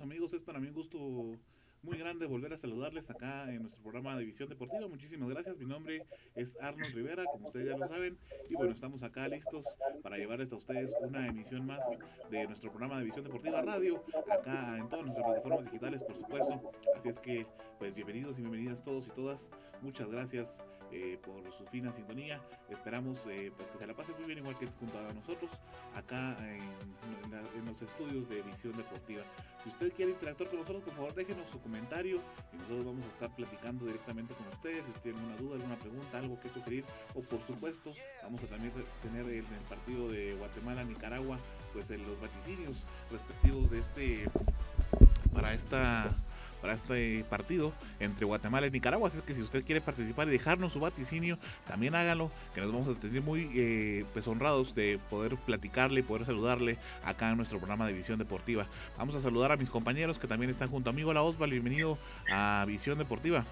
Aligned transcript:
Amigos, 0.00 0.32
es 0.32 0.42
para 0.42 0.58
mí 0.58 0.68
un 0.68 0.74
gusto 0.74 0.98
muy 1.82 1.98
grande 1.98 2.26
volver 2.26 2.52
a 2.54 2.58
saludarles 2.58 3.10
acá 3.10 3.50
en 3.50 3.62
nuestro 3.62 3.82
programa 3.82 4.16
de 4.16 4.24
Visión 4.24 4.48
Deportiva. 4.48 4.88
Muchísimas 4.88 5.28
gracias. 5.28 5.58
Mi 5.58 5.66
nombre 5.66 6.06
es 6.34 6.56
Arnold 6.60 6.94
Rivera, 6.94 7.24
como 7.26 7.48
ustedes 7.48 7.68
ya 7.68 7.76
lo 7.76 7.86
saben. 7.86 8.18
Y 8.48 8.54
bueno, 8.54 8.72
estamos 8.72 9.02
acá 9.02 9.28
listos 9.28 9.66
para 10.02 10.16
llevarles 10.16 10.52
a 10.52 10.56
ustedes 10.56 10.94
una 11.00 11.26
emisión 11.26 11.66
más 11.66 11.80
de 12.30 12.46
nuestro 12.46 12.70
programa 12.70 12.98
de 12.98 13.04
Visión 13.04 13.24
Deportiva 13.24 13.60
Radio, 13.60 14.02
acá 14.30 14.78
en 14.78 14.88
todas 14.88 15.04
nuestras 15.04 15.26
plataformas 15.26 15.64
digitales, 15.64 16.02
por 16.02 16.16
supuesto. 16.16 16.72
Así 16.96 17.08
es 17.08 17.18
que, 17.18 17.46
pues 17.78 17.94
bienvenidos 17.94 18.38
y 18.38 18.42
bienvenidas 18.42 18.82
todos 18.82 19.06
y 19.06 19.10
todas. 19.10 19.50
Muchas 19.82 20.10
gracias 20.10 20.64
eh, 20.92 21.18
por 21.24 21.42
su 21.52 21.64
fina 21.66 21.92
sintonía. 21.92 22.40
Esperamos 22.68 23.26
eh, 23.26 23.52
pues 23.56 23.68
que 23.70 23.78
se 23.78 23.86
la 23.86 23.94
pase 23.94 24.12
muy 24.12 24.24
bien, 24.26 24.38
igual 24.38 24.58
que 24.58 24.66
junto 24.66 24.98
a 24.98 25.12
nosotros, 25.12 25.50
acá 25.94 26.36
en, 26.48 26.60
los 27.66 27.82
estudios 27.82 28.28
de 28.28 28.42
Visión 28.42 28.76
Deportiva. 28.76 29.22
Si 29.62 29.68
usted 29.68 29.92
quiere 29.92 30.12
interactuar 30.12 30.48
con 30.48 30.60
nosotros, 30.60 30.82
por 30.84 30.94
favor 30.94 31.14
déjenos 31.14 31.48
su 31.50 31.60
comentario 31.60 32.20
y 32.52 32.56
nosotros 32.56 32.86
vamos 32.86 33.04
a 33.04 33.08
estar 33.08 33.36
platicando 33.36 33.86
directamente 33.86 34.34
con 34.34 34.48
ustedes. 34.48 34.84
Si 34.84 35.00
tienen 35.00 35.20
alguna 35.20 35.36
duda, 35.36 35.54
alguna 35.56 35.76
pregunta, 35.76 36.18
algo 36.18 36.40
que 36.40 36.48
sugerir, 36.48 36.84
o 37.14 37.22
por 37.22 37.40
supuesto, 37.46 37.92
vamos 38.22 38.42
a 38.44 38.46
también 38.46 38.72
tener 39.02 39.26
en 39.26 39.44
el 39.44 39.64
partido 39.68 40.08
de 40.08 40.34
Guatemala-Nicaragua, 40.34 41.38
pues 41.72 41.90
en 41.90 42.02
los 42.06 42.20
vaticinios 42.20 42.84
respectivos 43.10 43.70
de 43.70 43.78
este 43.78 44.30
para 45.32 45.54
esta 45.54 46.10
para 46.60 46.74
este 46.74 47.24
partido 47.28 47.72
entre 47.98 48.24
Guatemala 48.26 48.66
y 48.66 48.70
Nicaragua. 48.70 49.08
Así 49.08 49.18
es 49.18 49.22
que 49.22 49.34
si 49.34 49.42
usted 49.42 49.64
quiere 49.64 49.80
participar 49.80 50.28
y 50.28 50.32
dejarnos 50.32 50.72
su 50.72 50.80
vaticinio, 50.80 51.38
también 51.66 51.94
hágalo, 51.94 52.30
que 52.54 52.60
nos 52.60 52.72
vamos 52.72 52.88
a 52.88 53.00
sentir 53.00 53.22
muy 53.22 53.50
eh, 53.54 54.04
pues 54.12 54.26
honrados 54.28 54.74
de 54.74 54.98
poder 55.10 55.36
platicarle 55.36 56.00
y 56.00 56.02
poder 56.02 56.26
saludarle 56.26 56.78
acá 57.04 57.30
en 57.30 57.36
nuestro 57.36 57.58
programa 57.58 57.86
de 57.86 57.92
Visión 57.92 58.18
Deportiva. 58.18 58.66
Vamos 58.98 59.14
a 59.14 59.20
saludar 59.20 59.52
a 59.52 59.56
mis 59.56 59.70
compañeros 59.70 60.18
que 60.18 60.26
también 60.26 60.50
están 60.50 60.68
junto 60.68 60.90
a 60.90 60.92
mí. 60.92 61.02
Hola 61.02 61.22
Osval, 61.22 61.50
bienvenido 61.50 61.98
a 62.30 62.64
Visión 62.66 62.98
Deportiva. 62.98 63.44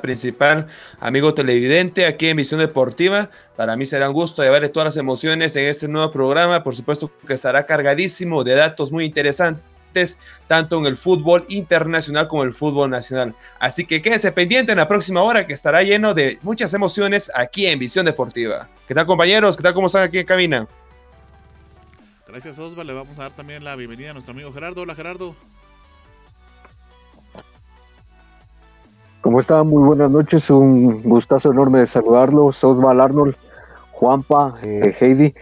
Principal, 0.00 0.66
amigo 0.98 1.34
televidente, 1.34 2.06
aquí 2.06 2.28
en 2.28 2.36
Visión 2.36 2.60
Deportiva. 2.60 3.30
Para 3.56 3.76
mí 3.76 3.86
será 3.86 4.08
un 4.08 4.14
gusto 4.14 4.42
llevarle 4.42 4.68
todas 4.68 4.86
las 4.86 4.96
emociones 4.96 5.54
en 5.56 5.66
este 5.66 5.88
nuevo 5.88 6.10
programa. 6.10 6.62
Por 6.62 6.74
supuesto 6.74 7.10
que 7.26 7.34
estará 7.34 7.66
cargadísimo 7.66 8.44
de 8.44 8.54
datos 8.54 8.92
muy 8.92 9.04
interesantes, 9.04 10.18
tanto 10.46 10.78
en 10.78 10.86
el 10.86 10.96
fútbol 10.96 11.44
internacional 11.48 12.28
como 12.28 12.44
el 12.44 12.54
fútbol 12.54 12.90
nacional. 12.90 13.34
Así 13.58 13.84
que 13.84 14.02
quédese 14.02 14.32
pendiente 14.32 14.72
en 14.72 14.78
la 14.78 14.88
próxima 14.88 15.22
hora 15.22 15.46
que 15.46 15.52
estará 15.52 15.82
lleno 15.82 16.14
de 16.14 16.38
muchas 16.42 16.72
emociones 16.74 17.30
aquí 17.34 17.66
en 17.66 17.78
Visión 17.78 18.06
Deportiva. 18.06 18.68
¿Qué 18.88 18.94
tal 18.94 19.06
compañeros? 19.06 19.56
¿Qué 19.56 19.62
tal 19.62 19.74
cómo 19.74 19.88
están 19.88 20.04
aquí 20.04 20.18
en 20.18 20.26
cabina? 20.26 20.68
Gracias 22.26 22.58
Osvaldo, 22.60 22.84
le 22.84 22.92
vamos 22.92 23.18
a 23.18 23.22
dar 23.22 23.32
también 23.32 23.64
la 23.64 23.74
bienvenida 23.74 24.10
a 24.10 24.12
nuestro 24.12 24.32
amigo 24.32 24.52
Gerardo. 24.52 24.82
Hola 24.82 24.94
Gerardo. 24.94 25.34
¿Cómo 29.20 29.42
está? 29.42 29.62
Muy 29.64 29.82
buenas 29.82 30.10
noches, 30.10 30.48
un 30.48 31.02
gustazo 31.02 31.52
enorme 31.52 31.80
de 31.80 31.86
saludarlos, 31.86 32.64
Osval 32.64 33.02
Arnold, 33.02 33.36
Juanpa, 33.92 34.58
eh, 34.62 34.96
Heidi. 34.98 35.34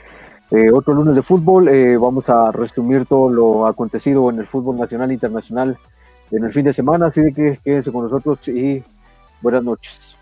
Eh, 0.50 0.72
otro 0.72 0.94
lunes 0.94 1.14
de 1.14 1.22
fútbol, 1.22 1.68
eh, 1.68 1.96
vamos 1.96 2.28
a 2.28 2.50
resumir 2.50 3.06
todo 3.06 3.28
lo 3.28 3.66
acontecido 3.68 4.28
en 4.30 4.40
el 4.40 4.48
fútbol 4.48 4.78
nacional 4.78 5.10
e 5.10 5.14
internacional 5.14 5.78
en 6.32 6.44
el 6.44 6.52
fin 6.52 6.64
de 6.64 6.72
semana, 6.72 7.06
así 7.06 7.32
que 7.32 7.60
quédense 7.62 7.92
con 7.92 8.02
nosotros 8.02 8.48
y 8.48 8.82
buenas 9.42 9.62
noches. 9.62 10.17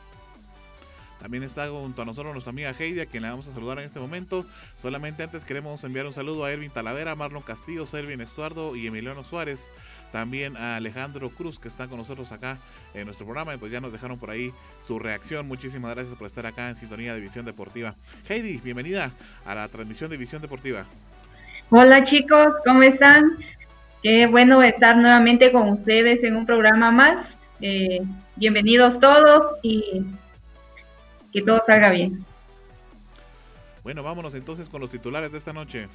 También 1.26 1.42
está 1.42 1.68
junto 1.68 2.02
a 2.02 2.04
nosotros 2.04 2.32
nuestra 2.32 2.52
amiga 2.52 2.72
Heidi, 2.78 3.00
a 3.00 3.06
quien 3.06 3.24
le 3.24 3.30
vamos 3.30 3.48
a 3.48 3.52
saludar 3.52 3.80
en 3.80 3.84
este 3.84 3.98
momento. 3.98 4.46
Solamente 4.78 5.24
antes 5.24 5.44
queremos 5.44 5.82
enviar 5.82 6.06
un 6.06 6.12
saludo 6.12 6.44
a 6.44 6.52
Ervin 6.52 6.70
Talavera, 6.70 7.16
Marlon 7.16 7.42
Castillo, 7.42 7.84
Servin 7.84 8.20
Estuardo 8.20 8.76
y 8.76 8.86
Emiliano 8.86 9.24
Suárez. 9.24 9.72
También 10.12 10.56
a 10.56 10.76
Alejandro 10.76 11.28
Cruz, 11.30 11.58
que 11.58 11.66
está 11.66 11.88
con 11.88 11.98
nosotros 11.98 12.30
acá 12.30 12.58
en 12.94 13.06
nuestro 13.06 13.26
programa. 13.26 13.52
Y 13.52 13.56
pues 13.56 13.72
ya 13.72 13.80
nos 13.80 13.90
dejaron 13.90 14.20
por 14.20 14.30
ahí 14.30 14.52
su 14.78 15.00
reacción. 15.00 15.48
Muchísimas 15.48 15.96
gracias 15.96 16.14
por 16.14 16.28
estar 16.28 16.46
acá 16.46 16.68
en 16.68 16.76
Sintonía 16.76 17.12
de 17.12 17.18
Visión 17.18 17.44
Deportiva. 17.44 17.96
Heidi, 18.28 18.60
bienvenida 18.62 19.10
a 19.44 19.56
la 19.56 19.66
transmisión 19.66 20.08
de 20.08 20.18
Visión 20.18 20.40
Deportiva. 20.40 20.86
Hola 21.70 22.04
chicos, 22.04 22.54
¿cómo 22.64 22.84
están? 22.84 23.32
Qué 24.00 24.28
bueno 24.28 24.62
estar 24.62 24.96
nuevamente 24.96 25.50
con 25.50 25.70
ustedes 25.70 26.22
en 26.22 26.36
un 26.36 26.46
programa 26.46 26.92
más. 26.92 27.26
Eh, 27.60 28.00
bienvenidos 28.36 29.00
todos 29.00 29.56
y 29.64 30.04
que 31.36 31.42
todo 31.42 31.62
salga 31.66 31.90
bien. 31.90 32.24
Bueno, 33.82 34.02
vámonos 34.02 34.34
entonces 34.34 34.70
con 34.70 34.80
los 34.80 34.88
titulares 34.88 35.30
de 35.32 35.36
esta 35.36 35.52
noche. 35.52 35.86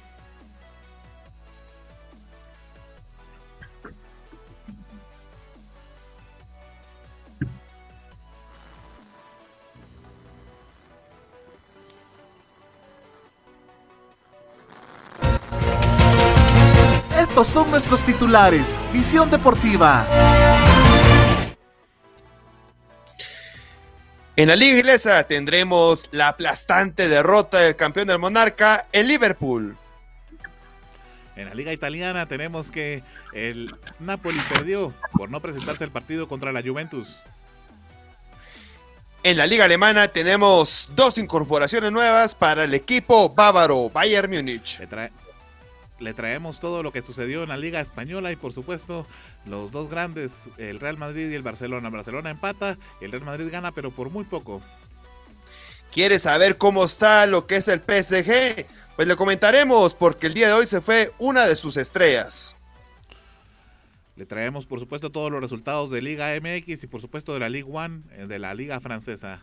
Estos 17.18 17.48
son 17.48 17.68
nuestros 17.72 18.00
titulares. 18.02 18.80
Visión 18.92 19.28
Deportiva. 19.28 20.06
En 24.42 24.48
la 24.48 24.56
liga 24.56 24.76
inglesa 24.76 25.22
tendremos 25.22 26.08
la 26.10 26.26
aplastante 26.26 27.06
derrota 27.06 27.60
del 27.60 27.76
campeón 27.76 28.08
del 28.08 28.18
Monarca, 28.18 28.88
el 28.90 29.06
Liverpool. 29.06 29.76
En 31.36 31.48
la 31.48 31.54
liga 31.54 31.72
italiana 31.72 32.26
tenemos 32.26 32.72
que 32.72 33.04
el 33.32 33.72
Napoli 34.00 34.40
perdió 34.52 34.92
por 35.12 35.30
no 35.30 35.40
presentarse 35.40 35.84
al 35.84 35.92
partido 35.92 36.26
contra 36.26 36.50
la 36.50 36.60
Juventus. 36.60 37.20
En 39.22 39.36
la 39.36 39.46
liga 39.46 39.66
alemana 39.66 40.08
tenemos 40.08 40.90
dos 40.96 41.18
incorporaciones 41.18 41.92
nuevas 41.92 42.34
para 42.34 42.64
el 42.64 42.74
equipo 42.74 43.28
bávaro 43.28 43.90
Bayern 43.90 44.28
Múnich. 44.28 44.80
Le, 46.02 46.14
traemos 46.14 46.60
todo 46.60 46.82
lo 46.82 46.92
que 46.92 47.02
sucedió 47.02 47.42
en 47.42 47.48
la 47.48 47.56
liga 47.56 47.80
española 47.80 48.32
y 48.32 48.36
por 48.36 48.52
supuesto 48.52 49.06
los 49.46 49.70
dos 49.70 49.88
grandes, 49.88 50.50
el 50.58 50.80
Real 50.80 50.98
Madrid 50.98 51.30
y 51.30 51.34
el 51.34 51.42
Barcelona. 51.42 51.90
Barcelona 51.90 52.30
empata, 52.30 52.76
el 53.00 53.12
Real 53.12 53.24
Madrid 53.24 53.48
gana, 53.50 53.72
pero 53.72 53.90
por 53.90 54.10
muy 54.10 54.24
poco. 54.24 54.62
¿Quieres 55.92 56.22
saber 56.22 56.56
cómo 56.56 56.84
está 56.84 57.26
lo 57.26 57.46
que 57.46 57.56
es 57.56 57.68
el 57.68 57.80
PSG? 57.80 58.66
Pues 58.96 59.06
le 59.06 59.14
comentaremos 59.14 59.94
porque 59.94 60.26
el 60.26 60.34
día 60.34 60.48
de 60.48 60.54
hoy 60.54 60.66
se 60.66 60.80
fue 60.80 61.12
una 61.18 61.46
de 61.46 61.54
sus 61.54 61.76
estrellas. 61.76 62.56
Le 64.16 64.26
traemos, 64.26 64.66
por 64.66 64.80
supuesto, 64.80 65.10
todos 65.10 65.30
los 65.30 65.40
resultados 65.40 65.90
de 65.90 66.02
Liga 66.02 66.32
MX 66.40 66.84
y, 66.84 66.86
por 66.86 67.00
supuesto, 67.00 67.34
de 67.34 67.40
la 67.40 67.48
Ligue 67.48 67.64
1, 67.64 68.02
eh, 68.12 68.26
de 68.26 68.38
la 68.38 68.54
Liga 68.54 68.80
Francesa. 68.80 69.42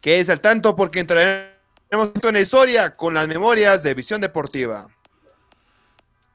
Quédese 0.00 0.32
al 0.32 0.40
tanto 0.40 0.76
porque 0.76 1.00
entraremos 1.00 1.50
en 1.90 2.32
la 2.34 2.40
historia 2.40 2.96
con 2.96 3.12
las 3.14 3.28
memorias 3.28 3.82
de 3.82 3.94
Visión 3.94 4.20
Deportiva. 4.20 4.88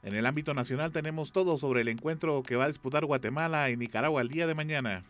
En 0.05 0.13
el 0.13 0.27
ámbito 0.27 0.53
nacional 0.53 0.91
tenemos 0.91 1.31
todo 1.31 1.57
sobre 1.57 1.81
el 1.81 1.87
encuentro 1.87 2.43
que 2.43 2.55
va 2.55 2.65
a 2.65 2.67
disputar 2.67 3.05
Guatemala 3.05 3.71
y 3.71 3.75
Nicaragua 3.75 4.21
el 4.21 4.29
día 4.29 4.45
de 4.45 4.53
mañana. 4.53 5.03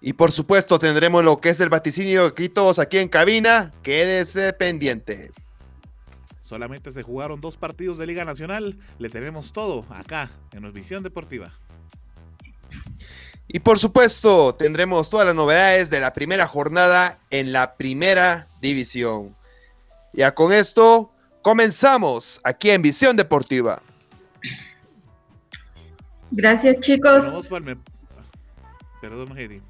Y 0.00 0.14
por 0.14 0.32
supuesto 0.32 0.78
tendremos 0.78 1.22
lo 1.22 1.38
que 1.38 1.50
es 1.50 1.60
el 1.60 1.68
vaticinio 1.68 2.24
aquí 2.24 2.48
todos 2.48 2.78
aquí 2.78 2.96
en 2.96 3.10
cabina. 3.10 3.70
Quédese 3.82 4.54
pendiente. 4.54 5.30
Solamente 6.40 6.90
se 6.90 7.02
jugaron 7.02 7.42
dos 7.42 7.58
partidos 7.58 7.98
de 7.98 8.06
Liga 8.06 8.24
Nacional. 8.24 8.78
Le 8.98 9.10
tenemos 9.10 9.52
todo 9.52 9.84
acá 9.90 10.30
en 10.52 10.72
Visión 10.72 11.02
Deportiva. 11.02 11.52
Y 13.46 13.58
por 13.58 13.78
supuesto 13.78 14.54
tendremos 14.54 15.10
todas 15.10 15.26
las 15.26 15.34
novedades 15.34 15.90
de 15.90 16.00
la 16.00 16.14
primera 16.14 16.46
jornada 16.46 17.18
en 17.28 17.52
la 17.52 17.74
primera 17.74 18.48
división. 18.62 19.36
Ya 20.14 20.34
con 20.34 20.50
esto 20.50 21.11
Comenzamos 21.42 22.40
aquí 22.44 22.70
en 22.70 22.82
Visión 22.82 23.16
Deportiva. 23.16 23.82
Gracias, 26.30 26.80
chicos. 26.80 27.24
Perdón, 29.00 29.36
Heidi. 29.36 29.60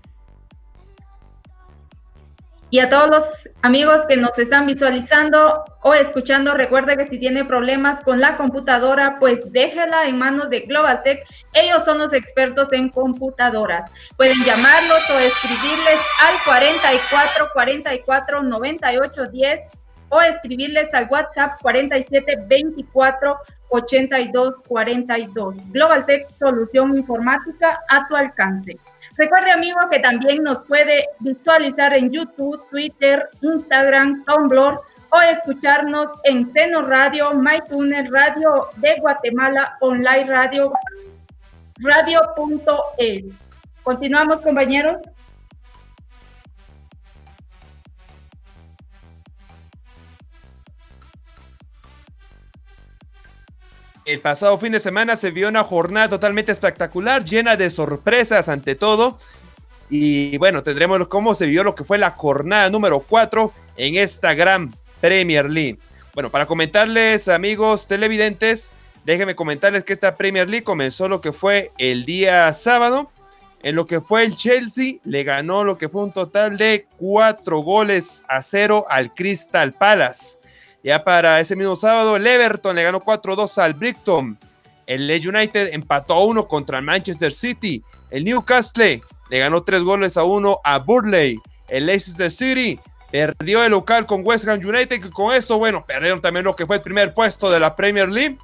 Y 2.69 2.79
a 2.79 2.89
todos 2.89 3.11
los 3.11 3.25
amigos 3.61 4.01
que 4.09 4.17
nos 4.17 4.39
están 4.39 4.67
visualizando 4.67 5.63
o 5.83 5.93
escuchando, 5.93 6.55
recuerde 6.55 6.97
que 6.97 7.07
si 7.07 7.19
tiene 7.19 7.45
problemas 7.45 8.03
con 8.03 8.21
la 8.21 8.37
computadora, 8.39 9.19
pues 9.19 9.53
déjela 9.53 10.07
en 10.07 10.17
manos 10.19 10.49
de 10.49 10.61
Global 10.61 11.03
Tech. 11.03 11.23
Ellos 11.53 11.85
son 11.85 11.99
los 11.99 12.15
expertos 12.15 12.73
en 12.73 12.89
computadoras. 12.89 13.91
Pueden 14.17 14.43
llamarlos 14.45 15.11
o 15.11 15.19
escribirles 15.19 16.01
al 16.23 16.35
44 16.47 17.49
44 17.53 18.43
98 18.43 19.27
10 19.27 19.61
o 20.13 20.21
escribirles 20.21 20.93
al 20.93 21.09
WhatsApp 21.11 21.59
47 21.63 22.45
24 22.47 23.39
82 23.71 24.55
42. 24.69 25.55
Global 25.73 26.05
Tech, 26.05 26.29
solución 26.39 26.99
informática 26.99 27.81
a 27.89 28.07
tu 28.07 28.15
alcance. 28.15 28.77
Recuerde, 29.17 29.51
amigo, 29.53 29.79
que 29.91 30.01
también 30.01 30.43
nos 30.43 30.59
puede 30.67 31.07
visualizar 31.21 31.95
en 31.95 32.11
YouTube, 32.11 32.63
Twitter, 32.71 33.27
Instagram, 33.41 34.23
Tumblr 34.25 34.79
o 35.11 35.21
escucharnos 35.21 36.09
en 36.25 36.53
Seno 36.53 36.83
Radio, 36.83 37.33
MyTuner, 37.33 38.11
Radio 38.11 38.69
de 38.77 38.95
Guatemala, 39.01 39.77
Online 39.81 40.25
Radio, 40.27 40.73
radio.es. 41.79 43.33
Continuamos, 43.83 44.43
compañeros. 44.43 44.99
El 54.05 54.21
pasado 54.21 54.59
fin 54.59 54.73
de 54.73 54.81
semana 54.81 55.15
se 55.15 55.31
vio 55.31 55.49
una 55.49 55.63
jornada 55.63 56.09
totalmente 56.09 56.51
espectacular, 56.51 57.25
llena 57.25 57.55
de 57.55 57.71
sorpresas 57.71 58.49
ante 58.49 58.75
todo. 58.75 59.17
Y 59.89 60.37
bueno, 60.39 60.65
tendremos 60.65 61.07
cómo 61.07 61.35
se 61.35 61.47
vio 61.47 61.63
lo 61.63 61.77
que 61.77 61.85
fue 61.85 61.99
la 61.99 62.11
jornada 62.11 62.69
número 62.69 62.99
4 63.01 63.53
en 63.77 63.95
esta 63.95 64.35
gran 64.35 64.75
Premier 65.01 65.49
League. 65.49 65.79
Bueno, 66.15 66.31
para 66.31 66.47
comentarles, 66.47 67.29
amigos 67.29 67.87
televidentes, 67.87 68.73
déjenme 69.05 69.37
comentarles 69.37 69.85
que 69.85 69.93
esta 69.93 70.17
Premier 70.17 70.51
League 70.51 70.65
comenzó 70.65 71.09
lo 71.09 71.21
que 71.21 71.33
fue 71.33 71.71
el 71.79 72.05
día 72.05 72.53
sábado. 72.53 73.11
En 73.63 73.77
lo 73.77 73.87
que 73.87 74.01
fue 74.01 74.25
el 74.25 74.35
Chelsea, 74.35 74.95
le 75.05 75.23
ganó 75.23 75.63
lo 75.63 75.79
que 75.79 75.89
fue 75.89 76.03
un 76.03 76.13
total 76.13 76.57
de 76.57 76.89
4 76.99 77.61
goles 77.61 78.25
a 78.29 78.43
0 78.43 78.87
al 78.89 79.15
Crystal 79.15 79.73
Palace. 79.73 80.39
Ya 80.83 81.05
para 81.05 81.39
ese 81.39 81.55
mismo 81.55 81.77
sábado, 81.77 82.17
el 82.17 82.27
Everton 82.27 82.75
le 82.75 82.83
ganó 82.83 83.01
4-2 83.01 83.59
al 83.59 83.75
Brighton. 83.75 84.39
El 84.87 85.09
United 85.11 85.73
empató 85.73 86.15
a 86.15 86.25
1 86.25 86.49
contra 86.49 86.79
el 86.79 86.85
Manchester 86.85 87.33
City. 87.33 87.83
El 88.11 88.25
Newcastle 88.25 89.01
le 89.31 89.39
ganó 89.39 89.63
3 89.63 89.83
goles 89.83 90.17
a 90.17 90.25
1 90.25 90.61
a 90.65 90.79
Burley. 90.79 91.41
El 91.69 91.87
Leicester 91.87 92.31
City 92.31 92.81
perdió 93.11 93.63
el 93.65 93.71
local 93.71 94.07
con 94.07 94.27
West 94.27 94.49
Ham 94.49 94.59
United, 94.59 95.01
que 95.01 95.11
con 95.11 95.33
esto, 95.35 95.57
bueno, 95.59 95.85
perdieron 95.87 96.21
también 96.21 96.45
lo 96.45 96.57
que 96.57 96.67
fue 96.67 96.77
el 96.77 96.83
primer 96.83 97.15
puesto 97.15 97.51
de 97.51 97.61
la 97.61 97.77
Premier 97.77 98.09
League. 98.09 98.39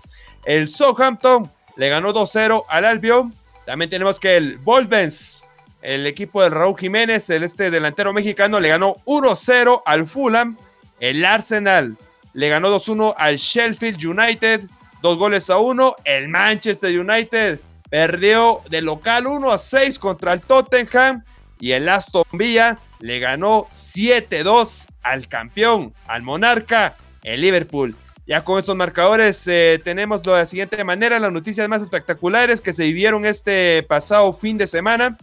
El 0.44 0.68
Southampton 0.68 1.50
le 1.76 1.88
ganó 1.88 2.14
2-0 2.14 2.64
al 2.68 2.84
Albion. 2.84 3.34
También 3.66 3.90
tenemos 3.90 4.20
que 4.20 4.36
el 4.36 4.58
Wolves, 4.58 5.44
el 5.82 6.06
equipo 6.06 6.42
de 6.42 6.50
Raúl 6.50 6.78
Jiménez, 6.78 7.28
el 7.30 7.42
este 7.42 7.70
delantero 7.70 8.12
mexicano, 8.12 8.60
le 8.60 8.68
ganó 8.68 8.96
1-0 9.04 9.82
al 9.84 10.06
Fulham. 10.06 10.56
El 11.00 11.24
Arsenal 11.24 11.96
le 12.34 12.48
ganó 12.48 12.70
2-1 12.74 13.14
al 13.16 13.36
Sheffield 13.36 14.04
United, 14.04 14.62
dos 15.02 15.18
goles 15.18 15.50
a 15.50 15.58
uno. 15.58 15.94
El 16.04 16.28
Manchester 16.28 16.98
United 16.98 17.60
perdió 17.90 18.62
de 18.70 18.82
local 18.82 19.26
1 19.26 19.50
a 19.50 19.58
6 19.58 19.98
contra 19.98 20.32
el 20.32 20.40
Tottenham 20.40 21.24
y 21.60 21.72
el 21.72 21.88
Aston 21.88 22.24
Villa 22.32 22.78
le 23.00 23.18
ganó 23.20 23.66
7-2 23.70 24.86
al 25.02 25.28
campeón, 25.28 25.94
al 26.06 26.22
monarca, 26.22 26.96
el 27.22 27.40
Liverpool. 27.40 27.94
Ya 28.26 28.44
con 28.44 28.58
estos 28.58 28.76
marcadores 28.76 29.46
eh, 29.46 29.80
tenemos 29.82 30.22
de 30.22 30.32
la 30.32 30.44
siguiente 30.44 30.84
manera 30.84 31.18
las 31.18 31.32
noticias 31.32 31.66
más 31.68 31.80
espectaculares 31.80 32.60
que 32.60 32.74
se 32.74 32.84
vivieron 32.84 33.24
este 33.24 33.82
pasado 33.84 34.32
fin 34.34 34.58
de 34.58 34.66
semana. 34.66 35.16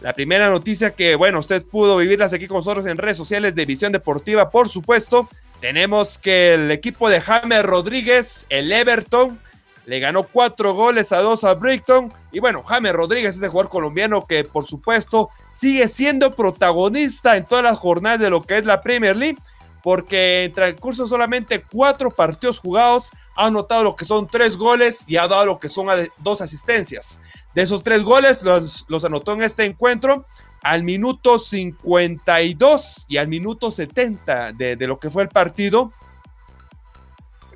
La 0.00 0.12
primera 0.14 0.48
noticia 0.48 0.90
que, 0.90 1.16
bueno, 1.16 1.40
usted 1.40 1.64
pudo 1.64 1.96
vivirlas 1.96 2.32
aquí 2.32 2.46
con 2.46 2.58
nosotros 2.58 2.86
en 2.86 2.98
redes 2.98 3.16
sociales 3.16 3.54
de 3.54 3.66
Visión 3.66 3.92
Deportiva, 3.92 4.48
por 4.48 4.68
supuesto, 4.68 5.28
tenemos 5.60 6.18
que 6.18 6.54
el 6.54 6.70
equipo 6.70 7.08
de 7.08 7.20
James 7.20 7.62
Rodríguez, 7.62 8.46
el 8.48 8.72
Everton, 8.72 9.38
le 9.86 10.00
ganó 10.00 10.24
cuatro 10.24 10.72
goles 10.72 11.12
a 11.12 11.20
dos 11.20 11.44
a 11.44 11.54
Brighton. 11.54 12.12
Y 12.32 12.40
bueno, 12.40 12.62
James 12.62 12.92
Rodríguez 12.92 13.36
es 13.36 13.42
el 13.42 13.50
jugador 13.50 13.70
colombiano 13.70 14.26
que, 14.26 14.44
por 14.44 14.64
supuesto, 14.64 15.30
sigue 15.50 15.88
siendo 15.88 16.34
protagonista 16.34 17.36
en 17.36 17.44
todas 17.44 17.64
las 17.64 17.78
jornadas 17.78 18.20
de 18.20 18.30
lo 18.30 18.42
que 18.42 18.58
es 18.58 18.66
la 18.66 18.82
Premier 18.82 19.16
League, 19.16 19.38
porque 19.82 20.44
en 20.44 20.52
transcurso 20.52 21.06
solamente 21.06 21.62
cuatro 21.62 22.10
partidos 22.10 22.58
jugados 22.58 23.10
ha 23.36 23.46
anotado 23.46 23.84
lo 23.84 23.96
que 23.96 24.04
son 24.04 24.28
tres 24.28 24.56
goles 24.56 25.04
y 25.08 25.16
ha 25.16 25.26
dado 25.26 25.46
lo 25.46 25.58
que 25.58 25.68
son 25.68 25.88
dos 26.18 26.40
asistencias. 26.40 27.20
De 27.54 27.62
esos 27.62 27.82
tres 27.82 28.04
goles 28.04 28.42
los, 28.42 28.84
los 28.88 29.04
anotó 29.04 29.32
en 29.32 29.42
este 29.42 29.64
encuentro 29.64 30.26
al 30.62 30.82
minuto 30.82 31.38
52 31.38 33.06
y 33.08 33.16
al 33.16 33.28
minuto 33.28 33.70
70 33.70 34.52
de, 34.52 34.86
lo 34.86 34.98
que 34.98 35.10
fue 35.10 35.22
el 35.22 35.28
partido 35.28 35.92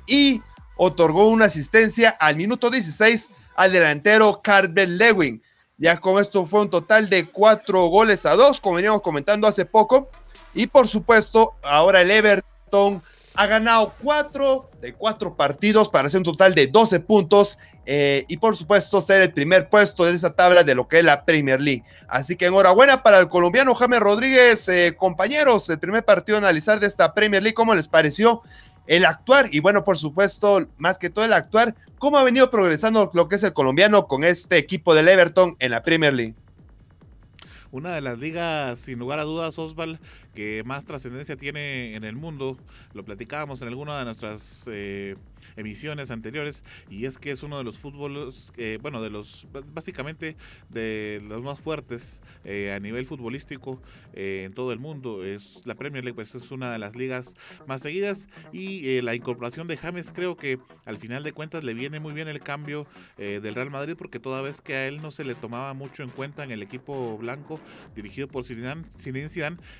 y 0.07 0.41
otorgó 0.77 1.27
una 1.27 1.45
asistencia 1.45 2.09
al 2.09 2.35
minuto 2.35 2.69
16 2.69 3.29
al 3.55 3.71
delantero 3.71 4.41
Carvel 4.43 4.97
Lewin. 4.97 5.41
Ya 5.77 5.97
con 5.97 6.21
esto 6.21 6.45
fue 6.45 6.61
un 6.61 6.69
total 6.69 7.09
de 7.09 7.25
cuatro 7.25 7.85
goles 7.87 8.25
a 8.25 8.35
dos, 8.35 8.61
como 8.61 8.75
veníamos 8.75 9.01
comentando 9.01 9.47
hace 9.47 9.65
poco. 9.65 10.09
Y 10.53 10.67
por 10.67 10.87
supuesto, 10.87 11.53
ahora 11.63 12.01
el 12.01 12.11
Everton 12.11 13.03
ha 13.35 13.47
ganado 13.47 13.93
cuatro 14.01 14.69
de 14.81 14.93
cuatro 14.93 15.35
partidos 15.35 15.89
para 15.89 16.07
hacer 16.07 16.19
un 16.19 16.25
total 16.25 16.53
de 16.53 16.67
12 16.67 16.99
puntos 17.01 17.57
eh, 17.85 18.23
y 18.27 18.37
por 18.37 18.55
supuesto 18.55 19.01
ser 19.01 19.21
el 19.21 19.33
primer 19.33 19.69
puesto 19.69 20.05
de 20.05 20.13
esa 20.13 20.33
tabla 20.33 20.63
de 20.63 20.75
lo 20.75 20.87
que 20.87 20.99
es 20.99 21.05
la 21.05 21.25
Premier 21.25 21.59
League. 21.59 21.83
Así 22.07 22.35
que 22.35 22.45
enhorabuena 22.45 23.03
para 23.03 23.19
el 23.19 23.27
colombiano 23.27 23.75
James 23.75 23.99
Rodríguez, 23.99 24.69
eh, 24.69 24.95
compañeros, 24.97 25.69
el 25.69 25.79
primer 25.79 26.05
partido 26.05 26.37
a 26.37 26.39
analizar 26.39 26.79
de 26.79 26.87
esta 26.87 27.13
Premier 27.13 27.41
League, 27.41 27.55
¿cómo 27.55 27.73
les 27.75 27.87
pareció 27.87 28.41
el 28.87 29.05
actuar? 29.05 29.47
Y 29.51 29.59
bueno, 29.59 29.83
por 29.83 29.97
supuesto, 29.97 30.67
más 30.77 30.97
que 30.97 31.09
todo 31.09 31.25
el 31.25 31.33
actuar, 31.33 31.75
¿cómo 31.97 32.17
ha 32.17 32.23
venido 32.23 32.49
progresando 32.49 33.09
lo 33.13 33.27
que 33.27 33.35
es 33.35 33.43
el 33.43 33.53
colombiano 33.53 34.07
con 34.07 34.23
este 34.23 34.57
equipo 34.57 34.93
del 34.93 35.07
Everton 35.07 35.55
en 35.59 35.71
la 35.71 35.83
Premier 35.83 36.13
League? 36.13 36.35
Una 37.75 37.93
de 37.93 37.99
las 37.99 38.17
ligas, 38.17 38.79
sin 38.79 38.99
lugar 38.99 39.19
a 39.19 39.25
dudas, 39.25 39.59
Osval, 39.59 39.99
que 40.33 40.63
más 40.65 40.85
trascendencia 40.85 41.35
tiene 41.35 41.93
en 41.95 42.05
el 42.05 42.15
mundo. 42.15 42.57
Lo 42.93 43.03
platicábamos 43.03 43.61
en 43.61 43.67
alguna 43.67 43.99
de 43.99 44.05
nuestras 44.05 44.69
eh, 44.71 45.17
emisiones 45.55 46.11
anteriores 46.11 46.63
y 46.89 47.05
es 47.05 47.17
que 47.17 47.31
es 47.31 47.43
uno 47.43 47.57
de 47.57 47.63
los 47.63 47.79
fútbolos, 47.79 48.53
eh, 48.57 48.79
bueno, 48.81 49.01
de 49.01 49.09
los 49.09 49.47
básicamente 49.73 50.35
de 50.69 51.21
los 51.27 51.41
más 51.41 51.59
fuertes 51.59 52.21
eh, 52.43 52.73
a 52.75 52.79
nivel 52.79 53.05
futbolístico 53.05 53.81
eh, 54.13 54.43
en 54.45 54.53
todo 54.53 54.71
el 54.71 54.79
mundo. 54.79 55.23
Es 55.23 55.61
la 55.65 55.75
Premier 55.75 56.03
League, 56.03 56.15
pues 56.15 56.35
es 56.35 56.51
una 56.51 56.71
de 56.71 56.79
las 56.79 56.95
ligas 56.95 57.35
más 57.67 57.81
seguidas 57.81 58.27
y 58.51 59.01
la 59.01 59.15
incorporación 59.15 59.67
de 59.67 59.77
James 59.77 60.11
creo 60.13 60.37
que 60.37 60.59
al 60.85 60.97
final 60.97 61.23
de 61.23 61.33
cuentas 61.33 61.63
le 61.63 61.73
viene 61.73 61.99
muy 61.99 62.13
bien 62.13 62.27
el 62.27 62.39
cambio 62.39 62.87
del 63.17 63.55
Real 63.55 63.71
Madrid 63.71 63.95
porque 63.97 64.19
toda 64.19 64.41
vez 64.41 64.61
que 64.61 64.73
a 64.75 64.87
él 64.87 65.01
no 65.01 65.11
se 65.11 65.23
le 65.23 65.35
tomaba 65.35 65.73
mucho 65.73 66.03
en 66.03 66.09
cuenta 66.09 66.43
en 66.43 66.51
el 66.51 66.61
equipo 66.61 67.17
blanco 67.17 67.59
dirigido 67.95 68.27
por 68.27 68.43
Zidane 68.43 68.85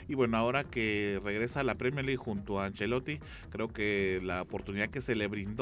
y 0.07 0.15
bueno 0.15 0.37
ahora 0.37 0.63
que 0.63 1.19
regresa 1.23 1.61
a 1.61 1.63
la 1.63 1.75
Premier 1.75 2.05
League 2.05 2.17
junto 2.17 2.59
a 2.59 2.65
Ancelotti 2.65 3.19
creo 3.49 3.71
que 3.71 4.21
la 4.23 4.41
oportunidad 4.41 4.89
que 4.89 5.01
se 5.01 5.15
le 5.15 5.27
brindó 5.27 5.54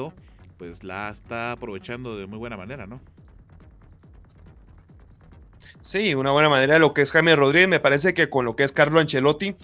pues 0.58 0.84
la 0.84 1.10
está 1.10 1.52
aprovechando 1.52 2.16
de 2.16 2.26
muy 2.26 2.38
buena 2.38 2.56
manera, 2.56 2.86
¿no? 2.86 3.00
Sí, 5.82 6.14
una 6.14 6.30
buena 6.30 6.48
manera 6.48 6.78
lo 6.78 6.94
que 6.94 7.02
es 7.02 7.12
Jaime 7.12 7.36
Rodríguez. 7.36 7.68
Me 7.68 7.78
parece 7.78 8.14
que 8.14 8.30
con 8.30 8.46
lo 8.46 8.56
que 8.56 8.64
es 8.64 8.72
Carlo 8.72 9.00
Ancelotti 9.00 9.54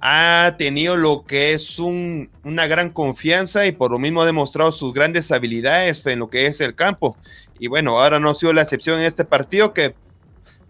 ha 0.00 0.56
tenido 0.58 0.96
lo 0.96 1.24
que 1.24 1.52
es 1.52 1.78
un, 1.78 2.30
una 2.42 2.66
gran 2.66 2.90
confianza 2.90 3.64
y 3.64 3.72
por 3.72 3.92
lo 3.92 4.00
mismo 4.00 4.22
ha 4.22 4.26
demostrado 4.26 4.72
sus 4.72 4.92
grandes 4.92 5.30
habilidades 5.30 6.04
en 6.06 6.18
lo 6.18 6.30
que 6.30 6.46
es 6.46 6.60
el 6.60 6.74
campo. 6.74 7.16
Y 7.60 7.68
bueno, 7.68 8.00
ahora 8.00 8.18
no 8.18 8.30
ha 8.30 8.34
sido 8.34 8.52
la 8.52 8.62
excepción 8.62 8.98
en 8.98 9.06
este 9.06 9.24
partido 9.24 9.72
que 9.72 9.94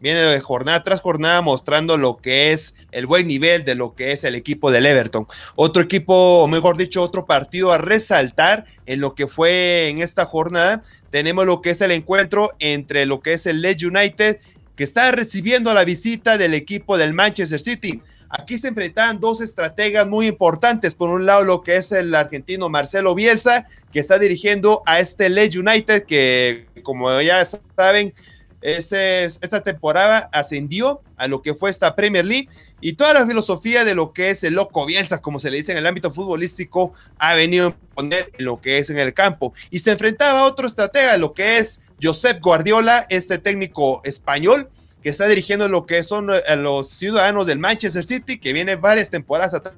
viene 0.00 0.21
de 0.21 0.40
jornada 0.40 0.85
tras 0.85 1.00
jornada 1.00 1.43
mostrando 1.43 1.97
lo 1.97 2.19
que 2.19 2.52
es 2.52 2.75
el 2.93 3.07
buen 3.07 3.26
nivel 3.26 3.64
de 3.64 3.75
lo 3.75 3.95
que 3.95 4.12
es 4.12 4.25
el 4.25 4.35
equipo 4.35 4.71
del 4.71 4.87
Everton. 4.87 5.26
Otro 5.57 5.83
equipo, 5.83 6.43
o 6.43 6.49
mejor 6.49 6.76
dicho, 6.76 7.02
otro 7.02 7.26
partido 7.26 7.73
a 7.73 7.78
resaltar 7.78 8.64
en 8.87 9.00
lo 9.00 9.14
que 9.14 9.26
fue 9.26 9.88
en 9.88 10.00
esta 10.00 10.25
jornada. 10.25 10.83
Tenemos 11.11 11.47
lo 11.47 11.62
que 11.62 11.71
es 11.71 11.81
el 11.81 11.90
encuentro 11.90 12.52
entre 12.59 13.07
lo 13.07 13.21
que 13.21 13.35
es 13.35 13.47
el 13.47 13.62
Leeds 13.62 13.85
United, 13.85 14.38
que 14.76 14.85
está 14.85 15.11
recibiendo 15.11 15.75
la 15.75 15.85
visita 15.85 16.38
del 16.38 16.55
equipo 16.55 16.97
del 16.97 17.12
Manchester 17.12 17.61
City. 17.61 18.00
Aquí 18.31 18.59
se 18.59 18.69
enfrentaban 18.69 19.21
dos 19.21 19.40
estrategas 19.40 20.07
muy 20.07 20.26
importantes. 20.26 20.95
Por 20.95 21.09
un 21.09 21.25
lado, 21.25 21.45
lo 21.45 21.62
que 21.62 21.76
es 21.76 21.93
el 21.93 22.14
argentino 22.14 22.69
Marcelo 22.69 23.14
Bielsa, 23.14 23.67
que 23.90 24.00
está 24.00 24.19
dirigiendo 24.19 24.83
a 24.85 25.00
este 25.00 25.31
Leeds 25.31 25.57
United, 25.57 26.05
que 26.05 26.67
como 26.83 27.21
ya 27.23 27.43
saben, 27.75 28.12
esta 28.61 29.61
temporada 29.61 30.29
ascendió 30.33 31.03
a 31.17 31.29
lo 31.29 31.43
que 31.43 31.55
fue 31.55 31.71
esta 31.71 31.95
Premier 31.95 32.25
League 32.25 32.49
y 32.81 32.95
toda 32.95 33.15
la 33.15 33.27
filosofía 33.27 33.85
de 33.85 33.95
lo 33.95 34.12
que 34.12 34.31
es 34.31 34.43
el 34.45 34.55
loco 34.55 34.87
Bielsa, 34.87 35.19
como 35.19 35.38
se 35.38 35.50
le 35.50 35.59
dice 35.59 35.73
en 35.73 35.79
el 35.79 35.87
ámbito 35.87 36.11
futbolístico, 36.11 36.93
ha 37.19 37.35
venido 37.35 37.69
a 37.69 37.77
poner 37.95 38.31
lo 38.38 38.61
que 38.61 38.79
es 38.79 38.91
en 38.91 38.99
el 38.99 39.15
campo. 39.15 39.53
Y 39.71 39.81
se 39.81 39.93
enfrentaba 39.93 40.41
a 40.41 40.45
otro 40.45 40.67
estratega, 40.67 41.17
lo 41.17 41.35
que 41.35 41.59
es 41.59 41.81
Josep 42.03 42.41
Guardiola, 42.41 43.07
este 43.11 43.38
técnico 43.38 44.00
español 44.05 44.69
que 45.03 45.11
está 45.11 45.27
dirigiendo 45.27 45.69
lo 45.69 45.87
que 45.87 46.03
son 46.03 46.31
eh, 46.31 46.57
los 46.57 46.88
ciudadanos 46.88 47.47
del 47.47 47.59
Manchester 47.59 48.05
City, 48.05 48.38
que 48.38 48.53
viene 48.53 48.77
varias 48.77 49.11
temporadas 49.11 49.55
atrás 49.55 49.75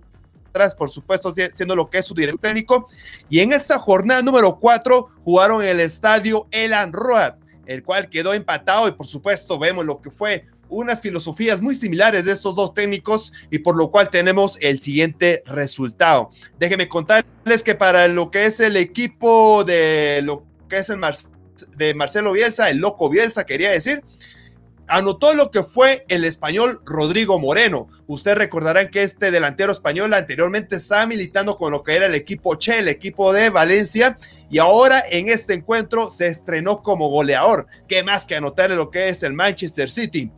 por 0.76 0.90
supuesto, 0.90 1.32
siendo 1.52 1.76
lo 1.76 1.88
que 1.88 1.98
es 1.98 2.06
su 2.06 2.14
director 2.14 2.40
técnico. 2.40 2.88
Y 3.28 3.40
en 3.40 3.52
esta 3.52 3.78
jornada 3.78 4.22
número 4.22 4.58
4 4.58 5.08
jugaron 5.24 5.62
en 5.62 5.68
el 5.68 5.80
estadio 5.80 6.46
Elan 6.50 6.92
Road, 6.92 7.34
el 7.70 7.84
cual 7.84 8.10
quedó 8.10 8.34
empatado 8.34 8.88
y 8.88 8.92
por 8.92 9.06
supuesto 9.06 9.56
vemos 9.56 9.84
lo 9.84 10.02
que 10.02 10.10
fue 10.10 10.44
unas 10.68 11.00
filosofías 11.00 11.60
muy 11.60 11.76
similares 11.76 12.24
de 12.24 12.32
estos 12.32 12.56
dos 12.56 12.74
técnicos 12.74 13.32
y 13.48 13.60
por 13.60 13.76
lo 13.76 13.92
cual 13.92 14.10
tenemos 14.10 14.58
el 14.60 14.80
siguiente 14.80 15.44
resultado. 15.46 16.30
Déjenme 16.58 16.88
contarles 16.88 17.62
que 17.62 17.76
para 17.76 18.08
lo 18.08 18.32
que 18.32 18.46
es 18.46 18.58
el 18.58 18.76
equipo 18.76 19.62
de 19.62 20.20
lo 20.24 20.44
que 20.68 20.78
es 20.78 20.90
el 20.90 20.98
de 21.76 21.94
Marcelo 21.94 22.32
Bielsa, 22.32 22.70
el 22.70 22.78
loco 22.78 23.08
Bielsa 23.08 23.46
quería 23.46 23.70
decir, 23.70 24.02
anotó 24.90 25.34
lo 25.34 25.50
que 25.50 25.62
fue 25.62 26.04
el 26.08 26.24
español 26.24 26.80
Rodrigo 26.84 27.38
Moreno. 27.38 27.88
Ustedes 28.08 28.36
recordarán 28.36 28.90
que 28.90 29.04
este 29.04 29.30
delantero 29.30 29.70
español 29.70 30.12
anteriormente 30.12 30.76
estaba 30.76 31.06
militando 31.06 31.56
con 31.56 31.70
lo 31.70 31.84
que 31.84 31.94
era 31.94 32.06
el 32.06 32.14
equipo 32.16 32.56
Che, 32.56 32.80
el 32.80 32.88
equipo 32.88 33.32
de 33.32 33.50
Valencia, 33.50 34.18
y 34.50 34.58
ahora 34.58 35.02
en 35.10 35.28
este 35.28 35.54
encuentro 35.54 36.06
se 36.06 36.26
estrenó 36.26 36.82
como 36.82 37.08
goleador. 37.08 37.68
¿Qué 37.88 38.02
más 38.02 38.24
que 38.24 38.34
anotarle 38.34 38.74
lo 38.74 38.90
que 38.90 39.08
es 39.08 39.22
el 39.22 39.32
Manchester 39.32 39.88
City? 39.88 40.30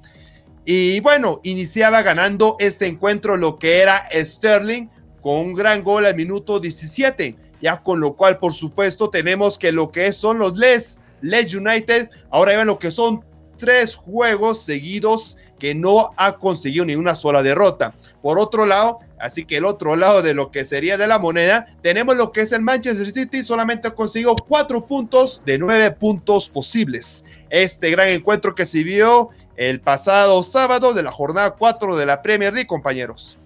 Y 0.67 1.01
bueno, 1.01 1.41
iniciaba 1.43 2.03
ganando 2.03 2.57
este 2.61 2.87
encuentro 2.87 3.39
lo 3.39 3.59
que 3.59 3.81
era 3.81 4.05
Sterling 4.13 4.89
con 5.23 5.37
un 5.37 5.55
gran 5.55 5.83
gol 5.83 6.05
al 6.05 6.15
minuto 6.15 6.61
17. 6.61 7.37
Ya 7.63 7.83
con 7.83 8.01
lo 8.01 8.15
cual, 8.15 8.39
por 8.39 8.53
supuesto, 8.53 9.09
tenemos 9.09 9.59
que 9.59 9.73
lo 9.73 9.91
que 9.91 10.13
son 10.13 10.39
los 10.39 10.59
Les, 10.59 11.01
United, 11.23 12.11
ahora 12.31 12.57
ven 12.57 12.67
lo 12.67 12.79
que 12.79 12.91
son 12.91 13.25
tres 13.63 13.95
juegos 13.95 14.59
seguidos 14.65 15.39
que 15.61 15.73
no 15.73 16.11
ha 16.17 16.33
conseguido 16.33 16.85
ni 16.85 16.97
una 16.97 17.15
sola 17.15 17.45
derrota. 17.45 17.95
Por 18.21 18.41
otro 18.41 18.67
lado, 18.67 18.99
así 19.21 19.45
que 19.45 19.59
el 19.59 19.65
otro 19.65 19.95
lado 19.95 20.21
de 20.21 20.35
lo 20.35 20.51
que 20.51 20.65
sería 20.65 20.99
de 20.99 21.07
la 21.07 21.21
moneda, 21.21 21.69
tenemos 21.81 22.17
lo 22.17 22.33
que 22.33 22.41
es 22.41 22.51
el 22.51 22.63
Manchester 22.63 23.09
City, 23.13 23.45
solamente 23.45 23.87
ha 23.87 23.93
conseguido 23.93 24.35
cuatro 24.35 24.85
puntos 24.85 25.43
de 25.45 25.59
nueve 25.59 25.93
puntos 25.93 26.49
posibles. 26.49 27.25
Este 27.51 27.89
gran 27.93 28.09
encuentro 28.09 28.57
que 28.57 28.67
se 28.67 28.83
vio 28.83 29.31
el 29.55 29.81
pasado 29.81 30.43
sábado 30.43 30.93
de 30.93 31.05
la 31.05 31.13
jornada 31.13 31.53
4 31.53 31.97
de 31.97 32.07
la 32.07 32.21
Premier 32.21 32.53
League, 32.53 32.67
compañeros. 32.67 33.39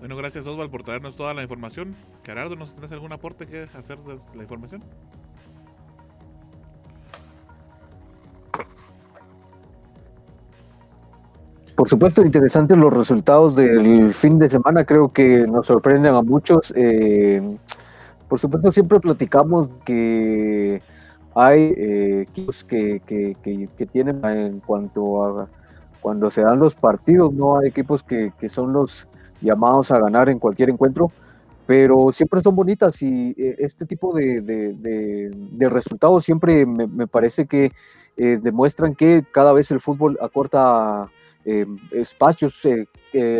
Bueno, 0.00 0.16
gracias 0.16 0.46
Osval 0.46 0.70
por 0.70 0.82
traernos 0.82 1.14
toda 1.14 1.34
la 1.34 1.42
información. 1.42 1.94
Gerardo, 2.24 2.56
¿nos 2.56 2.72
tienes 2.72 2.90
algún 2.90 3.12
aporte 3.12 3.46
que 3.46 3.68
hacer 3.74 3.98
de 3.98 4.16
la 4.34 4.42
información? 4.42 4.82
Por 11.76 11.88
supuesto, 11.88 12.22
interesantes 12.22 12.76
los 12.76 12.92
resultados 12.92 13.54
del 13.54 14.14
fin 14.14 14.38
de 14.38 14.48
semana, 14.50 14.84
creo 14.84 15.12
que 15.12 15.46
nos 15.46 15.66
sorprenden 15.66 16.14
a 16.14 16.22
muchos. 16.22 16.72
Eh, 16.76 17.58
por 18.28 18.38
supuesto, 18.38 18.72
siempre 18.72 19.00
platicamos 19.00 19.68
que 19.84 20.82
hay 21.34 21.60
eh, 21.76 22.26
equipos 22.28 22.64
que, 22.64 23.00
que, 23.06 23.86
tienen 23.92 24.24
en 24.24 24.60
cuanto 24.60 25.24
a 25.24 25.48
cuando 26.00 26.30
se 26.30 26.42
dan 26.42 26.58
los 26.58 26.74
partidos, 26.74 27.32
no 27.32 27.58
hay 27.58 27.68
equipos 27.68 28.02
que, 28.02 28.32
son 28.48 28.72
los 28.72 29.06
llamados 29.40 29.90
a 29.90 29.98
ganar 29.98 30.28
en 30.28 30.38
cualquier 30.38 30.70
encuentro, 30.70 31.10
pero 31.66 32.10
siempre 32.12 32.40
son 32.40 32.56
bonitas 32.56 33.00
y 33.02 33.34
eh, 33.38 33.56
este 33.58 33.86
tipo 33.86 34.14
de, 34.14 35.30
resultados 35.60 36.24
siempre 36.24 36.66
me, 36.66 37.06
parece 37.06 37.46
que 37.46 37.72
eh, 38.16 38.38
demuestran 38.42 38.94
que 38.94 39.24
cada 39.30 39.52
vez 39.52 39.70
el 39.70 39.80
fútbol 39.80 40.18
acorta 40.20 41.08
espacios, 41.90 42.60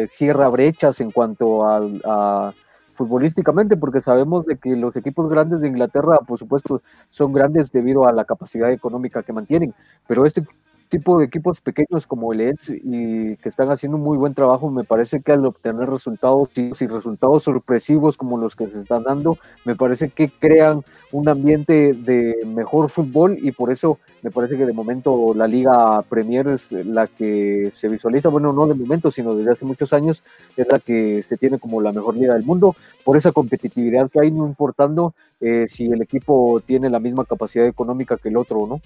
cierra 0.08 0.48
brechas 0.48 1.00
en 1.00 1.10
cuanto 1.10 1.66
a 1.66 2.54
futbolísticamente, 3.00 3.78
porque 3.78 4.00
sabemos 4.00 4.44
de 4.44 4.58
que 4.58 4.76
los 4.76 4.94
equipos 4.94 5.30
grandes 5.30 5.62
de 5.62 5.68
Inglaterra, 5.68 6.18
por 6.18 6.38
supuesto, 6.38 6.82
son 7.08 7.32
grandes 7.32 7.72
debido 7.72 8.06
a 8.06 8.12
la 8.12 8.26
capacidad 8.26 8.70
económica 8.70 9.22
que 9.22 9.32
mantienen, 9.32 9.72
pero 10.06 10.26
este 10.26 10.44
tipo 10.90 11.18
de 11.18 11.24
equipos 11.24 11.60
pequeños 11.60 12.06
como 12.06 12.32
el 12.32 12.38
Leeds 12.38 12.70
y 12.70 13.36
que 13.36 13.48
están 13.48 13.70
haciendo 13.70 13.96
un 13.96 14.02
muy 14.02 14.18
buen 14.18 14.34
trabajo, 14.34 14.70
me 14.70 14.84
parece 14.84 15.22
que 15.22 15.32
al 15.32 15.46
obtener 15.46 15.88
resultados 15.88 16.50
y, 16.56 16.72
resultados 16.86 17.44
sorpresivos 17.44 18.16
como 18.16 18.36
los 18.36 18.56
que 18.56 18.68
se 18.68 18.80
están 18.80 19.04
dando, 19.04 19.38
me 19.64 19.76
parece 19.76 20.10
que 20.10 20.28
crean 20.28 20.84
un 21.12 21.28
ambiente 21.28 21.94
de 21.94 22.36
mejor 22.44 22.90
fútbol 22.90 23.38
y 23.40 23.52
por 23.52 23.70
eso 23.70 23.98
me 24.22 24.30
parece 24.30 24.56
que 24.58 24.66
de 24.66 24.72
momento 24.72 25.32
la 25.34 25.46
Liga 25.46 26.02
Premier 26.02 26.48
es 26.48 26.72
la 26.72 27.06
que 27.06 27.72
se 27.74 27.88
visualiza, 27.88 28.28
bueno, 28.28 28.52
no 28.52 28.66
de 28.66 28.74
momento, 28.74 29.10
sino 29.12 29.34
desde 29.34 29.52
hace 29.52 29.64
muchos 29.64 29.92
años, 29.92 30.22
es 30.56 30.66
la 30.70 30.80
que 30.80 31.22
se 31.22 31.36
tiene 31.36 31.58
como 31.58 31.80
la 31.80 31.92
mejor 31.92 32.16
liga 32.16 32.34
del 32.34 32.44
mundo, 32.44 32.74
por 33.04 33.16
esa 33.16 33.32
competitividad 33.32 34.10
que 34.10 34.20
hay, 34.20 34.30
no 34.30 34.46
importando 34.46 35.14
eh, 35.40 35.66
si 35.68 35.86
el 35.86 36.02
equipo 36.02 36.60
tiene 36.66 36.90
la 36.90 36.98
misma 36.98 37.24
capacidad 37.24 37.66
económica 37.66 38.18
que 38.18 38.28
el 38.28 38.36
otro 38.36 38.58
o 38.58 38.66
no. 38.66 38.80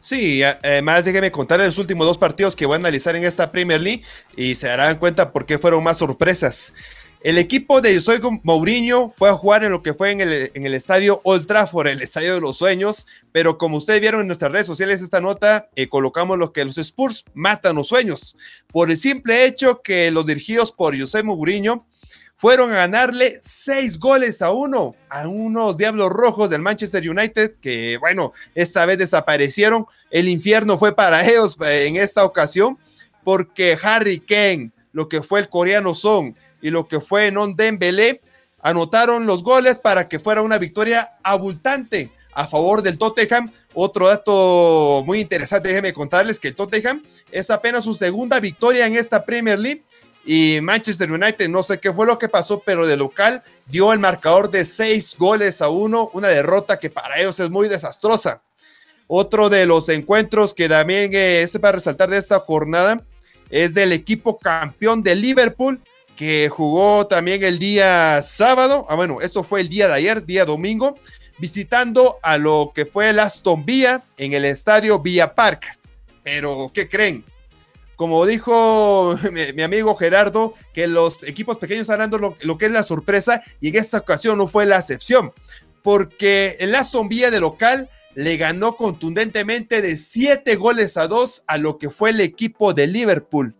Sí, 0.00 0.42
además 0.42 1.04
déjeme 1.04 1.30
contar 1.30 1.60
los 1.60 1.76
últimos 1.78 2.06
dos 2.06 2.18
partidos 2.18 2.54
que 2.54 2.66
voy 2.66 2.74
a 2.74 2.78
analizar 2.78 3.16
en 3.16 3.24
esta 3.24 3.50
Premier 3.50 3.80
League 3.80 4.02
y 4.36 4.54
se 4.54 4.68
darán 4.68 4.98
cuenta 4.98 5.32
por 5.32 5.44
qué 5.44 5.58
fueron 5.58 5.82
más 5.82 5.98
sorpresas. 5.98 6.72
El 7.20 7.36
equipo 7.36 7.80
de 7.80 7.96
José 7.96 8.20
Mourinho 8.44 9.10
fue 9.10 9.28
a 9.28 9.32
jugar 9.32 9.64
en 9.64 9.72
lo 9.72 9.82
que 9.82 9.92
fue 9.92 10.12
en 10.12 10.20
el, 10.20 10.52
en 10.54 10.64
el, 10.64 10.74
estadio 10.74 11.20
Old 11.24 11.46
Trafford, 11.48 11.88
el 11.88 12.00
estadio 12.00 12.34
de 12.34 12.40
los 12.40 12.56
sueños, 12.56 13.08
pero 13.32 13.58
como 13.58 13.78
ustedes 13.78 14.00
vieron 14.00 14.20
en 14.20 14.28
nuestras 14.28 14.52
redes 14.52 14.68
sociales 14.68 15.02
esta 15.02 15.20
nota, 15.20 15.68
eh, 15.74 15.88
colocamos 15.88 16.38
lo 16.38 16.52
que 16.52 16.64
los 16.64 16.78
Spurs 16.78 17.24
matan 17.34 17.74
los 17.74 17.88
sueños, 17.88 18.36
por 18.68 18.92
el 18.92 18.96
simple 18.96 19.46
hecho 19.46 19.82
que 19.82 20.12
los 20.12 20.26
dirigidos 20.26 20.70
por 20.70 20.98
José 20.98 21.24
Mourinho 21.24 21.84
fueron 22.38 22.70
a 22.72 22.76
ganarle 22.76 23.36
seis 23.42 23.98
goles 23.98 24.40
a 24.42 24.52
uno 24.52 24.94
a 25.10 25.26
unos 25.26 25.76
Diablos 25.76 26.08
Rojos 26.10 26.50
del 26.50 26.62
Manchester 26.62 27.08
United 27.08 27.56
que, 27.60 27.98
bueno, 27.98 28.32
esta 28.54 28.86
vez 28.86 28.96
desaparecieron. 28.98 29.86
El 30.10 30.28
infierno 30.28 30.78
fue 30.78 30.94
para 30.94 31.28
ellos 31.28 31.58
eh, 31.60 31.88
en 31.88 31.96
esta 31.96 32.24
ocasión 32.24 32.78
porque 33.24 33.76
Harry 33.82 34.20
Kane, 34.20 34.70
lo 34.92 35.08
que 35.08 35.20
fue 35.20 35.40
el 35.40 35.48
coreano 35.48 35.94
Son 35.94 36.34
y 36.62 36.70
lo 36.70 36.86
que 36.86 37.00
fue 37.00 37.30
Non 37.32 37.56
Dembélé, 37.56 38.22
anotaron 38.62 39.26
los 39.26 39.42
goles 39.42 39.78
para 39.78 40.08
que 40.08 40.20
fuera 40.20 40.40
una 40.40 40.58
victoria 40.58 41.16
abultante 41.22 42.12
a 42.32 42.46
favor 42.46 42.82
del 42.82 42.98
Tottenham. 42.98 43.50
Otro 43.74 44.06
dato 44.06 45.02
muy 45.04 45.20
interesante, 45.20 45.68
déjenme 45.70 45.92
contarles 45.92 46.38
que 46.38 46.48
el 46.48 46.54
Tottenham 46.54 47.02
es 47.32 47.50
apenas 47.50 47.84
su 47.84 47.94
segunda 47.94 48.38
victoria 48.38 48.86
en 48.86 48.94
esta 48.94 49.24
Premier 49.24 49.58
League 49.58 49.84
y 50.30 50.60
Manchester 50.60 51.10
United, 51.10 51.48
no 51.48 51.62
sé 51.62 51.80
qué 51.80 51.90
fue 51.90 52.04
lo 52.04 52.18
que 52.18 52.28
pasó, 52.28 52.60
pero 52.60 52.86
de 52.86 52.98
local 52.98 53.42
dio 53.64 53.94
el 53.94 53.98
marcador 53.98 54.50
de 54.50 54.66
seis 54.66 55.16
goles 55.18 55.62
a 55.62 55.70
uno, 55.70 56.10
una 56.12 56.28
derrota 56.28 56.78
que 56.78 56.90
para 56.90 57.18
ellos 57.18 57.40
es 57.40 57.48
muy 57.48 57.66
desastrosa. 57.66 58.42
Otro 59.06 59.48
de 59.48 59.64
los 59.64 59.88
encuentros 59.88 60.52
que 60.52 60.68
también 60.68 61.14
eh, 61.14 61.40
es 61.40 61.58
para 61.58 61.76
resaltar 61.76 62.10
de 62.10 62.18
esta 62.18 62.40
jornada 62.40 63.02
es 63.48 63.72
del 63.72 63.90
equipo 63.94 64.38
campeón 64.38 65.02
de 65.02 65.14
Liverpool, 65.14 65.80
que 66.14 66.50
jugó 66.50 67.06
también 67.06 67.42
el 67.42 67.58
día 67.58 68.20
sábado, 68.20 68.84
ah 68.90 68.96
bueno, 68.96 69.22
esto 69.22 69.42
fue 69.42 69.62
el 69.62 69.70
día 69.70 69.88
de 69.88 69.94
ayer, 69.94 70.26
día 70.26 70.44
domingo, 70.44 70.98
visitando 71.38 72.18
a 72.22 72.36
lo 72.36 72.72
que 72.74 72.84
fue 72.84 73.08
el 73.08 73.18
Aston 73.18 73.64
Villa 73.64 74.04
en 74.18 74.34
el 74.34 74.44
estadio 74.44 74.98
Villa 74.98 75.34
Park. 75.34 75.78
Pero, 76.22 76.70
¿qué 76.74 76.86
creen? 76.86 77.24
Como 77.98 78.24
dijo 78.26 79.18
mi, 79.56 79.62
amigo 79.62 79.96
Gerardo, 79.96 80.54
que 80.72 80.86
los 80.86 81.24
equipos 81.28 81.58
pequeños 81.58 81.82
están 81.82 81.98
dando 81.98 82.36
lo, 82.40 82.56
que 82.56 82.66
es 82.66 82.72
la 82.72 82.84
sorpresa 82.84 83.42
y 83.60 83.68
en 83.68 83.76
esta 83.76 83.98
ocasión 83.98 84.38
no 84.38 84.46
fue 84.46 84.66
la 84.66 84.78
excepción, 84.78 85.32
porque 85.82 86.56
el 86.60 86.76
Aston 86.76 87.08
Villa 87.08 87.32
de 87.32 87.40
local 87.40 87.90
le 88.14 88.36
ganó 88.36 88.76
contundentemente 88.76 89.82
de 89.82 89.96
siete 89.96 90.54
goles 90.54 90.96
a 90.96 91.08
dos 91.08 91.42
a 91.48 91.58
lo 91.58 91.76
que 91.76 91.90
fue 91.90 92.10
el 92.10 92.20
equipo 92.20 92.72
de 92.72 92.86
Liverpool, 92.86 93.56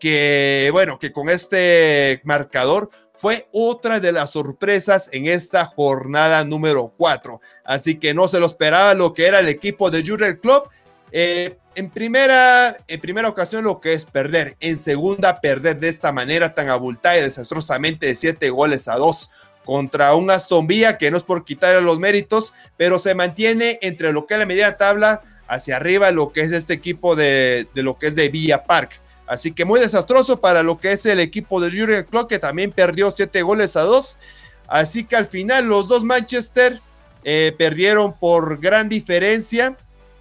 que 0.00 0.68
bueno, 0.72 0.98
que 0.98 1.12
con 1.12 1.28
este 1.28 2.20
marcador 2.24 2.90
fue 3.14 3.48
otra 3.52 4.00
de 4.00 4.10
las 4.10 4.30
sorpresas 4.30 5.10
en 5.12 5.26
esta 5.28 5.64
jornada 5.64 6.44
número 6.44 6.92
4. 6.96 7.40
Así 7.64 8.00
que 8.00 8.14
no 8.14 8.26
se 8.26 8.40
lo 8.40 8.46
esperaba 8.46 8.94
lo 8.94 9.14
que 9.14 9.26
era 9.26 9.38
el 9.38 9.48
equipo 9.48 9.90
de 9.90 10.04
Jurgen 10.04 10.36
Club. 10.36 10.64
Eh, 11.12 11.56
en, 11.76 11.90
primera, 11.90 12.76
en 12.88 13.00
primera 13.00 13.28
ocasión 13.28 13.64
lo 13.64 13.80
que 13.80 13.92
es 13.92 14.04
perder, 14.04 14.56
en 14.60 14.78
segunda 14.78 15.40
perder 15.40 15.78
de 15.78 15.88
esta 15.88 16.10
manera 16.12 16.54
tan 16.54 16.68
abultada 16.68 17.18
y 17.18 17.22
desastrosamente 17.22 18.06
de 18.06 18.14
7 18.14 18.50
goles 18.50 18.88
a 18.88 18.96
2 18.96 19.30
contra 19.64 20.14
un 20.14 20.30
Aston 20.30 20.66
Villa 20.66 20.98
que 20.98 21.10
no 21.10 21.16
es 21.16 21.22
por 21.22 21.44
quitarle 21.44 21.80
los 21.82 21.98
méritos, 21.98 22.54
pero 22.76 22.98
se 22.98 23.14
mantiene 23.14 23.78
entre 23.82 24.12
lo 24.12 24.26
que 24.26 24.34
es 24.34 24.40
la 24.40 24.46
media 24.46 24.76
tabla 24.76 25.20
hacia 25.48 25.76
arriba 25.76 26.10
lo 26.10 26.32
que 26.32 26.40
es 26.40 26.52
este 26.52 26.74
equipo 26.74 27.14
de, 27.14 27.68
de 27.74 27.82
lo 27.82 27.98
que 27.98 28.08
es 28.08 28.14
de 28.14 28.28
Villa 28.28 28.62
Park. 28.62 29.00
Así 29.26 29.52
que 29.52 29.64
muy 29.64 29.80
desastroso 29.80 30.40
para 30.40 30.62
lo 30.62 30.78
que 30.78 30.92
es 30.92 31.04
el 31.06 31.20
equipo 31.20 31.60
de 31.60 31.70
Jurgen 31.70 32.04
Klopp, 32.04 32.28
que 32.28 32.38
también 32.38 32.72
perdió 32.72 33.10
7 33.10 33.42
goles 33.42 33.76
a 33.76 33.82
2. 33.82 34.18
Así 34.68 35.04
que 35.04 35.16
al 35.16 35.26
final 35.26 35.66
los 35.66 35.88
dos 35.88 36.04
Manchester 36.04 36.80
eh, 37.24 37.54
perdieron 37.58 38.12
por 38.12 38.60
gran 38.60 38.88
diferencia, 38.88 39.76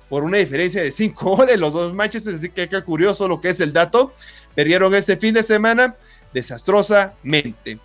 por 0.10 0.24
una 0.24 0.38
diferencia 0.38 0.82
de 0.82 0.92
5 0.92 1.36
goles 1.38 1.60
los 1.60 1.74
dos 1.74 1.94
Manchester. 1.94 2.36
Así 2.36 2.50
que 2.50 2.68
qué 2.68 2.82
curioso 2.84 3.28
lo 3.28 3.42
que 3.42 3.50
es 3.50 3.60
el 3.62 3.74
dato. 3.74 4.14
Perdieron 4.54 4.94
este 4.96 5.18
fin 5.18 5.34
de 5.34 5.44
semana 5.44 5.96
desastrosamente. 6.34 7.80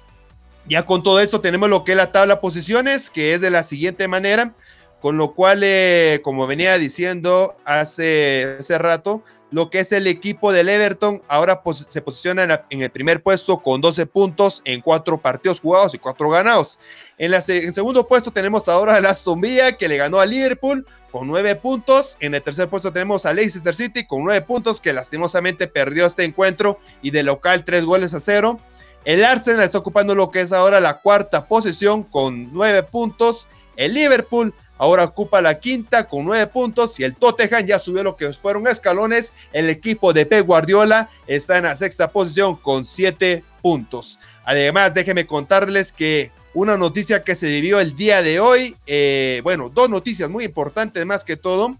Ya 0.66 0.84
con 0.84 1.02
todo 1.02 1.20
esto 1.20 1.40
tenemos 1.40 1.68
lo 1.68 1.84
que 1.84 1.92
es 1.92 1.96
la 1.96 2.12
tabla 2.12 2.40
posiciones, 2.40 3.10
que 3.10 3.34
es 3.34 3.40
de 3.40 3.50
la 3.50 3.62
siguiente 3.62 4.06
manera, 4.08 4.54
con 5.00 5.16
lo 5.16 5.34
cual, 5.34 5.62
eh, 5.64 6.20
como 6.22 6.46
venía 6.46 6.76
diciendo 6.78 7.56
hace, 7.64 8.56
hace 8.58 8.78
rato, 8.78 9.24
lo 9.50 9.68
que 9.68 9.80
es 9.80 9.92
el 9.92 10.06
equipo 10.06 10.52
del 10.52 10.68
Everton 10.68 11.22
ahora 11.28 11.60
se 11.88 12.00
posiciona 12.00 12.64
en, 12.70 12.82
el 12.82 12.90
primer 12.90 13.22
puesto 13.22 13.58
con 13.58 13.80
12 13.80 14.06
puntos 14.06 14.62
en 14.64 14.80
cuatro 14.80 15.18
partidos 15.18 15.60
jugados 15.60 15.94
y 15.94 15.98
cuatro 15.98 16.30
ganados. 16.30 16.78
En, 17.18 17.34
el 17.34 17.42
segundo 17.42 18.06
puesto 18.06 18.30
tenemos 18.30 18.68
ahora 18.68 18.94
a 18.96 19.10
Aston 19.10 19.40
Villa 19.40 19.72
que 19.72 19.88
le 19.88 19.96
ganó 19.96 20.20
a 20.20 20.26
Liverpool 20.26 20.86
con 21.10 21.26
nueve 21.26 21.56
puntos. 21.56 22.16
En 22.20 22.34
el 22.34 22.42
tercer 22.42 22.68
puesto 22.68 22.92
tenemos 22.92 23.26
a 23.26 23.34
Leicester 23.34 23.74
City 23.74 24.06
con 24.06 24.22
nueve 24.24 24.40
puntos 24.42 24.80
que 24.80 24.92
lastimosamente 24.92 25.66
perdió 25.66 26.06
este 26.06 26.24
encuentro 26.24 26.78
y 27.02 27.10
de 27.10 27.24
local 27.24 27.64
tres 27.64 27.84
goles 27.84 28.14
a 28.14 28.20
cero. 28.20 28.60
El 29.04 29.24
Arsenal 29.24 29.64
está 29.64 29.78
ocupando 29.78 30.14
lo 30.14 30.30
que 30.30 30.42
es 30.42 30.52
ahora 30.52 30.78
la 30.78 31.00
cuarta 31.00 31.46
posición 31.46 32.02
con 32.02 32.52
nueve 32.52 32.82
puntos. 32.82 33.48
El 33.76 33.94
Liverpool 33.94 34.54
ahora 34.80 35.04
ocupa 35.04 35.42
la 35.42 35.60
quinta 35.60 36.08
con 36.08 36.24
nueve 36.24 36.46
puntos 36.46 36.98
y 36.98 37.04
el 37.04 37.14
Tottenham 37.14 37.66
ya 37.66 37.78
subió 37.78 38.02
lo 38.02 38.16
que 38.16 38.32
fueron 38.32 38.66
escalones. 38.66 39.34
El 39.52 39.68
equipo 39.68 40.14
de 40.14 40.24
Pep 40.24 40.46
Guardiola 40.46 41.10
está 41.26 41.58
en 41.58 41.64
la 41.64 41.76
sexta 41.76 42.10
posición 42.10 42.56
con 42.56 42.86
siete 42.86 43.44
puntos. 43.60 44.18
Además, 44.42 44.94
déjenme 44.94 45.26
contarles 45.26 45.92
que 45.92 46.32
una 46.54 46.78
noticia 46.78 47.22
que 47.22 47.34
se 47.34 47.50
vivió 47.50 47.78
el 47.78 47.94
día 47.94 48.22
de 48.22 48.40
hoy, 48.40 48.74
eh, 48.86 49.42
bueno, 49.44 49.68
dos 49.68 49.90
noticias 49.90 50.30
muy 50.30 50.46
importantes 50.46 51.04
más 51.04 51.24
que 51.24 51.36
todo. 51.36 51.76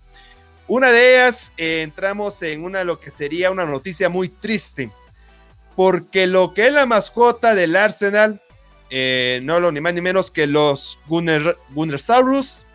Una 0.68 0.92
de 0.92 1.14
ellas, 1.14 1.54
eh, 1.56 1.80
entramos 1.80 2.42
en 2.42 2.64
una 2.64 2.84
lo 2.84 3.00
que 3.00 3.10
sería 3.10 3.50
una 3.50 3.64
noticia 3.64 4.10
muy 4.10 4.28
triste, 4.28 4.90
porque 5.74 6.26
lo 6.26 6.52
que 6.52 6.66
es 6.66 6.72
la 6.74 6.84
mascota 6.84 7.54
del 7.54 7.76
Arsenal, 7.76 8.42
eh, 8.90 9.40
no 9.42 9.58
lo 9.58 9.72
ni 9.72 9.80
más 9.80 9.94
ni 9.94 10.02
menos 10.02 10.30
que 10.30 10.46
los 10.46 11.00
Gunner, 11.06 11.56
Gunnersaurus, 11.70 12.66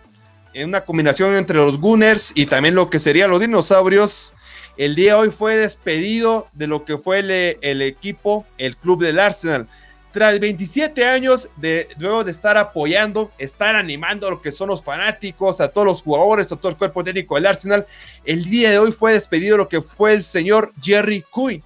en 0.55 0.69
una 0.69 0.85
combinación 0.85 1.35
entre 1.35 1.57
los 1.57 1.79
Gunners 1.79 2.31
y 2.33 2.45
también 2.45 2.75
lo 2.75 2.89
que 2.89 2.97
serían 2.97 3.29
los 3.29 3.41
dinosaurios. 3.41 4.33
El 4.77 4.95
día 4.95 5.13
de 5.13 5.19
hoy 5.19 5.29
fue 5.29 5.57
despedido 5.57 6.47
de 6.53 6.67
lo 6.67 6.85
que 6.85 6.97
fue 6.97 7.19
el, 7.19 7.81
equipo, 7.81 8.45
el 8.57 8.77
club 8.77 9.03
del 9.03 9.19
Arsenal. 9.19 9.67
Tras 10.13 10.39
27 10.39 11.05
años 11.05 11.49
de 11.57 11.89
luego 11.97 12.23
de 12.23 12.31
estar 12.31 12.57
apoyando, 12.57 13.33
estar 13.37 13.75
animando 13.75 14.27
a 14.27 14.31
lo 14.31 14.41
que 14.41 14.53
son 14.53 14.69
los 14.69 14.81
fanáticos, 14.81 15.59
a 15.59 15.67
todos 15.67 15.87
los 15.87 16.01
jugadores, 16.01 16.49
a 16.53 16.55
todo 16.55 16.69
el 16.69 16.77
cuerpo 16.77 17.03
técnico 17.03 17.35
del 17.35 17.47
Arsenal, 17.47 17.85
el 18.23 18.45
día 18.45 18.71
de 18.71 18.79
hoy 18.79 18.93
fue 18.93 19.11
despedido 19.11 19.57
lo 19.57 19.67
que 19.67 19.81
fue 19.81 20.13
el 20.13 20.23
señor 20.23 20.71
Jerry 20.81 21.25
Quinn. 21.33 21.61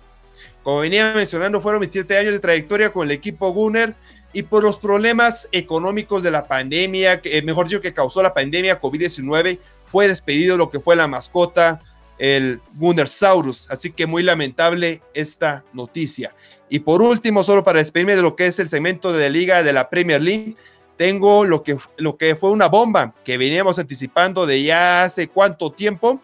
Como 0.64 0.80
venía 0.80 1.14
mencionando, 1.14 1.62
fueron 1.62 1.82
27 1.82 2.18
años 2.18 2.34
de 2.34 2.40
trayectoria 2.40 2.92
con 2.92 3.06
el 3.08 3.12
equipo 3.12 3.54
Gunner 3.54 3.96
y 4.32 4.44
por 4.44 4.64
los 4.64 4.78
problemas 4.78 5.50
económicos 5.52 6.22
de 6.22 6.32
la 6.32 6.46
pandemia, 6.46 7.22
eh, 7.24 7.42
mejor 7.42 7.68
dicho, 7.68 7.82
que 7.82 7.94
causó 7.94 8.22
la 8.22 8.34
pandemia 8.34 8.80
COVID-19, 8.80 9.60
fue 9.92 10.08
despedido 10.08 10.56
lo 10.56 10.70
que 10.70 10.80
fue 10.80 10.96
la 10.96 11.08
mascota, 11.08 11.82
el 12.20 12.62
Gunnersaurus. 12.76 13.72
Así 13.72 13.92
que 13.92 14.06
muy 14.06 14.22
lamentable 14.22 15.02
esta 15.14 15.64
noticia. 15.74 16.36
Y 16.70 16.80
por 16.80 17.02
último, 17.02 17.44
solo 17.44 17.64
para 17.64 17.80
despedirme 17.80 18.16
de 18.16 18.22
lo 18.22 18.36
que 18.36 18.46
es 18.46 18.60
el 18.60 18.70
segmento 18.70 19.12
de 19.12 19.24
la 19.24 19.30
liga 19.30 19.64
de 19.64 19.74
la 19.74 19.90
Premier 19.90 20.22
League, 20.22 20.56
tengo 20.96 21.46
lo 21.46 21.64
que, 21.64 21.78
lo 21.98 22.18
que 22.18 22.36
fue 22.36 22.52
una 22.52 22.68
bomba 22.68 23.16
que 23.24 23.38
veníamos 23.38 23.80
anticipando 23.80 24.46
de 24.46 24.62
ya 24.62 25.04
hace 25.04 25.28
cuánto 25.28 25.72
tiempo. 25.72 26.22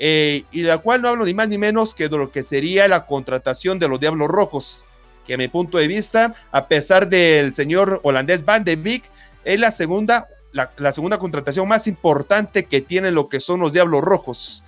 Eh, 0.00 0.44
y 0.52 0.62
la 0.62 0.78
cual 0.78 1.02
no 1.02 1.08
hablo 1.08 1.24
ni 1.24 1.34
más 1.34 1.48
ni 1.48 1.58
menos 1.58 1.92
que 1.92 2.08
de 2.08 2.16
lo 2.16 2.30
que 2.30 2.44
sería 2.44 2.86
la 2.86 3.04
contratación 3.04 3.80
de 3.80 3.88
los 3.88 3.98
Diablos 3.98 4.28
Rojos 4.28 4.86
que 5.28 5.34
a 5.34 5.36
mi 5.36 5.46
punto 5.46 5.78
de 5.78 5.86
vista, 5.86 6.34
a 6.50 6.66
pesar 6.66 7.08
del 7.08 7.52
señor 7.52 8.00
holandés 8.02 8.44
Van 8.44 8.64
de 8.64 8.76
Beek, 8.76 9.04
es 9.44 9.60
la 9.60 9.70
segunda, 9.70 10.26
la, 10.52 10.90
segunda 10.90 11.18
contratación 11.18 11.68
más 11.68 11.86
importante 11.86 12.64
que 12.64 12.80
tienen 12.80 13.14
lo 13.14 13.28
que 13.28 13.38
son 13.38 13.60
los 13.60 13.74
Diablos 13.74 14.00
Rojos. 14.00 14.64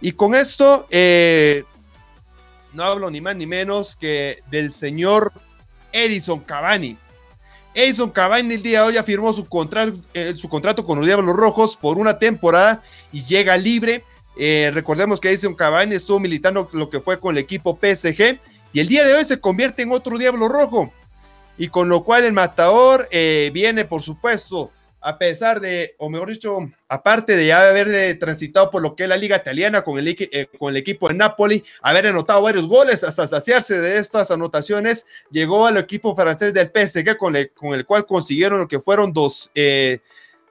Y 0.00 0.12
con 0.12 0.36
esto, 0.36 0.86
eh, 0.90 1.64
no 2.72 2.84
hablo 2.84 3.10
ni 3.10 3.20
más 3.20 3.34
ni 3.34 3.46
menos 3.46 3.96
que 3.96 4.38
del 4.50 4.72
señor 4.72 5.32
Edison 5.92 6.38
Cavani. 6.40 6.96
Edison 7.74 8.10
Cavani 8.10 8.54
el 8.54 8.62
día 8.62 8.82
de 8.82 8.88
hoy 8.88 8.94
ya 8.94 9.02
firmó 9.02 9.32
su 9.32 9.46
contrato, 9.48 9.98
eh, 10.14 10.34
su 10.36 10.48
contrato 10.48 10.84
con 10.84 10.98
los 10.98 11.06
Diablos 11.06 11.34
Rojos 11.34 11.76
por 11.76 11.98
una 11.98 12.20
temporada 12.20 12.82
y 13.12 13.24
llega 13.24 13.56
libre. 13.56 14.04
Eh, 14.38 14.70
recordemos 14.72 15.20
que 15.20 15.28
Edison 15.28 15.56
Cavani 15.56 15.96
estuvo 15.96 16.20
militando 16.20 16.68
lo 16.72 16.88
que 16.88 17.00
fue 17.00 17.18
con 17.18 17.36
el 17.36 17.42
equipo 17.42 17.76
PSG 17.76 18.38
y 18.72 18.80
el 18.80 18.88
día 18.88 19.04
de 19.06 19.14
hoy 19.14 19.24
se 19.24 19.40
convierte 19.40 19.82
en 19.82 19.92
otro 19.92 20.18
Diablo 20.18 20.48
Rojo. 20.48 20.92
Y 21.56 21.68
con 21.68 21.88
lo 21.88 22.04
cual 22.04 22.24
el 22.24 22.32
matador 22.32 23.08
eh, 23.10 23.50
viene, 23.52 23.84
por 23.84 24.02
supuesto, 24.02 24.70
a 25.00 25.18
pesar 25.18 25.60
de, 25.60 25.94
o 25.98 26.08
mejor 26.08 26.30
dicho, 26.30 26.58
aparte 26.88 27.34
de 27.36 27.46
ya 27.46 27.68
haber 27.68 27.88
eh, 27.88 28.14
transitado 28.14 28.70
por 28.70 28.82
lo 28.82 28.94
que 28.94 29.04
es 29.04 29.08
la 29.08 29.16
liga 29.16 29.36
italiana 29.36 29.82
con 29.82 29.98
el, 29.98 30.08
eh, 30.08 30.46
con 30.58 30.70
el 30.70 30.76
equipo 30.76 31.08
de 31.08 31.14
Napoli, 31.14 31.64
haber 31.82 32.08
anotado 32.08 32.42
varios 32.42 32.68
goles 32.68 33.02
hasta 33.04 33.26
saciarse 33.26 33.80
de 33.80 33.98
estas 33.98 34.30
anotaciones, 34.30 35.06
llegó 35.30 35.66
al 35.66 35.76
equipo 35.78 36.14
francés 36.14 36.52
del 36.54 36.70
PSG 36.72 37.16
con 37.16 37.36
el, 37.36 37.50
con 37.52 37.74
el 37.74 37.86
cual 37.86 38.06
consiguieron 38.06 38.60
lo 38.60 38.68
que 38.68 38.80
fueron 38.80 39.12
dos, 39.12 39.50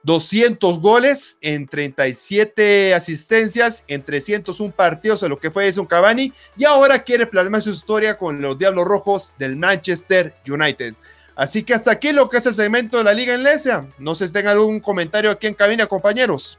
200 0.02 0.80
goles 0.80 1.38
en 1.40 1.66
37 1.66 2.94
asistencias 2.94 3.84
en 3.88 4.02
301 4.02 4.74
partidos 4.74 5.22
en 5.22 5.30
lo 5.30 5.38
que 5.38 5.50
fue 5.50 5.68
un 5.78 5.86
Cavani 5.86 6.32
y 6.56 6.64
ahora 6.64 7.02
quiere 7.02 7.26
plasmar 7.26 7.62
su 7.62 7.70
historia 7.70 8.16
con 8.16 8.40
los 8.40 8.58
Diablos 8.58 8.84
Rojos 8.86 9.34
del 9.38 9.56
Manchester 9.56 10.34
United. 10.46 10.94
Así 11.36 11.62
que 11.62 11.74
hasta 11.74 11.92
aquí 11.92 12.12
lo 12.12 12.28
que 12.28 12.38
es 12.38 12.46
el 12.46 12.54
segmento 12.54 12.98
de 12.98 13.04
la 13.04 13.14
Liga 13.14 13.34
Inglesa. 13.34 13.86
No 13.98 14.14
sé 14.14 14.26
si 14.26 14.32
tengan 14.32 14.54
algún 14.54 14.80
comentario 14.80 15.30
aquí 15.30 15.46
en 15.46 15.54
cabina, 15.54 15.86
compañeros. 15.86 16.58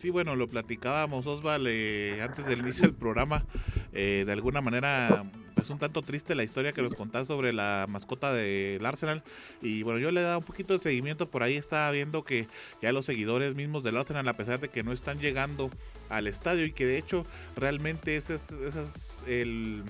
Sí, 0.00 0.08
bueno, 0.08 0.34
lo 0.34 0.48
platicábamos, 0.48 1.26
Osval, 1.26 1.66
eh, 1.66 2.22
antes 2.22 2.46
del 2.46 2.60
inicio 2.60 2.84
del 2.84 2.94
programa. 2.94 3.44
Eh, 3.92 4.22
de 4.24 4.32
alguna 4.32 4.62
manera, 4.62 5.30
es 5.60 5.68
un 5.68 5.78
tanto 5.78 6.00
triste 6.00 6.34
la 6.34 6.42
historia 6.42 6.72
que 6.72 6.80
nos 6.80 6.94
contás 6.94 7.26
sobre 7.26 7.52
la 7.52 7.84
mascota 7.86 8.32
del 8.32 8.86
Arsenal. 8.86 9.22
Y 9.60 9.82
bueno, 9.82 9.98
yo 9.98 10.10
le 10.10 10.22
he 10.22 10.24
dado 10.24 10.38
un 10.38 10.44
poquito 10.46 10.72
de 10.72 10.80
seguimiento. 10.80 11.30
Por 11.30 11.42
ahí 11.42 11.56
estaba 11.56 11.90
viendo 11.90 12.24
que 12.24 12.48
ya 12.80 12.92
los 12.92 13.04
seguidores 13.04 13.54
mismos 13.56 13.82
del 13.84 13.98
Arsenal, 13.98 14.26
a 14.26 14.38
pesar 14.38 14.58
de 14.58 14.70
que 14.70 14.82
no 14.82 14.92
están 14.92 15.20
llegando 15.20 15.68
al 16.08 16.28
estadio 16.28 16.64
y 16.64 16.72
que 16.72 16.86
de 16.86 16.96
hecho 16.96 17.26
realmente 17.54 18.16
ese 18.16 18.36
es, 18.36 19.22
el... 19.28 19.82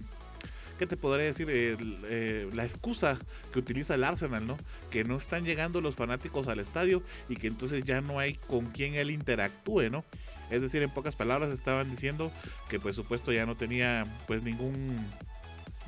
¿Qué 0.80 0.86
te 0.86 0.96
podría 0.96 1.26
decir? 1.26 1.46
Eh, 1.50 2.48
la 2.54 2.64
excusa 2.64 3.18
que 3.52 3.58
utiliza 3.58 3.96
el 3.96 4.02
Arsenal, 4.02 4.46
¿no? 4.46 4.56
Que 4.90 5.04
no 5.04 5.16
están 5.16 5.44
llegando 5.44 5.82
los 5.82 5.94
fanáticos 5.94 6.48
al 6.48 6.58
estadio 6.58 7.02
y 7.28 7.36
que 7.36 7.48
entonces 7.48 7.84
ya 7.84 8.00
no 8.00 8.18
hay 8.18 8.32
con 8.32 8.70
quien 8.70 8.94
él 8.94 9.10
interactúe, 9.10 9.90
¿no? 9.90 10.06
Es 10.48 10.62
decir, 10.62 10.82
en 10.82 10.88
pocas 10.88 11.16
palabras 11.16 11.50
estaban 11.50 11.90
diciendo 11.90 12.32
que 12.70 12.80
pues 12.80 12.96
supuesto 12.96 13.30
ya 13.30 13.44
no 13.44 13.58
tenía 13.58 14.06
pues 14.26 14.42
ningún 14.42 15.06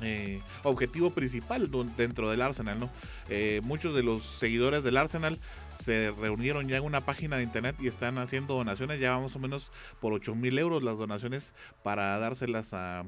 eh, 0.03 0.41
objetivo 0.61 1.09
principal 1.09 1.71
dentro 1.97 2.29
del 2.29 2.43
Arsenal, 2.43 2.79
¿no? 2.79 2.91
Eh, 3.29 3.61
muchos 3.63 3.95
de 3.95 4.03
los 4.03 4.23
seguidores 4.23 4.83
del 4.83 4.97
Arsenal 4.97 5.39
se 5.75 6.11
reunieron 6.11 6.67
ya 6.67 6.77
en 6.77 6.83
una 6.83 7.03
página 7.03 7.37
de 7.37 7.43
internet 7.43 7.77
y 7.79 7.87
están 7.87 8.19
haciendo 8.19 8.53
donaciones, 8.53 8.99
ya 8.99 9.17
más 9.17 9.35
o 9.35 9.39
menos 9.39 9.71
por 9.99 10.13
8 10.13 10.35
mil 10.35 10.59
euros 10.59 10.83
las 10.83 10.99
donaciones 10.99 11.55
para 11.81 12.19
dárselas 12.19 12.75
a, 12.75 13.05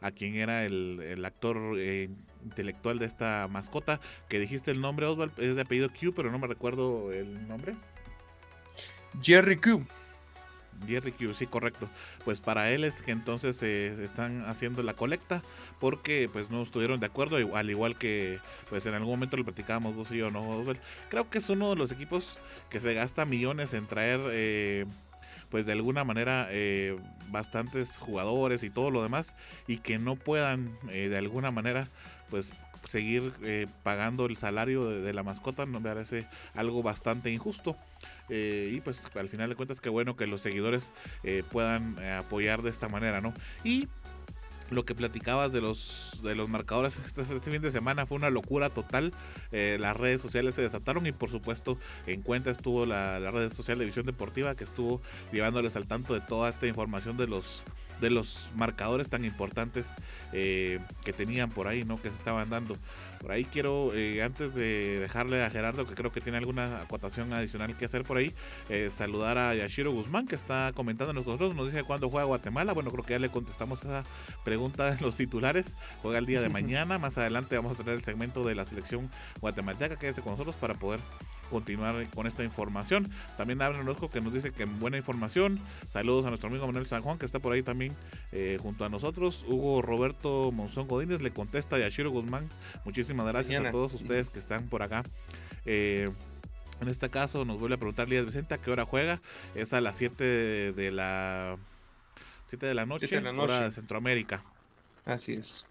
a 0.00 0.10
quien 0.10 0.36
era 0.36 0.64
el, 0.64 1.22
actor 1.24 1.56
eh, 1.78 2.08
intelectual 2.44 2.98
de 2.98 3.06
esta 3.06 3.48
mascota, 3.50 4.00
que 4.28 4.38
dijiste 4.38 4.70
el 4.70 4.80
nombre, 4.80 5.06
Oswald, 5.06 5.32
es 5.38 5.56
de 5.56 5.62
apellido 5.62 5.88
Q, 5.90 6.12
pero 6.14 6.30
no 6.30 6.38
me 6.38 6.46
recuerdo 6.46 7.12
el 7.12 7.46
nombre. 7.48 7.74
Jerry 9.22 9.56
Q. 9.56 9.86
Jerry 10.86 11.12
Q, 11.12 11.32
sí, 11.34 11.46
correcto. 11.46 11.88
Pues 12.24 12.40
para 12.40 12.70
él 12.70 12.84
es 12.84 13.02
que 13.02 13.12
entonces 13.12 13.56
se 13.56 14.04
están 14.04 14.44
haciendo 14.44 14.82
la 14.82 14.94
colecta 14.94 15.42
porque 15.80 16.28
pues 16.30 16.50
no 16.50 16.62
estuvieron 16.62 17.00
de 17.00 17.06
acuerdo, 17.06 17.56
al 17.56 17.70
igual 17.70 17.96
que 17.96 18.40
pues 18.68 18.84
en 18.86 18.94
algún 18.94 19.10
momento 19.10 19.36
lo 19.36 19.44
platicábamos 19.44 19.94
vos 19.94 20.10
y 20.10 20.18
yo, 20.18 20.30
¿no? 20.30 20.64
Creo 21.08 21.30
que 21.30 21.38
es 21.38 21.48
uno 21.48 21.70
de 21.70 21.76
los 21.76 21.90
equipos 21.92 22.40
que 22.68 22.80
se 22.80 22.94
gasta 22.94 23.24
millones 23.24 23.72
en 23.72 23.86
traer... 23.86 24.20
Eh, 24.30 24.86
pues 25.48 25.66
de 25.66 25.72
alguna 25.72 26.04
manera 26.04 26.48
eh, 26.50 26.98
bastantes 27.28 27.98
jugadores 27.98 28.62
y 28.62 28.70
todo 28.70 28.90
lo 28.90 29.02
demás 29.02 29.36
y 29.66 29.78
que 29.78 29.98
no 29.98 30.16
puedan 30.16 30.78
eh, 30.90 31.08
de 31.08 31.18
alguna 31.18 31.50
manera 31.50 31.88
pues 32.30 32.52
seguir 32.86 33.32
eh, 33.42 33.66
pagando 33.82 34.26
el 34.26 34.36
salario 34.36 34.88
de, 34.88 35.12
la 35.12 35.22
mascota 35.22 35.66
me 35.66 35.80
parece 35.80 36.26
algo 36.54 36.82
bastante 36.82 37.30
injusto. 37.30 37.76
Eh, 38.28 38.72
y 38.74 38.80
pues 38.80 39.04
al 39.14 39.28
final 39.28 39.48
de 39.48 39.56
cuentas, 39.56 39.80
qué 39.80 39.88
bueno 39.88 40.16
que 40.16 40.26
los 40.26 40.40
seguidores 40.40 40.92
eh, 41.22 41.42
puedan 41.50 41.98
apoyar 41.98 42.62
de 42.62 42.70
esta 42.70 42.88
manera, 42.88 43.20
¿no? 43.20 43.32
Y 43.64 43.88
lo 44.70 44.84
que 44.84 44.94
platicabas 44.94 45.52
de 45.52 45.60
los 45.60 46.20
de 46.22 46.34
los 46.34 46.48
marcadores 46.48 46.96
este, 47.06 47.22
este 47.22 47.50
fin 47.50 47.62
de 47.62 47.72
semana 47.72 48.06
fue 48.06 48.16
una 48.16 48.30
locura 48.30 48.70
total. 48.70 49.12
las 49.52 49.96
redes 49.96 50.20
sociales 50.20 50.54
se 50.54 50.62
desataron 50.62 51.06
y 51.06 51.12
por 51.12 51.30
supuesto 51.30 51.78
en 52.06 52.22
cuenta 52.22 52.50
estuvo 52.50 52.86
la, 52.86 53.20
la, 53.20 53.30
red 53.30 53.52
social 53.52 53.78
de 53.78 53.84
Visión 53.84 54.06
Deportiva 54.06 54.54
que 54.54 54.64
estuvo 54.64 55.00
llevándoles 55.32 55.76
al 55.76 55.86
tanto 55.86 56.14
de 56.14 56.20
toda 56.20 56.50
esta 56.50 56.66
información 56.66 57.16
de 57.16 57.26
los 57.26 57.64
de 58.00 58.10
los 58.10 58.50
marcadores 58.54 59.08
tan 59.08 59.24
importantes 59.24 59.94
eh, 60.32 60.80
que 61.04 61.12
tenían 61.12 61.50
por 61.50 61.68
ahí, 61.68 61.84
¿no? 61.84 62.00
Que 62.00 62.10
se 62.10 62.16
estaban 62.16 62.50
dando. 62.50 62.76
Por 63.20 63.32
ahí 63.32 63.44
quiero, 63.44 63.92
eh, 63.94 64.22
antes 64.22 64.54
de 64.54 65.00
dejarle 65.00 65.42
a 65.42 65.50
Gerardo, 65.50 65.86
que 65.86 65.94
creo 65.94 66.12
que 66.12 66.20
tiene 66.20 66.38
alguna 66.38 66.82
acotación 66.82 67.32
adicional 67.32 67.76
que 67.76 67.86
hacer 67.86 68.04
por 68.04 68.18
ahí, 68.18 68.34
eh, 68.68 68.88
saludar 68.90 69.38
a 69.38 69.54
Yashiro 69.54 69.92
Guzmán, 69.92 70.26
que 70.26 70.34
está 70.34 70.72
comentando 70.74 71.12
nosotros, 71.12 71.54
nos 71.54 71.66
dice 71.66 71.82
cuándo 71.84 72.10
juega 72.10 72.26
Guatemala. 72.26 72.72
Bueno, 72.72 72.90
creo 72.90 73.04
que 73.04 73.14
ya 73.14 73.18
le 73.18 73.30
contestamos 73.30 73.82
esa 73.84 74.04
pregunta 74.44 74.92
en 74.92 75.00
los 75.00 75.16
titulares. 75.16 75.76
Juega 76.02 76.18
el 76.18 76.26
día 76.26 76.40
de 76.40 76.48
mañana. 76.50 76.98
Más 76.98 77.16
adelante 77.18 77.56
vamos 77.56 77.72
a 77.72 77.76
tener 77.76 77.94
el 77.94 78.02
segmento 78.02 78.44
de 78.44 78.54
la 78.54 78.64
selección 78.64 79.10
guatemalteca. 79.40 79.96
Quédese 79.96 80.22
con 80.22 80.32
nosotros 80.32 80.56
para 80.56 80.74
poder 80.74 81.00
continuar 81.50 82.08
con 82.10 82.26
esta 82.26 82.44
información. 82.44 83.10
También 83.36 83.60
Abraham 83.62 83.84
Orozco 83.86 84.10
que 84.10 84.20
nos 84.20 84.32
dice 84.32 84.52
que 84.52 84.64
buena 84.64 84.96
información. 84.96 85.58
Saludos 85.88 86.26
a 86.26 86.28
nuestro 86.28 86.48
amigo 86.48 86.66
Manuel 86.66 86.86
San 86.86 87.02
Juan 87.02 87.18
que 87.18 87.26
está 87.26 87.38
por 87.38 87.52
ahí 87.52 87.62
también 87.62 87.94
eh, 88.32 88.58
junto 88.60 88.84
a 88.84 88.88
nosotros. 88.88 89.44
Hugo 89.48 89.82
Roberto 89.82 90.52
Monzón 90.52 90.88
Godínez 90.88 91.20
le 91.22 91.30
contesta 91.30 91.76
a 91.76 91.78
Yashiro 91.78 92.10
Guzmán. 92.10 92.48
Muchísimas 92.84 93.26
gracias 93.26 93.64
a 93.64 93.70
todos 93.70 93.94
ustedes 93.94 94.30
que 94.30 94.38
están 94.38 94.68
por 94.68 94.82
acá. 94.82 95.04
Eh, 95.64 96.08
en 96.80 96.88
este 96.88 97.08
caso 97.08 97.44
nos 97.44 97.58
vuelve 97.58 97.76
a 97.76 97.78
preguntar 97.78 98.08
Lías 98.08 98.26
Vicente 98.26 98.54
a 98.54 98.58
qué 98.58 98.70
hora 98.70 98.84
juega. 98.84 99.20
Es 99.54 99.72
a 99.72 99.80
las 99.80 99.96
7 99.96 100.72
de 100.72 100.90
la 100.90 101.56
7 102.46 102.66
de 102.66 102.74
la 102.74 102.86
noche, 102.86 103.06
de 103.06 103.20
la 103.20 103.32
noche. 103.32 103.52
hora 103.52 103.64
de 103.64 103.72
Centroamérica. 103.72 104.42
Así 105.04 105.34
es. 105.34 105.66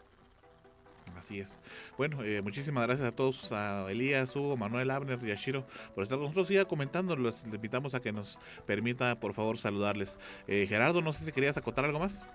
Así 1.18 1.40
es. 1.40 1.60
Bueno, 1.98 2.24
eh, 2.24 2.42
muchísimas 2.42 2.86
gracias 2.86 3.08
a 3.08 3.16
todos, 3.16 3.52
a 3.52 3.90
Elías, 3.90 4.36
Hugo, 4.36 4.58
Manuel, 4.58 4.92
Abner 4.92 5.20
y 5.24 5.32
Ashiro 5.32 5.66
por 5.94 6.04
estar 6.04 6.18
con 6.18 6.24
nosotros. 6.24 6.48
Siga 6.48 6.66
comentando, 6.66 7.16
les 7.16 7.44
invitamos 7.46 7.94
a 7.96 8.02
que 8.02 8.12
nos 8.12 8.40
permita, 8.66 9.20
por 9.20 9.34
favor, 9.34 9.58
saludarles. 9.58 10.20
Eh, 10.48 10.66
Gerardo, 10.68 11.02
no 11.02 11.14
sé 11.14 11.26
si 11.26 11.32
querías 11.32 11.58
acotar 11.58 11.86
algo 11.86 12.00
más. 12.00 12.26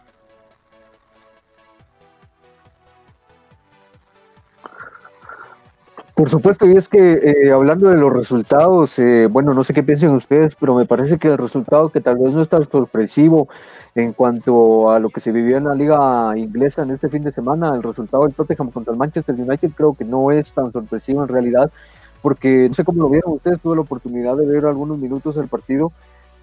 Por 6.20 6.28
supuesto, 6.28 6.66
y 6.66 6.76
es 6.76 6.86
que 6.86 7.14
eh, 7.14 7.50
hablando 7.50 7.88
de 7.88 7.96
los 7.96 8.12
resultados, 8.12 8.98
eh, 8.98 9.26
bueno, 9.26 9.54
no 9.54 9.64
sé 9.64 9.72
qué 9.72 9.82
piensen 9.82 10.10
ustedes, 10.10 10.54
pero 10.54 10.74
me 10.74 10.84
parece 10.84 11.16
que 11.16 11.28
el 11.28 11.38
resultado 11.38 11.88
que 11.88 12.02
tal 12.02 12.18
vez 12.18 12.34
no 12.34 12.42
es 12.42 12.48
tan 12.50 12.70
sorpresivo 12.70 13.48
en 13.94 14.12
cuanto 14.12 14.90
a 14.90 14.98
lo 14.98 15.08
que 15.08 15.20
se 15.20 15.32
vivió 15.32 15.56
en 15.56 15.64
la 15.64 15.74
liga 15.74 16.36
inglesa 16.36 16.82
en 16.82 16.90
este 16.90 17.08
fin 17.08 17.22
de 17.22 17.32
semana, 17.32 17.74
el 17.74 17.82
resultado 17.82 18.24
del 18.24 18.34
Tottenham 18.34 18.70
contra 18.70 18.92
el 18.92 18.98
Manchester 18.98 19.34
United 19.34 19.70
creo 19.74 19.94
que 19.94 20.04
no 20.04 20.30
es 20.30 20.52
tan 20.52 20.70
sorpresivo 20.72 21.22
en 21.22 21.28
realidad, 21.28 21.72
porque 22.20 22.68
no 22.68 22.74
sé 22.74 22.84
cómo 22.84 23.00
lo 23.00 23.08
vieron 23.08 23.32
ustedes, 23.32 23.58
tuve 23.62 23.76
la 23.76 23.80
oportunidad 23.80 24.36
de 24.36 24.44
ver 24.44 24.66
algunos 24.66 24.98
minutos 24.98 25.36
del 25.36 25.48
partido, 25.48 25.90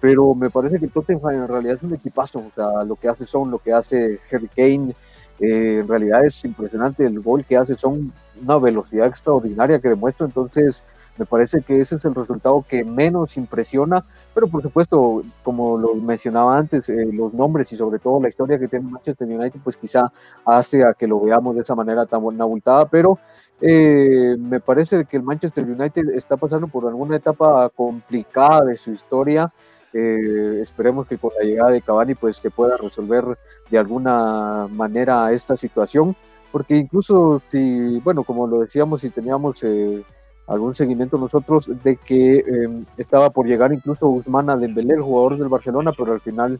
pero 0.00 0.34
me 0.34 0.50
parece 0.50 0.80
que 0.80 0.86
el 0.86 0.90
Tottenham 0.90 1.30
en 1.30 1.46
realidad 1.46 1.76
es 1.76 1.84
un 1.84 1.94
equipazo, 1.94 2.40
o 2.40 2.50
sea, 2.52 2.82
lo 2.82 2.96
que 2.96 3.08
hace 3.08 3.28
Son, 3.28 3.48
lo 3.48 3.58
que 3.58 3.72
hace 3.72 4.18
Harry 4.32 4.48
Kane, 4.48 4.96
eh, 5.40 5.80
en 5.80 5.88
realidad 5.88 6.24
es 6.24 6.44
impresionante 6.44 7.04
el 7.06 7.20
gol 7.20 7.44
que 7.44 7.56
hace, 7.56 7.76
son 7.76 8.12
una 8.42 8.58
velocidad 8.58 9.06
extraordinaria 9.06 9.80
que 9.80 9.88
demuestra, 9.88 10.26
entonces 10.26 10.84
me 11.18 11.26
parece 11.26 11.62
que 11.62 11.80
ese 11.80 11.96
es 11.96 12.04
el 12.04 12.14
resultado 12.14 12.64
que 12.68 12.84
menos 12.84 13.36
impresiona, 13.36 14.04
pero 14.34 14.46
por 14.46 14.62
supuesto, 14.62 15.22
como 15.42 15.76
lo 15.76 15.94
mencionaba 15.96 16.56
antes, 16.56 16.88
eh, 16.88 17.08
los 17.12 17.34
nombres 17.34 17.72
y 17.72 17.76
sobre 17.76 17.98
todo 17.98 18.22
la 18.22 18.28
historia 18.28 18.58
que 18.58 18.68
tiene 18.68 18.88
Manchester 18.88 19.26
United, 19.26 19.58
pues 19.64 19.76
quizá 19.76 20.12
hace 20.44 20.84
a 20.84 20.94
que 20.94 21.08
lo 21.08 21.20
veamos 21.20 21.56
de 21.56 21.62
esa 21.62 21.74
manera 21.74 22.06
tan 22.06 22.20
abultada, 22.40 22.86
pero 22.88 23.18
eh, 23.60 24.36
me 24.38 24.60
parece 24.60 25.04
que 25.04 25.16
el 25.16 25.24
Manchester 25.24 25.64
United 25.64 26.10
está 26.14 26.36
pasando 26.36 26.68
por 26.68 26.86
alguna 26.86 27.16
etapa 27.16 27.68
complicada 27.70 28.64
de 28.66 28.76
su 28.76 28.92
historia. 28.92 29.52
Eh, 29.94 30.60
esperemos 30.60 31.06
que 31.06 31.16
con 31.16 31.30
la 31.38 31.46
llegada 31.46 31.70
de 31.70 31.80
Cavani 31.80 32.14
pues 32.14 32.36
se 32.36 32.50
pueda 32.50 32.76
resolver 32.76 33.24
de 33.70 33.78
alguna 33.78 34.68
manera 34.70 35.32
esta 35.32 35.56
situación 35.56 36.14
porque 36.52 36.76
incluso 36.76 37.42
si, 37.50 38.00
bueno, 38.00 38.24
como 38.24 38.46
lo 38.46 38.60
decíamos, 38.60 39.02
si 39.02 39.10
teníamos 39.10 39.62
eh, 39.62 40.02
algún 40.46 40.74
seguimiento 40.74 41.18
nosotros 41.18 41.70
de 41.82 41.96
que 41.96 42.38
em, 42.38 42.84
estaba 42.96 43.30
por 43.30 43.46
llegar 43.46 43.72
incluso 43.72 44.08
Guzmán 44.08 44.48
a 44.50 44.56
Dembélé, 44.56 44.94
el 44.94 45.02
jugador 45.02 45.38
del 45.38 45.48
Barcelona, 45.48 45.92
pero 45.96 46.12
al 46.12 46.20
final 46.20 46.58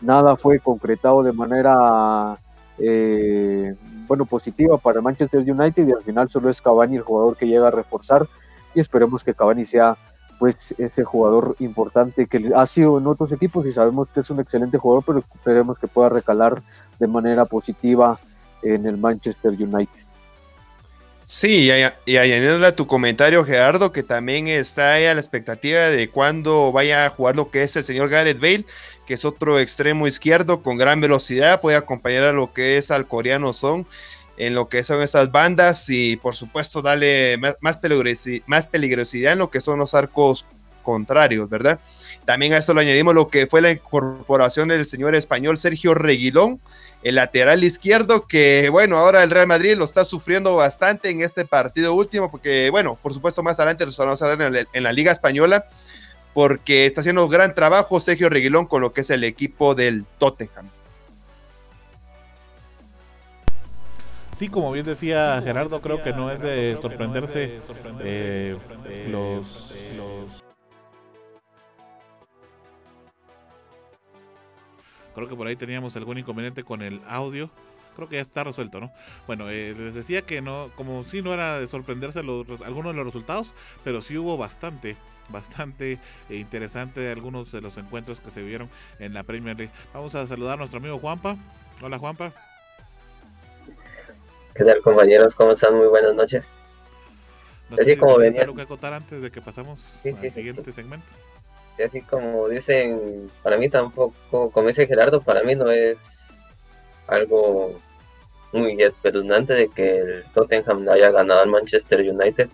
nada 0.00 0.36
fue 0.36 0.58
concretado 0.58 1.22
de 1.22 1.32
manera, 1.32 2.38
eh, 2.78 3.74
bueno, 4.06 4.26
positiva 4.26 4.76
para 4.76 5.00
Manchester 5.00 5.40
United 5.40 5.88
y 5.88 5.92
al 5.92 6.02
final 6.02 6.28
solo 6.28 6.50
es 6.50 6.60
Cavani 6.60 6.96
el 6.96 7.02
jugador 7.02 7.36
que 7.36 7.46
llega 7.46 7.68
a 7.68 7.70
reforzar 7.70 8.26
y 8.74 8.80
esperemos 8.80 9.24
que 9.24 9.34
Cavani 9.34 9.64
sea 9.64 9.96
pues 10.38 10.74
ese 10.78 11.04
jugador 11.04 11.56
importante 11.60 12.26
que 12.26 12.50
ha 12.54 12.66
sido 12.66 12.98
en 12.98 13.06
otros 13.06 13.30
equipos 13.32 13.66
y 13.66 13.72
sabemos 13.72 14.08
que 14.12 14.20
es 14.20 14.30
un 14.30 14.40
excelente 14.40 14.78
jugador, 14.78 15.04
pero 15.06 15.18
esperemos 15.34 15.78
que 15.78 15.86
pueda 15.86 16.08
recalar 16.08 16.62
de 16.98 17.06
manera 17.06 17.44
positiva 17.44 18.18
en 18.62 18.86
el 18.86 18.96
Manchester 18.96 19.52
United. 19.52 20.02
Sí, 21.24 21.70
y, 22.06 22.16
añadiéndole 22.16 22.66
a 22.66 22.76
tu 22.76 22.86
comentario, 22.86 23.44
Gerardo, 23.44 23.90
que 23.90 24.02
también 24.02 24.48
está 24.48 24.94
ahí 24.94 25.06
a 25.06 25.14
la 25.14 25.20
expectativa 25.20 25.80
de 25.80 26.08
cuándo 26.08 26.72
vaya 26.72 27.06
a 27.06 27.10
jugar 27.10 27.36
lo 27.36 27.50
que 27.50 27.62
es 27.62 27.74
el 27.76 27.84
señor 27.84 28.10
Gareth 28.10 28.38
Bale, 28.38 28.66
que 29.06 29.14
es 29.14 29.24
otro 29.24 29.58
extremo 29.58 30.06
izquierdo 30.06 30.62
con 30.62 30.76
gran 30.76 31.00
velocidad, 31.00 31.60
puede 31.60 31.76
acompañar 31.78 32.24
a 32.24 32.32
lo 32.32 32.52
que 32.52 32.76
es 32.76 32.90
al 32.90 33.06
coreano 33.06 33.52
Son 33.52 33.86
en 34.36 34.54
lo 34.54 34.68
que 34.68 34.82
son 34.82 35.02
estas 35.02 35.30
bandas 35.30 35.88
y 35.88 36.16
por 36.16 36.34
supuesto 36.34 36.82
darle 36.82 37.38
más, 37.60 37.76
peligrosidad 37.78 39.32
en 39.32 39.38
lo 39.38 39.50
que 39.50 39.60
son 39.60 39.78
los 39.78 39.94
arcos 39.94 40.46
contrarios, 40.82 41.48
¿verdad? 41.48 41.78
También 42.24 42.52
a 42.52 42.58
eso 42.58 42.74
lo 42.74 42.80
añadimos 42.80 43.14
lo 43.14 43.28
que 43.28 43.46
fue 43.46 43.60
la 43.60 43.70
incorporación 43.70 44.68
del 44.68 44.84
señor 44.84 45.14
español 45.14 45.58
Sergio 45.58 45.94
Reguilón, 45.94 46.60
el 47.02 47.16
lateral 47.16 47.62
izquierdo, 47.64 48.26
que 48.26 48.68
bueno, 48.70 48.96
ahora 48.96 49.22
el 49.22 49.30
Real 49.30 49.46
Madrid 49.46 49.76
lo 49.76 49.84
está 49.84 50.04
sufriendo 50.04 50.54
bastante 50.54 51.10
en 51.10 51.20
este 51.22 51.44
partido 51.44 51.94
último, 51.94 52.30
porque 52.30 52.70
bueno, 52.70 52.96
por 53.00 53.12
supuesto 53.12 53.42
más 53.42 53.58
adelante 53.58 53.86
lo 53.86 53.92
vamos 53.96 54.22
a 54.22 54.34
ver 54.34 54.66
en, 54.72 54.82
la 54.82 54.92
Liga 54.92 55.12
Española, 55.12 55.66
porque 56.32 56.86
está 56.86 57.00
haciendo 57.00 57.28
gran 57.28 57.54
trabajo 57.54 58.00
Sergio 58.00 58.28
Reguilón 58.28 58.66
con 58.66 58.82
lo 58.82 58.92
que 58.92 59.02
es 59.02 59.10
el 59.10 59.24
equipo 59.24 59.74
del 59.74 60.04
Tottenham. 60.18 60.68
Sí, 64.42 64.48
como 64.48 64.72
bien 64.72 64.84
decía 64.84 65.40
Gerardo, 65.40 65.78
creo 65.78 66.02
que 66.02 66.12
no 66.12 66.28
es 66.28 66.40
de 66.40 66.76
sorprenderse 66.82 67.60
eh, 68.00 68.58
los 69.08 70.52
Creo 75.14 75.28
que 75.28 75.36
por 75.36 75.46
ahí 75.46 75.54
teníamos 75.54 75.94
algún 75.94 76.18
inconveniente 76.18 76.64
con 76.64 76.82
el 76.82 77.00
audio. 77.06 77.50
Creo 77.94 78.08
que 78.08 78.16
ya 78.16 78.22
está 78.22 78.42
resuelto, 78.42 78.80
¿no? 78.80 78.90
Bueno, 79.28 79.48
eh, 79.48 79.76
les 79.78 79.94
decía 79.94 80.22
que 80.22 80.42
no, 80.42 80.72
como 80.74 81.04
si 81.04 81.22
no 81.22 81.32
era 81.32 81.60
de 81.60 81.68
sorprenderse 81.68 82.24
los, 82.24 82.44
algunos 82.66 82.94
de 82.94 82.96
los 82.96 83.06
resultados, 83.06 83.54
pero 83.84 84.02
sí 84.02 84.18
hubo 84.18 84.36
bastante, 84.36 84.96
bastante 85.28 86.00
interesante 86.30 87.12
algunos 87.12 87.52
de 87.52 87.60
los 87.60 87.78
encuentros 87.78 88.18
que 88.18 88.32
se 88.32 88.42
vieron 88.42 88.68
en 88.98 89.14
la 89.14 89.22
Premier 89.22 89.56
League. 89.56 89.72
Vamos 89.94 90.16
a 90.16 90.26
saludar 90.26 90.54
a 90.54 90.56
nuestro 90.56 90.80
amigo 90.80 90.98
Juanpa. 90.98 91.36
Hola 91.80 92.00
Juanpa. 92.00 92.32
¿Qué 94.54 94.64
tal 94.64 94.80
compañeros? 94.82 95.34
¿Cómo 95.34 95.52
están? 95.52 95.76
Muy 95.76 95.88
buenas 95.88 96.14
noches. 96.14 96.44
No 97.70 97.76
sé 97.76 97.82
Así 97.82 97.96
como 97.96 98.18
venía. 98.18 98.42
algo 98.42 98.54
que 98.54 98.62
acotar 98.62 98.92
antes 98.92 99.22
de 99.22 99.30
que 99.30 99.40
pasamos 99.40 100.00
al 100.04 100.30
siguiente 100.30 100.72
segmento 100.72 101.12
así 101.84 102.02
como 102.02 102.48
dicen, 102.48 103.30
para 103.42 103.56
mí 103.56 103.68
tampoco, 103.68 104.50
como 104.50 104.68
dice 104.68 104.86
Gerardo, 104.86 105.20
para 105.20 105.42
mí 105.42 105.54
no 105.54 105.70
es 105.70 105.96
algo 107.06 107.80
muy 108.52 108.80
espeluznante 108.82 109.54
de 109.54 109.68
que 109.68 109.98
el 109.98 110.24
Tottenham 110.34 110.88
haya 110.88 111.10
ganado 111.10 111.40
al 111.40 111.48
Manchester 111.48 112.00
United. 112.00 112.48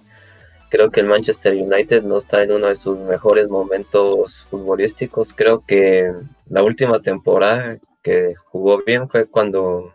creo 0.70 0.90
que 0.90 1.00
el 1.00 1.06
Manchester 1.06 1.54
United 1.54 2.02
no 2.02 2.18
está 2.18 2.42
en 2.42 2.52
uno 2.52 2.68
de 2.68 2.76
sus 2.76 2.98
mejores 2.98 3.48
momentos 3.48 4.44
futbolísticos. 4.50 5.32
Creo 5.32 5.64
que 5.66 6.12
la 6.48 6.62
última 6.62 7.00
temporada 7.00 7.78
que 8.02 8.34
jugó 8.50 8.82
bien 8.84 9.08
fue 9.08 9.26
cuando 9.26 9.94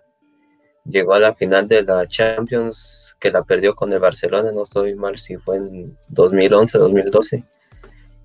llegó 0.85 1.13
a 1.13 1.19
la 1.19 1.33
final 1.33 1.67
de 1.67 1.83
la 1.83 2.07
Champions, 2.07 3.15
que 3.19 3.31
la 3.31 3.41
perdió 3.41 3.75
con 3.75 3.93
el 3.93 3.99
Barcelona, 3.99 4.51
no 4.51 4.63
estoy 4.63 4.95
mal 4.95 5.17
si 5.17 5.37
fue 5.37 5.57
en 5.57 5.97
2011, 6.09 6.77
2012. 6.77 7.43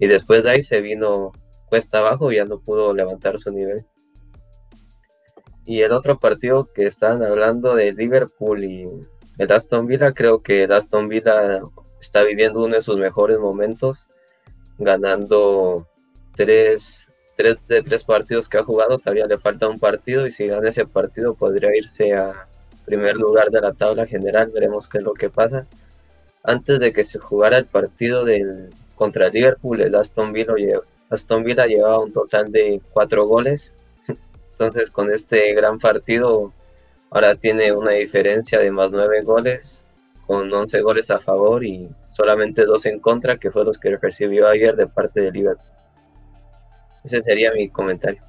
Y 0.00 0.06
después 0.06 0.44
de 0.44 0.50
ahí 0.50 0.62
se 0.62 0.80
vino 0.80 1.32
cuesta 1.68 1.98
abajo 1.98 2.32
y 2.32 2.36
ya 2.36 2.44
no 2.44 2.60
pudo 2.60 2.94
levantar 2.94 3.38
su 3.38 3.50
nivel. 3.50 3.84
Y 5.64 5.82
el 5.82 5.92
otro 5.92 6.18
partido 6.18 6.72
que 6.72 6.86
estaban 6.86 7.22
hablando 7.22 7.74
de 7.74 7.92
Liverpool 7.92 8.64
y 8.64 8.88
el 9.38 9.52
Aston 9.52 9.86
Villa, 9.86 10.12
creo 10.12 10.42
que 10.42 10.64
el 10.64 10.72
Aston 10.72 11.08
Villa 11.08 11.60
está 12.00 12.22
viviendo 12.24 12.64
uno 12.64 12.74
de 12.74 12.82
sus 12.82 12.96
mejores 12.96 13.38
momentos, 13.38 14.08
ganando 14.78 15.86
tres, 16.34 17.06
tres 17.38 17.56
de 17.68 17.82
tres 17.82 18.02
partidos 18.02 18.48
que 18.48 18.58
ha 18.58 18.64
jugado, 18.64 18.98
todavía 18.98 19.26
le 19.26 19.38
falta 19.38 19.68
un 19.68 19.78
partido 19.78 20.26
y 20.26 20.32
si 20.32 20.48
gana 20.48 20.68
ese 20.68 20.86
partido 20.86 21.34
podría 21.34 21.74
irse 21.76 22.12
a 22.12 22.48
primer 22.84 23.14
lugar 23.14 23.50
de 23.50 23.60
la 23.60 23.72
tabla 23.72 24.06
general, 24.06 24.50
veremos 24.52 24.88
qué 24.88 24.98
es 24.98 25.04
lo 25.04 25.14
que 25.14 25.30
pasa. 25.30 25.66
Antes 26.42 26.80
de 26.80 26.92
que 26.92 27.04
se 27.04 27.20
jugara 27.20 27.58
el 27.58 27.66
partido 27.66 28.24
del, 28.24 28.70
contra 28.96 29.28
Liverpool, 29.28 29.80
el 29.80 29.94
Aston 29.94 30.32
Villa, 30.32 30.54
Aston 31.10 31.44
Villa 31.44 31.66
llevaba 31.66 32.00
un 32.00 32.12
total 32.12 32.50
de 32.50 32.80
cuatro 32.92 33.26
goles 33.26 33.72
entonces 34.52 34.90
con 34.90 35.12
este 35.12 35.54
gran 35.54 35.78
partido 35.78 36.52
ahora 37.10 37.36
tiene 37.36 37.72
una 37.72 37.92
diferencia 37.92 38.58
de 38.58 38.72
más 38.72 38.90
nueve 38.90 39.22
goles, 39.22 39.84
con 40.26 40.52
11 40.52 40.80
goles 40.82 41.10
a 41.10 41.20
favor 41.20 41.64
y 41.64 41.88
solamente 42.10 42.64
dos 42.64 42.84
en 42.84 43.00
contra, 43.00 43.38
que 43.38 43.50
fue 43.50 43.64
los 43.64 43.78
que 43.78 43.96
recibió 43.96 44.48
ayer 44.48 44.76
de 44.76 44.86
parte 44.86 45.20
de 45.20 45.30
Liverpool. 45.30 45.77
Ese 47.04 47.22
sería 47.22 47.52
mi 47.52 47.68
comentario. 47.68 48.22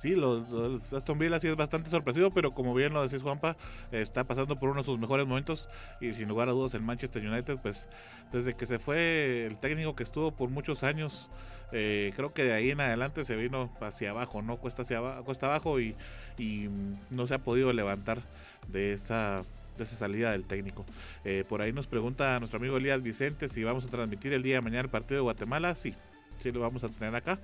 Sí, 0.00 0.14
los, 0.16 0.92
Aston 0.92 1.18
Villa 1.18 1.40
sí 1.40 1.48
es 1.48 1.56
bastante 1.56 1.88
sorpresivo, 1.88 2.30
pero 2.30 2.50
como 2.50 2.74
bien 2.74 2.92
lo 2.92 3.02
decís 3.02 3.22
Juanpa, 3.22 3.56
está 3.90 4.24
pasando 4.24 4.56
por 4.56 4.68
uno 4.68 4.80
de 4.80 4.84
sus 4.84 4.98
mejores 4.98 5.26
momentos 5.26 5.68
y 5.98 6.12
sin 6.12 6.28
lugar 6.28 6.50
a 6.50 6.52
dudas 6.52 6.74
el 6.74 6.82
Manchester 6.82 7.26
United, 7.26 7.58
pues 7.62 7.88
desde 8.30 8.54
que 8.54 8.66
se 8.66 8.78
fue 8.78 9.46
el 9.46 9.58
técnico 9.58 9.96
que 9.96 10.02
estuvo 10.02 10.30
por 10.32 10.50
muchos 10.50 10.84
años 10.84 11.30
eh, 11.76 12.12
creo 12.14 12.32
que 12.32 12.44
de 12.44 12.52
ahí 12.52 12.70
en 12.70 12.80
adelante 12.80 13.24
se 13.24 13.34
vino 13.34 13.68
hacia 13.80 14.10
abajo, 14.10 14.42
¿no? 14.42 14.58
Cuesta 14.58 14.82
hacia 14.82 14.98
abajo, 14.98 15.24
cuesta 15.24 15.46
abajo 15.46 15.80
y, 15.80 15.96
no 17.10 17.26
se 17.26 17.34
ha 17.34 17.38
podido 17.38 17.72
levantar 17.72 18.22
de 18.68 18.92
esa 18.92 19.42
de 19.76 19.82
esa 19.82 19.96
salida 19.96 20.30
del 20.30 20.44
técnico. 20.44 20.84
Eh, 21.24 21.44
por 21.48 21.62
ahí 21.62 21.72
nos 21.72 21.88
pregunta 21.88 22.38
nuestro 22.38 22.58
amigo 22.58 22.76
Elías 22.76 23.02
Vicente 23.02 23.48
si 23.48 23.64
vamos 23.64 23.84
a 23.84 23.88
transmitir 23.88 24.32
el 24.32 24.44
día 24.44 24.56
de 24.56 24.60
mañana 24.60 24.82
el 24.82 24.88
partido 24.88 25.16
de 25.18 25.22
Guatemala. 25.22 25.74
Sí, 25.74 25.94
sí 26.44 26.52
lo 26.52 26.60
vamos 26.60 26.84
a 26.84 26.88
tener 26.90 27.14
acá. 27.14 27.38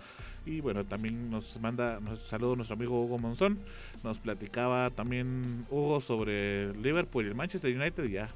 Y 0.45 0.61
bueno, 0.61 0.85
también 0.85 1.31
nos 1.31 1.59
manda, 1.59 2.01
nos 2.01 2.21
saludo 2.21 2.55
nuestro 2.55 2.75
amigo 2.75 3.01
Hugo 3.01 3.19
Monzón. 3.19 3.59
Nos 4.05 4.19
platicaba 4.19 4.91
también 4.91 5.65
Hugo 5.71 6.01
sobre 6.01 6.75
Liverpool 6.77 7.25
y 7.25 7.29
el 7.29 7.35
Manchester 7.35 7.75
United. 7.75 8.05
Ya 8.05 8.31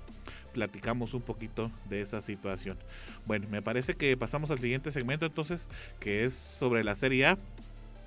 platicamos 0.54 1.12
un 1.12 1.22
poquito 1.22 1.70
de 1.90 2.00
esa 2.00 2.22
situación. 2.22 2.78
Bueno, 3.26 3.46
me 3.50 3.60
parece 3.60 3.94
que 3.94 4.16
pasamos 4.16 4.50
al 4.50 4.58
siguiente 4.58 4.90
segmento 4.90 5.26
entonces, 5.26 5.68
que 6.00 6.24
es 6.24 6.34
sobre 6.34 6.82
la 6.82 6.96
Serie 6.96 7.26
A. 7.26 7.38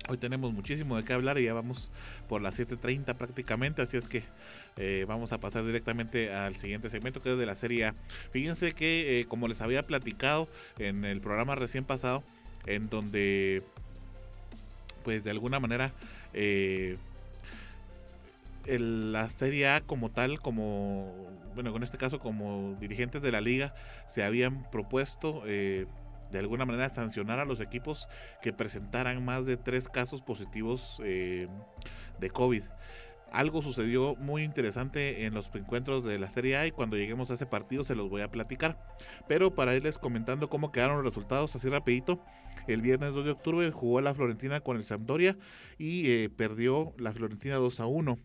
Hoy 0.08 0.16
tenemos 0.16 0.54
muchísimo 0.54 0.96
de 0.96 1.04
qué 1.04 1.12
hablar 1.12 1.38
y 1.38 1.44
ya 1.44 1.52
vamos 1.52 1.90
por 2.30 2.40
las 2.40 2.58
7.30 2.58 3.14
prácticamente, 3.16 3.82
así 3.82 3.98
es 3.98 4.08
que 4.08 4.22
eh, 4.78 5.04
vamos 5.06 5.32
a 5.32 5.38
pasar 5.38 5.66
directamente 5.66 6.32
al 6.32 6.56
siguiente 6.56 6.88
segmento 6.88 7.20
que 7.20 7.32
es 7.32 7.38
de 7.38 7.44
la 7.44 7.56
Serie 7.56 7.86
A. 7.86 7.94
Fíjense 8.30 8.72
que 8.72 9.20
eh, 9.20 9.26
como 9.26 9.48
les 9.48 9.60
había 9.60 9.82
platicado 9.82 10.48
en 10.78 11.04
el 11.04 11.20
programa 11.20 11.56
recién 11.56 11.84
pasado, 11.84 12.24
en 12.68 12.88
donde 12.88 13.62
pues 15.02 15.24
de 15.24 15.30
alguna 15.30 15.58
manera 15.58 15.92
eh, 16.34 16.98
la 18.66 19.30
Serie 19.30 19.68
A 19.68 19.80
como 19.80 20.10
tal, 20.10 20.38
como, 20.40 21.14
bueno, 21.54 21.74
en 21.74 21.82
este 21.82 21.96
caso 21.96 22.20
como 22.20 22.76
dirigentes 22.78 23.22
de 23.22 23.32
la 23.32 23.40
liga, 23.40 23.74
se 24.06 24.22
habían 24.22 24.70
propuesto 24.70 25.42
eh, 25.46 25.86
de 26.30 26.38
alguna 26.38 26.66
manera 26.66 26.90
sancionar 26.90 27.38
a 27.38 27.46
los 27.46 27.60
equipos 27.60 28.06
que 28.42 28.52
presentaran 28.52 29.24
más 29.24 29.46
de 29.46 29.56
tres 29.56 29.88
casos 29.88 30.20
positivos 30.20 31.00
eh, 31.02 31.48
de 32.20 32.30
COVID. 32.30 32.62
Algo 33.32 33.62
sucedió 33.62 34.16
muy 34.16 34.42
interesante 34.42 35.26
en 35.26 35.34
los 35.34 35.50
encuentros 35.54 36.04
de 36.04 36.18
la 36.18 36.30
Serie 36.30 36.56
A 36.56 36.66
y 36.66 36.70
cuando 36.70 36.96
lleguemos 36.96 37.30
a 37.30 37.34
ese 37.34 37.46
partido 37.46 37.84
se 37.84 37.94
los 37.94 38.08
voy 38.08 38.22
a 38.22 38.30
platicar. 38.30 38.78
Pero 39.28 39.54
para 39.54 39.74
irles 39.76 39.98
comentando 39.98 40.48
cómo 40.48 40.72
quedaron 40.72 40.96
los 40.96 41.04
resultados 41.04 41.54
así 41.54 41.68
rapidito, 41.68 42.22
el 42.66 42.80
viernes 42.80 43.12
2 43.12 43.24
de 43.26 43.30
octubre 43.32 43.70
jugó 43.70 44.00
la 44.00 44.14
Florentina 44.14 44.60
con 44.60 44.76
el 44.76 44.84
Sampdoria 44.84 45.36
y 45.76 46.10
eh, 46.10 46.30
perdió 46.30 46.94
la 46.98 47.12
Florentina 47.12 47.56
2 47.56 47.80
a 47.80 47.86
1. 47.86 48.18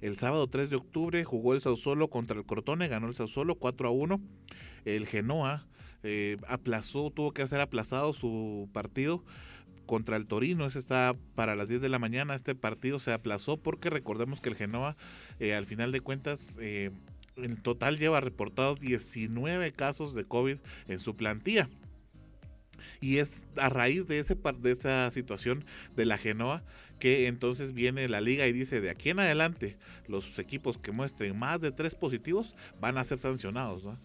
El 0.00 0.18
sábado 0.18 0.48
3 0.48 0.70
de 0.70 0.76
octubre 0.76 1.24
jugó 1.24 1.54
el 1.54 1.60
Sausolo 1.60 2.10
contra 2.10 2.36
el 2.36 2.44
Crotone, 2.44 2.88
ganó 2.88 3.06
el 3.06 3.14
Sausolo 3.14 3.54
4 3.54 3.88
a 3.88 3.90
1. 3.90 4.20
El 4.84 5.06
Genoa 5.06 5.66
eh, 6.02 6.36
aplazó, 6.46 7.10
tuvo 7.10 7.32
que 7.32 7.42
hacer 7.42 7.60
aplazado 7.60 8.12
su 8.12 8.68
partido 8.72 9.24
contra 9.86 10.16
el 10.16 10.26
Torino. 10.26 10.66
Ese 10.66 10.78
está 10.78 11.16
para 11.34 11.56
las 11.56 11.68
10 11.68 11.80
de 11.80 11.88
la 11.88 11.98
mañana. 11.98 12.34
Este 12.34 12.54
partido 12.54 12.98
se 12.98 13.12
aplazó 13.12 13.56
porque 13.56 13.90
recordemos 13.90 14.40
que 14.40 14.48
el 14.48 14.56
Genoa, 14.56 14.96
eh, 15.40 15.54
al 15.54 15.66
final 15.66 15.92
de 15.92 16.00
cuentas, 16.00 16.58
eh, 16.60 16.90
en 17.36 17.56
total 17.56 17.98
lleva 17.98 18.20
reportados 18.20 18.80
19 18.80 19.72
casos 19.72 20.14
de 20.14 20.24
COVID 20.24 20.58
en 20.88 20.98
su 20.98 21.16
plantilla. 21.16 21.68
Y 23.00 23.18
es 23.18 23.44
a 23.56 23.68
raíz 23.68 24.06
de, 24.06 24.18
ese, 24.18 24.36
de 24.60 24.70
esa 24.70 25.10
situación 25.10 25.64
de 25.96 26.06
la 26.06 26.18
Genoa 26.18 26.64
que 26.98 27.26
entonces 27.26 27.74
viene 27.74 28.08
la 28.08 28.20
liga 28.20 28.46
y 28.46 28.52
dice 28.52 28.80
de 28.80 28.90
aquí 28.90 29.10
en 29.10 29.18
adelante 29.18 29.76
los 30.06 30.38
equipos 30.38 30.78
que 30.78 30.92
muestren 30.92 31.38
más 31.38 31.60
de 31.60 31.72
tres 31.72 31.94
positivos 31.94 32.54
van 32.80 32.98
a 32.98 33.04
ser 33.04 33.18
sancionados. 33.18 33.84
¿no? 33.84 33.98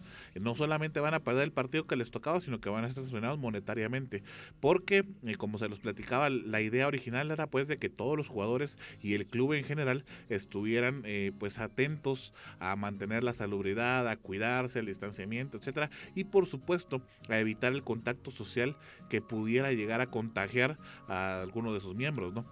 Solamente 0.56 1.00
van 1.00 1.14
a 1.14 1.20
perder 1.20 1.44
el 1.44 1.52
partido 1.52 1.86
que 1.86 1.96
les 1.96 2.10
tocaba, 2.10 2.40
sino 2.40 2.60
que 2.60 2.70
van 2.70 2.84
a 2.84 2.88
ser 2.88 3.02
sancionados 3.02 3.38
monetariamente. 3.38 4.22
Porque, 4.60 5.04
eh, 5.24 5.34
como 5.36 5.58
se 5.58 5.68
los 5.68 5.80
platicaba, 5.80 6.30
la 6.30 6.60
idea 6.60 6.86
original 6.86 7.30
era 7.30 7.46
pues 7.48 7.68
de 7.68 7.78
que 7.78 7.88
todos 7.88 8.16
los 8.16 8.28
jugadores 8.28 8.78
y 9.02 9.14
el 9.14 9.26
club 9.26 9.52
en 9.52 9.64
general 9.64 10.04
estuvieran 10.28 11.02
eh, 11.04 11.32
pues 11.38 11.58
atentos 11.58 12.32
a 12.58 12.76
mantener 12.76 13.24
la 13.24 13.34
salubridad, 13.34 14.08
a 14.08 14.16
cuidarse, 14.16 14.80
el 14.80 14.86
distanciamiento, 14.86 15.58
etcétera, 15.58 15.90
y 16.14 16.24
por 16.24 16.46
supuesto 16.46 17.02
a 17.28 17.38
evitar 17.38 17.72
el 17.72 17.82
contacto 17.82 18.30
social 18.30 18.76
que 19.08 19.20
pudiera 19.20 19.72
llegar 19.72 20.00
a 20.00 20.10
contagiar 20.10 20.78
a 21.08 21.42
alguno 21.42 21.72
de 21.72 21.80
sus 21.80 21.94
miembros, 21.94 22.32
¿no? 22.32 22.44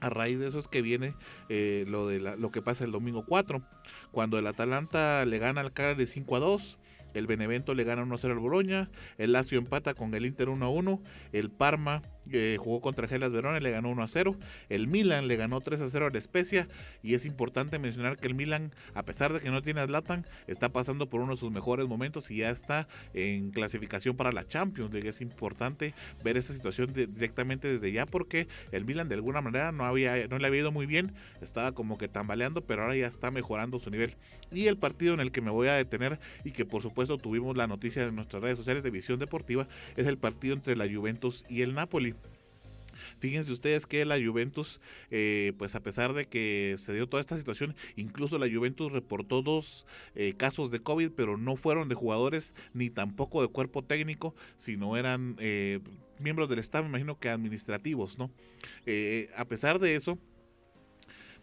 A 0.00 0.08
raíz 0.08 0.40
de 0.40 0.48
eso 0.48 0.58
es 0.58 0.66
que 0.66 0.82
viene 0.82 1.14
eh, 1.48 1.84
lo, 1.86 2.08
de 2.08 2.18
lo 2.18 2.50
que 2.50 2.60
pasa 2.60 2.84
el 2.84 2.90
domingo 2.90 3.24
4, 3.24 3.62
cuando 4.10 4.36
el 4.36 4.46
Atalanta 4.48 5.24
le 5.24 5.38
gana 5.38 5.60
al 5.60 5.72
Cagliari 5.72 6.06
5 6.06 6.36
a 6.36 6.40
2, 6.40 6.78
el 7.14 7.26
Benevento 7.26 7.74
le 7.74 7.84
gana 7.84 8.04
1-0 8.04 8.30
al 8.30 8.38
Boloña, 8.38 8.90
el 9.18 9.32
Lazio 9.32 9.58
empata 9.58 9.94
con 9.94 10.14
el 10.14 10.26
Inter 10.26 10.48
1-1, 10.48 11.00
el 11.32 11.50
Parma 11.50 12.02
eh, 12.30 12.56
jugó 12.58 12.80
contra 12.80 13.08
Gelas 13.08 13.32
Verona 13.32 13.58
y 13.58 13.60
le 13.60 13.70
ganó 13.70 13.90
1-0, 13.90 14.36
el 14.68 14.88
Milan 14.88 15.28
le 15.28 15.36
ganó 15.36 15.60
3-0 15.60 16.06
a 16.06 16.10
la 16.10 16.18
Especia 16.18 16.68
y 17.02 17.14
es 17.14 17.24
importante 17.24 17.78
mencionar 17.78 18.18
que 18.18 18.28
el 18.28 18.34
Milan, 18.34 18.72
a 18.94 19.04
pesar 19.04 19.32
de 19.32 19.40
que 19.40 19.50
no 19.50 19.62
tiene 19.62 19.80
a 19.80 19.86
está 20.46 20.70
pasando 20.70 21.08
por 21.08 21.20
uno 21.20 21.32
de 21.32 21.38
sus 21.38 21.50
mejores 21.52 21.86
momentos 21.86 22.30
y 22.30 22.38
ya 22.38 22.50
está 22.50 22.88
en 23.14 23.50
clasificación 23.50 24.16
para 24.16 24.32
la 24.32 24.46
Champions 24.46 24.92
League. 24.92 25.08
Es 25.08 25.20
importante 25.20 25.94
ver 26.24 26.36
esta 26.36 26.52
situación 26.52 26.92
directamente 26.92 27.68
desde 27.68 27.92
ya 27.92 28.06
porque 28.06 28.48
el 28.72 28.84
Milan 28.84 29.08
de 29.08 29.14
alguna 29.14 29.40
manera 29.40 29.72
no, 29.72 29.84
había, 29.84 30.26
no 30.28 30.38
le 30.38 30.46
había 30.46 30.60
ido 30.60 30.72
muy 30.72 30.86
bien, 30.86 31.14
estaba 31.40 31.72
como 31.72 31.98
que 31.98 32.08
tambaleando, 32.08 32.62
pero 32.62 32.82
ahora 32.82 32.96
ya 32.96 33.06
está 33.06 33.30
mejorando 33.30 33.78
su 33.78 33.90
nivel. 33.90 34.14
Y 34.50 34.66
el 34.66 34.76
partido 34.76 35.14
en 35.14 35.20
el 35.20 35.30
que 35.30 35.40
me 35.40 35.50
voy 35.50 35.68
a 35.68 35.74
detener 35.74 36.18
y 36.44 36.52
que 36.52 36.64
por 36.64 36.82
supuesto 36.82 37.18
tuvimos 37.18 37.56
la 37.56 37.66
noticia 37.66 38.02
en 38.02 38.14
nuestras 38.14 38.42
redes 38.42 38.56
sociales 38.58 38.82
de 38.82 38.90
Visión 38.90 39.18
Deportiva, 39.18 39.68
es 39.96 40.06
el 40.06 40.18
partido 40.18 40.54
entre 40.54 40.76
la 40.76 40.86
Juventus 40.92 41.44
y 41.48 41.62
el 41.62 41.74
Napoli. 41.74 42.14
Fíjense 43.22 43.52
ustedes 43.52 43.86
que 43.86 44.04
la 44.04 44.16
Juventus, 44.16 44.80
eh, 45.12 45.52
pues 45.56 45.76
a 45.76 45.80
pesar 45.80 46.12
de 46.12 46.24
que 46.24 46.74
se 46.76 46.92
dio 46.92 47.08
toda 47.08 47.20
esta 47.20 47.36
situación, 47.36 47.76
incluso 47.94 48.36
la 48.36 48.52
Juventus 48.52 48.90
reportó 48.90 49.42
dos 49.42 49.86
eh, 50.16 50.34
casos 50.36 50.72
de 50.72 50.80
COVID, 50.80 51.12
pero 51.12 51.36
no 51.36 51.54
fueron 51.54 51.88
de 51.88 51.94
jugadores 51.94 52.56
ni 52.74 52.90
tampoco 52.90 53.40
de 53.40 53.46
cuerpo 53.46 53.84
técnico, 53.84 54.34
sino 54.56 54.96
eran 54.96 55.36
eh, 55.38 55.78
miembros 56.18 56.48
del 56.48 56.58
staff, 56.58 56.82
me 56.82 56.88
imagino 56.88 57.16
que 57.20 57.28
administrativos, 57.28 58.18
¿no? 58.18 58.28
a 59.36 59.44
pesar 59.44 59.78
de 59.78 59.94
eso, 59.94 60.18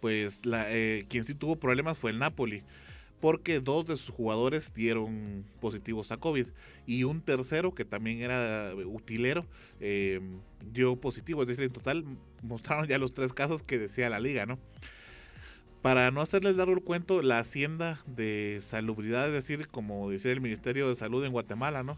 pues 0.01 0.45
la, 0.45 0.67
quien 1.07 1.23
sí 1.23 1.33
tuvo 1.33 1.55
problemas 1.55 1.97
fue 1.97 2.11
el 2.11 2.19
Napoli 2.19 2.61
porque 3.21 3.59
dos 3.59 3.85
de 3.85 3.97
sus 3.97 4.15
jugadores 4.15 4.73
dieron 4.73 5.45
positivos 5.59 6.11
a 6.11 6.17
COVID 6.17 6.47
y 6.89 7.03
un 7.03 7.21
tercero 7.21 7.75
que 7.75 7.85
también 7.85 8.21
era 8.21 8.73
utilero 8.85 9.45
em, 9.79 10.39
dio 10.73 10.95
positivo, 10.95 11.43
es 11.43 11.47
decir, 11.47 11.65
en 11.65 11.71
total 11.71 12.03
mostraron 12.41 12.87
ya 12.87 12.97
los 12.97 13.13
tres 13.13 13.31
casos 13.31 13.61
que 13.61 13.77
decía 13.77 14.09
la 14.09 14.19
liga, 14.19 14.47
¿no? 14.47 14.57
para 15.81 16.11
no 16.11 16.21
hacerles 16.21 16.57
largo 16.57 16.73
el 16.73 16.81
cuento, 16.81 17.21
la 17.21 17.39
hacienda 17.39 17.99
de 18.05 18.59
salubridad, 18.61 19.27
es 19.27 19.33
decir, 19.33 19.67
como 19.67 20.09
decía 20.09 20.31
el 20.31 20.41
Ministerio 20.41 20.89
de 20.89 20.95
Salud 20.95 21.23
en 21.23 21.31
Guatemala, 21.31 21.83
¿no? 21.83 21.97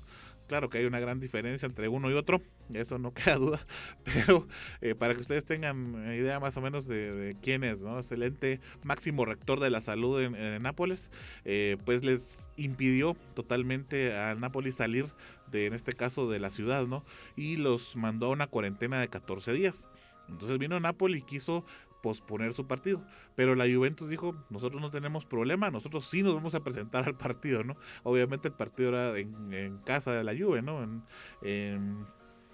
Claro 0.52 0.70
que 0.70 0.80
hay 0.80 0.86
una 0.86 1.00
gran 1.00 1.22
diferencia 1.22 1.66
entre 1.66 1.88
uno 1.88 2.12
y 2.12 2.14
otro, 2.14 2.42
eso 2.74 2.98
no 2.98 3.14
queda 3.14 3.38
duda, 3.38 3.66
pero 4.04 4.50
eh, 4.82 4.96
para 4.96 5.16
que 5.16 5.22
ustedes 5.22 5.46
tengan 5.46 6.06
idea 6.14 6.42
más 6.42 6.58
o 6.58 6.62
menos 6.62 6.90
de, 6.90 7.38
quién 7.42 7.64
es, 7.64 7.80
¿no? 7.80 7.98
Es 8.00 8.12
el 8.12 8.22
ente 8.22 8.60
máximo 8.84 9.24
rector 9.24 9.62
de 9.62 9.70
la 9.70 9.80
salud 9.80 10.22
en, 10.22 10.62
Nápoles, 10.62 11.10
eh, 11.46 11.78
pues 11.86 12.04
les 12.04 12.50
impidió 12.58 13.16
totalmente 13.34 14.14
a 14.14 14.36
Nápoles 14.36 14.76
salir 14.76 15.06
de, 15.54 15.68
en 15.68 15.74
este 15.74 15.94
caso, 15.94 16.30
de 16.30 16.42
la 16.42 16.52
ciudad, 16.52 16.86
¿no? 16.86 17.06
Y 17.38 17.56
los 17.56 17.96
mandó 17.96 18.26
a 18.26 18.32
una 18.32 18.48
cuarentena 18.48 19.00
de 19.00 19.08
14 19.08 19.54
días. 19.54 19.88
Entonces 20.28 20.58
vino 20.58 20.78
Nápoles 20.82 21.20
y 21.20 21.22
quiso 21.22 21.64
posponer 22.02 22.54
su 22.54 22.68
partido. 22.68 23.04
Pero 23.36 23.56
la 23.56 23.66
Juventus 23.66 24.10
dijo, 24.10 24.36
nosotros 24.50 24.82
no 24.82 24.92
tenemos 24.92 25.26
problema, 25.26 25.72
nosotros 25.72 26.06
sí 26.06 26.24
nos 26.24 26.36
vamos 26.36 26.56
a 26.56 26.64
presentar 26.64 27.06
al 27.08 27.16
partido, 27.16 27.64
¿no? 27.64 27.78
Obviamente 28.04 28.50
el 28.50 28.54
partido 28.54 28.90
era 28.90 29.18
en, 29.18 29.78
casa 29.86 30.14
de 30.14 30.24
la 30.24 30.34
Juve, 30.36 30.62
¿no? 30.62 30.84
En, 30.84 31.04
en, 31.42 32.06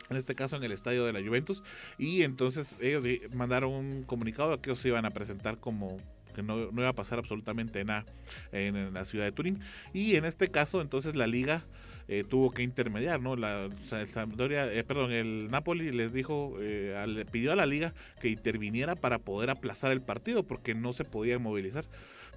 este 0.10 0.36
caso 0.36 0.55
en 0.55 0.63
el 0.63 0.71
estadio 0.71 1.05
de 1.05 1.13
la 1.13 1.21
Juventus. 1.21 1.63
Y 1.97 2.23
entonces 2.23 2.77
ellos 2.81 3.03
mandaron 3.33 3.73
un 3.73 4.03
comunicado 4.03 4.51
de 4.51 4.60
que 4.60 4.69
ellos 4.69 4.79
se 4.79 4.88
iban 4.89 5.05
a 5.05 5.12
presentar 5.12 5.60
como 5.60 5.97
que 6.38 6.43
no, 6.43 6.71
no 6.71 6.81
iba 6.81 6.89
a 6.89 6.93
pasar 6.93 7.17
absolutamente 7.17 7.83
nada 7.83 8.05
en, 8.51 8.93
la 8.93 9.05
ciudad 9.05 9.25
de 9.25 9.31
Turín. 9.31 9.60
Y 9.91 10.15
en 10.17 10.23
este 10.23 10.47
caso 10.49 10.81
entonces 10.81 11.15
la 11.15 11.25
liga 11.25 11.65
eh, 12.10 12.24
tuvo 12.24 12.52
que 12.52 12.63
intermediar, 12.63 13.22
¿no? 13.22 13.36
La, 13.36 13.65
eh, 13.65 14.84
perdón, 14.88 15.12
el 15.12 15.50
Napoli 15.52 15.91
les 15.91 16.13
dijo, 16.13 16.56
eh, 16.60 16.96
le 17.06 17.26
pidió 17.26 17.52
a 17.52 17.56
la 17.56 17.65
liga 17.65 17.93
que 18.22 18.30
interviniera 18.30 18.96
para 18.96 19.20
poder 19.20 19.50
aplazar 19.50 19.91
el 19.91 20.02
partido 20.02 20.43
porque 20.43 20.74
no 20.74 20.93
se 20.93 21.04
podía 21.04 21.38
movilizar. 21.38 21.86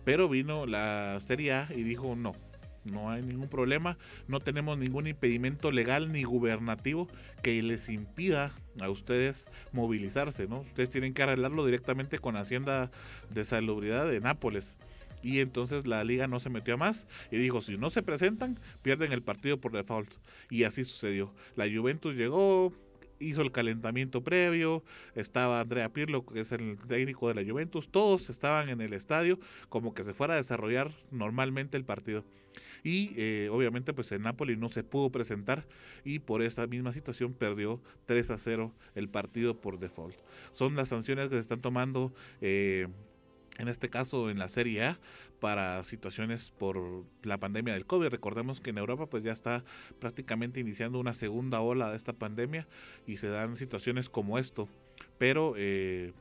Pero 0.05 0.29
vino 0.29 0.67
la 0.67 1.19
Serie 1.21 1.53
A 1.53 1.69
y 1.75 1.83
dijo 1.83 2.17
no, 2.17 2.35
no 2.85 3.11
hay 3.11 3.23
ningún 3.23 3.49
problema, 3.49 3.97
no 4.27 4.41
tenemos 4.41 4.77
ningún 4.77 5.07
impedimento 5.07 5.71
legal 5.71 6.11
ni 6.11 6.25
gubernativo 6.25 7.07
que 7.43 7.63
les 7.63 7.89
impida 7.91 8.53
a 8.81 8.89
ustedes 8.89 9.51
movilizarse, 9.73 10.49
¿no? 10.49 10.61
Ustedes 10.61 10.91
tienen 10.91 11.15
que 11.15 11.23
arreglarlo 11.23 11.65
directamente 11.65 12.19
con 12.19 12.37
Hacienda 12.37 12.91
de 13.31 13.45
Salubridad 13.45 14.09
de 14.09 14.21
Nápoles 14.21 14.79
y 15.23 15.41
entonces 15.41 15.87
la 15.87 16.03
liga 16.05 16.27
no 16.27 16.41
se 16.41 16.51
metió 16.51 16.75
a 16.75 16.77
más 16.77 17.07
y 17.31 17.37
dijo, 17.37 17.61
si 17.61 17.77
no 17.77 17.91
se 17.91 18.03
presentan, 18.03 18.59
pierden 18.83 19.13
el 19.13 19.23
partido 19.23 19.61
por 19.61 19.73
default. 19.73 20.11
Y 20.51 20.65
así 20.65 20.85
sucedió. 20.85 21.33
La 21.57 21.67
Juventus 21.69 22.15
llegó, 22.15 22.73
hizo 23.19 23.43
el 23.43 23.53
calentamiento 23.53 24.25
previo, 24.25 24.83
estaba 25.15 25.61
Andrea 25.61 25.93
Pirlo, 25.93 26.25
que 26.25 26.41
es 26.41 26.53
el 26.53 26.79
técnico 26.89 27.29
de 27.29 27.35
la 27.35 27.49
Juventus, 27.49 27.91
todos 27.91 28.31
estaban 28.31 28.69
en 28.69 28.81
el 28.81 28.93
estadio 28.93 29.39
como 29.69 29.95
que 29.95 30.03
se 30.03 30.15
fuera 30.15 30.35
a 30.35 30.39
desarrollar 30.39 30.91
normalmente 31.11 31.77
el 31.77 31.85
partido. 31.85 32.25
Y 32.83 33.13
eh, 33.17 33.49
obviamente 33.53 33.93
pues 33.93 34.11
en 34.13 34.23
Napoli 34.23 34.57
no 34.57 34.69
se 34.69 34.83
pudo 34.83 35.13
presentar 35.13 35.67
y 36.03 36.21
por 36.21 36.41
esa 36.41 36.67
misma 36.67 36.93
situación 36.93 37.35
perdió 37.35 37.81
3 38.07 38.31
a 38.31 38.39
0 38.39 38.75
el 38.95 39.09
partido 39.09 39.61
por 39.61 39.79
default. 39.79 40.17
Son 40.51 40.75
las 40.75 40.89
sanciones 40.89 41.29
que 41.29 41.35
se 41.35 41.43
están 41.43 41.61
tomando. 41.61 42.13
Eh, 42.41 42.89
en 43.61 43.69
este 43.69 43.91
caso 43.91 44.31
en 44.31 44.39
la 44.39 44.49
Serie 44.49 44.85
A, 44.85 44.99
para 45.39 45.83
situaciones 45.85 46.51
por 46.51 47.05
la 47.23 47.39
pandemia 47.39 47.75
del 47.75 47.87
COVID. 47.87 48.09
Recordemos 48.09 48.61
que 48.61 48.71
en 48.71 48.79
Europa 48.79 49.07
pues 49.07 49.23
ya 49.23 49.33
está 49.33 49.65
prácticamente 49.99 50.61
iniciando 50.61 50.99
una 50.99 51.15
segunda 51.15 51.61
ola 51.61 51.91
de 51.91 51.97
esta 51.97 52.13
pandemia 52.13 52.67
y 53.07 53.19
se 53.19 53.29
dan 53.29 53.57
situaciones 53.57 54.09
como 54.09 54.39
esto. 54.39 54.69
Pero 55.19 55.55
eh, 55.57 56.13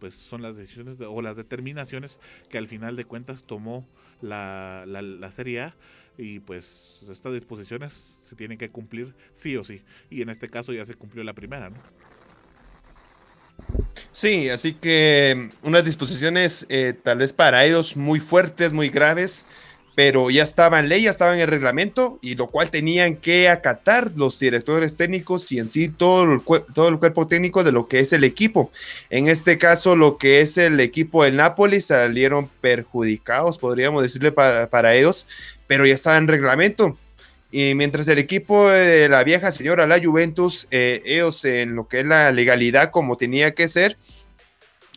pues 0.00 0.14
son 0.14 0.42
las 0.42 0.56
decisiones 0.56 0.96
o 1.00 1.22
las 1.22 1.36
determinaciones 1.36 2.18
que 2.48 2.58
al 2.58 2.66
final 2.66 2.96
de 2.96 3.04
cuentas 3.04 3.44
tomó 3.44 3.86
la, 4.20 4.84
la, 4.86 5.02
la 5.02 5.30
Serie 5.30 5.60
A 5.60 5.76
y 6.18 6.40
pues 6.40 7.04
estas 7.10 7.32
disposiciones 7.32 7.92
se 7.92 8.36
tienen 8.36 8.58
que 8.58 8.70
cumplir 8.70 9.14
sí 9.32 9.56
o 9.56 9.64
sí. 9.64 9.82
Y 10.10 10.22
en 10.22 10.28
este 10.28 10.48
caso 10.48 10.72
ya 10.72 10.84
se 10.86 10.94
cumplió 10.94 11.24
la 11.24 11.34
primera, 11.34 11.70
¿no? 11.70 11.76
Sí, 14.12 14.50
así 14.50 14.74
que 14.74 15.48
unas 15.62 15.84
disposiciones 15.84 16.66
eh, 16.68 16.94
tal 17.02 17.18
vez 17.18 17.32
para 17.32 17.64
ellos 17.64 17.96
muy 17.96 18.20
fuertes, 18.20 18.72
muy 18.72 18.90
graves, 18.90 19.46
pero 19.94 20.30
ya 20.30 20.42
estaba 20.42 20.80
en 20.80 20.88
ley, 20.88 21.02
ya 21.02 21.10
estaba 21.10 21.34
en 21.34 21.40
el 21.40 21.48
reglamento, 21.48 22.18
y 22.22 22.34
lo 22.34 22.48
cual 22.48 22.70
tenían 22.70 23.16
que 23.16 23.48
acatar 23.48 24.12
los 24.16 24.38
directores 24.38 24.96
técnicos 24.96 25.50
y 25.52 25.58
en 25.58 25.66
sí 25.66 25.88
todo 25.88 26.24
el, 26.24 26.40
todo 26.74 26.88
el 26.88 26.98
cuerpo 26.98 27.26
técnico 27.26 27.62
de 27.62 27.72
lo 27.72 27.88
que 27.88 28.00
es 28.00 28.12
el 28.12 28.24
equipo. 28.24 28.70
En 29.10 29.28
este 29.28 29.58
caso, 29.58 29.96
lo 29.96 30.16
que 30.16 30.40
es 30.40 30.56
el 30.56 30.80
equipo 30.80 31.24
del 31.24 31.36
Napoli 31.36 31.80
salieron 31.80 32.48
perjudicados, 32.60 33.58
podríamos 33.58 34.02
decirle 34.02 34.32
para, 34.32 34.68
para 34.68 34.94
ellos, 34.94 35.26
pero 35.66 35.86
ya 35.86 35.94
estaba 35.94 36.16
en 36.16 36.28
reglamento. 36.28 36.96
Y 37.54 37.74
mientras 37.74 38.08
el 38.08 38.18
equipo 38.18 38.70
de 38.70 39.10
la 39.10 39.24
vieja 39.24 39.52
señora, 39.52 39.86
la 39.86 40.02
Juventus, 40.02 40.66
eh, 40.70 41.02
ellos 41.04 41.44
en 41.44 41.76
lo 41.76 41.86
que 41.86 42.00
es 42.00 42.06
la 42.06 42.32
legalidad 42.32 42.90
como 42.90 43.18
tenía 43.18 43.54
que 43.54 43.68
ser, 43.68 43.98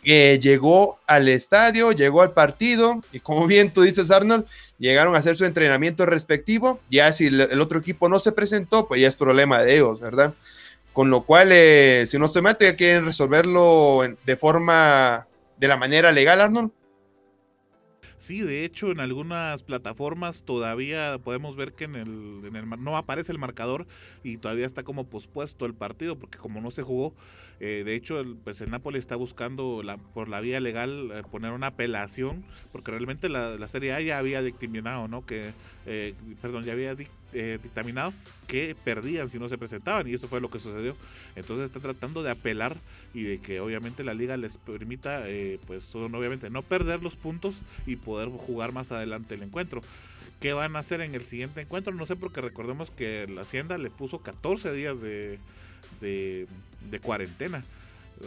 eh, 0.04 0.38
llegó 0.40 0.98
al 1.06 1.28
estadio, 1.28 1.92
llegó 1.92 2.22
al 2.22 2.32
partido, 2.32 3.02
y 3.12 3.20
como 3.20 3.46
bien 3.46 3.74
tú 3.74 3.82
dices, 3.82 4.10
Arnold, 4.10 4.46
llegaron 4.78 5.14
a 5.14 5.18
hacer 5.18 5.36
su 5.36 5.44
entrenamiento 5.44 6.06
respectivo. 6.06 6.80
Ya 6.90 7.12
si 7.12 7.26
el, 7.26 7.60
otro 7.60 7.78
equipo 7.78 8.08
no 8.08 8.18
se 8.18 8.32
presentó, 8.32 8.88
pues 8.88 9.02
ya 9.02 9.08
es 9.08 9.16
problema 9.16 9.62
de 9.62 9.74
ellos, 9.74 10.00
¿verdad? 10.00 10.32
Con 10.94 11.10
lo 11.10 11.24
cual, 11.24 11.50
eh, 11.52 12.04
si 12.06 12.18
no 12.18 12.24
estoy 12.24 12.40
mal, 12.40 12.56
ya 12.58 12.74
quieren 12.74 13.04
resolverlo 13.04 14.00
de 14.24 14.36
forma, 14.36 15.26
de 15.58 15.68
la 15.68 15.76
manera 15.76 16.10
legal, 16.10 16.40
Arnold. 16.40 16.70
Sí, 18.18 18.40
de 18.40 18.64
hecho, 18.64 18.90
en 18.90 19.00
algunas 19.00 19.62
plataformas 19.62 20.44
todavía 20.44 21.18
podemos 21.22 21.54
ver 21.54 21.74
que 21.74 21.84
en 21.84 21.96
el, 21.96 22.42
en 22.46 22.56
el 22.56 22.68
no 22.82 22.96
aparece 22.96 23.30
el 23.30 23.38
marcador 23.38 23.86
y 24.22 24.38
todavía 24.38 24.64
está 24.64 24.84
como 24.84 25.04
pospuesto 25.04 25.66
el 25.66 25.74
partido, 25.74 26.18
porque 26.18 26.38
como 26.38 26.60
no 26.60 26.70
se 26.70 26.82
jugó, 26.82 27.14
eh, 27.58 27.82
de 27.84 27.94
hecho, 27.94 28.20
el, 28.20 28.36
pues 28.36 28.60
el 28.60 28.70
Napoli 28.70 28.98
está 28.98 29.16
buscando 29.16 29.82
la, 29.82 29.96
por 29.96 30.28
la 30.28 30.40
vía 30.40 30.60
legal 30.60 31.10
eh, 31.12 31.22
poner 31.30 31.52
una 31.52 31.68
apelación, 31.68 32.44
porque 32.72 32.90
realmente 32.90 33.28
la, 33.28 33.68
Serie 33.68 33.92
A 33.92 34.00
ya 34.00 34.18
había 34.18 34.42
dictaminado, 34.42 35.08
¿no? 35.08 35.24
Que, 35.24 35.52
eh, 35.86 36.14
perdón, 36.42 36.64
ya 36.64 36.72
había 36.72 36.94
dictaminado 36.94 38.14
que 38.46 38.74
perdían 38.82 39.28
si 39.28 39.38
no 39.38 39.48
se 39.48 39.58
presentaban, 39.58 40.08
y 40.08 40.14
eso 40.14 40.28
fue 40.28 40.40
lo 40.40 40.50
que 40.50 40.60
sucedió. 40.60 40.96
Entonces 41.34 41.66
está 41.66 41.80
tratando 41.80 42.22
de 42.22 42.30
apelar 42.30 42.76
y 43.14 43.22
de 43.22 43.38
que 43.38 43.60
obviamente 43.60 44.04
la 44.04 44.14
liga 44.14 44.36
les 44.36 44.58
permita, 44.58 45.24
pues 45.66 45.94
obviamente 45.94 46.50
no 46.50 46.62
perder 46.62 47.02
los 47.02 47.16
puntos 47.16 47.56
y 47.86 47.96
poder 47.96 48.28
jugar 48.28 48.72
más 48.72 48.92
adelante 48.92 49.34
el 49.34 49.42
encuentro. 49.42 49.82
¿Qué 50.40 50.52
van 50.52 50.76
a 50.76 50.80
hacer 50.80 51.00
en 51.00 51.14
el 51.14 51.22
siguiente 51.22 51.62
encuentro? 51.62 51.94
No 51.94 52.04
sé, 52.04 52.14
porque 52.14 52.42
recordemos 52.42 52.90
que 52.90 53.26
la 53.26 53.42
Hacienda 53.42 53.78
le 53.78 53.90
puso 53.90 54.18
14 54.18 54.72
días 54.74 55.00
de, 55.00 55.38
de, 56.00 57.00
cuarentena. 57.00 57.64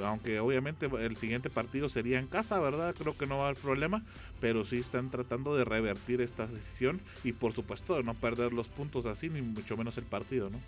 Aunque 0.04 0.40
obviamente 0.40 0.88
el 1.00 1.18
siguiente 1.18 1.50
partido 1.50 1.90
sería 1.90 2.20
en 2.20 2.28
casa, 2.28 2.60
¿verdad? 2.60 2.96
Creo 2.98 3.18
que 3.18 3.26
no 3.26 3.38
va 3.38 3.46
a 3.46 3.50
haber 3.50 3.62
problema, 3.62 4.04
pero 4.40 4.66
sí 4.66 4.78
están 4.78 5.10
tratando 5.10 5.56
de 5.56 5.66
revertir 5.66 6.22
esta 6.22 6.46
decisión 6.46 7.00
y 7.24 7.34
por 7.34 7.54
supuesto 7.54 7.96
de 7.96 8.04
no 8.04 8.14
perder 8.14 8.54
los 8.54 8.68
puntos 8.68 9.08
así, 9.08 9.30
ni 9.30 9.42
mucho 9.42 9.78
menos 9.78 9.98
el 9.98 10.04
partido, 10.04 10.50
¿no? 10.52 10.60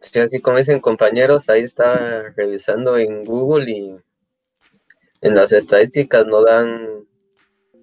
Sí, 0.00 0.18
así 0.18 0.40
como 0.40 0.58
dicen 0.58 0.80
compañeros, 0.80 1.48
ahí 1.48 1.62
está 1.62 2.30
revisando 2.36 2.96
en 2.96 3.24
Google 3.24 3.70
y 3.70 3.96
en 5.20 5.34
las 5.34 5.52
estadísticas 5.52 6.26
no 6.26 6.42
dan 6.44 7.04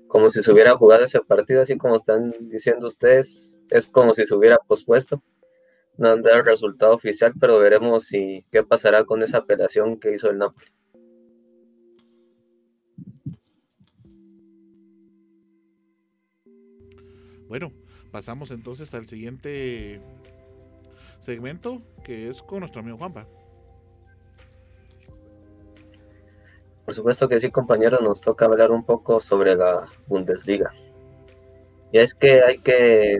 como 0.08 0.30
si 0.30 0.42
se 0.42 0.52
hubiera 0.52 0.78
jugado 0.78 1.04
ese 1.04 1.20
partido, 1.22 1.62
así 1.62 1.78
como 1.78 1.98
están 1.98 2.34
diciendo 2.42 2.88
ustedes, 2.88 3.58
es 3.70 3.88
como 3.88 4.14
si 4.14 4.26
se 4.26 4.34
hubiera 4.34 4.58
pospuesto 4.68 5.22
no 5.98 6.10
han 6.12 6.22
dado 6.22 6.38
el 6.38 6.46
resultado 6.46 6.94
oficial, 6.94 7.34
pero 7.40 7.60
veremos 7.60 8.06
si 8.06 8.46
qué 8.52 8.64
pasará 8.64 9.06
con 9.06 9.24
esa 9.24 9.40
apelación 9.40 10.00
que 10.00 10.14
hizo 10.14 10.30
el 10.30 10.38
Napoli. 10.38 10.68
Bueno, 17.48 17.72
pasamos 18.12 18.52
entonces 18.52 18.94
al 18.94 19.06
siguiente 19.08 20.02
segmento, 21.26 21.82
que 22.04 22.30
es 22.30 22.42
con 22.42 22.60
nuestro 22.60 22.82
amigo 22.82 22.98
Juanpa. 22.98 23.28
Por 26.86 26.94
supuesto 26.94 27.28
que 27.28 27.40
sí, 27.40 27.50
compañeros, 27.50 28.02
nos 28.02 28.22
toca 28.22 28.46
hablar 28.46 28.72
un 28.72 28.86
poco 28.86 29.20
sobre 29.20 29.56
la 29.56 29.86
Bundesliga. 30.08 30.72
Y 31.92 31.98
es 31.98 32.14
que 32.14 32.44
hay 32.44 32.60
que 32.60 33.20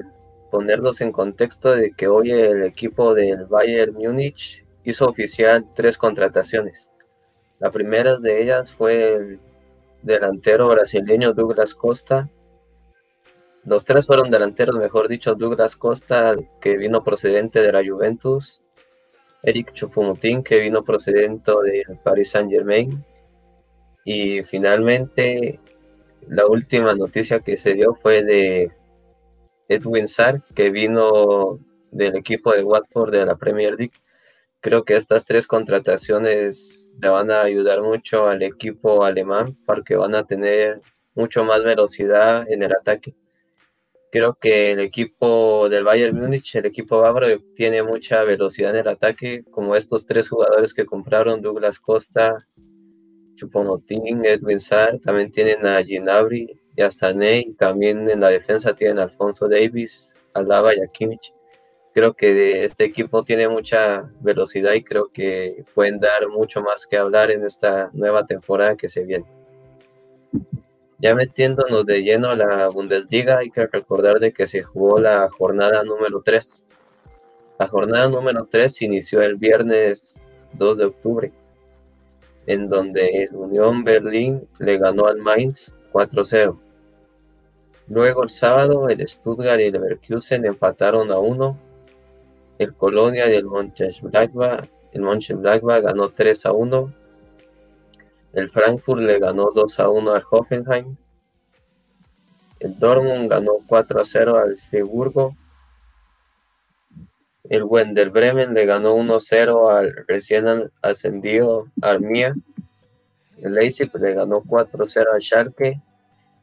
ponerlos 0.52 1.02
en 1.02 1.12
contexto 1.12 1.72
de 1.72 1.92
que 1.92 2.08
hoy 2.08 2.32
el 2.32 2.64
equipo 2.64 3.16
del 3.16 3.46
Bayern 3.46 3.94
Múnich 3.94 4.64
hizo 4.84 5.08
oficial 5.08 5.66
tres 5.74 5.98
contrataciones. 5.98 6.88
La 7.60 7.72
primera 7.72 8.18
de 8.18 8.44
ellas 8.44 8.72
fue 8.72 9.14
el 9.14 9.40
delantero 10.04 10.68
brasileño 10.68 11.34
Douglas 11.34 11.74
Costa. 11.74 12.30
Los 13.66 13.84
tres 13.84 14.06
fueron 14.06 14.30
delanteros, 14.30 14.76
mejor 14.76 15.08
dicho, 15.08 15.34
Douglas 15.34 15.76
Costa, 15.76 16.36
que 16.62 16.78
vino 16.78 17.04
procedente 17.04 17.62
de 17.62 17.72
la 17.72 17.84
Juventus, 17.84 18.62
Eric 19.42 19.74
Chupomotín, 19.74 20.44
que 20.44 20.60
vino 20.60 20.84
procedente 20.84 21.52
del 21.64 21.98
Paris 22.04 22.30
Saint 22.30 22.52
Germain, 22.52 23.04
Y 24.04 24.44
finalmente, 24.44 25.60
la 26.28 26.46
última 26.48 26.94
noticia 26.94 27.40
que 27.40 27.58
se 27.58 27.74
dio 27.74 27.96
fue 27.96 28.24
de 28.24 28.72
Edwin 29.68 30.08
Sarr, 30.08 30.44
que 30.54 30.70
vino 30.70 31.60
del 31.92 32.16
equipo 32.16 32.54
de 32.54 32.64
Watford 32.64 33.12
de 33.12 33.26
la 33.26 33.36
Premier 33.36 33.76
League. 33.76 33.94
Creo 34.62 34.84
que 34.84 34.96
estas 34.96 35.26
tres 35.26 35.48
contrataciones 35.48 36.90
le 37.02 37.10
van 37.10 37.32
a 37.32 37.42
ayudar 37.42 37.82
mucho 37.82 38.28
al 38.28 38.44
equipo 38.44 39.04
alemán 39.04 39.58
porque 39.66 39.96
van 39.96 40.16
a 40.16 40.26
tener 40.26 40.82
mucho 41.16 41.44
más 41.44 41.64
velocidad 41.64 42.46
en 42.52 42.64
el 42.64 42.74
ataque. 42.74 43.16
Creo 44.16 44.36
que 44.36 44.72
el 44.72 44.80
equipo 44.80 45.68
del 45.68 45.84
Bayern 45.84 46.18
Múnich, 46.18 46.56
el 46.56 46.68
equipo 46.68 47.02
bávaro, 47.02 47.28
tiene 47.54 47.84
mucha 47.84 48.24
velocidad 48.24 48.70
en 48.70 48.78
el 48.78 48.88
ataque, 48.88 49.44
como 49.52 49.76
estos 49.76 50.06
tres 50.06 50.30
jugadores 50.30 50.74
que 50.74 50.86
compraron, 50.86 51.42
Douglas 51.42 51.82
Costa, 51.82 52.48
Chupomotín, 53.36 54.24
Edwin 54.24 54.62
Sarr, 54.62 55.02
también 55.02 55.34
tienen 55.34 55.66
a 55.66 55.84
Ginabri 55.84 56.58
y 56.78 56.82
hasta 56.82 57.12
Ney, 57.12 57.56
también 57.56 58.10
en 58.10 58.22
la 58.22 58.30
defensa 58.30 58.74
tienen 58.74 59.00
a 59.00 59.04
Alfonso 59.04 59.50
Davis, 59.50 60.16
Alaba 60.34 60.74
y 60.74 60.80
a 60.80 60.88
Kimmich. 60.88 61.34
Creo 61.94 62.14
que 62.14 62.64
este 62.64 62.86
equipo 62.86 63.26
tiene 63.26 63.50
mucha 63.50 64.10
velocidad 64.22 64.76
y 64.76 64.84
creo 64.86 65.10
que 65.12 65.66
pueden 65.74 66.00
dar 66.00 66.30
mucho 66.30 66.62
más 66.62 66.88
que 66.88 66.96
hablar 66.96 67.32
en 67.32 67.44
esta 67.44 67.90
nueva 67.92 68.26
temporada 68.26 68.78
que 68.78 68.88
se 68.88 69.04
viene. 69.04 69.26
Ya 71.06 71.14
metiéndonos 71.14 71.86
de 71.86 72.02
lleno 72.02 72.30
a 72.30 72.36
la 72.36 72.68
Bundesliga, 72.68 73.38
hay 73.38 73.52
que 73.52 73.68
recordar 73.68 74.18
de 74.18 74.34
que 74.34 74.48
se 74.48 74.64
jugó 74.64 75.00
la 75.00 75.30
jornada 75.30 75.84
número 75.84 76.24
3. 76.26 76.64
La 77.60 77.68
jornada 77.68 78.10
número 78.10 78.48
3 78.50 78.82
inició 78.82 79.22
el 79.22 79.36
viernes 79.36 80.20
2 80.54 80.78
de 80.80 80.86
octubre, 80.86 81.32
en 82.48 82.70
donde 82.70 83.22
el 83.22 83.36
Unión 83.36 83.84
Berlín 83.84 84.48
le 84.58 84.80
ganó 84.80 85.06
al 85.06 85.18
Mainz 85.18 85.72
4-0. 85.94 86.58
Luego 87.88 88.24
el 88.24 88.30
sábado 88.30 88.90
el 88.90 89.08
Stuttgart 89.08 89.60
y 89.60 89.66
el 89.66 89.74
Leverkusen 89.74 90.44
empataron 90.44 91.12
a 91.12 91.20
1. 91.20 91.56
El 92.58 92.74
Colonia 92.74 93.30
y 93.30 93.36
el 93.36 93.46
Mönchengladbach, 93.46 94.68
el 94.92 95.02
Mönchengladbach 95.04 95.84
ganó 95.84 96.10
3 96.10 96.48
a 96.48 96.52
1 96.52 97.05
el 98.36 98.50
Frankfurt 98.50 99.02
le 99.02 99.18
ganó 99.18 99.52
2 99.52 99.80
a 99.80 99.90
1 99.90 100.14
al 100.14 100.24
Hoffenheim. 100.30 100.98
El 102.60 102.78
Dortmund 102.78 103.30
ganó 103.30 103.54
4 103.66 104.02
a 104.02 104.06
0 104.06 104.38
al 104.38 104.58
Friburgo. 104.58 105.36
El 107.50 107.64
Wender 107.64 108.10
Bremen 108.10 108.54
le 108.54 108.66
ganó 108.66 108.96
1 108.96 109.16
a 109.16 109.20
0 109.22 109.70
al 109.70 110.06
recién 110.06 110.70
ascendido 110.82 111.68
Armia. 111.82 112.36
El 113.42 113.54
Leipzig 113.54 113.90
le 113.96 114.14
ganó 114.14 114.44
4 114.46 114.84
a 114.84 114.88
0 114.90 115.12
al 115.14 115.22
Schalke. 115.22 115.82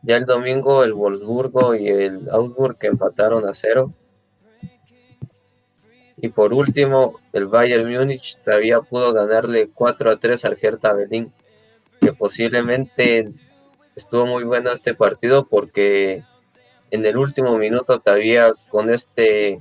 Ya 0.01 0.16
el 0.16 0.24
domingo 0.24 0.84
el 0.84 0.95
Wolfsburgo 0.95 1.74
y 1.74 1.88
el 1.88 2.28
Augsburg 2.30 2.78
empataron 2.80 3.47
a 3.47 3.53
0. 3.53 3.93
Y 6.16 6.28
por 6.28 6.55
último, 6.55 7.20
el 7.34 7.49
Bayern 7.49 7.93
Múnich 7.93 8.38
todavía 8.43 8.80
pudo 8.80 9.12
ganarle 9.12 9.68
4 9.74 10.11
a 10.11 10.16
3 10.16 10.45
al 10.47 10.59
Hertha 10.61 10.95
Berlín 10.95 11.32
que 12.03 12.12
posiblemente 12.12 13.32
estuvo 13.94 14.26
muy 14.26 14.44
bueno 14.44 14.72
este 14.72 14.94
partido 14.94 15.46
porque 15.46 16.24
en 16.90 17.07
el 17.07 17.16
último 17.16 17.57
minuto 17.57 18.00
todavía 18.00 18.53
con 18.68 18.90
este 18.90 19.61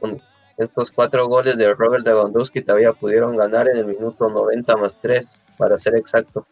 con 0.00 0.20
estos 0.56 0.90
cuatro 0.90 1.26
goles 1.28 1.56
de 1.56 1.74
Robert 1.74 2.06
Lewandowski 2.06 2.62
todavía 2.62 2.92
pudieron 2.92 3.36
ganar 3.36 3.68
en 3.68 3.76
el 3.76 3.84
minuto 3.84 4.28
90 4.28 4.76
más 4.76 4.96
3 5.00 5.42
para 5.58 5.78
ser 5.78 5.96
exacto. 5.96 6.46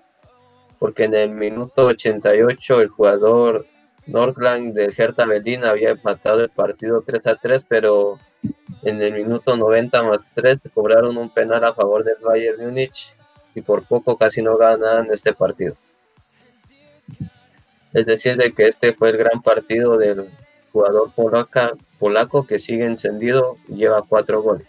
Porque 0.79 1.05
en 1.05 1.15
el 1.15 1.31
minuto 1.31 1.87
88 1.87 2.81
el 2.81 2.89
jugador 2.89 3.67
Nordland 4.07 4.75
de 4.75 4.93
Hertha 4.97 5.25
Berlin 5.25 5.65
había 5.65 5.91
empatado 5.91 6.41
el 6.41 6.51
partido 6.51 7.03
3 7.07 7.27
a 7.29 7.37
3 7.37 7.65
pero 7.69 8.19
en 8.83 9.01
el 9.01 9.13
minuto 9.13 9.57
90 9.57 10.03
más 10.03 10.21
3 10.35 10.61
cobraron 10.75 11.17
un 11.17 11.31
penal 11.31 11.65
a 11.65 11.73
favor 11.73 12.03
del 12.03 12.17
Bayern 12.21 12.65
Múnich 12.65 13.15
y 13.55 13.61
por 13.61 13.85
poco 13.85 14.17
casi 14.17 14.43
no 14.43 14.57
ganan 14.57 15.09
este 15.11 15.33
partido. 15.33 15.77
Es 17.93 18.07
decir, 18.07 18.37
de 18.37 18.53
que 18.53 18.69
este 18.69 18.95
fue 18.95 19.11
el 19.11 19.19
gran 19.19 19.43
partido 19.43 19.99
del 19.99 20.31
jugador 20.73 21.13
polaca, 21.15 21.73
polaco 21.99 22.47
que 22.47 22.59
sigue 22.59 22.87
encendido 22.87 23.59
y 23.69 23.77
lleva 23.77 24.03
cuatro 24.03 24.43
goles. 24.43 24.69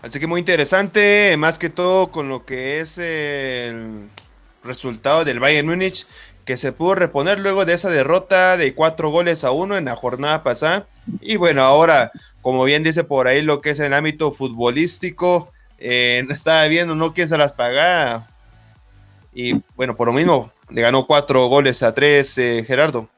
Así 0.00 0.20
que 0.20 0.26
muy 0.26 0.40
interesante, 0.40 1.34
más 1.36 1.58
que 1.58 1.70
todo 1.70 2.10
con 2.10 2.28
lo 2.28 2.46
que 2.46 2.80
es 2.80 2.98
el 2.98 4.08
resultado 4.62 5.24
del 5.24 5.40
Bayern 5.40 5.66
Múnich, 5.68 6.06
que 6.48 6.56
se 6.56 6.72
pudo 6.72 6.94
reponer 6.94 7.40
luego 7.40 7.66
de 7.66 7.74
esa 7.74 7.90
derrota 7.90 8.56
de 8.56 8.74
cuatro 8.74 9.10
goles 9.10 9.44
a 9.44 9.50
uno 9.50 9.76
en 9.76 9.84
la 9.84 9.96
jornada 9.96 10.42
pasada. 10.42 10.86
Y 11.20 11.36
bueno, 11.36 11.60
ahora, 11.60 12.10
como 12.40 12.64
bien 12.64 12.82
dice 12.82 13.04
por 13.04 13.26
ahí, 13.26 13.42
lo 13.42 13.60
que 13.60 13.68
es 13.68 13.80
el 13.80 13.92
ámbito 13.92 14.32
futbolístico, 14.32 15.52
eh, 15.78 16.24
estaba 16.30 16.66
viendo, 16.66 16.94
¿no? 16.94 17.12
¿Quién 17.12 17.28
se 17.28 17.36
las 17.36 17.52
paga? 17.52 18.28
Y 19.34 19.62
bueno, 19.76 19.94
por 19.94 20.06
lo 20.06 20.14
mismo, 20.14 20.50
le 20.70 20.80
ganó 20.80 21.06
cuatro 21.06 21.48
goles 21.48 21.82
a 21.82 21.92
tres 21.92 22.38
eh, 22.38 22.64
Gerardo. 22.66 23.10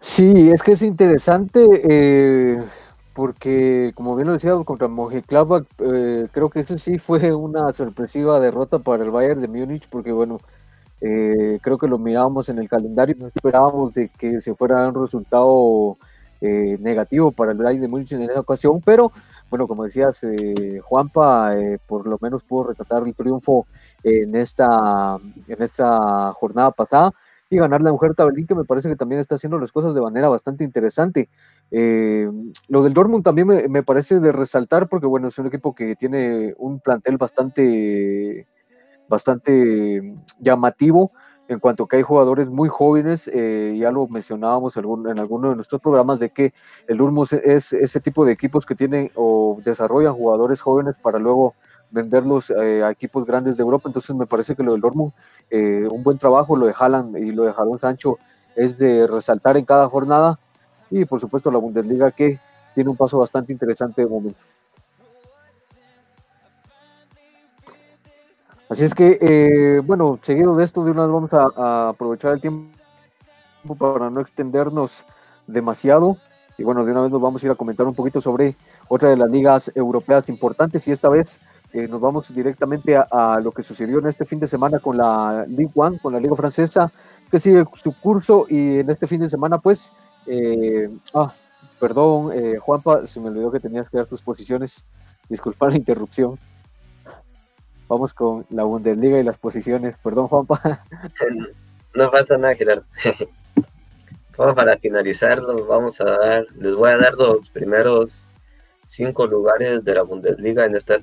Sí, 0.00 0.50
es 0.50 0.60
que 0.60 0.72
es 0.72 0.82
interesante. 0.82 1.64
Eh, 1.84 2.60
porque 3.14 3.92
como 3.94 4.16
bien 4.16 4.28
lo 4.28 4.34
decía 4.34 4.54
contra 4.64 4.88
Mönchengladbach, 4.88 5.64
eh, 5.78 6.28
creo 6.32 6.50
que 6.50 6.60
eso 6.60 6.78
sí 6.78 6.98
fue 6.98 7.32
una 7.34 7.72
sorpresiva 7.72 8.40
derrota 8.40 8.78
para 8.78 9.04
el 9.04 9.10
Bayern 9.10 9.40
de 9.40 9.48
Múnich, 9.48 9.88
porque 9.88 10.12
bueno, 10.12 10.38
eh, 11.00 11.58
creo 11.62 11.78
que 11.78 11.88
lo 11.88 11.98
mirábamos 11.98 12.48
en 12.48 12.58
el 12.58 12.68
calendario, 12.68 13.16
no 13.18 13.26
esperábamos 13.28 13.92
de 13.94 14.08
que 14.08 14.40
se 14.40 14.54
fuera 14.54 14.88
un 14.88 14.94
resultado 14.94 15.98
eh, 16.40 16.76
negativo 16.80 17.32
para 17.32 17.52
el 17.52 17.58
Bayern 17.58 17.82
de 17.82 17.88
Múnich 17.88 18.12
en 18.12 18.22
esa 18.22 18.40
ocasión, 18.40 18.80
pero 18.84 19.12
bueno, 19.50 19.68
como 19.68 19.84
decías, 19.84 20.24
eh, 20.24 20.80
Juanpa 20.82 21.54
por 21.86 22.06
lo 22.06 22.18
menos 22.20 22.42
pudo 22.44 22.68
retratar 22.68 23.02
el 23.06 23.14
triunfo 23.14 23.66
en 24.02 24.34
esta, 24.36 25.18
en 25.48 25.62
esta 25.62 26.32
jornada 26.32 26.70
pasada 26.70 27.12
y 27.52 27.58
ganar 27.58 27.82
la 27.82 27.92
mujer 27.92 28.14
Tabelín, 28.14 28.46
que 28.46 28.54
me 28.54 28.64
parece 28.64 28.88
que 28.88 28.96
también 28.96 29.20
está 29.20 29.34
haciendo 29.34 29.58
las 29.58 29.72
cosas 29.72 29.94
de 29.94 30.00
manera 30.00 30.30
bastante 30.30 30.64
interesante. 30.64 31.28
Eh, 31.70 32.26
lo 32.68 32.82
del 32.82 32.94
Dortmund 32.94 33.22
también 33.22 33.46
me, 33.46 33.82
parece 33.82 34.20
de 34.20 34.32
resaltar, 34.32 34.88
porque 34.88 35.06
bueno, 35.06 35.28
es 35.28 35.38
un 35.38 35.48
equipo 35.48 35.74
que 35.74 35.94
tiene 35.94 36.54
un 36.56 36.80
plantel 36.80 37.18
bastante, 37.18 38.46
bastante 39.06 40.14
llamativo 40.40 41.12
en 41.48 41.58
cuanto 41.58 41.86
que 41.86 41.96
hay 41.96 42.02
jugadores 42.02 42.48
muy 42.48 42.70
jóvenes, 42.70 43.28
eh, 43.32 43.76
ya 43.78 43.90
lo 43.90 44.08
mencionábamos 44.08 44.74
en 44.78 45.18
alguno 45.18 45.50
de 45.50 45.56
nuestros 45.56 45.82
programas, 45.82 46.20
de 46.20 46.30
que 46.30 46.54
el 46.88 46.96
Dortmund 46.96 47.28
es 47.44 47.74
ese 47.74 48.00
tipo 48.00 48.24
de 48.24 48.32
equipos 48.32 48.64
que 48.64 48.74
tienen 48.74 49.10
o 49.14 49.58
desarrollan 49.62 50.14
jugadores 50.14 50.62
jóvenes 50.62 50.98
para 50.98 51.18
luego 51.18 51.54
venderlos 51.92 52.50
eh, 52.50 52.82
a 52.82 52.90
equipos 52.90 53.24
grandes 53.24 53.56
de 53.56 53.62
Europa. 53.62 53.88
Entonces 53.88 54.16
me 54.16 54.26
parece 54.26 54.56
que 54.56 54.62
lo 54.62 54.72
del 54.72 54.80
Dortmund, 54.80 55.12
eh, 55.50 55.86
un 55.90 56.02
buen 56.02 56.18
trabajo, 56.18 56.56
lo 56.56 56.66
de 56.66 56.74
Haaland 56.76 57.16
y 57.18 57.30
lo 57.30 57.44
de 57.44 57.52
Jalón 57.52 57.78
Sancho 57.78 58.18
es 58.56 58.76
de 58.78 59.06
resaltar 59.06 59.56
en 59.56 59.64
cada 59.64 59.88
jornada. 59.88 60.38
Y 60.90 61.04
por 61.04 61.20
supuesto 61.20 61.50
la 61.50 61.58
Bundesliga 61.58 62.10
que 62.10 62.40
tiene 62.74 62.90
un 62.90 62.96
paso 62.96 63.18
bastante 63.18 63.52
interesante 63.52 64.02
de 64.02 64.08
momento. 64.08 64.40
Así 68.68 68.84
es 68.84 68.94
que, 68.94 69.18
eh, 69.20 69.80
bueno, 69.84 70.18
seguido 70.22 70.56
de 70.56 70.64
esto, 70.64 70.82
de 70.82 70.90
una 70.90 71.02
vez 71.02 71.12
vamos 71.12 71.30
a, 71.34 71.90
aprovechar 71.90 72.32
el 72.32 72.40
tiempo 72.40 72.70
para 73.78 74.08
no 74.08 74.22
extendernos 74.22 75.04
demasiado. 75.46 76.16
Y 76.56 76.64
bueno, 76.64 76.82
de 76.82 76.90
una 76.92 77.02
vez 77.02 77.10
nos 77.10 77.20
vamos 77.20 77.42
a 77.42 77.46
ir 77.46 77.52
a 77.52 77.54
comentar 77.54 77.86
un 77.86 77.94
poquito 77.94 78.22
sobre 78.22 78.56
otra 78.88 79.10
de 79.10 79.18
las 79.18 79.30
ligas 79.30 79.70
europeas 79.74 80.30
importantes 80.30 80.88
y 80.88 80.92
esta 80.92 81.10
vez 81.10 81.38
eh, 81.72 81.88
nos 81.88 82.00
vamos 82.00 82.34
directamente 82.34 82.96
a, 82.96 83.40
lo 83.42 83.50
que 83.50 83.62
sucedió 83.62 83.98
en 83.98 84.06
este 84.06 84.26
fin 84.26 84.38
de 84.38 84.46
semana 84.46 84.78
con 84.78 84.96
la 84.96 85.46
Ligue 85.48 85.72
One, 85.74 85.98
con 85.98 86.12
la 86.12 86.20
Liga 86.20 86.36
Francesa, 86.36 86.92
que 87.30 87.38
sigue 87.38 87.64
su 87.74 87.98
curso 87.98 88.46
y 88.48 88.80
en 88.80 88.90
este 88.90 89.06
fin 89.06 89.20
de 89.20 89.30
semana, 89.30 89.58
pues, 89.58 89.90
eh, 90.26 90.90
ah, 91.14 91.32
perdón, 91.80 92.32
eh, 92.34 92.58
Juanpa, 92.58 93.06
se 93.06 93.20
me 93.20 93.28
olvidó 93.28 93.50
que 93.50 93.60
tenías 93.60 93.88
que 93.88 93.96
dar 93.96 94.06
tus 94.06 94.20
posiciones, 94.20 94.84
disculpa 95.28 95.70
la 95.70 95.76
interrupción. 95.76 96.38
Vamos 97.88 98.12
con 98.12 98.44
la 98.50 98.64
Bundesliga 98.64 99.18
y 99.18 99.22
las 99.22 99.38
posiciones, 99.38 99.96
perdón, 99.96 100.28
Juanpa. 100.28 100.84
No 101.94 102.10
pasa 102.10 102.38
nada, 102.38 102.54
Gerardo. 102.54 102.86
Como 104.36 104.54
para 104.54 104.78
finalizarlo, 104.78 105.66
vamos 105.66 106.00
a 106.00 106.04
dar, 106.04 106.46
les 106.56 106.74
voy 106.74 106.90
a 106.90 106.96
dar 106.96 107.12
los 107.12 107.50
primeros 107.50 108.24
cinco 108.86 109.26
lugares 109.26 109.84
de 109.84 109.94
la 109.94 110.02
Bundesliga 110.02 110.64
en 110.64 110.74
estas 110.74 111.02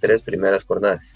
tres 0.00 0.22
primeras 0.22 0.64
jornadas. 0.64 1.12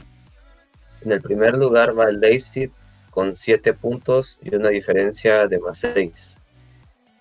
En 1.05 1.13
el 1.13 1.21
primer 1.21 1.57
lugar 1.57 1.99
va 1.99 2.09
el 2.09 2.21
Leipzig 2.21 2.71
con 3.11 3.37
7 3.37 3.75
puntos 3.75 4.39
y 4.43 4.55
una 4.55 4.71
diferencia 4.71 5.47
de 5.47 5.59
más 5.59 5.79
6. 5.79 6.39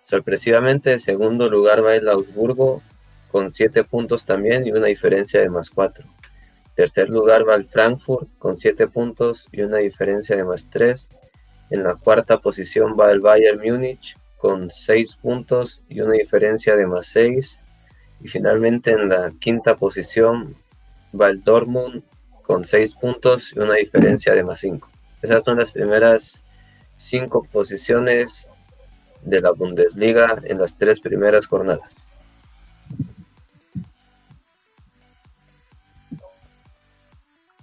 Sorpresivamente, 0.04 0.94
en 0.94 1.00
segundo 1.00 1.50
lugar 1.50 1.84
va 1.84 1.96
el 1.96 2.10
Augsburgo 2.10 2.82
con 3.32 3.50
7 3.50 3.84
puntos 3.84 4.26
también 4.26 4.66
y 4.66 4.72
una 4.72 4.88
diferencia 4.88 5.40
de 5.40 5.50
más 5.50 5.70
4. 5.70 6.06
Tercer 6.76 7.10
lugar 7.10 7.48
va 7.48 7.56
el 7.56 7.66
Frankfurt 7.66 8.28
con 8.40 8.58
7 8.58 8.88
puntos 8.88 9.48
y 9.52 9.62
una 9.62 9.78
diferencia 9.78 10.36
de 10.36 10.44
más 10.44 10.70
3. 10.70 11.10
En 11.70 11.84
la 11.84 11.96
cuarta 11.96 12.40
posición 12.40 12.96
va 13.00 13.12
el 13.12 13.20
Bayern 13.20 13.60
Múnich 13.60 14.18
con 14.38 14.72
6 14.72 15.16
puntos 15.18 15.84
y 15.88 16.02
una 16.02 16.14
diferencia 16.14 16.76
de 16.76 16.88
más 16.88 17.08
6. 17.08 17.60
Y 18.22 18.28
finalmente 18.28 18.92
en 18.92 19.10
la 19.10 19.32
quinta 19.40 19.76
posición 19.76 20.56
va 21.14 21.32
con 22.44 22.66
6 22.66 22.96
puntos 22.96 23.54
y 23.56 23.60
una 23.60 23.76
diferencia 23.76 24.34
de 24.34 24.44
más 24.44 24.60
5. 24.60 24.90
Esas 25.22 25.44
son 25.44 25.58
las 25.60 25.72
primeras 25.72 26.40
5 26.98 27.48
posiciones 27.52 28.50
de 29.24 29.40
la 29.40 29.52
Bundesliga 29.52 30.40
en 30.44 30.60
las 30.60 30.78
tres 30.78 31.00
primeras 31.00 31.48
jornadas. 31.48 31.96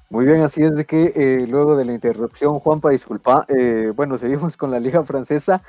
Muy 0.08 0.24
bien, 0.24 0.42
así 0.42 0.62
es 0.62 0.74
de 0.74 0.84
que 0.84 1.12
eh, 1.14 1.46
luego 1.48 1.76
de 1.76 1.84
la 1.84 1.92
interrupción, 1.92 2.58
Juanpa, 2.58 2.90
disculpa, 2.90 3.46
eh, 3.48 3.92
bueno, 3.94 4.18
seguimos 4.18 4.56
con 4.56 4.70
la 4.70 4.80
Liga 4.80 5.04
Francesa. 5.04 5.62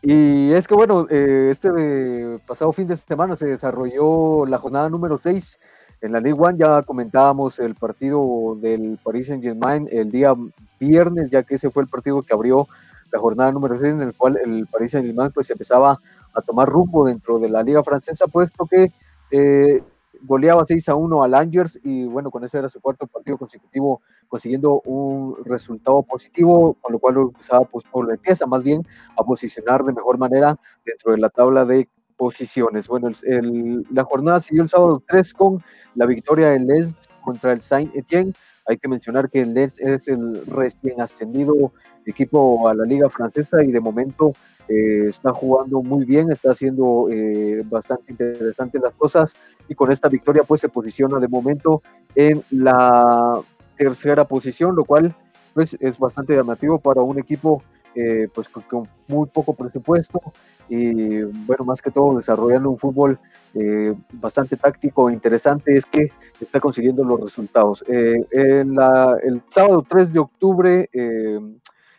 Y 0.00 0.52
es 0.52 0.66
que, 0.68 0.74
bueno, 0.74 1.06
eh, 1.10 1.48
este 1.50 1.70
pasado 2.46 2.72
fin 2.72 2.86
de 2.86 2.96
semana 2.96 3.36
se 3.36 3.46
desarrolló 3.46 4.46
la 4.46 4.58
jornada 4.58 4.88
número 4.88 5.18
6 5.18 5.60
en 6.04 6.12
la 6.12 6.20
Ligue 6.20 6.34
1. 6.34 6.58
Ya 6.58 6.82
comentábamos 6.82 7.58
el 7.58 7.74
partido 7.74 8.56
del 8.60 8.98
Paris 9.02 9.28
Saint-Germain 9.28 9.88
el 9.90 10.10
día 10.10 10.34
viernes, 10.78 11.30
ya 11.30 11.42
que 11.42 11.54
ese 11.54 11.70
fue 11.70 11.82
el 11.82 11.88
partido 11.88 12.20
que 12.22 12.34
abrió 12.34 12.68
la 13.10 13.18
jornada 13.18 13.50
número 13.52 13.76
6, 13.76 13.94
en 13.94 14.02
el 14.02 14.14
cual 14.14 14.38
el 14.44 14.66
Paris 14.66 14.92
Saint-Germain 14.92 15.32
pues 15.32 15.50
empezaba 15.50 15.98
a 16.34 16.42
tomar 16.42 16.68
rumbo 16.68 17.06
dentro 17.06 17.38
de 17.38 17.48
la 17.48 17.62
Liga 17.62 17.82
Francesa, 17.82 18.26
puesto 18.26 18.66
que 18.66 18.92
goleaba 20.26 20.64
6 20.64 20.88
a 20.88 20.94
1 20.94 21.22
al 21.22 21.34
Angers 21.34 21.78
y 21.82 22.06
bueno, 22.06 22.30
con 22.30 22.44
ese 22.44 22.58
era 22.58 22.68
su 22.68 22.80
cuarto 22.80 23.06
partido 23.06 23.36
consecutivo 23.36 24.00
consiguiendo 24.28 24.80
un 24.84 25.36
resultado 25.44 26.02
positivo, 26.02 26.76
con 26.80 26.92
lo 26.92 26.98
cual 26.98 27.14
lo 27.14 27.22
empezaba 27.22 27.64
pues, 27.64 27.84
lo 27.92 28.10
empieza 28.10 28.46
más 28.46 28.62
bien 28.62 28.86
a 29.18 29.22
posicionar 29.22 29.82
de 29.84 29.92
mejor 29.92 30.18
manera 30.18 30.56
dentro 30.84 31.12
de 31.12 31.18
la 31.18 31.30
tabla 31.30 31.64
de 31.64 31.88
posiciones. 32.16 32.88
Bueno, 32.88 33.10
el, 33.22 33.84
la 33.90 34.04
jornada 34.04 34.40
siguió 34.40 34.62
el 34.62 34.68
sábado 34.68 35.02
3 35.06 35.34
con 35.34 35.62
la 35.94 36.06
victoria 36.06 36.50
de 36.50 36.60
Les 36.60 36.96
contra 37.22 37.52
el 37.52 37.60
Saint 37.60 37.94
Etienne. 37.94 38.32
Hay 38.66 38.78
que 38.78 38.88
mencionar 38.88 39.28
que 39.28 39.42
el 39.42 39.54
Les 39.54 39.78
es 39.78 40.08
el 40.08 40.44
recién 40.46 41.00
ascendido 41.00 41.72
equipo 42.06 42.68
a 42.68 42.74
la 42.74 42.84
liga 42.84 43.08
francesa 43.10 43.62
y 43.62 43.72
de 43.72 43.80
momento 43.80 44.32
eh, 44.68 45.06
está 45.08 45.32
jugando 45.32 45.82
muy 45.82 46.04
bien, 46.04 46.30
está 46.30 46.50
haciendo 46.50 47.08
eh, 47.10 47.62
bastante 47.66 48.12
interesantes 48.12 48.80
las 48.80 48.94
cosas 48.94 49.36
y 49.68 49.74
con 49.74 49.90
esta 49.92 50.08
victoria 50.08 50.42
pues 50.44 50.60
se 50.60 50.68
posiciona 50.68 51.20
de 51.20 51.28
momento 51.28 51.82
en 52.14 52.42
la 52.50 53.40
tercera 53.76 54.26
posición, 54.26 54.74
lo 54.74 54.84
cual 54.84 55.14
pues 55.52 55.76
es 55.80 55.98
bastante 55.98 56.34
llamativo 56.34 56.78
para 56.78 57.02
un 57.02 57.18
equipo 57.18 57.62
eh, 57.94 58.28
pues 58.34 58.48
con, 58.48 58.88
muy 59.08 59.28
poco 59.28 59.54
presupuesto 59.54 60.20
y 60.68 61.22
bueno, 61.22 61.64
más 61.64 61.82
que 61.82 61.90
todo 61.90 62.16
desarrollando 62.16 62.70
un 62.70 62.78
fútbol 62.78 63.18
bastante 64.14 64.56
táctico 64.56 65.08
e 65.08 65.12
interesante 65.12 65.76
es 65.76 65.84
que 65.84 66.10
está 66.40 66.58
consiguiendo 66.58 67.04
los 67.04 67.20
resultados. 67.20 67.84
la, 67.86 69.16
el 69.22 69.42
sábado 69.48 69.84
3 69.86 70.12
de 70.12 70.18
octubre 70.18 70.88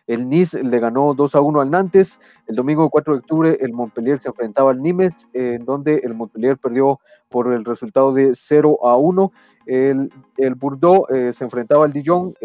el 0.07 0.29
Nice 0.29 0.63
le 0.63 0.79
ganó 0.79 1.13
2 1.13 1.35
a 1.35 1.41
1 1.41 1.61
al 1.61 1.71
Nantes. 1.71 2.19
El 2.47 2.55
domingo 2.55 2.89
4 2.89 3.13
de 3.13 3.19
octubre 3.19 3.57
el 3.59 3.73
Montpellier 3.73 4.19
se 4.19 4.29
enfrentaba 4.29 4.71
al 4.71 4.81
Nimes, 4.81 5.27
en 5.33 5.65
donde 5.65 6.01
el 6.03 6.13
Montpellier 6.13 6.57
perdió 6.57 6.99
por 7.29 7.51
el 7.53 7.65
resultado 7.65 8.13
de 8.13 8.31
0 8.33 8.79
a 8.83 8.97
1. 8.97 9.31
El, 9.65 10.11
el 10.37 10.55
Bordeaux 10.55 11.09
eh, 11.09 11.33
se 11.33 11.43
enfrentaba 11.43 11.85
al 11.85 11.93
Dijon, 11.93 12.35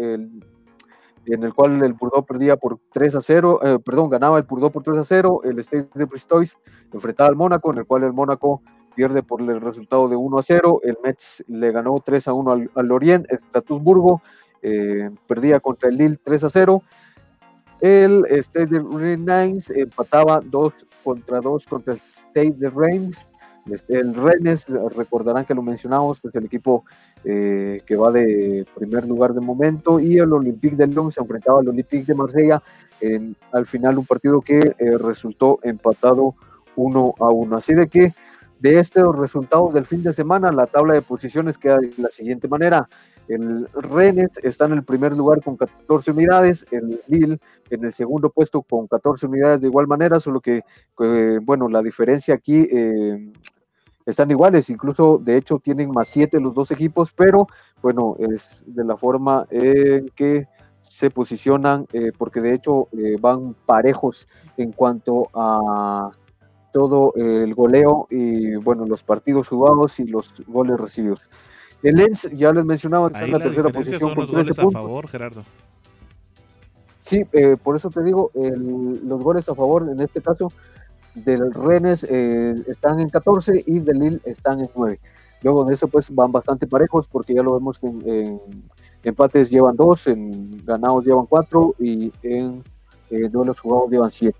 en 1.25 1.43
el 1.43 1.53
cual 1.53 1.83
el 1.83 1.93
Bordeaux 1.93 2.25
perdía 2.25 2.57
por 2.57 2.79
3 2.91 3.15
a 3.15 3.21
0, 3.21 3.59
eh, 3.63 3.79
perdón, 3.83 4.09
ganaba 4.09 4.37
el 4.37 4.43
Bordeaux 4.43 4.73
por 4.73 4.83
3 4.83 4.97
a 4.97 5.03
0. 5.03 5.41
El 5.43 5.59
Stade 5.59 5.87
de 5.93 6.05
Bristois 6.05 6.57
enfrentaba 6.91 7.29
al 7.29 7.35
Mónaco, 7.35 7.71
en 7.71 7.79
el 7.79 7.85
cual 7.85 8.03
el 8.03 8.13
Mónaco 8.13 8.61
pierde 8.95 9.23
por 9.23 9.41
el 9.41 9.61
resultado 9.61 10.07
de 10.09 10.15
1 10.15 10.37
a 10.37 10.41
0. 10.41 10.81
El 10.83 10.97
Metz 11.03 11.43
le 11.47 11.71
ganó 11.71 11.99
3 12.03 12.27
a 12.27 12.33
1 12.33 12.51
al, 12.51 12.71
al 12.75 12.87
Lorient. 12.87 13.25
El 13.29 13.39
Strasburgo 13.39 14.21
eh, 14.61 15.09
perdía 15.27 15.59
contra 15.59 15.89
el 15.89 15.97
Lille 15.97 16.17
3 16.23 16.43
a 16.43 16.49
0. 16.49 16.83
El 17.79 18.25
State 18.29 18.67
de 18.67 18.79
Rennes 18.79 19.69
empataba 19.71 20.41
2 20.43 20.73
contra 21.03 21.41
2 21.41 21.65
contra 21.65 21.93
el 21.93 21.99
State 21.99 22.53
de 22.57 22.69
Reims. 22.69 23.25
Este, 23.69 23.99
el 23.99 24.15
Rennes, 24.15 24.67
recordarán 24.95 25.45
que 25.45 25.53
lo 25.53 25.61
mencionamos, 25.61 26.19
es 26.23 26.35
el 26.35 26.45
equipo 26.45 26.83
eh, 27.23 27.81
que 27.85 27.95
va 27.95 28.11
de 28.11 28.65
primer 28.75 29.07
lugar 29.07 29.33
de 29.33 29.41
momento. 29.41 29.99
Y 29.99 30.17
el 30.17 30.33
Olympique 30.33 30.75
de 30.75 30.87
Lyon 30.87 31.11
se 31.11 31.21
enfrentaba 31.21 31.59
al 31.59 31.69
Olympique 31.69 32.05
de 32.05 32.15
Marsella. 32.15 32.61
En, 32.99 33.35
al 33.51 33.65
final, 33.65 33.97
un 33.97 34.05
partido 34.05 34.41
que 34.41 34.59
eh, 34.77 34.97
resultó 34.97 35.59
empatado 35.63 36.35
1 36.75 37.15
a 37.19 37.29
1. 37.29 37.55
Así 37.55 37.73
de 37.73 37.87
que 37.87 38.13
de 38.59 38.79
estos 38.79 39.15
resultados 39.15 39.73
del 39.73 39.85
fin 39.85 40.03
de 40.03 40.13
semana, 40.13 40.51
la 40.51 40.67
tabla 40.67 40.93
de 40.93 41.01
posiciones 41.01 41.57
queda 41.57 41.77
de 41.77 41.91
la 41.97 42.09
siguiente 42.09 42.47
manera. 42.47 42.87
El 43.31 43.65
Rennes 43.73 44.37
está 44.43 44.65
en 44.65 44.73
el 44.73 44.83
primer 44.83 45.15
lugar 45.15 45.41
con 45.41 45.55
14 45.55 46.11
unidades, 46.11 46.65
el 46.69 47.01
Lille 47.07 47.39
en 47.69 47.85
el 47.85 47.93
segundo 47.93 48.29
puesto 48.29 48.61
con 48.61 48.87
14 48.87 49.25
unidades 49.27 49.61
de 49.61 49.67
igual 49.67 49.87
manera, 49.87 50.19
solo 50.19 50.41
que, 50.41 50.63
bueno, 51.43 51.69
la 51.69 51.81
diferencia 51.81 52.35
aquí 52.35 52.67
eh, 52.69 53.31
están 54.05 54.31
iguales, 54.31 54.69
incluso 54.69 55.17
de 55.17 55.37
hecho 55.37 55.59
tienen 55.59 55.91
más 55.91 56.09
7 56.09 56.41
los 56.41 56.53
dos 56.53 56.71
equipos, 56.71 57.13
pero 57.13 57.47
bueno, 57.81 58.17
es 58.19 58.65
de 58.67 58.83
la 58.83 58.97
forma 58.97 59.47
en 59.49 60.09
que 60.09 60.47
se 60.81 61.09
posicionan, 61.09 61.85
eh, 61.93 62.11
porque 62.17 62.41
de 62.41 62.53
hecho 62.53 62.89
eh, 62.91 63.15
van 63.17 63.55
parejos 63.65 64.27
en 64.57 64.73
cuanto 64.73 65.29
a 65.33 66.11
todo 66.73 67.13
el 67.15 67.53
goleo 67.53 68.07
y 68.09 68.55
bueno, 68.55 68.85
los 68.85 69.03
partidos 69.03 69.47
jugados 69.47 70.01
y 70.01 70.05
los 70.05 70.33
goles 70.47 70.77
recibidos. 70.77 71.21
El 71.83 71.95
Lens, 71.95 72.29
ya 72.33 72.51
les 72.53 72.65
mencionaba, 72.65 73.07
está 73.07 73.23
en 73.23 73.31
la, 73.31 73.39
tercera 73.39 73.69
posición 73.69 74.13
con 74.13 74.27
13 74.27 74.61
puntos. 74.61 74.67
a 74.67 74.71
favor, 74.71 75.07
Gerardo. 75.07 75.43
Sí, 77.01 77.23
eh, 77.33 77.57
por 77.61 77.75
eso 77.75 77.89
te 77.89 78.03
digo, 78.03 78.31
los 78.33 79.21
goles 79.23 79.49
a 79.49 79.55
favor, 79.55 79.89
en 79.89 79.99
este 79.99 80.21
caso, 80.21 80.51
del 81.15 81.53
Rennes 81.53 82.05
eh, 82.09 82.55
están 82.67 82.99
en 82.99 83.09
14 83.09 83.63
y 83.65 83.79
del 83.79 83.99
Lille 83.99 84.21
están 84.23 84.61
en 84.61 84.69
9. 84.75 84.99
Luego 85.43 85.65
de 85.65 85.73
eso, 85.73 85.87
pues 85.87 86.13
van 86.13 86.31
bastante 86.31 86.67
parejos, 86.67 87.07
porque 87.07 87.33
ya 87.33 87.41
lo 87.41 87.53
vemos 87.53 87.79
que 87.79 87.87
en, 87.87 88.39
empates 89.03 89.49
llevan 89.49 89.75
2, 89.75 90.07
en 90.07 90.65
ganados 90.65 91.03
llevan 91.03 91.25
4 91.25 91.75
y 91.79 92.13
en 92.21 92.63
eh, 93.09 93.27
duelos 93.29 93.59
jugados 93.59 93.89
llevan 93.89 94.09
7. 94.09 94.37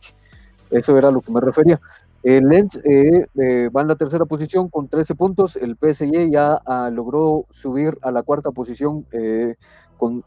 Eso 0.69 0.97
era 0.97 1.11
lo 1.11 1.21
que 1.21 1.31
me 1.31 1.41
refería. 1.41 1.81
El 2.23 2.45
Lens 2.45 2.79
eh, 2.83 3.25
eh, 3.35 3.69
va 3.69 3.81
en 3.81 3.87
la 3.87 3.95
tercera 3.95 4.25
posición 4.25 4.69
con 4.69 4.87
13 4.87 5.15
puntos. 5.15 5.55
El 5.55 5.75
PSG 5.75 6.29
ya 6.31 6.61
ah, 6.65 6.89
logró 6.91 7.45
subir 7.49 7.97
a 8.01 8.11
la 8.11 8.21
cuarta 8.21 8.51
posición 8.51 9.07
eh, 9.11 9.55
con 9.97 10.23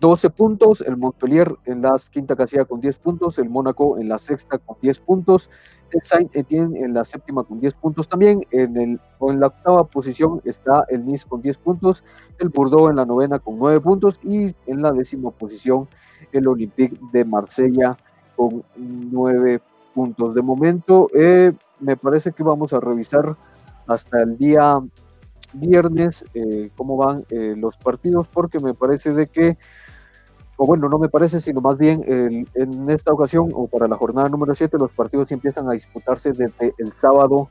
12 0.00 0.30
puntos. 0.30 0.84
El 0.86 0.96
Montpellier 0.96 1.52
en 1.64 1.82
la 1.82 1.94
quinta 2.10 2.36
casilla 2.36 2.64
con 2.64 2.80
10 2.80 2.96
puntos. 2.98 3.38
El 3.40 3.50
Mónaco 3.50 3.98
en 3.98 4.08
la 4.08 4.18
sexta 4.18 4.58
con 4.58 4.76
10 4.80 5.00
puntos. 5.00 5.50
El 5.90 6.02
Saint 6.02 6.34
Etienne 6.34 6.78
en 6.78 6.94
la 6.94 7.02
séptima 7.02 7.42
con 7.42 7.58
10 7.58 7.74
puntos 7.74 8.08
también. 8.08 8.46
En, 8.52 8.76
el, 8.76 9.00
en 9.20 9.40
la 9.40 9.48
octava 9.48 9.82
posición 9.84 10.40
está 10.44 10.84
el 10.90 11.04
Nice 11.04 11.26
con 11.28 11.42
10 11.42 11.58
puntos. 11.58 12.04
El 12.38 12.50
Bordeaux 12.50 12.88
en 12.88 12.96
la 12.96 13.04
novena 13.04 13.40
con 13.40 13.58
9 13.58 13.80
puntos. 13.80 14.20
Y 14.22 14.54
en 14.66 14.80
la 14.80 14.92
décima 14.92 15.32
posición 15.32 15.88
el 16.30 16.46
Olympique 16.46 17.00
de 17.12 17.24
Marsella 17.24 17.96
con 18.36 18.62
9 18.76 19.58
puntos 19.58 19.71
puntos. 19.94 20.34
De 20.34 20.42
momento, 20.42 21.08
eh, 21.14 21.52
me 21.80 21.96
parece 21.96 22.32
que 22.32 22.42
vamos 22.42 22.72
a 22.72 22.80
revisar 22.80 23.36
hasta 23.86 24.22
el 24.22 24.36
día 24.36 24.74
viernes 25.52 26.24
eh, 26.34 26.70
cómo 26.76 26.96
van 26.96 27.24
eh, 27.30 27.54
los 27.56 27.76
partidos, 27.76 28.26
porque 28.28 28.58
me 28.58 28.74
parece 28.74 29.12
de 29.12 29.26
que, 29.26 29.58
o 30.56 30.66
bueno, 30.66 30.88
no 30.88 30.98
me 30.98 31.08
parece, 31.08 31.40
sino 31.40 31.60
más 31.60 31.76
bien 31.76 32.04
en 32.06 32.90
esta 32.90 33.12
ocasión, 33.12 33.50
o 33.54 33.66
para 33.66 33.88
la 33.88 33.96
jornada 33.96 34.28
número 34.28 34.54
7, 34.54 34.78
los 34.78 34.92
partidos 34.92 35.30
empiezan 35.32 35.68
a 35.68 35.72
disputarse 35.72 36.32
desde 36.32 36.74
el 36.78 36.92
sábado 36.92 37.48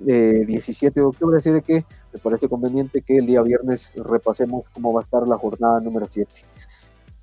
17 0.00 1.00
de 1.00 1.06
octubre, 1.06 1.38
así 1.38 1.50
de 1.50 1.62
que 1.62 1.84
me 2.12 2.18
parece 2.18 2.48
conveniente 2.48 3.02
que 3.02 3.18
el 3.18 3.26
día 3.26 3.42
viernes 3.42 3.92
repasemos 3.96 4.64
cómo 4.72 4.92
va 4.92 5.00
a 5.00 5.02
estar 5.02 5.26
la 5.26 5.36
jornada 5.36 5.80
número 5.80 6.06
7. 6.10 6.30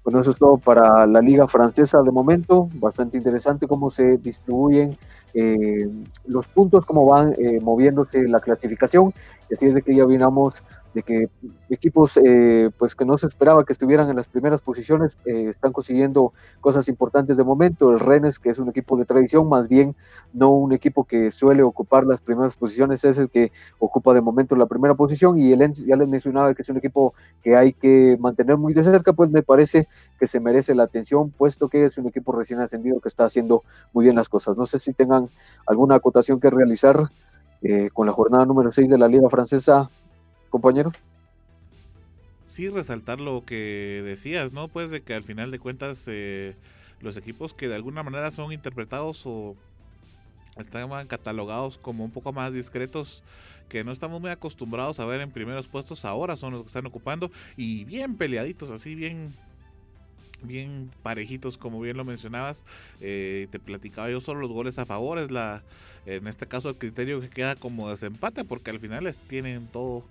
Bueno, 0.08 0.22
eso 0.22 0.32
es 0.32 0.38
todo 0.38 0.56
para 0.56 1.06
la 1.06 1.20
liga 1.20 1.50
francesa 1.50 2.02
de 2.02 2.12
momento. 2.12 2.70
Bastante 2.76 3.18
interesante 3.18 3.68
cómo 3.68 3.90
se 3.90 4.16
distribuyen 4.16 4.96
eh, 5.34 5.86
los 6.26 6.48
puntos, 6.48 6.86
cómo 6.86 7.06
van 7.06 7.34
eh, 7.38 7.60
moviéndose 7.60 8.26
la 8.26 8.40
clasificación. 8.40 9.14
Así 9.52 9.66
es 9.66 9.74
de 9.74 9.82
que 9.82 9.94
ya 9.94 10.06
vinamos 10.06 10.64
de 10.98 11.04
que 11.04 11.30
equipos 11.70 12.18
eh, 12.18 12.72
pues 12.76 12.96
que 12.96 13.06
no 13.06 13.20
se 13.20 13.28
esperaba 13.28 13.64
que 13.64 13.72
estuvieran 13.72 14.10
en 14.10 14.16
las 14.16 14.28
primeras 14.28 14.62
posiciones 14.62 15.16
eh, 15.26 15.48
están 15.48 15.72
consiguiendo 15.72 16.34
cosas 16.60 16.88
importantes 16.90 17.38
de 17.38 17.44
momento. 17.44 17.92
El 17.92 18.00
Rennes, 18.00 18.40
que 18.40 18.50
es 18.50 18.58
un 18.58 18.70
equipo 18.70 18.98
de 18.98 19.06
tradición, 19.06 19.48
más 19.48 19.68
bien 19.68 19.96
no 20.34 20.50
un 20.50 20.74
equipo 20.74 21.04
que 21.04 21.30
suele 21.30 21.62
ocupar 21.62 22.04
las 22.04 22.20
primeras 22.20 22.56
posiciones, 22.56 23.04
es 23.04 23.20
el 23.20 23.30
que 23.30 23.52
ocupa 23.78 24.16
de 24.16 24.22
momento 24.22 24.56
la 24.56 24.66
primera 24.66 24.96
posición. 24.96 25.38
Y 25.38 25.54
el 25.54 25.72
ya 25.74 25.96
les 25.96 26.08
mencionaba 26.08 26.56
que 26.56 26.64
es 26.64 26.70
un 26.70 26.78
equipo 26.78 27.14
que 27.44 27.56
hay 27.56 27.74
que 27.74 28.18
mantener 28.20 28.58
muy 28.58 28.74
de 28.74 28.82
cerca, 28.82 29.14
pues 29.14 29.30
me 29.30 29.44
parece 29.44 29.88
que 30.20 30.26
se 30.26 30.40
merece 30.40 30.74
la 30.74 30.84
atención, 30.84 31.30
puesto 31.30 31.70
que 31.70 31.86
es 31.86 31.98
un 32.00 32.08
equipo 32.08 32.32
recién 32.32 32.60
ascendido 32.60 33.00
que 33.02 33.10
está 33.10 33.26
haciendo 33.26 33.64
muy 33.94 34.06
bien 34.06 34.16
las 34.16 34.30
cosas. 34.30 34.58
No 34.58 34.66
sé 34.66 34.80
si 34.80 34.94
tengan 34.94 35.30
alguna 35.68 35.96
acotación 35.96 36.40
que 36.40 36.50
realizar. 36.50 36.98
Eh, 37.64 37.90
con 37.92 38.06
la 38.06 38.14
jornada 38.14 38.46
número 38.46 38.72
6 38.72 38.88
de 38.88 39.00
la 39.00 39.08
Liga 39.08 39.28
Francesa, 39.32 39.90
compañero. 40.50 40.92
Sí, 42.48 42.70
resaltar 42.70 43.20
lo 43.20 43.44
que 43.46 44.02
decías, 44.04 44.54
¿no? 44.54 44.68
Pues 44.68 44.90
de 44.90 45.02
que 45.02 45.14
al 45.14 45.24
final 45.24 45.52
de 45.52 45.60
cuentas 45.60 46.06
eh, 46.08 46.56
los 47.02 47.18
equipos 47.18 47.54
que 47.54 47.68
de 47.68 47.76
alguna 47.76 48.04
manera 48.04 48.32
son 48.32 48.52
interpretados 48.52 49.24
o 49.26 49.56
estaban 50.58 51.08
catalogados 51.08 51.78
como 51.78 52.04
un 52.04 52.12
poco 52.12 52.34
más 52.34 52.54
discretos 52.54 53.22
que 53.70 53.84
no 53.84 53.92
estamos 53.92 54.22
muy 54.22 54.32
acostumbrados 54.32 55.00
a 55.00 55.06
ver 55.06 55.22
en 55.22 55.30
primeros 55.30 55.68
puestos 55.68 56.06
ahora 56.06 56.36
son 56.36 56.54
los 56.54 56.62
que 56.64 56.68
están 56.68 56.86
ocupando 56.86 57.32
y 57.58 57.84
bien 57.84 58.16
peleaditos 58.16 58.72
así 58.72 58.96
bien 58.96 59.32
bien 60.42 60.90
parejitos 61.04 61.58
como 61.58 61.80
bien 61.80 61.98
lo 61.98 62.06
mencionabas 62.06 62.64
eh, 63.02 63.48
te 63.52 63.60
platicaba 63.60 64.10
yo 64.10 64.22
solo 64.22 64.40
los 64.40 64.52
goles 64.52 64.80
a 64.80 64.86
favor 64.86 65.20
es 65.20 65.30
la 65.30 65.64
en 66.06 66.26
este 66.28 66.48
caso 66.48 66.70
el 66.70 66.78
criterio 66.78 67.20
que 67.20 67.30
queda 67.30 67.56
como 67.56 67.90
desempate 67.90 68.44
porque 68.46 68.72
al 68.72 68.80
final 68.80 69.04
les 69.04 69.18
tienen 69.18 69.68
todo 69.68 70.06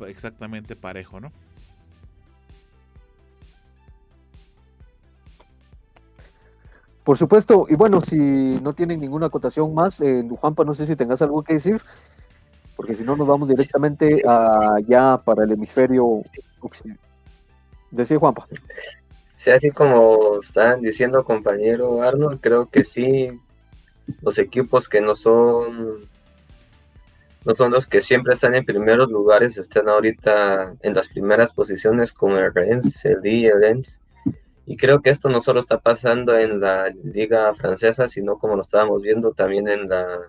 exactamente 0.00 0.76
parejo, 0.76 1.20
¿no? 1.20 1.32
Por 7.04 7.16
supuesto, 7.16 7.66
y 7.68 7.76
bueno, 7.76 8.00
si 8.00 8.16
no 8.16 8.74
tienen 8.74 9.00
ninguna 9.00 9.26
acotación 9.26 9.72
más, 9.72 10.00
eh, 10.00 10.26
Juanpa, 10.28 10.64
no 10.64 10.74
sé 10.74 10.86
si 10.86 10.96
tengas 10.96 11.22
algo 11.22 11.40
que 11.44 11.54
decir, 11.54 11.80
porque 12.74 12.96
si 12.96 13.04
no 13.04 13.14
nos 13.14 13.28
vamos 13.28 13.48
directamente 13.48 14.22
allá 14.26 15.16
para 15.24 15.44
el 15.44 15.52
hemisferio 15.52 16.20
Decía 17.92 18.18
Juanpa. 18.18 18.48
Sí, 19.36 19.50
así 19.50 19.70
como 19.70 20.40
están 20.40 20.82
diciendo 20.82 21.22
compañero 21.22 22.02
Arnold, 22.02 22.40
creo 22.40 22.66
que 22.66 22.82
sí, 22.82 23.40
los 24.22 24.38
equipos 24.38 24.88
que 24.88 25.00
no 25.00 25.14
son 25.14 26.00
no 27.46 27.54
son 27.54 27.70
los 27.70 27.86
que 27.86 28.00
siempre 28.00 28.34
están 28.34 28.56
en 28.56 28.64
primeros 28.64 29.08
lugares, 29.08 29.56
están 29.56 29.88
ahorita 29.88 30.74
en 30.82 30.94
las 30.94 31.06
primeras 31.06 31.52
posiciones 31.52 32.12
como 32.12 32.36
el 32.38 32.52
Rennes, 32.52 33.04
el 33.04 33.20
Lille, 33.22 33.50
el 33.50 33.60
Lens. 33.60 34.00
Y 34.66 34.76
creo 34.76 35.00
que 35.00 35.10
esto 35.10 35.28
no 35.28 35.40
solo 35.40 35.60
está 35.60 35.78
pasando 35.78 36.36
en 36.36 36.60
la 36.60 36.88
liga 37.04 37.54
francesa, 37.54 38.08
sino 38.08 38.36
como 38.36 38.56
lo 38.56 38.62
estábamos 38.62 39.00
viendo 39.00 39.30
también 39.30 39.68
en 39.68 39.88
la, 39.88 40.22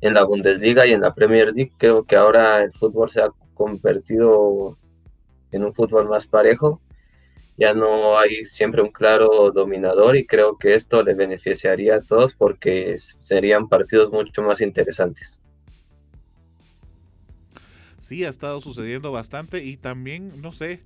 en 0.00 0.12
la 0.12 0.24
Bundesliga 0.24 0.88
y 0.88 0.92
en 0.92 1.02
la 1.02 1.14
Premier 1.14 1.52
League. 1.54 1.72
Creo 1.78 2.02
que 2.02 2.16
ahora 2.16 2.64
el 2.64 2.72
fútbol 2.72 3.10
se 3.10 3.22
ha 3.22 3.28
convertido 3.54 4.76
en 5.52 5.64
un 5.64 5.72
fútbol 5.72 6.08
más 6.08 6.26
parejo. 6.26 6.80
Ya 7.56 7.74
no 7.74 8.18
hay 8.18 8.44
siempre 8.44 8.82
un 8.82 8.90
claro 8.90 9.52
dominador 9.52 10.16
y 10.16 10.26
creo 10.26 10.58
que 10.58 10.74
esto 10.74 11.00
le 11.04 11.14
beneficiaría 11.14 11.96
a 11.96 12.00
todos 12.00 12.34
porque 12.34 12.96
serían 13.20 13.68
partidos 13.68 14.10
mucho 14.10 14.42
más 14.42 14.60
interesantes 14.60 15.40
sí 18.08 18.24
ha 18.24 18.30
estado 18.30 18.62
sucediendo 18.62 19.12
bastante 19.12 19.62
y 19.62 19.76
también, 19.76 20.32
no 20.40 20.50
sé, 20.50 20.80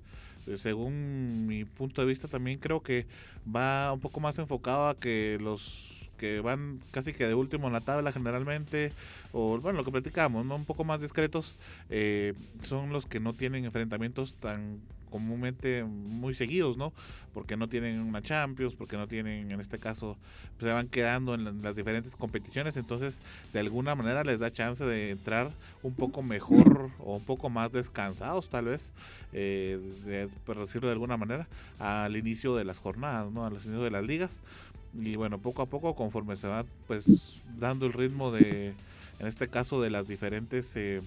eh, 0.45 0.57
según 0.57 1.47
mi 1.47 1.63
punto 1.63 2.01
de 2.01 2.07
vista 2.07 2.27
también 2.27 2.59
creo 2.59 2.81
que 2.83 3.05
va 3.47 3.93
un 3.93 4.01
poco 4.01 4.19
más 4.19 4.37
enfocado 4.39 4.89
a 4.89 4.97
que 4.97 5.37
los 5.41 6.09
que 6.17 6.41
van 6.41 6.79
casi 6.91 7.13
que 7.13 7.25
de 7.25 7.33
último 7.33 7.67
en 7.67 7.73
la 7.73 7.79
tabla 7.79 8.11
generalmente 8.11 8.91
o 9.31 9.57
bueno 9.57 9.77
lo 9.77 9.85
que 9.85 9.91
platicamos 9.91 10.45
no 10.45 10.55
un 10.55 10.65
poco 10.65 10.83
más 10.83 11.01
discretos 11.01 11.55
eh, 11.89 12.33
son 12.61 12.91
los 12.91 13.05
que 13.05 13.19
no 13.19 13.33
tienen 13.33 13.65
enfrentamientos 13.65 14.35
tan 14.35 14.79
comúnmente 15.13 15.83
muy 15.83 16.33
seguidos, 16.33 16.75
¿no? 16.75 16.91
Porque 17.35 17.55
no 17.55 17.69
tienen 17.69 17.99
una 17.99 18.23
Champions, 18.23 18.73
porque 18.73 18.97
no 18.97 19.07
tienen, 19.07 19.51
en 19.51 19.59
este 19.59 19.77
caso, 19.77 20.17
pues, 20.57 20.67
se 20.67 20.73
van 20.73 20.87
quedando 20.87 21.35
en 21.35 21.61
las 21.61 21.75
diferentes 21.75 22.15
competiciones, 22.15 22.77
entonces 22.77 23.21
de 23.53 23.59
alguna 23.59 23.93
manera 23.93 24.23
les 24.23 24.39
da 24.39 24.51
chance 24.51 24.83
de 24.83 25.11
entrar 25.11 25.51
un 25.83 25.93
poco 25.93 26.23
mejor 26.23 26.89
o 26.97 27.17
un 27.17 27.23
poco 27.23 27.51
más 27.51 27.71
descansados, 27.71 28.49
tal 28.49 28.65
vez, 28.65 28.91
eh, 29.33 30.27
por 30.47 30.57
decirlo 30.57 30.87
de 30.87 30.93
alguna 30.93 31.15
manera, 31.15 31.47
al 31.77 32.17
inicio 32.17 32.55
de 32.55 32.65
las 32.65 32.79
jornadas, 32.79 33.31
¿no? 33.31 33.45
Al 33.45 33.53
inicio 33.53 33.83
de 33.83 33.91
las 33.91 34.03
ligas. 34.03 34.41
Y 34.95 35.15
bueno, 35.15 35.37
poco 35.37 35.61
a 35.61 35.67
poco, 35.67 35.93
conforme 35.93 36.37
se 36.37 36.47
va 36.47 36.65
pues 36.87 37.39
dando 37.59 37.85
el 37.85 37.93
ritmo 37.93 38.31
de, 38.31 38.73
en 39.19 39.27
este 39.27 39.47
caso, 39.47 39.79
de 39.79 39.91
las 39.91 40.07
diferentes... 40.07 40.75
Eh, 40.75 41.03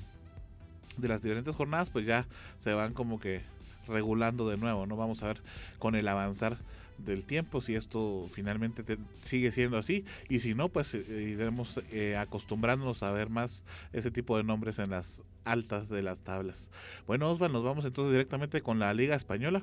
de 0.96 1.08
las 1.08 1.20
diferentes 1.20 1.54
jornadas, 1.54 1.90
pues 1.90 2.06
ya 2.06 2.26
se 2.58 2.72
van 2.72 2.94
como 2.94 3.20
que 3.20 3.42
regulando 3.86 4.48
de 4.48 4.56
nuevo, 4.56 4.86
¿no? 4.86 4.96
Vamos 4.96 5.22
a 5.22 5.28
ver 5.28 5.42
con 5.78 5.94
el 5.94 6.08
avanzar 6.08 6.58
del 6.98 7.24
tiempo 7.24 7.60
si 7.60 7.74
esto 7.74 8.26
finalmente 8.32 8.82
sigue 9.22 9.50
siendo 9.50 9.76
así 9.76 10.04
y 10.28 10.40
si 10.40 10.54
no 10.54 10.68
pues 10.70 10.94
eh, 10.94 11.28
iremos 11.30 11.80
eh, 11.92 12.16
acostumbrándonos 12.16 13.02
a 13.02 13.10
ver 13.10 13.28
más 13.28 13.64
ese 13.92 14.10
tipo 14.10 14.36
de 14.36 14.44
nombres 14.44 14.78
en 14.78 14.90
las 14.90 15.22
altas 15.44 15.88
de 15.88 16.02
las 16.02 16.22
tablas. 16.22 16.70
Bueno 17.06 17.28
Osvaldo, 17.28 17.58
nos 17.58 17.64
vamos 17.64 17.84
entonces 17.84 18.12
directamente 18.12 18.62
con 18.62 18.78
la 18.78 18.92
Liga 18.94 19.14
Española. 19.14 19.62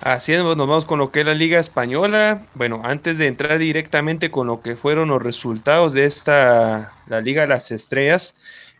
Así 0.00 0.32
es, 0.32 0.42
nos 0.42 0.56
vamos 0.56 0.84
con 0.84 0.98
lo 0.98 1.10
que 1.10 1.20
es 1.20 1.26
la 1.26 1.34
Liga 1.34 1.58
Española. 1.58 2.46
Bueno, 2.54 2.80
antes 2.84 3.18
de 3.18 3.26
entrar 3.26 3.58
directamente 3.58 4.30
con 4.30 4.46
lo 4.46 4.62
que 4.62 4.76
fueron 4.76 5.08
los 5.08 5.22
resultados 5.22 5.92
de 5.92 6.04
esta, 6.04 6.92
la 7.06 7.20
Liga 7.20 7.42
de 7.42 7.48
las 7.48 7.70
Estrellas, 7.70 8.34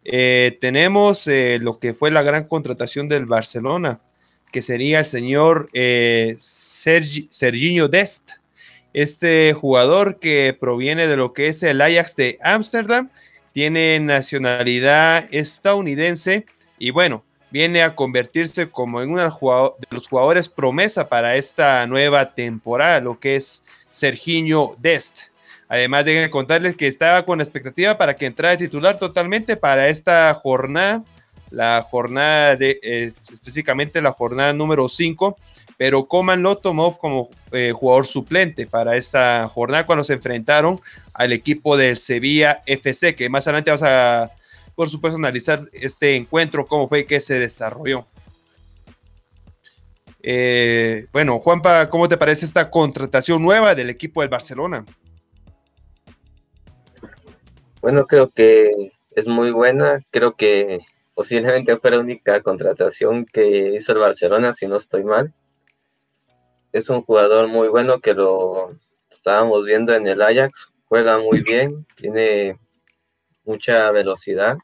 eh, 0.09 0.57
tenemos 0.61 1.27
eh, 1.27 1.59
lo 1.61 1.81
que 1.81 1.93
fue 1.93 2.13
la 2.13 2.23
gran 2.23 2.45
contratación 2.45 3.09
del 3.09 3.27
Barcelona, 3.27 4.01
que 4.53 4.63
sería 4.63 5.01
el 5.01 5.05
señor 5.05 5.69
eh, 5.73 6.37
Serginho 6.39 7.89
Dest, 7.89 8.31
este 8.93 9.53
jugador 9.53 10.21
que 10.21 10.57
proviene 10.59 11.09
de 11.09 11.17
lo 11.17 11.33
que 11.33 11.49
es 11.49 11.63
el 11.65 11.81
Ajax 11.81 12.15
de 12.15 12.39
Ámsterdam, 12.41 13.11
tiene 13.53 13.99
nacionalidad 13.99 15.27
estadounidense 15.33 16.47
y 16.79 16.93
bueno, 16.93 17.25
viene 17.51 17.83
a 17.83 17.97
convertirse 17.97 18.71
como 18.71 19.03
en 19.03 19.11
uno 19.11 19.23
de 19.23 19.87
los 19.91 20.07
jugadores 20.09 20.49
promesa 20.49 21.09
para 21.09 21.35
esta 21.35 21.85
nueva 21.89 22.33
temporada, 22.33 23.01
lo 23.01 23.19
que 23.19 23.35
es 23.35 23.65
Serginho 23.91 24.77
Dest. 24.79 25.31
Además, 25.69 26.05
de 26.05 26.31
contarles 26.31 26.77
que 26.77 26.87
estaba 26.87 27.25
con 27.25 27.41
expectativa 27.41 27.99
para 27.99 28.15
que 28.15 28.27
entrara 28.27 28.57
titular 28.57 28.99
totalmente 28.99 29.57
para 29.57 29.89
esta 29.89 30.33
jornada, 30.35 31.03
la 31.51 31.83
jornada 31.83 32.57
de, 32.57 32.79
específicamente 32.83 34.01
la 34.01 34.13
jornada 34.13 34.53
número 34.53 34.89
5, 34.89 35.37
pero 35.77 36.07
Coman 36.07 36.43
lo 36.43 36.59
tomó 36.59 36.97
como 36.97 37.31
eh, 37.53 37.73
jugador 37.75 38.07
suplente 38.07 38.67
para 38.67 38.97
esta 38.97 39.49
jornada 39.49 39.87
cuando 39.87 40.05
se 40.05 40.15
enfrentaron 40.15 40.81
al 41.13 41.33
equipo 41.33 41.77
del 41.77 41.97
Sevilla 41.97 42.63
FC, 42.67 43.15
que 43.15 43.29
más 43.29 43.47
adelante 43.47 43.71
vamos 43.71 43.83
a, 43.83 44.31
por 44.75 44.89
supuesto, 44.89 45.19
analizar 45.19 45.69
este 45.73 46.17
encuentro, 46.17 46.67
cómo 46.67 46.89
fue 46.89 47.05
que 47.05 47.21
se 47.21 47.39
desarrolló. 47.39 48.07
Eh, 50.23 51.07
bueno, 51.13 51.39
Juanpa, 51.39 51.89
¿cómo 51.89 52.09
te 52.09 52.17
parece 52.17 52.47
esta 52.47 52.71
contratación 52.71 53.43
nueva 53.43 53.75
del 53.75 53.91
equipo 53.91 54.21
del 54.21 54.31
Barcelona? 54.31 54.85
Bueno, 57.87 58.09
creo 58.09 58.31
que 58.31 58.91
es 59.13 59.29
muy 59.29 59.53
buena. 59.53 60.01
Creo 60.11 60.35
que 60.35 60.81
posiblemente 61.15 61.77
fue 61.77 61.93
la 61.93 62.01
única 62.01 62.43
contratación 62.43 63.25
que 63.27 63.77
hizo 63.77 63.93
el 63.93 63.99
Barcelona, 63.99 64.53
si 64.53 64.67
no 64.67 64.75
estoy 64.75 65.05
mal. 65.05 65.33
Es 66.73 66.91
un 66.91 67.03
jugador 67.03 67.47
muy 67.47 67.69
bueno 67.69 68.01
que 68.01 68.13
lo 68.13 68.77
estábamos 69.09 69.65
viendo 69.65 69.95
en 69.95 70.09
el 70.09 70.21
Ajax. 70.21 70.67
Juega 70.87 71.21
muy 71.21 71.43
bien, 71.43 71.87
tiene 71.95 72.59
mucha 73.45 73.93
velocidad. 73.93 74.59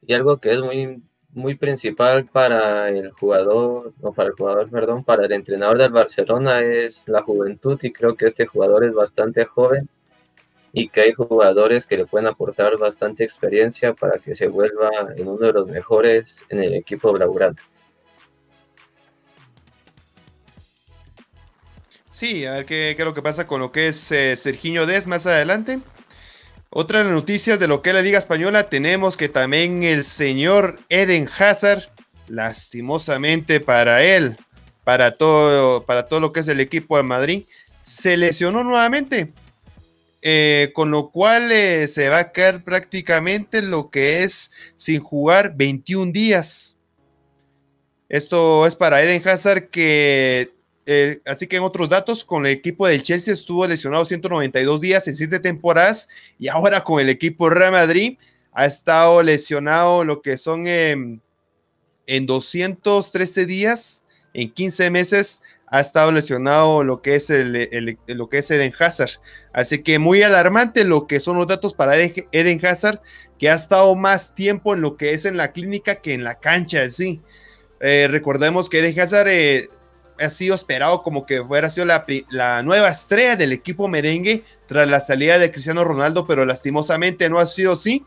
Y 0.00 0.14
algo 0.14 0.38
que 0.38 0.54
es 0.54 0.60
muy, 0.62 1.02
muy 1.34 1.54
principal 1.56 2.24
para 2.24 2.88
el 2.88 3.10
jugador, 3.10 3.92
no 4.00 4.14
para 4.14 4.30
el 4.30 4.34
jugador, 4.36 4.70
perdón, 4.70 5.04
para 5.04 5.26
el 5.26 5.32
entrenador 5.32 5.76
del 5.76 5.92
Barcelona 5.92 6.62
es 6.62 7.06
la 7.08 7.20
juventud 7.20 7.78
y 7.82 7.92
creo 7.92 8.16
que 8.16 8.26
este 8.26 8.46
jugador 8.46 8.84
es 8.86 8.94
bastante 8.94 9.44
joven 9.44 9.90
y 10.78 10.90
que 10.90 11.00
hay 11.00 11.14
jugadores 11.14 11.86
que 11.86 11.96
le 11.96 12.04
pueden 12.04 12.26
aportar 12.26 12.76
bastante 12.76 13.24
experiencia 13.24 13.94
para 13.94 14.18
que 14.18 14.34
se 14.34 14.46
vuelva 14.46 14.90
en 15.16 15.26
uno 15.26 15.46
de 15.46 15.52
los 15.54 15.66
mejores 15.66 16.36
en 16.50 16.62
el 16.62 16.74
equipo 16.74 17.14
blaugrana. 17.14 17.56
Sí, 22.10 22.44
a 22.44 22.56
ver 22.56 22.66
qué, 22.66 22.92
qué, 22.94 23.02
es 23.02 23.06
lo 23.06 23.14
que 23.14 23.22
pasa 23.22 23.46
con 23.46 23.62
lo 23.62 23.72
que 23.72 23.88
es 23.88 24.12
eh, 24.12 24.36
Serginho 24.36 24.84
Des 24.84 25.06
más 25.06 25.24
adelante. 25.24 25.78
Otra 26.68 27.02
noticia 27.04 27.56
de 27.56 27.68
lo 27.68 27.80
que 27.80 27.88
es 27.88 27.94
la 27.94 28.02
Liga 28.02 28.18
Española, 28.18 28.68
tenemos 28.68 29.16
que 29.16 29.30
también 29.30 29.82
el 29.82 30.04
señor 30.04 30.78
Eden 30.90 31.26
Hazard, 31.38 31.84
lastimosamente 32.28 33.60
para 33.60 34.02
él, 34.02 34.36
para 34.84 35.12
todo, 35.12 35.84
para 35.84 36.06
todo 36.06 36.20
lo 36.20 36.34
que 36.34 36.40
es 36.40 36.48
el 36.48 36.60
equipo 36.60 36.98
de 36.98 37.02
Madrid, 37.02 37.44
se 37.80 38.18
lesionó 38.18 38.62
nuevamente. 38.62 39.32
Eh, 40.28 40.72
con 40.74 40.90
lo 40.90 41.12
cual 41.12 41.52
eh, 41.52 41.86
se 41.86 42.08
va 42.08 42.18
a 42.18 42.32
quedar 42.32 42.64
prácticamente 42.64 43.62
lo 43.62 43.90
que 43.90 44.24
es 44.24 44.50
sin 44.74 45.00
jugar 45.00 45.54
21 45.56 46.10
días. 46.10 46.76
Esto 48.08 48.66
es 48.66 48.74
para 48.74 49.00
Eden 49.00 49.22
Hazard 49.24 49.70
que, 49.70 50.52
eh, 50.84 51.20
así 51.26 51.46
que 51.46 51.58
en 51.58 51.62
otros 51.62 51.90
datos, 51.90 52.24
con 52.24 52.44
el 52.44 52.50
equipo 52.50 52.88
del 52.88 53.04
Chelsea 53.04 53.32
estuvo 53.32 53.64
lesionado 53.68 54.04
192 54.04 54.80
días 54.80 55.06
en 55.06 55.14
7 55.14 55.38
temporadas 55.38 56.08
y 56.40 56.48
ahora 56.48 56.82
con 56.82 57.00
el 57.00 57.08
equipo 57.08 57.48
Real 57.48 57.70
Madrid 57.70 58.18
ha 58.50 58.66
estado 58.66 59.22
lesionado 59.22 60.04
lo 60.04 60.22
que 60.22 60.36
son 60.38 60.66
en 60.66 61.20
213 62.08 63.46
días, 63.46 64.02
en 64.34 64.50
15 64.50 64.90
meses 64.90 65.40
ha 65.68 65.80
estado 65.80 66.12
lesionado 66.12 66.84
lo 66.84 67.02
que 67.02 67.16
es 67.16 67.28
el, 67.30 67.98
lo 68.06 68.28
que 68.28 68.38
es 68.38 68.50
Eden 68.50 68.72
Hazard. 68.78 69.20
Así 69.52 69.82
que 69.82 69.98
muy 69.98 70.22
alarmante 70.22 70.84
lo 70.84 71.06
que 71.06 71.20
son 71.20 71.36
los 71.36 71.46
datos 71.46 71.74
para 71.74 71.96
Eden 71.96 72.64
Hazard, 72.64 73.00
que 73.38 73.50
ha 73.50 73.54
estado 73.54 73.94
más 73.94 74.34
tiempo 74.34 74.74
en 74.74 74.80
lo 74.80 74.96
que 74.96 75.12
es 75.12 75.24
en 75.24 75.36
la 75.36 75.52
clínica 75.52 75.96
que 75.96 76.14
en 76.14 76.24
la 76.24 76.36
cancha, 76.36 76.88
sí. 76.88 77.20
Eh, 77.80 78.08
recordemos 78.10 78.68
que 78.68 78.78
Eden 78.78 78.98
Hazard 78.98 79.28
eh, 79.28 79.68
ha 80.18 80.30
sido 80.30 80.54
esperado 80.54 81.02
como 81.02 81.26
que 81.26 81.44
fuera 81.44 81.68
sido 81.68 81.84
la, 81.84 82.06
la, 82.30 82.62
nueva 82.62 82.88
estrella 82.88 83.36
del 83.36 83.52
equipo 83.52 83.88
merengue 83.88 84.44
tras 84.66 84.88
la 84.88 85.00
salida 85.00 85.38
de 85.38 85.50
Cristiano 85.50 85.84
Ronaldo, 85.84 86.26
pero 86.26 86.44
lastimosamente 86.44 87.28
no 87.28 87.38
ha 87.38 87.46
sido 87.46 87.72
así. 87.72 88.04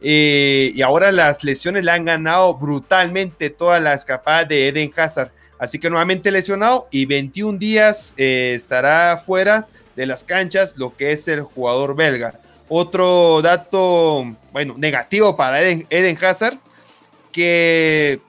Eh, 0.00 0.70
y 0.74 0.82
ahora 0.82 1.10
las 1.10 1.42
lesiones 1.42 1.84
le 1.84 1.90
han 1.90 2.04
ganado 2.04 2.54
brutalmente 2.54 3.50
toda 3.50 3.80
la 3.80 3.94
escapada 3.94 4.44
de 4.44 4.68
Eden 4.68 4.92
Hazard. 4.96 5.32
Así 5.58 5.78
que 5.78 5.90
nuevamente 5.90 6.30
lesionado 6.30 6.88
y 6.90 7.06
21 7.06 7.58
días 7.58 8.14
eh, 8.16 8.52
estará 8.54 9.22
fuera 9.24 9.66
de 9.96 10.06
las 10.06 10.22
canchas 10.22 10.74
lo 10.76 10.96
que 10.96 11.10
es 11.10 11.26
el 11.26 11.42
jugador 11.42 11.96
belga. 11.96 12.38
Otro 12.68 13.42
dato, 13.42 14.36
bueno, 14.52 14.74
negativo 14.76 15.36
para 15.36 15.60
Eden, 15.60 16.18
Hazard, 16.22 16.58
que 17.32 18.20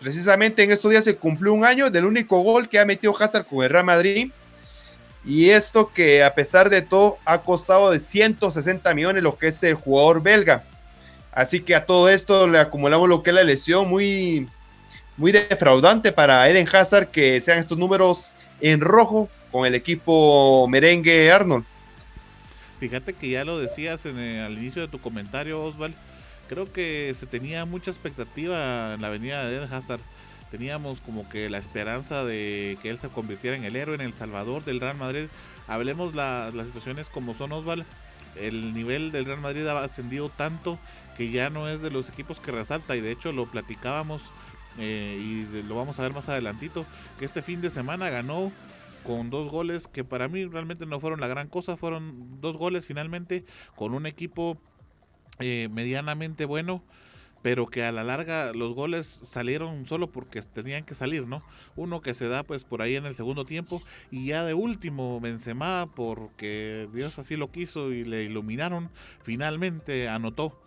precisamente 0.00 0.62
en 0.62 0.70
estos 0.70 0.90
días 0.90 1.04
se 1.04 1.16
cumplió 1.16 1.54
un 1.54 1.64
año 1.64 1.88
del 1.88 2.04
único 2.04 2.40
gol 2.42 2.68
que 2.68 2.78
ha 2.78 2.84
metido 2.84 3.16
Hazard 3.18 3.46
con 3.46 3.64
el 3.64 3.70
Real 3.70 3.84
Madrid. 3.84 4.30
Y 5.24 5.50
esto 5.50 5.90
que 5.92 6.22
a 6.22 6.34
pesar 6.34 6.68
de 6.68 6.82
todo 6.82 7.18
ha 7.24 7.40
costado 7.40 7.90
de 7.90 7.98
160 7.98 8.94
millones 8.94 9.22
lo 9.22 9.38
que 9.38 9.48
es 9.48 9.62
el 9.62 9.74
jugador 9.74 10.22
belga. 10.22 10.64
Así 11.32 11.60
que 11.60 11.74
a 11.74 11.86
todo 11.86 12.08
esto 12.08 12.46
le 12.46 12.58
acumulamos 12.58 13.08
lo 13.08 13.22
que 13.22 13.30
es 13.30 13.36
la 13.36 13.44
lesión 13.44 13.88
muy 13.88 14.48
muy 15.16 15.32
defraudante 15.32 16.12
para 16.12 16.48
Eden 16.48 16.68
Hazard 16.70 17.08
que 17.08 17.40
sean 17.40 17.58
estos 17.58 17.78
números 17.78 18.34
en 18.60 18.80
rojo 18.80 19.28
con 19.50 19.66
el 19.66 19.74
equipo 19.74 20.66
merengue 20.68 21.30
Arnold. 21.30 21.64
Fíjate 22.80 23.14
que 23.14 23.30
ya 23.30 23.44
lo 23.44 23.58
decías 23.58 24.04
en 24.04 24.18
al 24.18 24.52
inicio 24.52 24.82
de 24.82 24.88
tu 24.88 25.00
comentario, 25.00 25.62
Osval. 25.62 25.94
Creo 26.48 26.70
que 26.72 27.14
se 27.18 27.26
tenía 27.26 27.64
mucha 27.64 27.90
expectativa 27.90 28.94
en 28.94 29.00
la 29.00 29.08
venida 29.08 29.44
de 29.44 29.56
Eden 29.56 29.72
Hazard. 29.72 30.00
Teníamos 30.50 31.00
como 31.00 31.28
que 31.28 31.48
la 31.48 31.58
esperanza 31.58 32.24
de 32.24 32.78
que 32.82 32.90
él 32.90 32.98
se 32.98 33.08
convirtiera 33.08 33.56
en 33.56 33.64
el 33.64 33.74
héroe, 33.74 33.94
en 33.94 34.02
el 34.02 34.12
salvador 34.12 34.64
del 34.64 34.80
Real 34.80 34.96
Madrid. 34.96 35.26
Hablemos 35.66 36.14
las 36.14 36.52
situaciones 36.66 37.08
como 37.08 37.34
son, 37.34 37.52
Osval. 37.52 37.84
El 38.36 38.74
nivel 38.74 39.10
del 39.12 39.24
Real 39.24 39.40
Madrid 39.40 39.66
ha 39.66 39.82
ascendido 39.82 40.28
tanto 40.28 40.78
que 41.16 41.30
ya 41.30 41.48
no 41.48 41.68
es 41.68 41.80
de 41.80 41.90
los 41.90 42.10
equipos 42.10 42.38
que 42.38 42.52
resalta. 42.52 42.94
Y 42.94 43.00
de 43.00 43.10
hecho 43.10 43.32
lo 43.32 43.46
platicábamos 43.46 44.22
eh, 44.78 45.18
y 45.20 45.62
lo 45.62 45.74
vamos 45.74 45.98
a 45.98 46.02
ver 46.02 46.12
más 46.12 46.28
adelantito, 46.28 46.84
que 47.18 47.24
este 47.24 47.42
fin 47.42 47.60
de 47.60 47.70
semana 47.70 48.10
ganó 48.10 48.52
con 49.04 49.30
dos 49.30 49.50
goles 49.50 49.86
que 49.86 50.04
para 50.04 50.28
mí 50.28 50.44
realmente 50.44 50.84
no 50.84 50.98
fueron 51.00 51.20
la 51.20 51.28
gran 51.28 51.48
cosa, 51.48 51.76
fueron 51.76 52.40
dos 52.40 52.56
goles 52.56 52.86
finalmente 52.86 53.44
con 53.76 53.94
un 53.94 54.04
equipo 54.06 54.58
eh, 55.38 55.68
medianamente 55.70 56.44
bueno, 56.44 56.82
pero 57.42 57.68
que 57.68 57.84
a 57.84 57.92
la 57.92 58.02
larga 58.02 58.52
los 58.52 58.74
goles 58.74 59.06
salieron 59.06 59.86
solo 59.86 60.10
porque 60.10 60.42
tenían 60.42 60.84
que 60.84 60.94
salir, 60.94 61.28
¿no? 61.28 61.44
Uno 61.76 62.00
que 62.00 62.14
se 62.14 62.26
da 62.26 62.42
pues 62.42 62.64
por 62.64 62.82
ahí 62.82 62.96
en 62.96 63.06
el 63.06 63.14
segundo 63.14 63.44
tiempo 63.44 63.80
y 64.10 64.26
ya 64.26 64.44
de 64.44 64.54
último 64.54 65.20
Benzema 65.20 65.88
porque 65.94 66.88
Dios 66.92 67.18
así 67.20 67.36
lo 67.36 67.52
quiso 67.52 67.92
y 67.92 68.04
le 68.04 68.24
iluminaron, 68.24 68.90
finalmente 69.22 70.08
anotó 70.08 70.60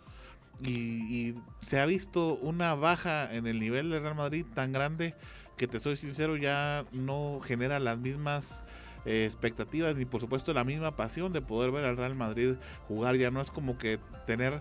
y, 0.62 1.34
se 1.60 1.78
ha 1.78 1.86
visto 1.86 2.36
una 2.36 2.74
baja 2.74 3.32
en 3.34 3.46
el 3.46 3.60
nivel 3.60 3.90
de 3.90 4.00
Real 4.00 4.14
Madrid 4.14 4.44
tan 4.54 4.72
grande 4.72 5.14
que 5.56 5.66
te 5.66 5.78
soy 5.78 5.96
sincero 5.96 6.36
ya 6.36 6.86
no 6.92 7.40
genera 7.44 7.78
las 7.78 7.98
mismas 7.98 8.64
eh, 9.04 9.24
expectativas 9.26 9.94
ni 9.96 10.06
por 10.06 10.20
supuesto 10.20 10.54
la 10.54 10.64
misma 10.64 10.96
pasión 10.96 11.32
de 11.32 11.42
poder 11.42 11.70
ver 11.70 11.84
al 11.84 11.96
Real 11.96 12.14
Madrid 12.14 12.54
jugar. 12.88 13.16
Ya 13.16 13.30
no 13.30 13.40
es 13.40 13.50
como 13.50 13.76
que 13.76 13.98
tener 14.26 14.60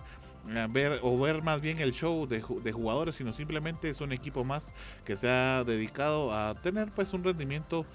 eh, 0.49 0.67
ver 0.69 0.99
o 1.01 1.17
ver 1.17 1.41
más 1.41 1.61
bien 1.61 1.79
el 1.79 1.93
show 1.93 2.27
de, 2.27 2.43
de, 2.63 2.71
jugadores 2.71 3.15
sino 3.15 3.31
simplemente 3.33 3.89
es 3.89 4.01
un 4.01 4.11
equipo 4.11 4.43
más 4.43 4.73
que 5.05 5.15
se 5.15 5.29
ha 5.29 5.63
dedicado 5.63 6.33
a 6.33 6.55
tener 6.61 6.91
pues 6.91 7.13
un 7.13 7.23
rendimiento 7.23 7.85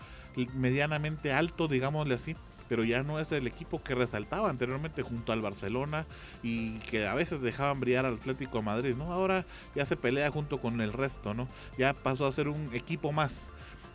medianamente 0.54 1.32
alto 1.32 1.68
digámosle 1.68 2.14
así 2.14 2.36
pero 2.68 2.84
ya 2.84 3.02
no 3.02 3.18
es 3.20 3.32
el 3.32 3.46
equipo 3.46 3.82
que 3.82 3.94
resaltaba 3.94 4.50
anteriormente 4.50 5.02
junto 5.02 5.32
al 5.32 5.42
Barcelona 5.42 6.06
y 6.42 6.78
que 6.80 7.06
a 7.06 7.14
veces 7.14 7.40
dejaban 7.40 7.80
brillar 7.80 8.06
al 8.06 8.14
Atlético 8.14 8.58
de 8.58 8.64
Madrid, 8.64 8.94
¿no? 8.96 9.12
Ahora 9.12 9.44
ya 9.74 9.86
se 9.86 9.96
pelea 9.96 10.30
junto 10.30 10.60
con 10.60 10.80
el 10.80 10.92
resto, 10.92 11.34
¿no? 11.34 11.48
Ya 11.78 11.92
pasó 11.94 12.26
a 12.26 12.32
ser 12.32 12.48
un 12.48 12.70
equipo 12.74 13.12
más. 13.12 13.50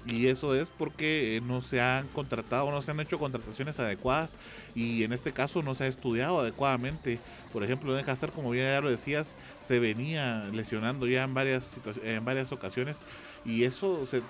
Y 0.06 0.28
eso 0.28 0.56
es 0.56 0.70
porque 0.70 1.42
no 1.46 1.60
se 1.60 1.82
han 1.82 2.08
contratado, 2.08 2.72
no 2.72 2.82
se 2.82 2.92
han 2.92 3.00
hecho 3.02 3.20
contrataciones 3.20 3.80
adecuadas 3.80 4.38
y 4.74 5.04
en 5.04 5.12
este 5.12 5.34
caso 5.34 5.62
no 5.62 5.76
se 5.76 5.84
ha 5.84 5.88
estudiado 5.88 6.40
adecuadamente. 6.40 7.20
Por 7.52 7.64
ejemplo, 7.64 7.94
deja 7.94 8.16
ser 8.16 8.32
como 8.32 8.56
ya 8.56 8.80
lo 8.80 8.90
decías, 8.90 9.36
se 9.60 9.80
venía 9.80 10.46
lesionando 10.54 11.06
ya 11.06 11.24
en 11.24 11.34
varias, 11.34 11.76
en 12.04 12.24
varias 12.24 12.52
ocasiones 12.54 13.02
y 13.46 13.64
eso 13.64 14.06
se 14.06 14.22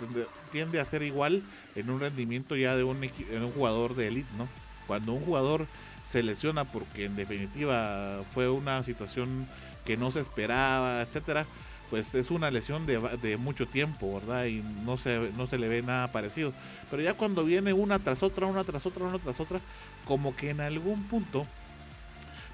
tiende 0.51 0.79
a 0.79 0.85
ser 0.85 1.03
igual 1.03 1.43
en 1.75 1.89
un 1.89 1.99
rendimiento 1.99 2.55
ya 2.55 2.75
de 2.75 2.83
un, 2.83 2.97
un 2.97 3.51
jugador 3.51 3.95
de 3.95 4.07
élite, 4.07 4.29
¿no? 4.37 4.47
Cuando 4.87 5.13
un 5.13 5.23
jugador 5.23 5.67
se 6.03 6.23
lesiona 6.23 6.65
porque 6.65 7.05
en 7.05 7.15
definitiva 7.15 8.23
fue 8.33 8.49
una 8.49 8.83
situación 8.83 9.47
que 9.85 9.97
no 9.97 10.11
se 10.11 10.19
esperaba, 10.19 11.01
etcétera, 11.01 11.45
pues 11.89 12.13
es 12.15 12.29
una 12.29 12.51
lesión 12.51 12.85
de, 12.85 12.99
de, 13.21 13.37
mucho 13.37 13.67
tiempo, 13.67 14.13
¿verdad? 14.15 14.45
Y 14.45 14.63
no 14.85 14.97
se, 14.97 15.31
no 15.35 15.47
se 15.47 15.57
le 15.57 15.67
ve 15.67 15.81
nada 15.81 16.11
parecido. 16.11 16.53
Pero 16.91 17.01
ya 17.01 17.15
cuando 17.15 17.43
viene 17.43 17.73
una 17.73 17.99
tras 17.99 18.21
otra, 18.21 18.45
una 18.45 18.63
tras 18.63 18.85
otra, 18.85 19.05
una 19.05 19.17
tras 19.17 19.39
otra, 19.39 19.59
como 20.05 20.35
que 20.35 20.51
en 20.51 20.61
algún 20.61 21.03
punto, 21.03 21.47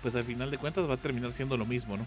pues 0.01 0.15
al 0.15 0.23
final 0.23 0.51
de 0.51 0.57
cuentas 0.57 0.87
va 0.89 0.93
a 0.93 0.97
terminar 0.97 1.33
siendo 1.33 1.57
lo 1.57 1.65
mismo, 1.65 1.97
¿no? 1.97 2.05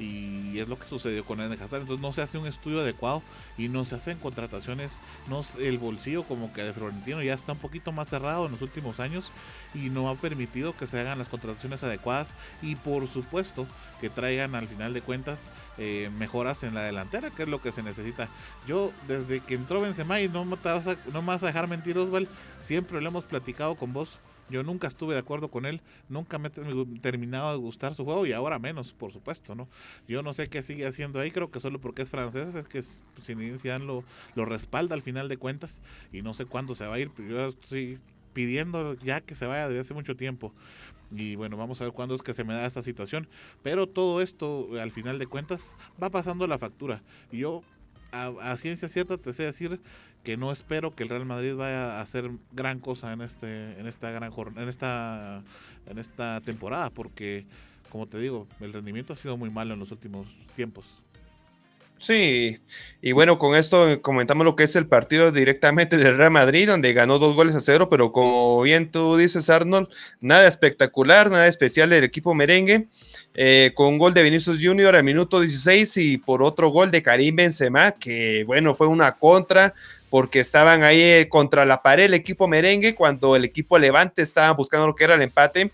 Y 0.00 0.58
es 0.58 0.68
lo 0.68 0.78
que 0.78 0.88
sucedió 0.88 1.24
con 1.24 1.40
Eden 1.40 1.60
Hazard. 1.60 1.82
Entonces 1.82 2.00
no 2.00 2.12
se 2.12 2.22
hace 2.22 2.38
un 2.38 2.46
estudio 2.46 2.80
adecuado 2.80 3.22
y 3.58 3.68
no 3.68 3.84
se 3.84 3.94
hacen 3.94 4.18
contrataciones. 4.18 5.00
No, 5.28 5.44
el 5.58 5.78
bolsillo 5.78 6.24
como 6.24 6.52
que 6.52 6.62
de 6.62 6.72
Florentino 6.72 7.22
ya 7.22 7.34
está 7.34 7.52
un 7.52 7.58
poquito 7.58 7.92
más 7.92 8.08
cerrado 8.08 8.46
en 8.46 8.52
los 8.52 8.62
últimos 8.62 9.00
años 9.00 9.32
y 9.74 9.90
no 9.90 10.08
ha 10.08 10.14
permitido 10.16 10.76
que 10.76 10.86
se 10.86 10.98
hagan 10.98 11.18
las 11.18 11.28
contrataciones 11.28 11.82
adecuadas 11.82 12.34
y 12.62 12.76
por 12.76 13.06
supuesto 13.06 13.66
que 14.00 14.08
traigan 14.08 14.54
al 14.54 14.66
final 14.66 14.94
de 14.94 15.02
cuentas 15.02 15.48
eh, 15.76 16.10
mejoras 16.18 16.62
en 16.62 16.74
la 16.74 16.82
delantera, 16.82 17.30
que 17.30 17.42
es 17.42 17.48
lo 17.48 17.60
que 17.60 17.70
se 17.70 17.82
necesita. 17.82 18.28
Yo 18.66 18.92
desde 19.06 19.40
que 19.40 19.54
entró 19.54 19.80
Benzema 19.82 20.20
y 20.20 20.28
no 20.28 20.44
vas 20.44 20.86
a, 20.86 20.96
no 21.12 21.22
me 21.22 21.32
a 21.32 21.38
dejar 21.38 21.68
mentir 21.68 21.98
Osval, 21.98 22.26
siempre 22.62 23.00
lo 23.00 23.08
hemos 23.08 23.24
platicado 23.24 23.74
con 23.74 23.92
vos 23.92 24.18
yo 24.50 24.62
nunca 24.62 24.88
estuve 24.88 25.14
de 25.14 25.20
acuerdo 25.20 25.50
con 25.50 25.66
él, 25.66 25.80
nunca 26.08 26.38
me 26.38 26.48
he 26.48 27.00
terminado 27.00 27.52
de 27.52 27.58
gustar 27.58 27.94
su 27.94 28.04
juego 28.04 28.26
y 28.26 28.32
ahora 28.32 28.58
menos, 28.58 28.92
por 28.92 29.12
supuesto, 29.12 29.54
¿no? 29.54 29.68
Yo 30.08 30.22
no 30.22 30.32
sé 30.32 30.48
qué 30.48 30.62
sigue 30.62 30.86
haciendo 30.86 31.20
ahí, 31.20 31.30
creo 31.30 31.50
que 31.50 31.60
solo 31.60 31.80
porque 31.80 32.02
es 32.02 32.10
francés, 32.10 32.54
es 32.54 32.68
que 32.68 32.82
Zinedine 33.22 33.80
lo, 33.80 34.04
lo 34.34 34.44
respalda 34.44 34.94
al 34.94 35.02
final 35.02 35.28
de 35.28 35.36
cuentas 35.36 35.80
y 36.12 36.22
no 36.22 36.34
sé 36.34 36.44
cuándo 36.44 36.74
se 36.74 36.86
va 36.86 36.94
a 36.94 36.98
ir, 36.98 37.10
pero 37.14 37.28
yo 37.28 37.46
estoy 37.46 37.98
pidiendo 38.32 38.94
ya 38.94 39.20
que 39.20 39.34
se 39.34 39.46
vaya 39.46 39.68
desde 39.68 39.80
hace 39.80 39.94
mucho 39.94 40.16
tiempo. 40.16 40.52
Y 41.12 41.34
bueno, 41.34 41.56
vamos 41.56 41.80
a 41.80 41.84
ver 41.84 41.92
cuándo 41.92 42.14
es 42.14 42.22
que 42.22 42.34
se 42.34 42.44
me 42.44 42.54
da 42.54 42.66
esa 42.66 42.82
situación. 42.82 43.28
Pero 43.62 43.88
todo 43.88 44.20
esto, 44.20 44.68
al 44.80 44.92
final 44.92 45.18
de 45.18 45.26
cuentas, 45.26 45.74
va 46.00 46.10
pasando 46.10 46.46
la 46.46 46.58
factura. 46.58 47.02
Y 47.32 47.38
yo, 47.38 47.62
a, 48.12 48.28
a 48.40 48.56
ciencia 48.56 48.88
cierta, 48.88 49.18
te 49.18 49.32
sé 49.32 49.42
decir 49.42 49.80
que 50.22 50.36
no 50.36 50.52
espero 50.52 50.94
que 50.94 51.02
el 51.02 51.08
Real 51.08 51.24
Madrid 51.24 51.54
vaya 51.54 51.98
a 51.98 52.00
hacer 52.00 52.30
gran 52.52 52.80
cosa 52.80 53.12
en 53.12 53.22
este 53.22 53.78
en 53.78 53.86
esta 53.86 54.10
gran 54.10 54.32
en 54.56 54.68
esta 54.68 55.42
en 55.86 55.98
esta 55.98 56.40
temporada 56.40 56.90
porque 56.90 57.46
como 57.88 58.06
te 58.06 58.18
digo 58.18 58.46
el 58.60 58.72
rendimiento 58.72 59.12
ha 59.12 59.16
sido 59.16 59.36
muy 59.36 59.50
malo 59.50 59.74
en 59.74 59.80
los 59.80 59.90
últimos 59.90 60.26
tiempos. 60.56 61.02
Sí, 62.00 62.58
y 63.02 63.12
bueno, 63.12 63.38
con 63.38 63.54
esto 63.54 64.00
comentamos 64.00 64.46
lo 64.46 64.56
que 64.56 64.64
es 64.64 64.74
el 64.74 64.86
partido 64.86 65.32
directamente 65.32 65.98
del 65.98 66.16
Real 66.16 66.30
Madrid, 66.30 66.66
donde 66.66 66.94
ganó 66.94 67.18
dos 67.18 67.36
goles 67.36 67.54
a 67.54 67.60
cero, 67.60 67.90
pero 67.90 68.10
como 68.10 68.62
bien 68.62 68.90
tú 68.90 69.18
dices, 69.18 69.50
Arnold, 69.50 69.86
nada 70.18 70.48
espectacular, 70.48 71.30
nada 71.30 71.46
especial 71.46 71.90
del 71.90 72.02
equipo 72.02 72.32
merengue, 72.32 72.88
eh, 73.34 73.72
con 73.74 73.88
un 73.88 73.98
gol 73.98 74.14
de 74.14 74.22
Vinicius 74.22 74.60
Junior 74.62 74.96
al 74.96 75.04
minuto 75.04 75.40
16 75.40 75.94
y 75.98 76.16
por 76.16 76.42
otro 76.42 76.70
gol 76.70 76.90
de 76.90 77.02
Karim 77.02 77.36
Benzema, 77.36 77.92
que 77.92 78.44
bueno, 78.46 78.74
fue 78.74 78.86
una 78.86 79.18
contra, 79.18 79.74
porque 80.10 80.40
estaban 80.40 80.82
ahí 80.82 81.00
eh, 81.00 81.28
contra 81.28 81.64
la 81.64 81.82
pared 81.82 82.04
el 82.04 82.14
equipo 82.14 82.48
merengue, 82.48 82.96
cuando 82.96 83.36
el 83.36 83.44
equipo 83.44 83.78
Levante 83.78 84.22
estaba 84.22 84.52
buscando 84.52 84.88
lo 84.88 84.94
que 84.94 85.04
era 85.04 85.14
el 85.14 85.22
empate. 85.22 85.70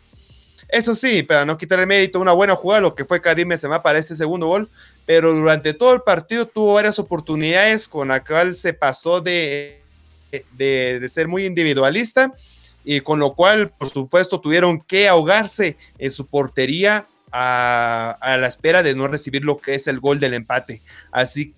Eso 0.68 0.94
sí, 0.94 1.22
para 1.22 1.44
no 1.46 1.56
quitar 1.56 1.80
el 1.80 1.86
mérito, 1.86 2.20
una 2.20 2.32
buena 2.32 2.54
jugada, 2.54 2.82
lo 2.82 2.94
que 2.94 3.04
fue 3.04 3.20
Karim 3.20 3.48
Benzema 3.48 3.82
para 3.82 3.98
ese 3.98 4.14
segundo 4.14 4.46
gol, 4.46 4.68
pero 5.06 5.32
durante 5.32 5.72
todo 5.72 5.94
el 5.94 6.02
partido 6.02 6.46
tuvo 6.46 6.74
varias 6.74 6.98
oportunidades 6.98 7.88
con 7.88 8.08
la 8.08 8.22
cual 8.22 8.54
se 8.54 8.72
pasó 8.72 9.20
de, 9.20 9.80
de, 10.52 11.06
ser 11.08 11.28
muy 11.28 11.46
individualista 11.46 12.34
y 12.84 13.00
con 13.00 13.20
lo 13.20 13.34
cual, 13.34 13.70
por 13.70 13.90
supuesto, 13.90 14.40
tuvieron 14.40 14.80
que 14.80 15.08
ahogarse 15.08 15.76
en 15.98 16.10
su 16.10 16.26
portería 16.26 17.06
a, 17.30 18.18
a, 18.20 18.36
la 18.36 18.48
espera 18.48 18.82
de 18.82 18.94
no 18.94 19.06
recibir 19.06 19.44
lo 19.44 19.56
que 19.58 19.74
es 19.76 19.86
el 19.86 20.00
gol 20.00 20.18
del 20.18 20.34
empate. 20.34 20.82
Así 21.12 21.54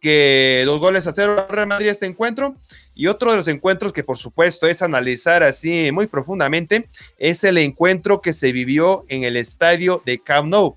que 0.00 0.62
dos 0.66 0.80
goles 0.80 1.06
a 1.06 1.12
cero 1.12 1.46
Real 1.48 1.66
Madrid 1.66 1.88
este 1.88 2.06
encuentro. 2.06 2.54
Y 2.94 3.08
otro 3.08 3.30
de 3.30 3.36
los 3.36 3.48
encuentros 3.48 3.92
que 3.92 4.02
por 4.02 4.16
supuesto 4.16 4.66
es 4.66 4.80
analizar 4.80 5.42
así 5.42 5.92
muy 5.92 6.06
profundamente 6.06 6.88
es 7.18 7.44
el 7.44 7.58
encuentro 7.58 8.22
que 8.22 8.32
se 8.32 8.52
vivió 8.52 9.04
en 9.08 9.24
el 9.24 9.36
estadio 9.36 10.02
de 10.06 10.18
Camp 10.18 10.48
Nou. 10.48 10.76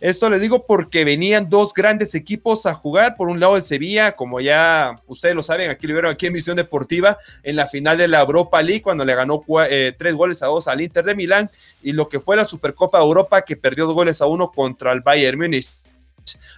Esto 0.00 0.30
les 0.30 0.40
digo 0.40 0.64
porque 0.64 1.04
venían 1.04 1.50
dos 1.50 1.74
grandes 1.74 2.14
equipos 2.14 2.64
a 2.64 2.72
jugar. 2.72 3.16
Por 3.16 3.28
un 3.28 3.38
lado 3.38 3.56
el 3.56 3.62
Sevilla, 3.62 4.12
como 4.12 4.40
ya 4.40 4.98
ustedes 5.06 5.34
lo 5.34 5.42
saben, 5.42 5.68
aquí 5.68 5.86
lo 5.86 5.92
vieron 5.92 6.10
aquí 6.10 6.26
en 6.26 6.32
Misión 6.32 6.56
Deportiva, 6.56 7.18
en 7.42 7.56
la 7.56 7.66
final 7.66 7.98
de 7.98 8.08
la 8.08 8.22
Europa 8.22 8.62
League, 8.62 8.80
cuando 8.80 9.04
le 9.04 9.14
ganó 9.14 9.42
eh, 9.68 9.92
tres 9.98 10.14
goles 10.14 10.42
a 10.42 10.46
dos 10.46 10.68
al 10.68 10.80
Inter 10.80 11.04
de 11.04 11.14
Milán, 11.14 11.50
y 11.82 11.92
lo 11.92 12.08
que 12.08 12.18
fue 12.18 12.34
la 12.34 12.46
Supercopa 12.46 12.98
de 12.98 13.04
Europa, 13.04 13.42
que 13.42 13.56
perdió 13.56 13.84
dos 13.84 13.94
goles 13.94 14.22
a 14.22 14.26
uno 14.26 14.50
contra 14.50 14.92
el 14.92 15.02
Bayern 15.02 15.38
Múnich. 15.38 15.68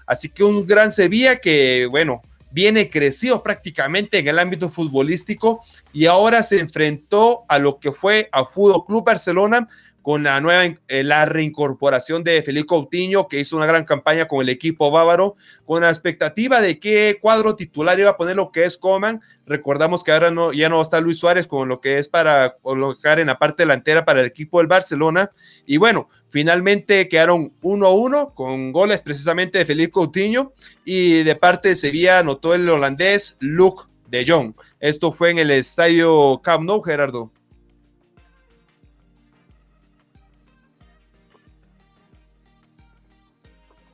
Así 0.07 0.29
que 0.29 0.45
un 0.45 0.67
gran 0.67 0.93
Sevilla 0.93 1.37
que, 1.37 1.87
bueno, 1.91 2.23
viene 2.53 2.91
crecido 2.91 3.43
prácticamente 3.43 4.19
en 4.19 4.29
el 4.29 4.39
ámbito 4.39 4.69
futbolístico 4.69 5.65
y 5.93 6.07
ahora 6.07 6.43
se 6.43 6.61
enfrentó 6.61 7.45
a 7.49 7.59
lo 7.59 7.79
que 7.79 7.93
fue 7.93 8.29
a 8.31 8.45
Fútbol 8.45 8.85
Club 8.85 9.05
Barcelona 9.05 9.69
con 10.03 10.25
la 10.25 10.41
nueva 10.41 10.65
eh, 10.89 11.05
la 11.05 11.25
reincorporación 11.25 12.25
de 12.25 12.43
Felipe 12.43 12.67
Coutinho, 12.67 13.29
que 13.29 13.41
hizo 13.41 13.57
una 13.57 13.67
gran 13.67 13.85
campaña 13.85 14.27
con 14.27 14.43
el 14.43 14.49
equipo 14.49 14.91
bávaro, 14.91 15.37
con 15.65 15.83
la 15.83 15.89
expectativa 15.89 16.61
de 16.61 16.79
qué 16.79 17.19
cuadro 17.21 17.57
titular 17.57 17.99
iba 17.99 18.11
a 18.11 18.17
poner 18.17 18.37
lo 18.37 18.51
que 18.51 18.65
es 18.65 18.77
Coman. 18.77 19.21
Recordamos 19.47 20.03
que 20.03 20.13
ahora 20.13 20.31
no, 20.31 20.53
ya 20.53 20.69
no 20.69 20.83
está 20.83 21.01
Luis 21.01 21.19
Suárez 21.19 21.47
con 21.47 21.69
lo 21.69 21.81
que 21.81 21.99
es 21.99 22.09
para 22.09 22.57
colocar 22.57 23.21
en 23.21 23.29
la 23.29 23.39
parte 23.39 23.63
delantera 23.63 24.05
para 24.05 24.21
el 24.21 24.27
equipo 24.27 24.59
del 24.59 24.67
Barcelona. 24.67 25.31
Y 25.67 25.77
bueno, 25.77 26.09
finalmente 26.31 27.09
quedaron 27.09 27.53
1 27.63 27.87
a 27.87 27.93
1 27.93 28.35
con 28.35 28.73
goles 28.73 29.03
precisamente 29.03 29.59
de 29.59 29.67
Felipe 29.67 29.93
Coutinho 29.93 30.53
y 30.85 31.23
de 31.23 31.37
parte 31.37 31.71
de 31.71 31.75
Sevilla 31.77 32.19
anotó 32.19 32.55
el 32.55 32.69
holandés 32.69 33.37
Luke 33.41 33.85
de 34.09 34.25
Jong. 34.27 34.55
Esto 34.81 35.13
fue 35.13 35.31
en 35.31 35.39
el 35.39 35.51
estadio 35.51 36.41
Camp 36.43 36.65
Nou, 36.65 36.83
Gerardo. 36.83 37.31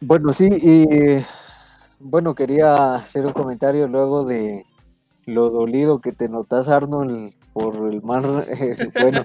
Bueno, 0.01 0.33
sí, 0.33 0.49
y 0.51 1.25
bueno, 1.99 2.35
quería 2.35 2.95
hacer 2.95 3.27
un 3.27 3.33
comentario 3.33 3.89
luego 3.89 4.25
de 4.25 4.65
lo 5.27 5.51
dolido 5.51 6.01
que 6.01 6.13
te 6.13 6.29
notas, 6.29 6.69
Arnold, 6.69 7.33
por 7.53 7.75
el 7.93 8.03
mal, 8.03 8.23
bueno, 9.03 9.23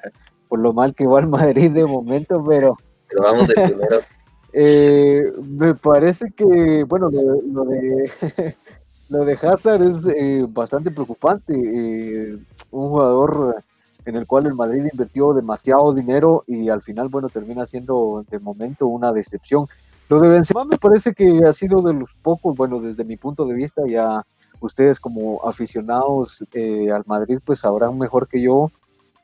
por 0.50 0.60
lo 0.60 0.74
mal 0.74 0.96
que 0.96 1.08
va 1.08 1.20
el 1.20 1.28
Madrid 1.28 1.72
de 1.72 1.86
momento, 1.86 2.44
pero... 2.44 2.78
Pero 3.08 3.22
vamos 3.22 3.48
de 3.48 3.54
primero. 3.54 4.00
eh, 4.54 5.32
me 5.48 5.76
parece 5.76 6.32
que, 6.32 6.84
bueno, 6.88 7.10
lo, 7.12 7.66
de 7.66 8.12
lo 9.10 9.26
de 9.26 9.34
Hazard 9.34 9.84
es 9.84 10.08
eh, 10.08 10.46
bastante 10.50 10.90
preocupante. 10.90 11.54
Eh, 11.54 12.38
un 12.72 12.90
jugador 12.90 13.64
en 14.06 14.16
el 14.16 14.26
cual 14.26 14.48
el 14.48 14.56
Madrid 14.56 14.90
invirtió 14.92 15.34
demasiado 15.34 15.94
dinero 15.94 16.44
y 16.48 16.70
al 16.70 16.82
final, 16.82 17.08
bueno, 17.10 17.30
termina 17.30 17.66
siendo 17.66 18.26
de 18.30 18.40
momento 18.40 18.88
una 18.88 19.12
decepción. 19.12 19.68
Lo 20.14 20.20
de 20.20 20.30
Benzema 20.30 20.64
me 20.64 20.78
parece 20.78 21.16
que 21.16 21.43
ha 21.43 21.51
sido 21.51 21.82
de 21.82 21.91
los 21.91 22.14
pocos, 22.14 22.55
bueno, 22.55 22.80
desde 22.80 23.03
mi 23.03 23.18
punto 23.18 23.45
de 23.45 23.55
vista, 23.55 23.82
ya 23.88 24.24
ustedes 24.59 24.99
como 24.99 25.41
aficionados 25.43 26.43
eh, 26.53 26.91
al 26.91 27.01
Madrid, 27.07 27.39
pues 27.43 27.61
sabrán 27.61 27.97
mejor 27.97 28.28
que 28.28 28.39
yo, 28.39 28.70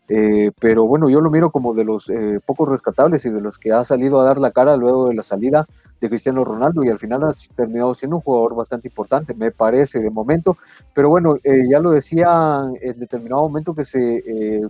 eh, 0.08 0.50
pero 0.60 0.88
bueno, 0.88 1.08
yo 1.08 1.22
lo 1.22 1.30
miro 1.30 1.52
como 1.52 1.76
de 1.76 1.84
los 1.84 2.10
eh, 2.10 2.40
pocos 2.44 2.68
rescatables 2.68 3.24
y 3.28 3.30
de 3.30 3.40
los 3.40 3.60
que 3.60 3.72
ha 3.72 3.84
salido 3.84 4.20
a 4.20 4.24
dar 4.24 4.40
la 4.40 4.50
cara 4.50 4.76
luego 4.78 5.10
de 5.10 5.14
la 5.14 5.22
salida 5.22 5.68
de 6.02 6.10
Cristiano 6.10 6.44
Ronaldo 6.44 6.84
y 6.84 6.90
al 6.90 6.98
final 6.98 7.24
ha 7.24 7.36
terminado 7.56 7.94
siendo 7.94 8.16
un 8.16 8.24
jugador 8.24 8.56
bastante 8.56 8.88
importante, 8.88 9.36
me 9.36 9.52
parece, 9.52 10.00
de 10.00 10.10
momento. 10.10 10.58
Pero 10.96 11.10
bueno, 11.10 11.36
ya 11.44 11.78
lo 11.78 11.92
decía 11.92 12.64
en 12.82 13.00
determinado 13.00 13.44
momento 13.44 13.76
que 13.76 13.84
se 13.84 14.24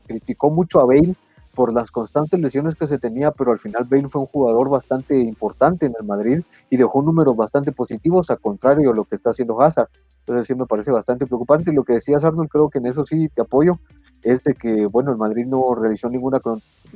criticó 0.06 0.50
mucho 0.50 0.82
a 0.82 0.86
Bale 0.86 1.16
por 1.60 1.74
las 1.74 1.92
constantes 1.92 2.40
lesiones 2.40 2.76
que 2.76 2.88
se 2.88 3.00
tenía, 3.00 3.32
pero 3.32 3.52
al 3.52 3.60
final 3.60 3.84
Bale 3.84 4.08
fue 4.08 4.22
un 4.22 4.28
jugador 4.28 4.70
bastante 4.70 5.20
importante 5.20 5.88
en 5.88 5.94
el 6.00 6.08
Madrid 6.08 6.42
y 6.70 6.78
dejó 6.78 7.02
números 7.02 7.36
bastante 7.36 7.74
positivos, 7.74 8.32
a 8.32 8.38
contrario 8.38 8.92
de 8.92 8.96
lo 8.96 9.04
que 9.04 9.18
está 9.18 9.32
haciendo 9.32 9.62
Hazard. 9.62 9.90
Entonces 10.20 10.48
sí 10.48 10.56
me 10.56 10.66
parece 10.66 10.90
bastante 10.90 11.26
preocupante. 11.26 11.72
Y 11.72 11.74
lo 11.74 11.84
que 11.84 11.96
decías 11.96 12.24
Arnold, 12.24 12.48
creo 12.48 12.70
que 12.70 12.78
en 12.78 12.86
eso 12.86 13.06
sí 13.06 13.28
te 13.28 13.42
apoyo, 13.42 13.74
es 14.22 14.42
de 14.46 14.54
que, 14.54 14.86
bueno, 14.86 15.12
el 15.12 15.18
Madrid 15.18 15.48
no 15.48 15.76
realizó 15.76 16.10
ninguna 16.10 16.40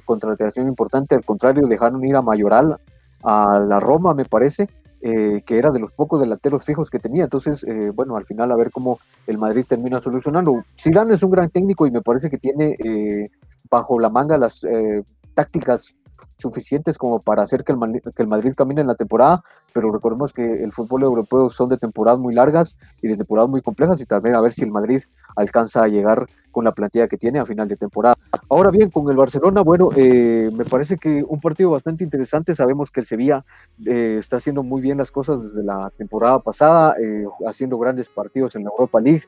contratación 0.06 0.70
importante, 0.70 1.14
al 1.14 1.26
contrario, 1.26 1.68
dejaron 1.68 2.02
ir 2.06 2.16
a 2.16 2.22
Mayoral 2.22 2.78
a 3.22 3.60
la 3.60 3.82
Roma, 3.82 4.14
me 4.14 4.24
parece, 4.24 4.70
eh, 5.02 5.42
que 5.46 5.58
era 5.58 5.72
de 5.72 5.80
los 5.80 5.92
pocos 5.92 6.22
delanteros 6.22 6.64
fijos 6.64 6.90
que 6.90 7.00
tenía. 7.00 7.26
Entonces, 7.26 7.66
eh, 7.66 7.92
bueno, 7.94 8.16
al 8.16 8.24
final 8.24 8.50
a 8.54 8.56
ver 8.56 8.72
cómo 8.72 9.00
el 9.28 9.38
Madrid 9.38 9.66
termina 9.68 10.00
solucionando. 10.00 10.64
Zidane 10.80 11.16
es 11.16 11.24
un 11.24 11.32
gran 11.32 11.50
técnico 11.50 11.86
y 11.86 11.92
me 11.92 12.02
parece 12.02 12.30
que 12.30 12.38
tiene 12.38 12.78
eh, 12.82 13.30
bajo 13.70 14.00
la 14.00 14.10
manga 14.10 14.38
las 14.38 14.64
eh, 14.64 15.04
tácticas 15.34 15.96
suficientes 16.38 16.98
como 16.98 17.20
para 17.20 17.44
hacer 17.44 17.64
que 17.64 17.74
el, 17.74 18.02
que 18.16 18.22
el 18.24 18.28
Madrid 18.28 18.54
camine 18.56 18.82
en 18.82 18.88
la 18.88 18.96
temporada, 18.96 19.44
pero 19.74 19.92
recordemos 19.92 20.34
que 20.34 20.64
el 20.64 20.72
fútbol 20.72 21.04
europeo 21.04 21.50
son 21.50 21.70
de 21.70 21.78
temporadas 21.78 22.20
muy 22.20 22.34
largas 22.34 22.78
y 23.02 23.08
de 23.08 23.18
temporadas 23.18 23.50
muy 23.50 23.62
complejas 23.62 24.02
y 24.02 24.06
también 24.06 24.36
a 24.36 24.42
ver 24.42 24.52
si 24.52 24.64
el 24.64 24.72
Madrid 24.72 25.04
alcanza 25.36 25.84
a 25.84 25.88
llegar 25.88 26.28
con 26.54 26.64
la 26.64 26.72
plantilla 26.72 27.08
que 27.10 27.18
tiene 27.18 27.40
a 27.40 27.46
final 27.46 27.68
de 27.68 27.76
temporada. 27.76 28.16
Ahora 28.48 28.70
bien, 28.70 28.90
con 28.90 29.10
el 29.10 29.18
Barcelona, 29.18 29.62
bueno, 29.62 29.90
eh, 29.98 30.50
me 30.56 30.64
parece 30.64 30.98
que 30.98 31.24
un 31.28 31.42
partido 31.42 31.72
bastante 31.72 32.04
interesante. 32.04 32.56
Sabemos 32.56 32.92
que 32.92 33.02
el 33.02 33.06
Sevilla 33.06 33.44
eh, 33.86 34.18
está 34.20 34.38
haciendo 34.38 34.64
muy 34.64 34.80
bien 34.80 35.00
las 35.00 35.12
cosas 35.12 35.42
desde 35.44 35.64
la 35.64 35.92
temporada 35.98 36.40
pasada, 36.40 36.96
eh, 37.02 37.26
haciendo 37.48 37.78
grandes 37.78 38.08
partidos 38.08 38.56
en 38.56 38.64
la 38.64 38.70
Europa 38.70 39.02
League, 39.02 39.24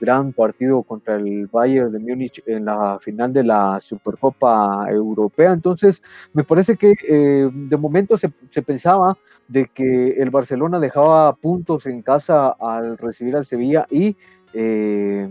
gran 0.00 0.34
partido 0.34 0.82
contra 0.82 1.16
el 1.16 1.46
Bayern 1.46 1.90
de 1.90 1.98
Múnich 1.98 2.42
en 2.46 2.66
la 2.66 2.98
final 3.00 3.32
de 3.32 3.42
la 3.42 3.80
Supercopa 3.80 4.84
Europea. 4.90 5.52
Entonces, 5.52 6.02
me 6.34 6.44
parece 6.44 6.76
que 6.76 6.94
de 7.50 7.76
momento 7.78 8.18
se, 8.18 8.30
se 8.50 8.60
pensaba 8.60 9.16
de 9.48 9.66
que 9.72 10.10
el 10.10 10.28
Barcelona 10.28 10.78
dejaba 10.78 11.34
puntos 11.36 11.86
en 11.86 12.02
casa 12.02 12.50
al 12.50 12.98
recibir 12.98 13.34
al 13.34 13.46
Sevilla 13.46 13.86
y 13.90 14.14
eh, 14.52 15.28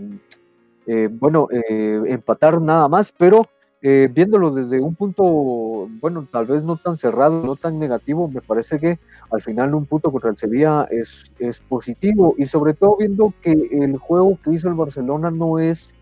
eh, 0.86 1.08
bueno, 1.10 1.48
eh, 1.50 2.00
empatar 2.06 2.60
nada 2.60 2.88
más, 2.88 3.12
pero 3.16 3.46
viéndolo 3.82 4.50
desde 4.50 4.78
un 4.78 4.94
punto, 4.94 5.88
bueno, 6.02 6.28
tal 6.30 6.44
vez 6.44 6.62
no 6.62 6.76
tan 6.76 6.98
cerrado, 6.98 7.42
no 7.42 7.56
tan 7.56 7.78
negativo, 7.78 8.28
me 8.28 8.42
parece 8.42 8.78
que 8.78 8.98
al 9.30 9.40
final 9.40 9.74
un 9.74 9.86
punto 9.86 10.12
contra 10.12 10.28
el 10.28 10.36
Sevilla 10.36 10.86
es, 10.90 11.32
es 11.38 11.60
positivo. 11.60 12.34
Y 12.36 12.44
sobre 12.44 12.74
todo 12.74 12.98
viendo 12.98 13.32
que 13.40 13.52
el 13.52 13.96
juego 13.96 14.38
que 14.44 14.52
hizo 14.52 14.68
el 14.68 14.74
Barcelona 14.74 15.30
no 15.30 15.58
es 15.58 15.94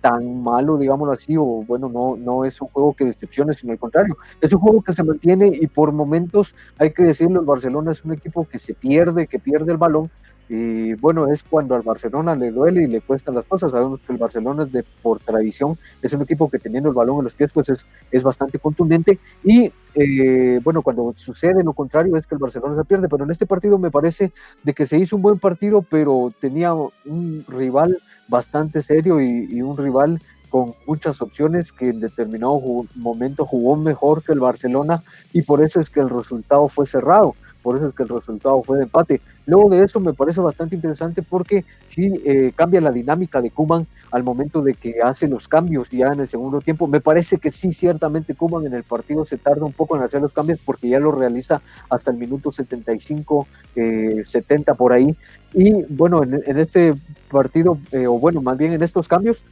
tan 0.00 0.42
malo, 0.42 0.76
digámoslo 0.76 1.12
así, 1.12 1.36
o 1.36 1.44
bueno, 1.44 1.88
no, 1.88 2.16
no 2.16 2.44
es 2.44 2.60
un 2.60 2.68
juego 2.68 2.94
que 2.94 3.04
decepcione, 3.04 3.54
sino 3.54 3.72
al 3.72 3.78
contrario, 3.78 4.16
es 4.40 4.52
un 4.52 4.60
juego 4.60 4.82
que 4.82 4.92
se 4.92 5.04
mantiene 5.04 5.46
y 5.48 5.66
por 5.68 5.92
momentos, 5.92 6.54
hay 6.78 6.92
que 6.92 7.04
decirlo, 7.04 7.40
el 7.40 7.46
Barcelona 7.46 7.92
es 7.92 8.04
un 8.04 8.12
equipo 8.12 8.46
que 8.48 8.58
se 8.58 8.74
pierde, 8.74 9.28
que 9.28 9.38
pierde 9.38 9.72
el 9.72 9.78
balón, 9.78 10.10
y 10.48 10.94
bueno, 10.94 11.28
es 11.28 11.42
cuando 11.42 11.74
al 11.74 11.82
Barcelona 11.82 12.34
le 12.34 12.50
duele 12.50 12.82
y 12.82 12.86
le 12.86 13.00
cuestan 13.00 13.34
las 13.34 13.46
cosas. 13.46 13.72
Sabemos 13.72 14.00
que 14.00 14.12
el 14.12 14.18
Barcelona 14.18 14.64
es 14.64 14.72
de 14.72 14.84
por 15.02 15.20
tradición, 15.20 15.78
es 16.02 16.12
un 16.12 16.22
equipo 16.22 16.50
que 16.50 16.58
teniendo 16.58 16.88
el 16.88 16.94
balón 16.94 17.18
en 17.18 17.24
los 17.24 17.34
pies, 17.34 17.52
pues 17.52 17.68
es, 17.68 17.86
es 18.10 18.22
bastante 18.22 18.58
contundente. 18.58 19.18
Y 19.44 19.72
eh, 19.94 20.60
bueno, 20.62 20.82
cuando 20.82 21.14
sucede 21.16 21.62
lo 21.62 21.72
contrario 21.72 22.16
es 22.16 22.26
que 22.26 22.34
el 22.34 22.40
Barcelona 22.40 22.76
se 22.76 22.84
pierde. 22.84 23.08
Pero 23.08 23.24
en 23.24 23.30
este 23.30 23.46
partido 23.46 23.78
me 23.78 23.90
parece 23.90 24.32
de 24.62 24.74
que 24.74 24.86
se 24.86 24.98
hizo 24.98 25.16
un 25.16 25.22
buen 25.22 25.38
partido, 25.38 25.82
pero 25.82 26.32
tenía 26.40 26.74
un 26.74 27.44
rival 27.48 27.98
bastante 28.28 28.82
serio 28.82 29.20
y, 29.20 29.60
un 29.62 29.76
rival 29.76 30.20
con 30.50 30.74
muchas 30.86 31.22
opciones 31.22 31.72
que 31.72 31.88
en 31.88 32.00
determinado 32.00 32.60
momento 32.94 33.46
jugó 33.46 33.76
mejor 33.76 34.22
que 34.22 34.32
el 34.32 34.40
Barcelona 34.40 35.02
y 35.32 35.42
por 35.42 35.62
eso 35.62 35.80
es 35.80 35.88
que 35.88 36.00
el 36.00 36.10
resultado 36.10 36.68
fue 36.68 36.86
cerrado 36.86 37.34
por 37.62 37.76
eso 37.76 37.88
es 37.88 37.94
que 37.94 38.02
el 38.02 38.08
resultado 38.08 38.62
fue 38.62 38.78
de 38.78 38.84
empate. 38.84 39.20
Luego 39.46 39.70
de 39.70 39.84
eso 39.84 40.00
me 40.00 40.12
parece 40.12 40.40
bastante 40.40 40.74
interesante 40.74 41.22
porque 41.22 41.64
sí 41.84 42.20
eh, 42.24 42.52
cambia 42.54 42.80
la 42.80 42.90
dinámica 42.90 43.40
de 43.40 43.50
Kuman 43.50 43.86
al 44.10 44.24
momento 44.24 44.62
de 44.62 44.74
que 44.74 44.96
hace 45.02 45.28
los 45.28 45.48
cambios 45.48 45.88
ya 45.90 46.08
en 46.08 46.20
el 46.20 46.28
segundo 46.28 46.60
tiempo. 46.60 46.86
Me 46.86 47.00
parece 47.00 47.38
que 47.38 47.50
sí, 47.50 47.72
ciertamente 47.72 48.34
Kuman 48.34 48.66
en 48.66 48.74
el 48.74 48.82
partido 48.82 49.24
se 49.24 49.38
tarda 49.38 49.64
un 49.64 49.72
poco 49.72 49.96
en 49.96 50.02
hacer 50.02 50.20
los 50.20 50.32
cambios 50.32 50.58
porque 50.64 50.88
ya 50.88 50.98
lo 50.98 51.12
realiza 51.12 51.62
hasta 51.88 52.10
el 52.10 52.16
minuto 52.18 52.52
75, 52.52 53.46
70 53.74 54.72
eh, 54.72 54.74
por 54.76 54.92
ahí. 54.92 55.16
Y 55.54 55.84
bueno, 55.88 56.22
en, 56.22 56.58
este 56.58 56.94
partido, 57.30 57.78
eh, 57.92 58.06
o 58.06 58.18
bueno, 58.18 58.40
más 58.42 58.56
bien 58.56 58.72
en 58.72 58.82
estos 58.82 59.08
cambios, 59.08 59.42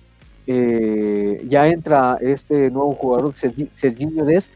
ya 0.46 1.68
entra 1.68 2.18
este 2.20 2.70
nuevo 2.70 2.94
jugador, 2.94 3.34
Serginho 3.36 4.24
Dest, 4.24 4.50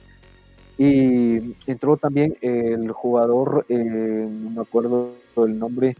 y 0.77 1.55
entró 1.66 1.97
también 1.97 2.37
el 2.41 2.91
jugador, 2.93 3.64
eh, 3.68 4.29
no 4.29 4.51
me 4.51 4.61
acuerdo 4.62 5.12
el 5.37 5.59
nombre, 5.59 5.97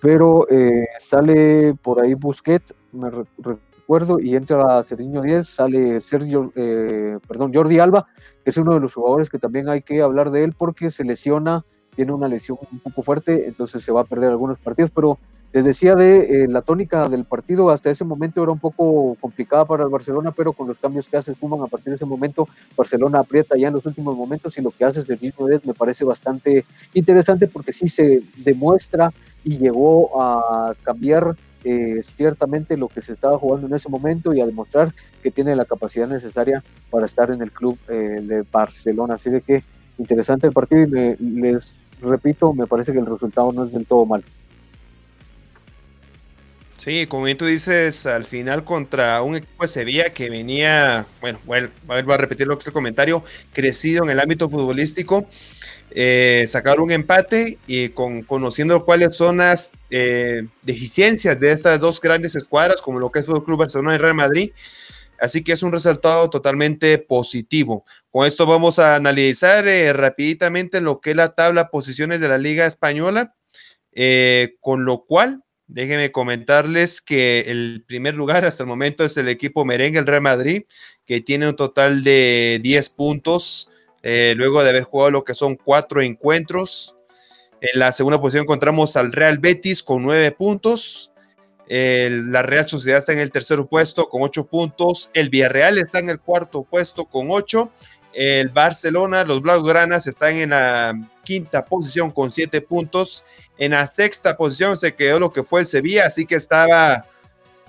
pero 0.00 0.46
eh, 0.50 0.86
sale 0.98 1.74
por 1.74 2.00
ahí 2.00 2.14
Busquets, 2.14 2.74
me 2.92 3.10
recuerdo, 3.10 4.20
y 4.20 4.36
entra 4.36 4.82
Serginho 4.82 5.22
10, 5.22 5.48
sale 5.48 6.00
Sergio, 6.00 6.52
eh, 6.54 7.18
perdón, 7.26 7.52
Jordi 7.54 7.78
Alba, 7.78 8.06
es 8.44 8.56
uno 8.58 8.74
de 8.74 8.80
los 8.80 8.92
jugadores 8.92 9.30
que 9.30 9.38
también 9.38 9.68
hay 9.68 9.82
que 9.82 10.02
hablar 10.02 10.30
de 10.30 10.44
él 10.44 10.54
porque 10.56 10.90
se 10.90 11.04
lesiona, 11.04 11.64
tiene 11.94 12.12
una 12.12 12.28
lesión 12.28 12.58
un 12.70 12.78
poco 12.78 13.02
fuerte, 13.02 13.46
entonces 13.46 13.82
se 13.82 13.92
va 13.92 14.02
a 14.02 14.04
perder 14.04 14.30
algunos 14.30 14.58
partidos, 14.58 14.90
pero 14.94 15.18
les 15.54 15.64
decía 15.64 15.94
de 15.94 16.42
eh, 16.42 16.48
la 16.48 16.62
tónica 16.62 17.08
del 17.08 17.24
partido, 17.24 17.70
hasta 17.70 17.88
ese 17.88 18.04
momento 18.04 18.42
era 18.42 18.50
un 18.50 18.58
poco 18.58 19.16
complicada 19.20 19.64
para 19.64 19.84
el 19.84 19.88
Barcelona, 19.88 20.32
pero 20.32 20.52
con 20.52 20.66
los 20.66 20.76
cambios 20.78 21.08
que 21.08 21.16
hace 21.16 21.32
Kuman 21.34 21.62
a 21.62 21.68
partir 21.68 21.90
de 21.90 21.94
ese 21.94 22.04
momento, 22.04 22.48
Barcelona 22.76 23.20
aprieta 23.20 23.56
ya 23.56 23.68
en 23.68 23.74
los 23.74 23.86
últimos 23.86 24.16
momentos 24.16 24.58
y 24.58 24.62
lo 24.62 24.72
que 24.72 24.84
hace 24.84 25.00
el 25.00 25.20
mismo 25.20 25.46
me 25.46 25.74
parece 25.74 26.04
bastante 26.04 26.64
interesante 26.92 27.46
porque 27.46 27.72
sí 27.72 27.86
se 27.86 28.22
demuestra 28.38 29.12
y 29.44 29.58
llegó 29.58 30.20
a 30.20 30.74
cambiar 30.82 31.36
eh, 31.62 32.02
ciertamente 32.02 32.76
lo 32.76 32.88
que 32.88 33.00
se 33.00 33.12
estaba 33.12 33.38
jugando 33.38 33.68
en 33.68 33.74
ese 33.74 33.88
momento 33.88 34.34
y 34.34 34.40
a 34.40 34.46
demostrar 34.46 34.92
que 35.22 35.30
tiene 35.30 35.54
la 35.54 35.64
capacidad 35.64 36.08
necesaria 36.08 36.64
para 36.90 37.06
estar 37.06 37.30
en 37.30 37.40
el 37.40 37.52
club 37.52 37.78
eh, 37.88 38.20
de 38.22 38.44
Barcelona. 38.50 39.14
Así 39.14 39.30
de 39.30 39.40
que 39.40 39.62
interesante 39.98 40.46
el 40.46 40.52
partido 40.52 40.82
y 40.82 41.16
les 41.16 41.72
repito, 42.00 42.52
me 42.54 42.66
parece 42.66 42.92
que 42.92 42.98
el 42.98 43.06
resultado 43.06 43.52
no 43.52 43.64
es 43.64 43.72
del 43.72 43.86
todo 43.86 44.06
mal. 44.06 44.24
Sí, 46.84 47.06
como 47.06 47.24
bien 47.24 47.38
tú 47.38 47.46
dices, 47.46 48.04
al 48.04 48.24
final 48.24 48.62
contra 48.62 49.22
un 49.22 49.36
equipo 49.36 49.62
de 49.62 49.68
Sevilla 49.68 50.12
que 50.12 50.28
venía, 50.28 51.06
bueno, 51.22 51.40
bueno, 51.46 51.70
vuelvo 51.86 52.12
a 52.12 52.18
repetir 52.18 52.46
lo 52.46 52.58
que 52.58 52.60
es 52.60 52.66
el 52.66 52.74
comentario, 52.74 53.24
crecido 53.54 54.04
en 54.04 54.10
el 54.10 54.20
ámbito 54.20 54.50
futbolístico, 54.50 55.26
eh, 55.92 56.44
sacar 56.46 56.80
un 56.80 56.90
empate 56.90 57.56
y 57.66 57.88
con, 57.88 58.22
conociendo 58.22 58.84
cuáles 58.84 59.16
son 59.16 59.38
las 59.38 59.72
eh, 59.88 60.46
deficiencias 60.60 61.40
de 61.40 61.52
estas 61.52 61.80
dos 61.80 62.02
grandes 62.02 62.36
escuadras, 62.36 62.82
como 62.82 63.00
lo 63.00 63.10
que 63.10 63.20
es 63.20 63.28
el 63.28 63.42
Club 63.42 63.60
Barcelona 63.60 63.94
y 63.94 63.98
Real 63.98 64.12
Madrid. 64.12 64.50
Así 65.20 65.42
que 65.42 65.52
es 65.52 65.62
un 65.62 65.72
resultado 65.72 66.28
totalmente 66.28 66.98
positivo. 66.98 67.84
Con 68.10 68.26
esto 68.26 68.46
vamos 68.46 68.78
a 68.78 68.96
analizar 68.96 69.66
eh, 69.66 69.92
lo 70.80 71.00
que 71.00 71.10
es 71.10 71.16
la 71.16 71.34
tabla 71.34 71.70
posiciones 71.70 72.20
de 72.20 72.28
la 72.28 72.38
Liga 72.38 72.66
Española, 72.66 73.34
con 74.60 74.84
lo 74.84 75.04
cual 75.04 75.44
Déjenme 75.66 76.12
comentarles 76.12 77.00
que 77.00 77.40
el 77.46 77.84
primer 77.86 78.14
lugar 78.14 78.44
hasta 78.44 78.62
el 78.62 78.68
momento 78.68 79.02
es 79.04 79.16
el 79.16 79.28
equipo 79.28 79.64
merengue, 79.64 79.98
el 79.98 80.06
Real 80.06 80.20
Madrid, 80.20 80.64
que 81.06 81.22
tiene 81.22 81.48
un 81.48 81.56
total 81.56 82.04
de 82.04 82.60
10 82.62 82.90
puntos, 82.90 83.70
eh, 84.02 84.34
luego 84.36 84.62
de 84.62 84.70
haber 84.70 84.82
jugado 84.82 85.10
lo 85.10 85.24
que 85.24 85.32
son 85.32 85.56
cuatro 85.56 86.02
encuentros. 86.02 86.94
En 87.62 87.80
la 87.80 87.92
segunda 87.92 88.20
posición 88.20 88.44
encontramos 88.44 88.96
al 88.96 89.10
Real 89.12 89.38
Betis 89.38 89.82
con 89.82 90.02
9 90.02 90.32
puntos. 90.32 91.10
La 91.68 92.42
Real 92.42 92.68
Sociedad 92.68 92.98
está 92.98 93.12
en 93.12 93.20
el 93.20 93.30
tercer 93.30 93.58
puesto 93.68 94.08
con 94.08 94.22
8 94.22 94.46
puntos. 94.46 95.10
El 95.14 95.30
Villarreal 95.30 95.78
está 95.78 95.98
en 95.98 96.10
el 96.10 96.20
cuarto 96.20 96.62
puesto 96.62 97.04
con 97.04 97.28
8. 97.30 97.70
El 98.12 98.50
Barcelona, 98.50 99.24
los 99.24 99.42
Blaugranas 99.42 100.06
están 100.06 100.36
en 100.36 100.50
la 100.50 100.94
quinta 101.24 101.64
posición 101.64 102.12
con 102.12 102.30
7 102.30 102.60
puntos 102.60 103.24
en 103.58 103.70
la 103.70 103.86
sexta 103.86 104.36
posición 104.36 104.76
se 104.76 104.94
quedó 104.94 105.20
lo 105.20 105.32
que 105.32 105.44
fue 105.44 105.60
el 105.60 105.66
Sevilla, 105.66 106.06
así 106.06 106.26
que 106.26 106.34
estaba, 106.34 107.06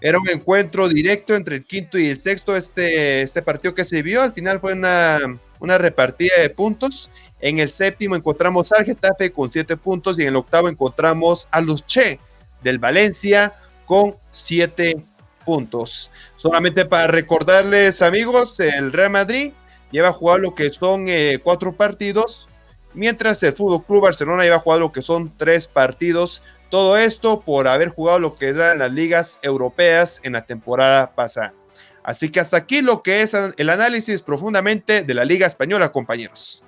era 0.02 0.18
un 0.18 0.28
encuentro 0.30 0.88
directo 0.90 1.36
entre 1.36 1.58
el 1.58 1.64
quinto 1.64 2.00
y 2.00 2.08
el 2.08 2.20
sexto, 2.20 2.56
este, 2.56 3.22
este 3.22 3.42
partido 3.42 3.76
que 3.76 3.86
se 3.86 4.02
vio, 4.02 4.24
al 4.24 4.34
final 4.34 4.60
fue 4.60 4.74
una, 4.74 5.20
una 5.60 5.78
repartida 5.78 6.42
de 6.42 6.50
puntos. 6.50 7.12
En 7.40 7.60
el 7.60 7.70
séptimo 7.70 8.16
encontramos 8.16 8.72
al 8.72 8.86
Getafe 8.86 9.32
con 9.32 9.52
siete 9.52 9.78
puntos 9.78 10.18
y 10.18 10.24
en 10.24 10.30
el 10.30 10.36
octavo 10.36 10.70
encontramos 10.70 11.48
a 11.52 11.62
los 11.62 11.86
Che 11.86 12.20
del 12.64 12.80
Valencia 12.80 13.54
con 13.86 14.16
siete 14.32 15.04
puntos. 15.46 16.12
Solamente 16.36 16.86
para 16.86 17.08
recordarles, 17.08 18.02
amigos, 18.02 18.60
el 18.60 18.92
Real 18.92 19.12
Madrid 19.12 19.54
lleva 19.92 20.10
a 20.10 20.14
jugar 20.14 20.40
lo 20.40 20.56
que 20.56 20.70
son 20.70 21.08
eh, 21.08 21.40
cuatro 21.44 21.74
partidos 21.74 22.48
mientras 22.96 23.44
el 23.44 23.54
Fútbol 23.54 23.86
Club 23.86 24.04
Barcelona 24.04 24.46
iba 24.46 24.56
a 24.56 24.60
jugar 24.60 24.80
lo 24.80 24.92
que 24.92 25.02
son 25.02 25.32
tres 25.38 25.68
partidos. 25.68 26.42
Todo 26.70 26.98
esto 26.98 27.42
por 27.42 27.68
haber 27.68 27.90
jugado 27.90 28.20
lo 28.20 28.36
que 28.36 28.48
eran 28.48 28.80
las 28.80 28.92
ligas 28.92 29.40
europeas 29.42 30.22
en 30.24 30.34
la 30.34 30.46
temporada 30.46 31.14
pasada. 31.14 31.54
Así 32.04 32.30
que 32.30 32.40
hasta 32.40 32.58
aquí 32.58 32.82
lo 32.82 33.02
que 33.02 33.22
es 33.22 33.34
el 33.34 33.70
análisis 33.70 34.24
profundamente 34.24 35.04
de 35.04 35.14
la 35.14 35.26
Liga 35.26 35.48
Española, 35.48 35.92
compañeros. 35.92 36.65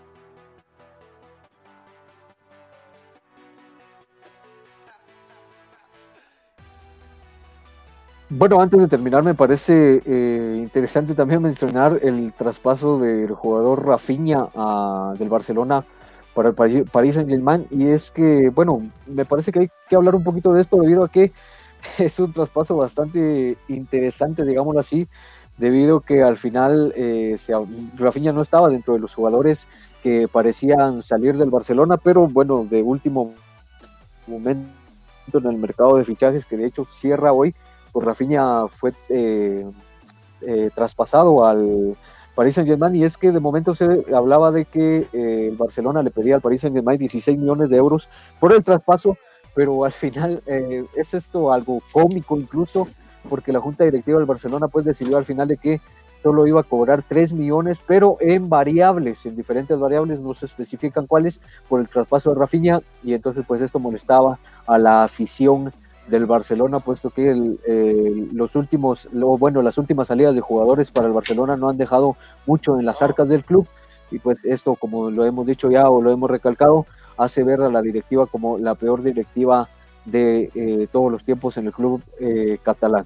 Bueno, 8.29 8.59
antes 8.59 8.81
de 8.81 8.89
terminar, 8.89 9.23
me 9.23 9.35
parece 9.35 10.01
eh, 10.05 10.55
interesante 10.57 11.15
también 11.15 11.41
mencionar 11.41 11.97
el 12.03 12.33
traspaso 12.33 12.99
del 12.99 13.31
jugador 13.33 13.85
Rafinha 13.85 14.49
del 15.17 15.29
Barcelona 15.29 15.85
para 16.33 16.49
el 16.49 16.85
Paris 16.85 17.15
Saint 17.15 17.29
Germain 17.29 17.65
y 17.71 17.87
es 17.87 18.11
que, 18.11 18.49
bueno, 18.49 18.81
me 19.05 19.23
parece 19.23 19.53
que 19.53 19.59
hay 19.59 19.69
que 19.89 19.95
hablar 19.95 20.13
un 20.13 20.25
poquito 20.25 20.51
de 20.51 20.59
esto 20.59 20.75
debido 20.75 21.05
a 21.05 21.09
que 21.09 21.31
es 21.97 22.19
un 22.19 22.33
traspaso 22.33 22.75
bastante 22.75 23.57
interesante, 23.69 24.43
digámoslo 24.43 24.81
así, 24.81 25.07
debido 25.57 25.97
a 25.97 26.03
que 26.03 26.21
al 26.21 26.35
final 26.35 26.93
eh, 26.97 27.37
Rafinha 27.95 28.33
no 28.33 28.41
estaba 28.41 28.67
dentro 28.67 28.93
de 28.93 28.99
los 28.99 29.15
jugadores 29.15 29.69
que 30.03 30.27
parecían 30.27 31.01
salir 31.01 31.37
del 31.37 31.49
Barcelona, 31.49 31.95
pero 31.95 32.27
bueno, 32.27 32.67
de 32.69 32.83
último 32.83 33.33
momento 34.27 34.67
en 35.33 35.45
el 35.45 35.57
mercado 35.57 35.95
de 35.95 36.03
fichajes, 36.03 36.45
que 36.45 36.57
de 36.57 36.65
hecho 36.65 36.85
cierra 36.91 37.31
hoy, 37.31 37.55
pues 37.97 38.05
Rafinha 38.05 38.67
fue 38.67 38.93
eh, 39.09 39.65
eh, 40.41 40.69
traspasado 40.75 41.43
al 41.43 41.97
Paris 42.35 42.53
Saint 42.53 42.69
Germain 42.69 42.95
y 42.95 43.03
es 43.03 43.17
que 43.17 43.31
de 43.31 43.39
momento 43.39 43.73
se 43.73 44.05
hablaba 44.13 44.51
de 44.51 44.65
que 44.65 45.07
eh, 45.11 45.47
el 45.49 45.57
Barcelona 45.57 46.03
le 46.03 46.11
pedía 46.11 46.35
al 46.35 46.41
Paris 46.41 46.61
Saint 46.61 46.75
Germain 46.75 46.99
16 46.99 47.39
millones 47.39 47.69
de 47.69 47.77
euros 47.77 48.07
por 48.39 48.53
el 48.53 48.63
traspaso, 48.63 49.17
pero 49.55 49.83
al 49.83 49.93
final 49.93 50.43
eh, 50.45 50.85
es 50.95 51.15
esto 51.15 51.51
algo 51.51 51.81
cómico 51.91 52.37
incluso 52.37 52.87
porque 53.27 53.51
la 53.51 53.61
junta 53.61 53.83
directiva 53.83 54.19
del 54.19 54.27
Barcelona 54.27 54.67
pues 54.67 54.85
decidió 54.85 55.17
al 55.17 55.25
final 55.25 55.47
de 55.47 55.57
que 55.57 55.81
solo 56.21 56.45
iba 56.45 56.61
a 56.61 56.65
cobrar 56.65 57.01
3 57.01 57.33
millones, 57.33 57.79
pero 57.87 58.17
en 58.19 58.47
variables, 58.47 59.25
en 59.25 59.35
diferentes 59.35 59.79
variables, 59.79 60.19
no 60.19 60.35
se 60.35 60.45
especifican 60.45 61.07
cuáles, 61.07 61.41
por 61.67 61.79
el 61.79 61.87
traspaso 61.87 62.29
de 62.29 62.39
Rafinha, 62.39 62.79
y 63.03 63.15
entonces 63.15 63.43
pues 63.47 63.63
esto 63.63 63.79
molestaba 63.79 64.37
a 64.67 64.77
la 64.77 65.03
afición 65.03 65.73
del 66.07 66.25
Barcelona, 66.25 66.79
puesto 66.79 67.09
que 67.09 67.31
el, 67.31 68.29
los 68.33 68.55
últimos, 68.55 69.09
bueno, 69.11 69.61
las 69.61 69.77
últimas 69.77 70.07
salidas 70.07 70.33
de 70.33 70.41
jugadores 70.41 70.91
para 70.91 71.07
el 71.07 71.13
Barcelona 71.13 71.57
no 71.57 71.69
han 71.69 71.77
dejado 71.77 72.15
mucho 72.45 72.79
en 72.79 72.85
las 72.85 73.01
arcas 73.01 73.29
del 73.29 73.43
club 73.43 73.67
y 74.11 74.19
pues 74.19 74.43
esto, 74.45 74.75
como 74.75 75.11
lo 75.11 75.25
hemos 75.25 75.45
dicho 75.45 75.69
ya 75.69 75.89
o 75.89 76.01
lo 76.01 76.11
hemos 76.11 76.29
recalcado, 76.29 76.85
hace 77.17 77.43
ver 77.43 77.61
a 77.61 77.69
la 77.69 77.81
directiva 77.81 78.25
como 78.25 78.57
la 78.57 78.75
peor 78.75 79.03
directiva 79.03 79.69
de 80.05 80.49
eh, 80.55 80.87
todos 80.91 81.11
los 81.11 81.23
tiempos 81.23 81.57
en 81.57 81.67
el 81.67 81.73
club 81.73 82.01
eh, 82.19 82.57
catalán. 82.63 83.05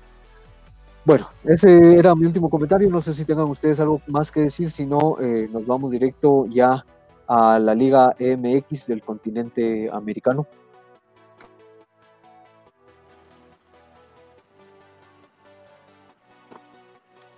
Bueno, 1.03 1.27
ese 1.43 1.95
era 1.95 2.13
mi 2.13 2.25
último 2.25 2.49
comentario. 2.49 2.89
No 2.89 3.01
sé 3.01 3.13
si 3.13 3.25
tengan 3.25 3.45
ustedes 3.45 3.79
algo 3.79 4.01
más 4.07 4.31
que 4.31 4.41
decir, 4.41 4.69
si 4.69 4.85
no, 4.85 5.17
eh, 5.19 5.49
nos 5.51 5.65
vamos 5.65 5.89
directo 5.89 6.45
ya 6.47 6.85
a 7.27 7.57
la 7.57 7.73
Liga 7.73 8.15
MX 8.19 8.85
del 8.85 9.01
continente 9.01 9.89
americano. 9.91 10.45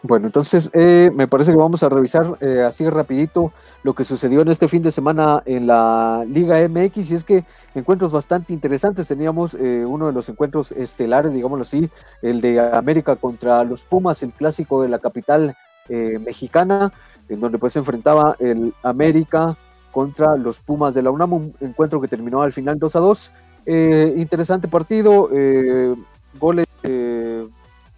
Bueno, 0.06 0.28
entonces 0.28 0.70
eh, 0.74 1.12
me 1.16 1.30
parece 1.30 1.51
que 1.51 1.58
vamos 1.58 1.82
a 1.82 1.88
revisar 1.88 2.38
eh, 2.41 2.62
así 2.68 2.89
rapidito 2.89 3.54
lo 3.84 3.95
que 3.95 4.04
sucedió 4.04 4.41
en 4.41 4.49
este 4.49 4.68
fin 4.68 4.84
de 4.84 4.91
semana 4.91 5.41
en 5.45 5.66
la 5.66 6.26
Liga 6.28 6.58
MX 6.68 7.10
y 7.10 7.16
es 7.16 7.24
que 7.24 7.45
encuentros 7.74 8.12
bastante 8.12 8.51
interesantes. 8.51 9.08
Teníamos 9.08 9.54
eh, 9.54 9.86
uno 9.86 10.08
de 10.08 10.12
los 10.12 10.28
encuentros 10.28 10.74
estelares, 10.74 11.34
digámoslo 11.34 11.62
así, 11.62 11.89
el 12.22 12.41
de 12.41 12.60
América 12.60 13.16
contra 13.16 13.64
los 13.64 13.84
Pumas, 13.84 14.22
el 14.24 14.34
clásico 14.34 14.82
de 14.82 14.89
la 14.89 14.99
capital 14.99 15.56
mexicana, 15.89 16.93
en 17.28 17.41
donde 17.41 17.58
pues 17.58 17.74
se 17.74 17.80
enfrentaba 17.80 18.38
el 18.39 18.74
América 18.84 19.58
contra 19.91 20.36
los 20.36 20.60
Pumas 20.60 20.93
de 20.93 21.01
la 21.01 21.12
UNAM, 21.12 21.34
un 21.34 21.56
encuentro 21.62 22.01
que 22.01 22.08
terminó 22.10 22.41
al 22.41 22.51
final 22.51 22.78
2 22.78 22.95
a 22.95 22.99
2. 22.99 23.32
Eh, 23.66 24.14
interesante 24.18 24.68
partido, 24.68 25.30
eh, 25.32 25.95
goles 26.39 26.78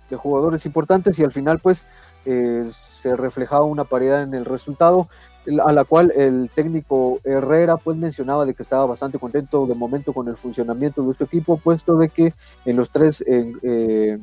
de 0.10 0.16
jugadores 0.16 0.66
importantes 0.66 1.20
y 1.20 1.24
al 1.24 1.32
final 1.32 1.60
pues 1.60 1.86
se 2.24 3.16
reflejaba 3.16 3.66
una 3.66 3.84
paridad 3.84 4.24
en 4.24 4.34
el 4.34 4.46
resultado 4.46 5.08
a 5.64 5.72
la 5.72 5.84
cual 5.84 6.12
el 6.16 6.50
técnico 6.54 7.20
Herrera 7.24 7.78
pues 7.78 7.98
mencionaba 7.98 8.46
de 8.46 8.54
que 8.54 8.64
estaba 8.64 8.86
bastante 8.86 9.20
contento 9.20 9.68
de 9.68 9.76
momento 9.76 10.14
con 10.14 10.28
el 10.28 10.38
funcionamiento 10.38 11.04
de 11.04 11.14
su 11.14 11.24
equipo, 11.24 11.58
puesto 11.58 11.98
de 11.98 12.10
que 12.10 12.34
en 12.66 12.76
los 12.76 12.90
tres 12.90 13.24
eh, 13.28 14.18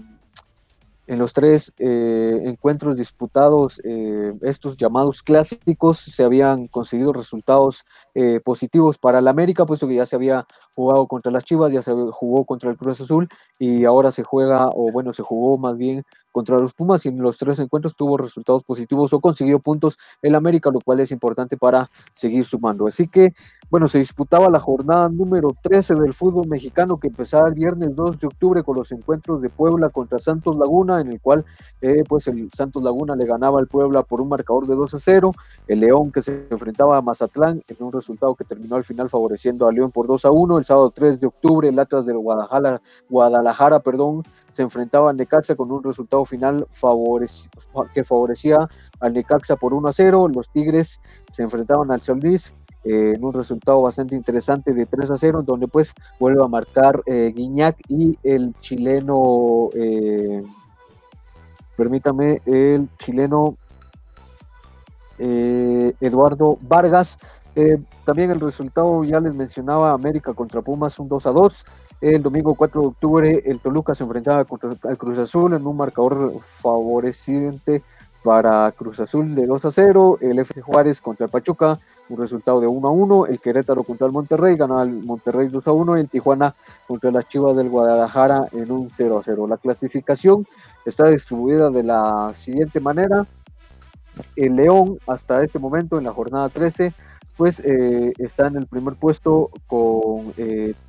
en 1.12 1.18
los 1.18 1.34
tres 1.34 1.74
eh, 1.78 2.40
encuentros 2.44 2.96
disputados, 2.96 3.82
eh, 3.84 4.32
estos 4.40 4.78
llamados 4.78 5.22
clásicos, 5.22 5.98
se 5.98 6.24
habían 6.24 6.68
conseguido 6.68 7.12
resultados 7.12 7.84
eh, 8.14 8.40
positivos 8.42 8.96
para 8.96 9.18
el 9.18 9.28
América, 9.28 9.66
puesto 9.66 9.86
que 9.86 9.96
ya 9.96 10.06
se 10.06 10.16
había 10.16 10.46
jugado 10.74 11.06
contra 11.06 11.30
las 11.30 11.44
Chivas, 11.44 11.70
ya 11.70 11.82
se 11.82 11.92
jugó 11.92 12.46
contra 12.46 12.70
el 12.70 12.78
Cruz 12.78 13.02
Azul 13.02 13.28
y 13.58 13.84
ahora 13.84 14.10
se 14.10 14.22
juega, 14.22 14.70
o 14.72 14.90
bueno, 14.90 15.12
se 15.12 15.22
jugó 15.22 15.58
más 15.58 15.76
bien 15.76 16.02
contra 16.32 16.58
los 16.58 16.74
Pumas 16.74 17.04
y 17.06 17.08
en 17.08 17.22
los 17.22 17.38
tres 17.38 17.58
encuentros 17.58 17.94
tuvo 17.94 18.16
resultados 18.16 18.64
positivos 18.64 19.12
o 19.12 19.20
consiguió 19.20 19.60
puntos 19.60 19.98
el 20.22 20.34
América, 20.34 20.70
lo 20.70 20.80
cual 20.80 21.00
es 21.00 21.12
importante 21.12 21.56
para 21.56 21.90
seguir 22.12 22.44
sumando. 22.44 22.86
Así 22.86 23.06
que, 23.06 23.34
bueno, 23.70 23.86
se 23.86 23.98
disputaba 23.98 24.48
la 24.50 24.58
jornada 24.58 25.08
número 25.08 25.54
13 25.62 25.94
del 25.94 26.14
fútbol 26.14 26.48
mexicano 26.48 26.98
que 26.98 27.08
empezaba 27.08 27.48
el 27.48 27.54
viernes 27.54 27.94
2 27.94 28.18
de 28.18 28.26
octubre 28.26 28.62
con 28.62 28.76
los 28.76 28.90
encuentros 28.92 29.40
de 29.42 29.50
Puebla 29.50 29.90
contra 29.90 30.18
Santos 30.18 30.56
Laguna, 30.56 31.00
en 31.00 31.08
el 31.08 31.20
cual 31.20 31.44
eh, 31.80 32.02
pues 32.08 32.26
el 32.26 32.50
Santos 32.54 32.82
Laguna 32.82 33.14
le 33.14 33.26
ganaba 33.26 33.60
al 33.60 33.66
Puebla 33.66 34.02
por 34.02 34.20
un 34.20 34.28
marcador 34.28 34.66
de 34.66 34.74
2 34.74 34.94
a 34.94 34.98
0, 34.98 35.32
el 35.68 35.80
León 35.80 36.10
que 36.10 36.22
se 36.22 36.46
enfrentaba 36.50 36.96
a 36.96 37.02
Mazatlán 37.02 37.62
en 37.68 37.76
un 37.80 37.92
resultado 37.92 38.34
que 38.34 38.44
terminó 38.44 38.76
al 38.76 38.84
final 38.84 39.08
favoreciendo 39.08 39.68
a 39.68 39.72
León 39.72 39.90
por 39.90 40.06
2 40.06 40.24
a 40.24 40.30
1, 40.30 40.58
el 40.58 40.64
sábado 40.64 40.90
3 40.90 41.20
de 41.20 41.26
octubre 41.26 41.68
el 41.68 41.78
Atlas 41.78 42.06
del 42.06 42.18
Guadalajara, 42.18 42.80
Guadalajara 43.08 43.80
perdón, 43.80 44.22
se 44.50 44.62
enfrentaba 44.62 45.10
al 45.10 45.16
Necaxa 45.16 45.54
con 45.54 45.70
un 45.70 45.82
resultado 45.82 46.21
final 46.24 46.66
que 47.94 48.04
favorecía 48.04 48.68
al 49.00 49.12
Necaxa 49.12 49.56
por 49.56 49.74
1 49.74 49.88
a 49.88 49.92
0. 49.92 50.28
Los 50.28 50.48
Tigres 50.50 51.00
se 51.32 51.42
enfrentaban 51.42 51.90
al 51.90 52.00
San 52.00 52.20
Luis 52.20 52.54
eh, 52.84 53.12
en 53.14 53.24
un 53.24 53.32
resultado 53.32 53.80
bastante 53.80 54.16
interesante 54.16 54.72
de 54.72 54.86
3 54.86 55.12
a 55.12 55.16
0, 55.16 55.42
donde 55.44 55.68
pues 55.68 55.94
vuelve 56.18 56.42
a 56.42 56.48
marcar 56.48 57.00
eh, 57.06 57.32
Guiñac 57.34 57.76
y 57.88 58.18
el 58.24 58.54
chileno, 58.58 59.70
eh, 59.74 60.42
permítame, 61.76 62.42
el 62.44 62.88
chileno 62.98 63.56
Eduardo 65.18 66.58
Vargas. 66.62 67.16
también 68.04 68.32
el 68.32 68.40
resultado 68.40 69.04
ya 69.04 69.20
les 69.20 69.32
mencionaba 69.32 69.92
América 69.92 70.34
contra 70.34 70.62
Pumas 70.62 70.98
un 70.98 71.08
2 71.08 71.26
a 71.26 71.30
2. 71.30 71.64
El 72.02 72.20
domingo 72.20 72.56
4 72.56 72.80
de 72.80 72.86
octubre, 72.88 73.42
el 73.46 73.60
Toluca 73.60 73.94
se 73.94 74.02
enfrentaba 74.02 74.44
el 74.88 74.98
Cruz 74.98 75.18
Azul 75.18 75.54
en 75.54 75.64
un 75.64 75.76
marcador 75.76 76.32
favoreciente 76.40 77.84
para 78.24 78.72
Cruz 78.72 78.98
Azul 78.98 79.36
de 79.36 79.46
2 79.46 79.64
a 79.64 79.70
0. 79.70 80.18
El 80.20 80.40
FC 80.40 80.62
Juárez 80.62 81.00
contra 81.00 81.26
el 81.26 81.30
Pachuca, 81.30 81.78
un 82.08 82.18
resultado 82.18 82.60
de 82.60 82.66
1 82.66 82.88
a 82.88 82.90
1. 82.90 83.26
El 83.26 83.38
Querétaro 83.38 83.84
contra 83.84 84.08
el 84.08 84.12
Monterrey, 84.12 84.56
ganó 84.56 84.82
el 84.82 84.90
Monterrey 85.04 85.46
2 85.46 85.68
a 85.68 85.70
1. 85.70 85.96
Y 85.96 86.00
el 86.00 86.08
Tijuana 86.08 86.56
contra 86.88 87.12
las 87.12 87.28
Chivas 87.28 87.54
del 87.54 87.68
Guadalajara 87.68 88.46
en 88.50 88.72
un 88.72 88.90
0 88.96 89.18
a 89.18 89.22
0. 89.22 89.46
La 89.46 89.58
clasificación 89.58 90.44
está 90.84 91.08
distribuida 91.08 91.70
de 91.70 91.84
la 91.84 92.32
siguiente 92.34 92.80
manera. 92.80 93.26
El 94.34 94.56
León, 94.56 94.98
hasta 95.06 95.40
este 95.44 95.60
momento, 95.60 95.98
en 95.98 96.04
la 96.04 96.12
jornada 96.12 96.48
13, 96.48 96.92
pues 97.36 97.60
eh, 97.60 98.12
está 98.18 98.46
en 98.46 98.56
el 98.56 98.66
primer 98.66 98.94
puesto 98.94 99.50
con 99.66 100.32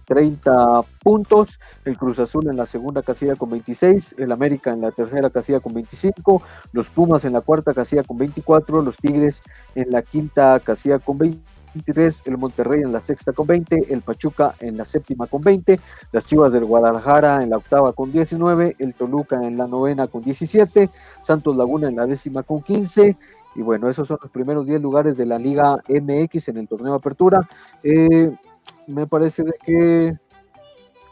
30 0.05 0.51
eh, 0.51 0.87
puntos, 1.01 1.59
el 1.85 1.97
Cruz 1.97 2.19
Azul 2.19 2.47
en 2.49 2.57
la 2.57 2.65
segunda 2.65 3.01
casilla 3.01 3.35
con 3.35 3.49
26, 3.49 4.15
el 4.17 4.31
América 4.31 4.71
en 4.71 4.81
la 4.81 4.91
tercera 4.91 5.29
casilla 5.29 5.59
con 5.59 5.73
25, 5.73 6.41
los 6.73 6.89
Pumas 6.89 7.25
en 7.25 7.33
la 7.33 7.41
cuarta 7.41 7.73
casilla 7.73 8.03
con 8.03 8.17
24, 8.17 8.81
los 8.81 8.97
Tigres 8.97 9.43
en 9.75 9.91
la 9.91 10.01
quinta 10.01 10.59
casilla 10.59 10.99
con 10.99 11.17
23, 11.17 12.23
el 12.25 12.37
Monterrey 12.37 12.81
en 12.81 12.91
la 12.91 12.99
sexta 12.99 13.31
con 13.31 13.47
20, 13.47 13.87
el 13.89 14.01
Pachuca 14.01 14.53
en 14.59 14.77
la 14.77 14.85
séptima 14.85 15.27
con 15.27 15.41
20, 15.41 15.79
las 16.11 16.25
Chivas 16.25 16.53
del 16.53 16.65
Guadalajara 16.65 17.41
en 17.41 17.49
la 17.49 17.57
octava 17.57 17.93
con 17.93 18.11
19, 18.11 18.75
el 18.79 18.93
Toluca 18.93 19.35
en 19.47 19.57
la 19.57 19.67
novena 19.67 20.07
con 20.07 20.21
17, 20.21 20.89
Santos 21.21 21.55
Laguna 21.55 21.87
en 21.87 21.95
la 21.95 22.05
décima 22.05 22.43
con 22.43 22.61
15, 22.61 23.17
y 23.55 23.61
bueno, 23.61 23.89
esos 23.89 24.07
son 24.07 24.17
los 24.21 24.31
primeros 24.31 24.65
10 24.65 24.81
lugares 24.81 25.17
de 25.17 25.25
la 25.25 25.37
Liga 25.37 25.77
MX 25.87 26.49
en 26.49 26.57
el 26.57 26.67
torneo 26.67 26.93
apertura. 26.93 27.47
Eh, 27.83 28.31
me 28.87 29.07
parece 29.07 29.43
de 29.43 29.53
que 29.65 30.17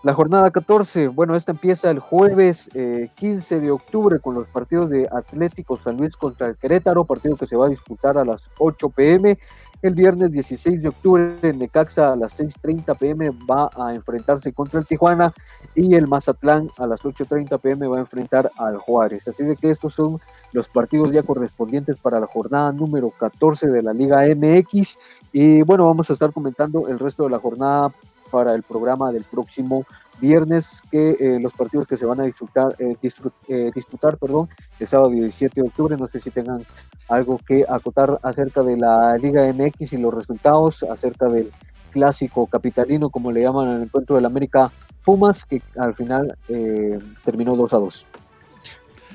la 0.04 0.14
jornada 0.16 0.50
14, 0.50 1.10
bueno, 1.10 1.36
esta 1.36 1.52
empieza 1.52 1.92
el 1.92 2.00
jueves 2.00 2.70
15 3.16 3.56
eh, 3.56 3.60
de 3.60 3.70
octubre 3.70 4.20
con 4.20 4.34
los 4.34 4.48
partidos 4.48 4.90
de 4.90 5.08
Atlético 5.12 5.78
San 5.78 5.98
Luis 5.98 6.18
contra 6.18 6.48
el 6.48 6.58
Querétaro, 6.58 7.06
partido 7.06 7.36
que 7.36 7.46
se 7.46 7.56
va 7.56 7.68
a 7.68 7.70
disputar 7.70 8.18
a 8.18 8.26
las 8.26 8.50
8 8.58 8.90
pm. 8.90 9.38
El 9.84 9.96
viernes 9.96 10.32
16 10.32 10.82
de 10.82 10.90
octubre 10.90 11.38
en 11.42 11.60
Necaxa 11.60 12.14
a 12.14 12.16
las 12.16 12.40
6.30 12.40 12.98
pm 12.98 13.32
va 13.50 13.70
a 13.76 13.94
enfrentarse 13.96 14.54
contra 14.54 14.80
el 14.80 14.86
Tijuana 14.86 15.34
y 15.74 15.96
el 15.96 16.08
Mazatlán 16.08 16.70
a 16.78 16.86
las 16.86 17.02
8.30 17.02 17.60
pm 17.60 17.88
va 17.88 17.98
a 17.98 18.02
enfrentar 18.02 18.52
al 18.58 18.78
Juárez. 18.78 19.28
Así 19.28 19.44
de 19.44 19.56
que 19.56 19.72
estos 19.72 19.96
son 19.96 20.20
los 20.52 20.68
partidos 20.68 21.12
ya 21.12 21.24
correspondientes 21.24 21.98
para 21.98 22.20
la 22.20 22.28
jornada 22.28 22.72
número 22.72 23.10
14 23.10 23.68
de 23.68 23.82
la 23.82 23.94
Liga 23.94 24.24
MX. 24.36 25.00
Y 25.32 25.64
bueno, 25.64 25.86
vamos 25.88 26.10
a 26.10 26.14
estar 26.14 26.32
comentando 26.32 26.88
el 26.88 27.00
resto 27.00 27.24
de 27.24 27.32
la 27.32 27.40
jornada 27.40 27.92
para 28.32 28.56
el 28.56 28.64
programa 28.64 29.12
del 29.12 29.24
próximo 29.24 29.86
viernes, 30.20 30.82
que 30.90 31.18
eh, 31.20 31.40
los 31.42 31.54
partidos 31.54 31.88
que 31.88 31.98
se 31.98 32.06
van 32.06 32.22
a 32.22 32.24
disfrutar, 32.24 32.76
eh, 32.80 32.96
eh, 33.50 33.72
disputar 33.74 34.18
perdón, 34.18 34.48
el 34.80 34.88
sábado 34.88 35.10
17 35.10 35.62
de 35.62 35.68
octubre, 35.68 35.98
no 35.98 36.08
sé 36.08 36.20
si 36.20 36.30
tengan 36.30 36.64
algo 37.10 37.40
que 37.46 37.66
acotar 37.68 38.20
acerca 38.24 38.64
de 38.64 38.78
la 38.78 39.18
Liga 39.18 39.52
MX 39.52 39.94
y 39.94 39.98
los 39.98 40.14
resultados, 40.14 40.84
acerca 40.84 41.28
del 41.28 41.52
clásico 41.92 42.48
capitalino, 42.48 43.10
como 43.10 43.32
le 43.32 43.42
llaman 43.42 43.68
al 43.68 43.84
encuentro 43.84 44.16
del 44.16 44.26
América 44.26 44.72
Pumas, 45.04 45.46
que 45.46 45.62
al 45.78 45.94
final 45.94 46.38
terminó 47.26 47.56
2 47.56 47.74
a 47.74 47.78
2. 47.78 48.06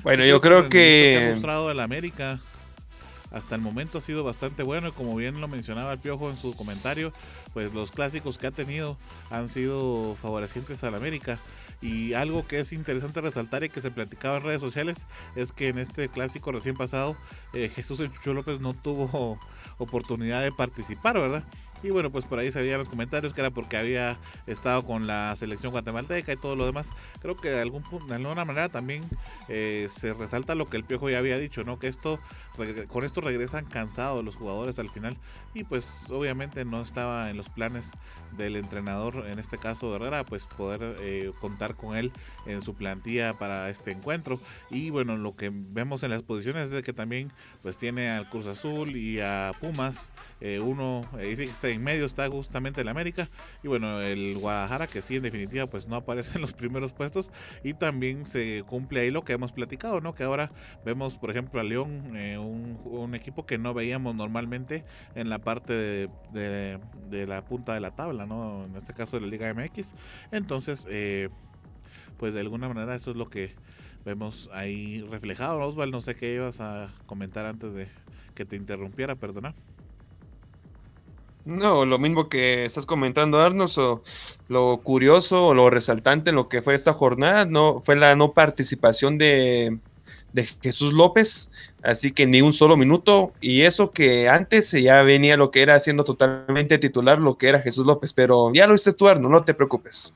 Bueno, 0.02 0.24
yo 0.26 0.40
creo 0.40 0.68
que... 0.68 1.28
ha 1.28 1.30
mostrado 1.32 1.70
el 1.70 1.80
América 1.80 2.40
hasta 3.36 3.54
el 3.54 3.60
momento 3.60 3.98
ha 3.98 4.00
sido 4.00 4.24
bastante 4.24 4.62
bueno 4.62 4.88
y 4.88 4.92
como 4.92 5.14
bien 5.14 5.40
lo 5.40 5.48
mencionaba 5.48 5.92
el 5.92 5.98
Piojo 5.98 6.30
en 6.30 6.36
su 6.36 6.54
comentario, 6.56 7.12
pues 7.52 7.74
los 7.74 7.92
clásicos 7.92 8.38
que 8.38 8.46
ha 8.46 8.50
tenido 8.50 8.96
han 9.30 9.48
sido 9.48 10.16
favorecientes 10.20 10.82
al 10.84 10.94
América. 10.94 11.38
Y 11.82 12.14
algo 12.14 12.46
que 12.46 12.60
es 12.60 12.72
interesante 12.72 13.20
resaltar 13.20 13.62
y 13.62 13.68
que 13.68 13.82
se 13.82 13.90
platicaba 13.90 14.38
en 14.38 14.44
redes 14.44 14.62
sociales 14.62 15.06
es 15.34 15.52
que 15.52 15.68
en 15.68 15.78
este 15.78 16.08
clásico 16.08 16.50
recién 16.50 16.74
pasado 16.74 17.16
eh, 17.52 17.70
Jesús 17.74 18.00
el 18.00 18.10
Chucho 18.10 18.32
López 18.32 18.60
no 18.60 18.72
tuvo 18.72 19.38
oportunidad 19.78 20.42
de 20.42 20.52
participar, 20.52 21.20
¿verdad? 21.20 21.44
Y 21.82 21.90
bueno, 21.90 22.10
pues 22.10 22.24
por 22.24 22.38
ahí 22.38 22.50
se 22.50 22.60
veían 22.60 22.78
los 22.78 22.88
comentarios 22.88 23.32
que 23.32 23.40
era 23.40 23.50
porque 23.50 23.76
había 23.76 24.18
estado 24.46 24.84
con 24.84 25.06
la 25.06 25.34
selección 25.36 25.72
guatemalteca 25.72 26.32
y 26.32 26.36
todo 26.36 26.56
lo 26.56 26.66
demás. 26.66 26.90
Creo 27.20 27.36
que 27.36 27.50
de, 27.50 27.60
algún, 27.60 27.84
de 28.08 28.14
alguna 28.14 28.44
manera 28.44 28.68
también 28.68 29.04
eh, 29.48 29.88
se 29.90 30.14
resalta 30.14 30.54
lo 30.54 30.68
que 30.68 30.76
el 30.76 30.84
Piojo 30.84 31.10
ya 31.10 31.18
había 31.18 31.38
dicho, 31.38 31.64
¿no? 31.64 31.78
Que 31.78 31.88
esto 31.88 32.18
con 32.88 33.04
esto 33.04 33.20
regresan 33.20 33.66
cansados 33.66 34.24
los 34.24 34.34
jugadores 34.36 34.78
al 34.78 34.88
final 34.88 35.16
y 35.56 35.64
pues 35.64 36.10
obviamente 36.10 36.66
no 36.66 36.82
estaba 36.82 37.30
en 37.30 37.38
los 37.38 37.48
planes 37.48 37.92
del 38.36 38.56
entrenador, 38.56 39.24
en 39.26 39.38
este 39.38 39.56
caso 39.56 39.94
Herrera, 39.96 40.24
pues 40.24 40.46
poder 40.46 40.96
eh, 41.00 41.32
contar 41.40 41.76
con 41.76 41.96
él 41.96 42.12
en 42.44 42.60
su 42.60 42.74
plantilla 42.74 43.38
para 43.38 43.70
este 43.70 43.90
encuentro. 43.90 44.38
Y 44.70 44.90
bueno, 44.90 45.16
lo 45.16 45.34
que 45.34 45.50
vemos 45.52 46.02
en 46.02 46.10
las 46.10 46.22
posiciones 46.22 46.64
es 46.64 46.70
de 46.70 46.82
que 46.82 46.92
también 46.92 47.32
pues 47.62 47.78
tiene 47.78 48.10
al 48.10 48.28
Cruz 48.28 48.46
Azul 48.46 48.96
y 48.96 49.20
a 49.20 49.52
Pumas, 49.58 50.12
eh, 50.40 50.60
uno 50.60 51.08
que 51.16 51.32
está 51.44 51.68
en 51.68 51.82
medio, 51.82 52.04
está 52.04 52.28
justamente 52.28 52.82
el 52.82 52.88
América, 52.88 53.30
y 53.62 53.68
bueno, 53.68 54.00
el 54.00 54.36
Guadalajara 54.36 54.86
que 54.86 55.00
sí 55.00 55.16
en 55.16 55.22
definitiva 55.22 55.66
pues 55.66 55.88
no 55.88 55.96
aparece 55.96 56.32
en 56.34 56.42
los 56.42 56.52
primeros 56.52 56.92
puestos 56.92 57.30
y 57.64 57.72
también 57.72 58.26
se 58.26 58.62
cumple 58.66 59.00
ahí 59.00 59.10
lo 59.10 59.24
que 59.24 59.32
hemos 59.32 59.52
platicado, 59.52 60.00
¿no? 60.00 60.14
Que 60.14 60.24
ahora 60.24 60.52
vemos 60.84 61.16
por 61.16 61.30
ejemplo 61.30 61.60
a 61.60 61.64
León, 61.64 62.12
eh, 62.16 62.36
un, 62.38 62.66
equipo 63.14 63.46
que 63.46 63.56
no 63.56 63.72
veíamos 63.72 64.16
normalmente 64.16 64.84
en 65.14 65.30
la 65.30 65.38
parte 65.46 66.08
de, 66.32 67.26
la 67.28 67.44
punta 67.44 67.72
de 67.72 67.78
la 67.78 67.94
tabla, 67.94 68.24
en 68.24 68.74
este 68.76 68.94
caso 68.94 69.16
de 69.16 69.22
la 69.22 69.28
Liga 69.28 69.54
MX. 69.54 69.94
Entonces, 70.32 70.88
eh, 70.90 71.28
pues 72.16 72.34
de 72.34 72.40
alguna 72.40 72.66
manera 72.66 72.96
eso 72.96 73.12
es 73.12 73.16
lo 73.16 73.30
que 73.30 73.54
vemos 74.04 74.50
ahí 74.52 75.06
reflejado. 75.08 75.60
Osval, 75.60 75.92
no 75.92 76.00
sé 76.00 76.16
qué 76.16 76.34
ibas 76.34 76.60
a 76.60 76.92
comentar 77.06 77.46
antes 77.46 77.74
de 77.74 77.86
que 78.34 78.44
te 78.44 78.56
interrumpiera, 78.56 79.14
perdona. 79.14 79.54
No, 81.44 81.86
lo 81.86 82.00
mismo 82.00 82.28
que 82.28 82.64
estás 82.64 82.84
comentando, 82.84 83.40
Arnold, 83.40 84.00
lo 84.48 84.80
curioso 84.82 85.46
o 85.46 85.54
lo 85.54 85.70
resaltante 85.70 86.30
en 86.30 86.36
lo 86.36 86.48
que 86.48 86.60
fue 86.60 86.74
esta 86.74 86.92
jornada, 86.92 87.44
no 87.44 87.82
fue 87.84 87.94
la 87.94 88.16
no 88.16 88.32
participación 88.32 89.16
de, 89.16 89.78
de 90.36 90.44
Jesús 90.62 90.92
López, 90.92 91.50
así 91.82 92.12
que 92.12 92.26
ni 92.26 92.42
un 92.42 92.52
solo 92.52 92.76
minuto, 92.76 93.32
y 93.40 93.62
eso 93.62 93.90
que 93.90 94.28
antes 94.28 94.70
ya 94.70 95.02
venía 95.02 95.38
lo 95.38 95.50
que 95.50 95.62
era 95.62 95.80
siendo 95.80 96.04
totalmente 96.04 96.76
titular, 96.76 97.18
lo 97.18 97.38
que 97.38 97.48
era 97.48 97.60
Jesús 97.60 97.86
López, 97.86 98.12
pero 98.12 98.52
ya 98.52 98.66
lo 98.66 98.74
hiciste 98.74 98.92
tú, 98.92 99.06
no 99.14 99.44
te 99.44 99.54
preocupes. 99.54 100.14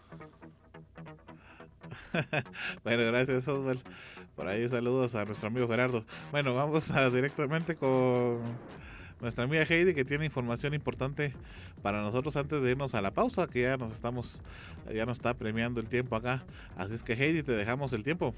bueno, 2.85 3.05
gracias, 3.07 3.49
Oswald. 3.49 3.81
Por 4.37 4.47
ahí 4.47 4.69
saludos 4.69 5.15
a 5.15 5.25
nuestro 5.25 5.49
amigo 5.49 5.67
Gerardo. 5.69 6.05
Bueno, 6.31 6.55
vamos 6.55 6.91
a 6.91 7.09
directamente 7.09 7.77
con 7.77 8.41
nuestra 9.21 9.45
amiga 9.45 9.65
Heidi 9.69 9.95
que 9.95 10.05
tiene 10.05 10.27
información 10.27 10.75
importante 10.75 11.35
para 11.83 12.03
nosotros 12.03 12.37
antes 12.37 12.61
de 12.61 12.71
irnos 12.73 12.95
a 12.95 13.01
la 13.01 13.11
pausa, 13.11 13.47
que 13.47 13.63
ya 13.63 13.79
nos 13.79 13.91
estamos, 13.91 14.43
ya 14.93 15.07
nos 15.07 15.17
está 15.17 15.33
premiando 15.33 15.81
el 15.81 15.89
tiempo 15.89 16.15
acá. 16.15 16.45
Así 16.77 16.95
es 16.95 17.03
que 17.03 17.15
Heidi, 17.15 17.43
te 17.43 17.53
dejamos 17.53 17.95
el 17.95 18.05
tiempo. 18.05 18.35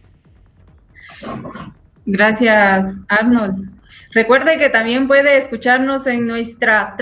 Gracias, 2.05 2.97
Arnold. 3.09 3.71
Recuerde 4.13 4.59
que 4.59 4.69
también 4.69 5.09
puede 5.09 5.39
escucharnos 5.39 6.07
en 6.07 6.27
nuestra 6.27 6.97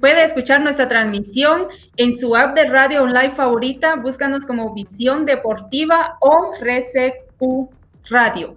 puede 0.00 0.24
escuchar 0.24 0.60
nuestra 0.60 0.88
transmisión 0.88 1.66
en 1.96 2.16
su 2.16 2.36
app 2.36 2.54
de 2.54 2.66
radio 2.66 3.02
online 3.02 3.34
favorita. 3.34 3.96
Búscanos 3.96 4.46
como 4.46 4.72
Visión 4.72 5.24
Deportiva 5.24 6.16
o 6.20 6.52
RCQ 6.60 7.70
Radio. 8.10 8.56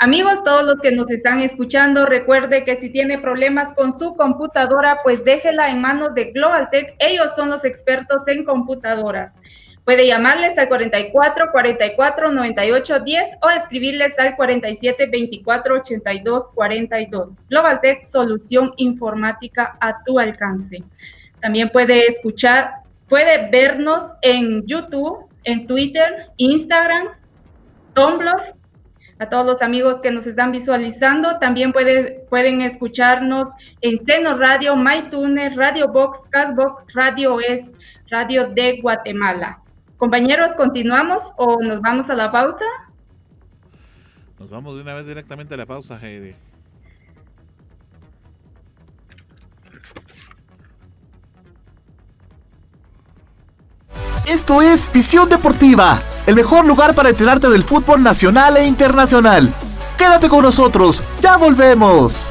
Amigos, 0.00 0.44
todos 0.44 0.64
los 0.64 0.80
que 0.80 0.92
nos 0.92 1.10
están 1.10 1.40
escuchando, 1.40 2.06
recuerde 2.06 2.64
que 2.64 2.76
si 2.76 2.90
tiene 2.90 3.18
problemas 3.18 3.74
con 3.74 3.98
su 3.98 4.14
computadora, 4.14 5.00
pues 5.02 5.24
déjela 5.24 5.70
en 5.70 5.80
manos 5.80 6.14
de 6.14 6.26
Global 6.26 6.68
Tech. 6.70 6.94
Ellos 7.00 7.32
son 7.34 7.50
los 7.50 7.64
expertos 7.64 8.22
en 8.28 8.44
computadoras. 8.44 9.32
Puede 9.88 10.06
llamarles 10.06 10.58
al 10.58 10.68
44 10.68 11.50
44 11.50 12.30
98 12.30 13.00
10 13.00 13.24
o 13.40 13.48
escribirles 13.48 14.18
al 14.18 14.36
47 14.36 15.06
24 15.06 15.76
82 15.76 16.50
42. 16.54 17.38
Global 17.48 17.80
Tech, 17.80 18.04
solución 18.04 18.74
informática 18.76 19.78
a 19.80 20.04
tu 20.04 20.18
alcance. 20.18 20.84
También 21.40 21.70
puede 21.70 22.06
escuchar, 22.06 22.70
puede 23.08 23.48
vernos 23.48 24.12
en 24.20 24.66
YouTube, 24.66 25.24
en 25.44 25.66
Twitter, 25.66 26.32
Instagram, 26.36 27.08
Tumblr 27.94 28.56
a 29.20 29.30
todos 29.30 29.46
los 29.46 29.62
amigos 29.62 30.02
que 30.02 30.10
nos 30.10 30.26
están 30.26 30.52
visualizando. 30.52 31.38
También 31.38 31.72
pueden 31.72 32.60
escucharnos 32.60 33.48
en 33.80 34.04
Seno 34.04 34.36
Radio, 34.36 34.76
MyTuner, 34.76 35.56
Radio 35.56 35.88
Box, 35.88 36.20
Castbox, 36.28 36.92
Radio 36.92 37.40
Es, 37.40 37.72
Radio 38.10 38.50
de 38.50 38.82
Guatemala. 38.82 39.62
Compañeros, 39.98 40.50
¿continuamos 40.56 41.24
o 41.36 41.60
nos 41.60 41.80
vamos 41.80 42.08
a 42.08 42.14
la 42.14 42.30
pausa? 42.30 42.64
Nos 44.38 44.48
vamos 44.48 44.76
de 44.76 44.82
una 44.82 44.94
vez 44.94 45.04
directamente 45.06 45.54
a 45.54 45.56
la 45.56 45.66
pausa, 45.66 45.98
Heidi. 46.00 46.36
Esto 54.28 54.62
es 54.62 54.92
Visión 54.92 55.28
Deportiva, 55.28 56.00
el 56.26 56.36
mejor 56.36 56.64
lugar 56.64 56.94
para 56.94 57.08
enterarte 57.08 57.48
del 57.48 57.64
fútbol 57.64 58.02
nacional 58.02 58.56
e 58.56 58.66
internacional. 58.66 59.52
Quédate 59.96 60.28
con 60.28 60.42
nosotros, 60.44 61.02
ya 61.20 61.36
volvemos. 61.36 62.30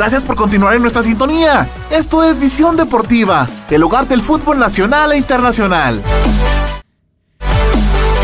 Gracias 0.00 0.24
por 0.24 0.34
continuar 0.34 0.74
en 0.74 0.80
nuestra 0.80 1.02
sintonía. 1.02 1.68
Esto 1.90 2.24
es 2.24 2.38
Visión 2.38 2.74
Deportiva, 2.74 3.46
el 3.68 3.82
hogar 3.82 4.08
del 4.08 4.22
fútbol 4.22 4.58
nacional 4.58 5.12
e 5.12 5.18
internacional. 5.18 6.02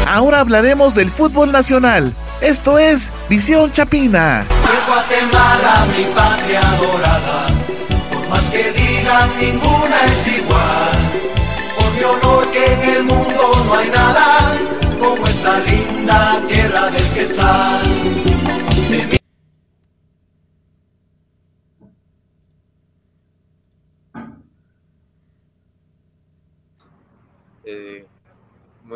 Ahora 0.09 0.41
hablaremos 0.41 0.95
del 0.95 1.11
fútbol 1.11 1.53
nacional. 1.53 2.15
Esto 2.41 2.79
es 2.79 3.13
Visión 3.29 3.73
Chapina. 3.73 4.47
Guatemala, 4.87 5.87
mi 5.95 6.05
patria 6.15 6.63
dorada, 6.81 7.47
por 8.11 8.29
más 8.31 8.45
que 8.45 8.73
ninguna 9.39 9.97
es 10.07 10.39
igual. 10.39 11.13
Por 11.77 11.93
mi 11.93 12.05
honor 12.05 12.51
que 12.53 12.73
en 12.73 12.81
el 12.89 13.05
mundo 13.05 13.65
no 13.67 13.75
hay 13.75 13.91
nada 13.91 14.57
como 14.99 15.27
esta 15.27 15.59
linda 15.59 16.43
tierra 16.49 16.91
del 16.91 17.13
Quetzal. 17.13 17.86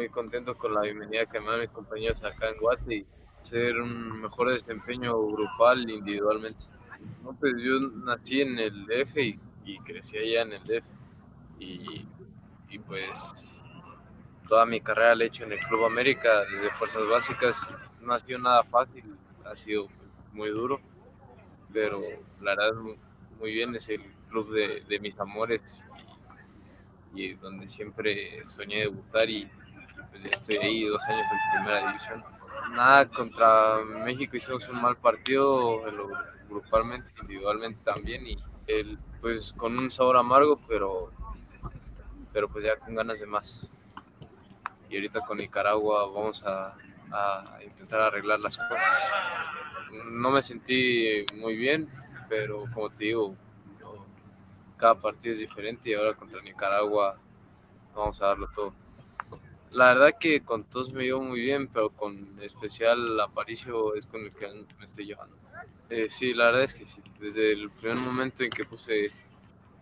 Muy 0.00 0.08
contento 0.08 0.56
con 0.56 0.72
la 0.72 0.80
bienvenida 0.80 1.26
que 1.26 1.38
me 1.40 1.50
dan 1.50 1.60
mis 1.60 1.68
compañeros 1.68 2.24
acá 2.24 2.48
en 2.48 2.58
Guate 2.58 2.94
y 2.94 3.06
ser 3.42 3.78
un 3.78 4.22
mejor 4.22 4.50
desempeño 4.50 5.14
grupal 5.26 5.90
individualmente. 5.90 6.64
No, 7.22 7.34
pues 7.38 7.52
yo 7.58 7.78
nací 8.02 8.40
en 8.40 8.58
el 8.58 8.86
DF 8.86 9.18
y 9.18 9.38
y 9.66 9.78
crecí 9.80 10.16
allá 10.16 10.40
en 10.40 10.52
el 10.54 10.64
DF. 10.64 10.86
y, 11.58 12.08
y 12.70 12.78
pues 12.78 13.62
toda 14.48 14.64
mi 14.64 14.80
carrera 14.80 15.14
la 15.14 15.24
he 15.24 15.26
hecho 15.26 15.44
en 15.44 15.52
el 15.52 15.58
Club 15.58 15.84
América 15.84 16.46
desde 16.50 16.70
Fuerzas 16.70 17.06
Básicas. 17.06 17.66
No 18.00 18.14
ha 18.14 18.18
sido 18.18 18.38
nada 18.38 18.62
fácil, 18.62 19.04
ha 19.44 19.54
sido 19.54 19.88
muy 20.32 20.48
duro, 20.48 20.80
pero 21.74 22.00
la 22.40 22.56
verdad 22.56 22.72
muy 23.38 23.52
bien, 23.52 23.74
es 23.74 23.86
el 23.90 24.02
club 24.30 24.50
de, 24.50 24.82
de 24.88 24.98
mis 24.98 25.20
amores 25.20 25.84
y, 27.14 27.34
donde 27.34 27.66
siempre 27.66 28.46
soñé 28.46 28.80
debutar 28.80 29.28
y 29.28 29.50
estoy 30.24 30.56
ahí 30.58 30.84
dos 30.84 31.02
años 31.04 31.26
en 31.30 31.62
primera 31.62 31.86
división. 31.88 32.24
Nada, 32.72 33.08
contra 33.08 33.78
México 34.04 34.36
hicimos 34.36 34.68
un 34.68 34.80
mal 34.80 34.96
partido, 34.96 35.82
grupalmente, 36.48 37.08
individualmente 37.20 37.80
también, 37.84 38.26
y 38.26 38.36
el, 38.66 38.98
pues 39.20 39.52
con 39.52 39.78
un 39.78 39.90
sabor 39.90 40.16
amargo, 40.16 40.60
pero, 40.68 41.10
pero 42.32 42.48
pues 42.48 42.64
ya 42.64 42.76
con 42.76 42.94
ganas 42.94 43.20
de 43.20 43.26
más. 43.26 43.68
Y 44.88 44.96
ahorita 44.96 45.20
con 45.20 45.38
Nicaragua 45.38 46.06
vamos 46.06 46.42
a, 46.44 46.74
a 47.12 47.58
intentar 47.62 48.00
arreglar 48.00 48.40
las 48.40 48.56
cosas. 48.56 49.10
No 50.04 50.30
me 50.30 50.42
sentí 50.42 51.24
muy 51.34 51.56
bien, 51.56 51.88
pero 52.28 52.64
como 52.72 52.90
te 52.90 53.04
digo, 53.04 53.34
cada 54.76 54.94
partido 54.94 55.34
es 55.34 55.38
diferente 55.40 55.90
y 55.90 55.94
ahora 55.94 56.14
contra 56.14 56.40
Nicaragua 56.40 57.18
vamos 57.94 58.20
a 58.22 58.26
darlo 58.28 58.48
todo. 58.54 58.72
La 59.72 59.94
verdad 59.94 60.18
que 60.18 60.40
con 60.40 60.64
todos 60.64 60.92
me 60.92 61.04
llevo 61.04 61.22
muy 61.22 61.40
bien, 61.40 61.68
pero 61.68 61.90
con 61.90 62.42
especial 62.42 63.20
Aparicio 63.20 63.94
es 63.94 64.04
con 64.04 64.22
el 64.22 64.32
que 64.32 64.48
me 64.78 64.84
estoy 64.84 65.06
llevando. 65.06 65.36
Eh, 65.88 66.08
sí, 66.10 66.34
la 66.34 66.46
verdad 66.46 66.64
es 66.64 66.74
que 66.74 66.84
sí. 66.84 67.00
Desde 67.20 67.52
el 67.52 67.70
primer 67.70 67.98
momento 67.98 68.42
en 68.42 68.50
que 68.50 68.64
puse 68.64 69.12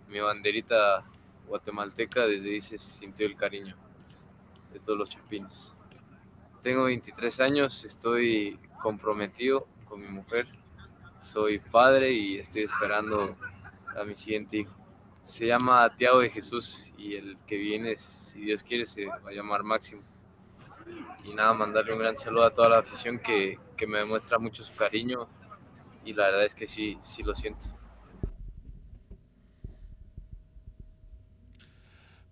mi 0.08 0.20
banderita 0.20 1.04
guatemalteca, 1.46 2.26
desde 2.26 2.50
ahí 2.50 2.60
sintió 2.60 3.26
el 3.26 3.34
cariño 3.34 3.76
de 4.72 4.78
todos 4.80 4.98
los 4.98 5.08
chapines. 5.08 5.74
Tengo 6.62 6.84
23 6.84 7.40
años, 7.40 7.84
estoy 7.86 8.58
comprometido 8.82 9.66
con 9.86 10.02
mi 10.02 10.08
mujer, 10.08 10.46
soy 11.20 11.60
padre 11.60 12.12
y 12.12 12.38
estoy 12.38 12.64
esperando 12.64 13.36
a 13.96 14.04
mi 14.04 14.14
siguiente 14.14 14.58
hijo. 14.58 14.74
Se 15.28 15.46
llama 15.46 15.94
Tiago 15.94 16.20
de 16.20 16.30
Jesús 16.30 16.90
y 16.96 17.14
el 17.14 17.36
que 17.46 17.58
viene, 17.58 17.96
si 17.96 18.40
Dios 18.40 18.62
quiere, 18.62 18.86
se 18.86 19.04
va 19.04 19.20
a 19.28 19.30
llamar 19.30 19.62
Máximo. 19.62 20.00
Y 21.22 21.34
nada, 21.34 21.52
mandarle 21.52 21.92
un 21.92 21.98
gran 21.98 22.16
saludo 22.16 22.44
a 22.44 22.54
toda 22.54 22.70
la 22.70 22.78
afición 22.78 23.18
que, 23.18 23.58
que 23.76 23.86
me 23.86 23.98
demuestra 23.98 24.38
mucho 24.38 24.64
su 24.64 24.74
cariño 24.74 25.28
y 26.02 26.14
la 26.14 26.28
verdad 26.28 26.46
es 26.46 26.54
que 26.54 26.66
sí, 26.66 26.96
sí 27.02 27.22
lo 27.22 27.34
siento. 27.34 27.66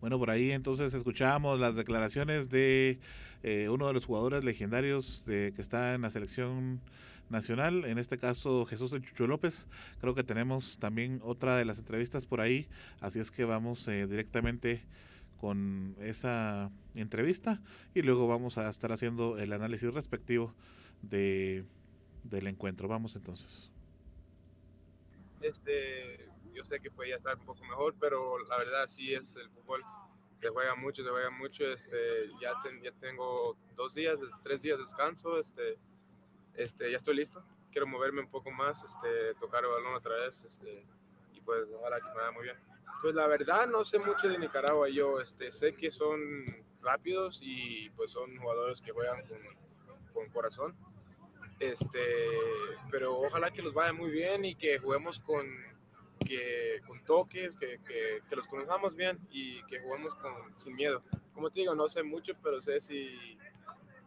Bueno, 0.01 0.18
por 0.18 0.31
ahí 0.31 0.51
entonces 0.51 0.94
escuchábamos 0.94 1.60
las 1.60 1.77
declaraciones 1.77 2.48
de 2.48 2.98
eh, 3.43 3.68
uno 3.68 3.89
de 3.89 3.93
los 3.93 4.06
jugadores 4.06 4.43
legendarios 4.43 5.27
de, 5.27 5.52
que 5.55 5.60
está 5.60 5.93
en 5.93 6.01
la 6.01 6.10
selección 6.10 6.81
nacional, 7.28 7.85
en 7.85 7.98
este 7.98 8.19
caso 8.19 8.66
Jesús 8.66 8.93
El 8.93 9.03
Chucho 9.03 9.27
López. 9.27 9.69
Creo 10.01 10.15
que 10.15 10.24
tenemos 10.24 10.78
también 10.78 11.20
otra 11.24 11.57
de 11.57 11.65
las 11.65 11.78
entrevistas 11.78 12.27
por 12.27 12.40
ahí, 12.40 12.69
así 13.01 13.19
es 13.19 13.31
que 13.31 13.44
vamos 13.44 13.86
eh, 13.89 14.07
directamente 14.07 14.85
con 15.40 15.97
esa 16.01 16.70
entrevista 16.94 17.61
y 17.94 18.03
luego 18.03 18.27
vamos 18.27 18.59
a 18.59 18.69
estar 18.70 18.93
haciendo 18.93 19.39
el 19.39 19.53
análisis 19.53 19.93
respectivo 19.93 20.55
de, 21.03 21.65
del 22.24 22.47
encuentro. 22.47 22.89
Vamos 22.89 23.16
entonces. 23.16 23.70
Este, 25.40 26.28
yo 26.55 26.65
sé 26.65 26.81
que 26.81 26.90
podía 26.90 27.16
estar 27.16 27.36
un 27.36 27.44
poco 27.44 27.62
mejor, 27.65 27.94
pero 28.01 28.39
la 28.47 28.57
verdad 28.57 28.86
sí 28.86 29.12
es 29.12 29.36
el 29.36 29.48
fútbol. 29.51 29.82
Se 30.40 30.48
juega 30.48 30.74
mucho, 30.74 31.03
se 31.03 31.11
juega 31.11 31.31
mucho. 31.31 31.65
Este, 31.65 32.31
ya, 32.40 32.53
ya 32.82 32.93
tengo 32.93 33.57
dos 33.77 33.94
días, 33.94 34.19
tres 34.43 34.62
días 34.62 34.78
de 34.78 34.85
descanso. 34.85 35.39
Este, 35.39 35.78
este, 36.57 36.91
ya 36.91 36.97
estoy 36.97 37.16
listo. 37.16 37.43
Quiero 37.70 37.87
moverme 37.87 38.20
un 38.23 38.31
poco 38.31 38.51
más, 38.51 38.83
este, 38.83 39.35
tocar 39.41 39.65
el 39.65 39.70
balón 39.70 39.95
otra 39.95 40.16
vez, 40.16 40.43
este, 40.45 40.87
y 41.33 41.41
pues 41.41 41.69
ojalá 41.78 42.01
que 42.01 42.09
me 42.09 42.15
vaya 42.15 42.31
muy 42.31 42.45
bien. 42.45 42.57
Pues 43.03 43.15
la 43.15 43.27
verdad 43.27 43.66
no 43.66 43.85
sé 43.85 43.99
mucho 43.99 44.28
de 44.28 44.39
Nicaragua. 44.39 44.89
Yo 44.89 45.20
este, 45.20 45.53
sé 45.53 45.73
que 45.73 45.91
son 45.91 46.20
rápidos 46.83 47.41
y 47.43 47.91
pues 47.91 48.11
son 48.11 48.37
jugadores 48.39 48.81
que 48.81 48.93
juegan 48.93 49.23
con, 49.27 49.39
con 50.15 50.28
corazón. 50.31 50.74
Este, 51.59 52.01
pero 52.91 53.19
ojalá 53.19 53.51
que 53.51 53.62
los 53.62 53.74
vaya 53.74 53.93
muy 53.93 54.11
bien 54.11 54.45
y 54.45 54.55
que 54.55 54.78
juguemos 54.78 55.20
con, 55.20 55.47
que, 56.27 56.81
con 56.87 57.03
toques, 57.05 57.57
que, 57.57 57.81
que, 57.87 58.23
que, 58.28 58.37
los 58.37 58.47
conozcamos 58.47 58.95
bien 58.95 59.19
y 59.31 59.62
que 59.65 59.81
juguemos 59.81 60.15
con, 60.16 60.33
sin 60.59 60.74
miedo. 60.74 61.03
Como 61.35 61.51
te 61.51 61.61
digo, 61.61 61.74
no 61.74 61.89
sé 61.89 62.03
mucho, 62.03 62.35
pero 62.43 62.61
sé 62.61 62.81
si, 62.81 63.39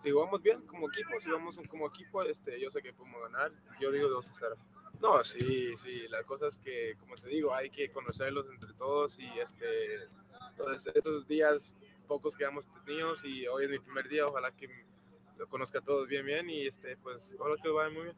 si 0.01 0.11
jugamos 0.11 0.41
bien 0.41 0.61
como 0.61 0.87
equipo, 0.89 1.19
si 1.21 1.29
vamos 1.29 1.59
como 1.69 1.87
equipo, 1.87 2.23
este, 2.23 2.59
yo 2.59 2.71
sé 2.71 2.81
que 2.81 2.93
podemos 2.93 3.21
ganar. 3.23 3.51
Yo 3.79 3.91
digo 3.91 4.07
2 4.09 4.29
a 4.29 4.33
0. 4.33 4.55
No, 5.01 5.23
sí, 5.23 5.75
sí, 5.77 6.07
la 6.09 6.23
cosa 6.23 6.47
es 6.47 6.57
que, 6.57 6.95
como 6.99 7.15
te 7.15 7.29
digo, 7.29 7.53
hay 7.53 7.69
que 7.69 7.89
conocerlos 7.91 8.47
entre 8.49 8.73
todos 8.73 9.17
y 9.19 9.27
este, 9.39 10.09
todos 10.57 10.85
estos 10.87 11.27
días 11.27 11.73
pocos 12.07 12.35
que 12.35 12.43
hemos 12.43 12.65
tenido 12.85 13.13
y 13.23 13.47
hoy 13.47 13.65
es 13.65 13.69
mi 13.69 13.79
primer 13.79 14.09
día, 14.09 14.25
ojalá 14.25 14.51
que 14.51 14.67
lo 15.37 15.47
conozca 15.47 15.79
a 15.79 15.81
todos 15.81 16.07
bien, 16.07 16.25
bien 16.25 16.49
y 16.49 16.67
este, 16.67 16.97
pues 16.97 17.35
ojalá 17.39 17.55
que 17.61 17.69
vaya 17.69 17.89
muy 17.89 18.03
bien. 18.03 18.17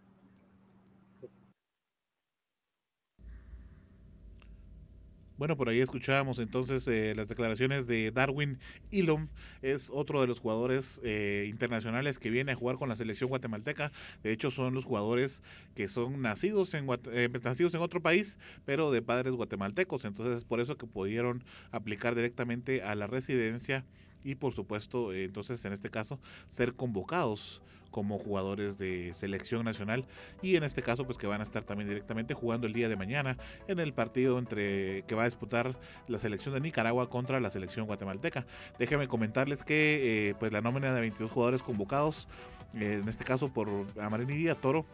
Bueno, 5.41 5.57
por 5.57 5.69
ahí 5.69 5.79
escuchábamos 5.79 6.37
entonces 6.37 6.87
eh, 6.87 7.15
las 7.15 7.27
declaraciones 7.27 7.87
de 7.87 8.11
Darwin 8.11 8.59
Ilom, 8.91 9.27
es 9.63 9.89
otro 9.91 10.21
de 10.21 10.27
los 10.27 10.39
jugadores 10.39 11.01
eh, 11.03 11.47
internacionales 11.49 12.19
que 12.19 12.29
viene 12.29 12.51
a 12.51 12.55
jugar 12.55 12.75
con 12.75 12.89
la 12.89 12.95
selección 12.95 13.31
guatemalteca. 13.31 13.91
De 14.21 14.33
hecho, 14.33 14.51
son 14.51 14.75
los 14.75 14.83
jugadores 14.83 15.41
que 15.73 15.87
son 15.87 16.21
nacidos 16.21 16.75
en, 16.75 16.85
eh, 17.11 17.27
nacidos 17.41 17.73
en 17.73 17.81
otro 17.81 18.03
país, 18.03 18.37
pero 18.65 18.91
de 18.91 19.01
padres 19.01 19.33
guatemaltecos. 19.33 20.05
Entonces, 20.05 20.37
es 20.37 20.43
por 20.43 20.59
eso 20.59 20.77
que 20.77 20.85
pudieron 20.85 21.43
aplicar 21.71 22.13
directamente 22.13 22.83
a 22.83 22.93
la 22.93 23.07
residencia 23.07 23.83
y, 24.23 24.35
por 24.35 24.53
supuesto, 24.53 25.11
entonces 25.11 25.65
en 25.65 25.73
este 25.73 25.89
caso, 25.89 26.19
ser 26.49 26.75
convocados 26.75 27.63
como 27.91 28.17
jugadores 28.17 28.77
de 28.77 29.13
selección 29.13 29.65
nacional 29.65 30.05
y 30.41 30.55
en 30.55 30.63
este 30.63 30.81
caso 30.81 31.05
pues 31.05 31.17
que 31.17 31.27
van 31.27 31.41
a 31.41 31.43
estar 31.43 31.63
también 31.63 31.89
directamente 31.89 32.33
jugando 32.33 32.65
el 32.65 32.73
día 32.73 32.89
de 32.89 32.95
mañana 32.95 33.37
en 33.67 33.79
el 33.79 33.93
partido 33.93 34.39
entre 34.39 35.03
que 35.03 35.13
va 35.13 35.23
a 35.23 35.25
disputar 35.25 35.77
la 36.07 36.17
selección 36.17 36.53
de 36.53 36.61
Nicaragua 36.61 37.09
contra 37.09 37.39
la 37.39 37.49
selección 37.49 37.85
guatemalteca. 37.85 38.45
Déjenme 38.79 39.07
comentarles 39.07 39.63
que 39.63 40.29
eh, 40.29 40.35
pues 40.39 40.51
la 40.51 40.61
nómina 40.61 40.93
de 40.93 41.01
22 41.01 41.31
jugadores 41.31 41.61
convocados, 41.61 42.27
eh, 42.73 42.99
en 43.01 43.09
este 43.09 43.25
caso 43.25 43.49
por 43.49 43.69
Amarini 43.99 44.33
Díaz 44.33 44.59
Toro, 44.59 44.85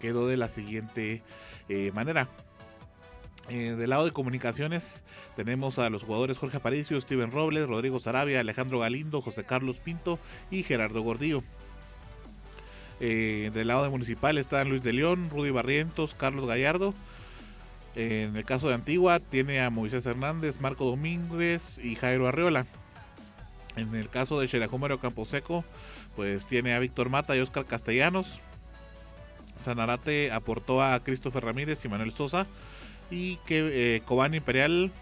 quedó 0.00 0.28
de 0.28 0.36
la 0.36 0.48
siguiente 0.48 1.22
eh, 1.68 1.90
manera. 1.92 2.28
Del 3.48 3.90
lado 3.90 4.04
de 4.04 4.12
comunicaciones 4.12 5.04
tenemos 5.34 5.78
a 5.78 5.90
los 5.90 6.04
jugadores 6.04 6.38
Jorge 6.38 6.58
Aparicio, 6.58 6.98
Steven 6.98 7.32
Robles, 7.32 7.66
Rodrigo 7.66 7.98
Sarabia, 7.98 8.40
Alejandro 8.40 8.78
Galindo, 8.78 9.20
José 9.20 9.44
Carlos 9.44 9.78
Pinto 9.78 10.18
y 10.50 10.62
Gerardo 10.62 11.02
Gordillo. 11.02 11.42
Eh, 13.04 13.50
del 13.52 13.66
lado 13.66 13.82
de 13.82 13.90
Municipal 13.90 14.38
están 14.38 14.68
Luis 14.68 14.80
de 14.84 14.92
León, 14.92 15.28
Rudy 15.28 15.50
Barrientos, 15.50 16.14
Carlos 16.14 16.46
Gallardo. 16.46 16.94
En 17.96 18.36
el 18.36 18.44
caso 18.44 18.68
de 18.68 18.74
Antigua 18.74 19.18
tiene 19.18 19.60
a 19.60 19.70
Moisés 19.70 20.06
Hernández, 20.06 20.60
Marco 20.60 20.84
Domínguez 20.84 21.80
y 21.82 21.96
Jairo 21.96 22.28
Arreola. 22.28 22.64
En 23.74 23.96
el 23.96 24.08
caso 24.08 24.38
de 24.38 24.46
Xerajúmero 24.46 25.00
Camposeco, 25.00 25.64
pues 26.14 26.46
tiene 26.46 26.74
a 26.74 26.78
Víctor 26.78 27.08
Mata 27.08 27.36
y 27.36 27.40
Oscar 27.40 27.64
Castellanos. 27.64 28.38
Sanarate 29.56 30.30
aportó 30.30 30.80
a 30.80 31.02
Christopher 31.02 31.44
Ramírez 31.44 31.84
y 31.84 31.88
Manuel 31.88 32.12
Sosa. 32.12 32.46
Y 33.10 33.38
que 33.46 33.96
eh, 33.96 34.02
Cobán 34.02 34.32
Imperial, 34.32 34.92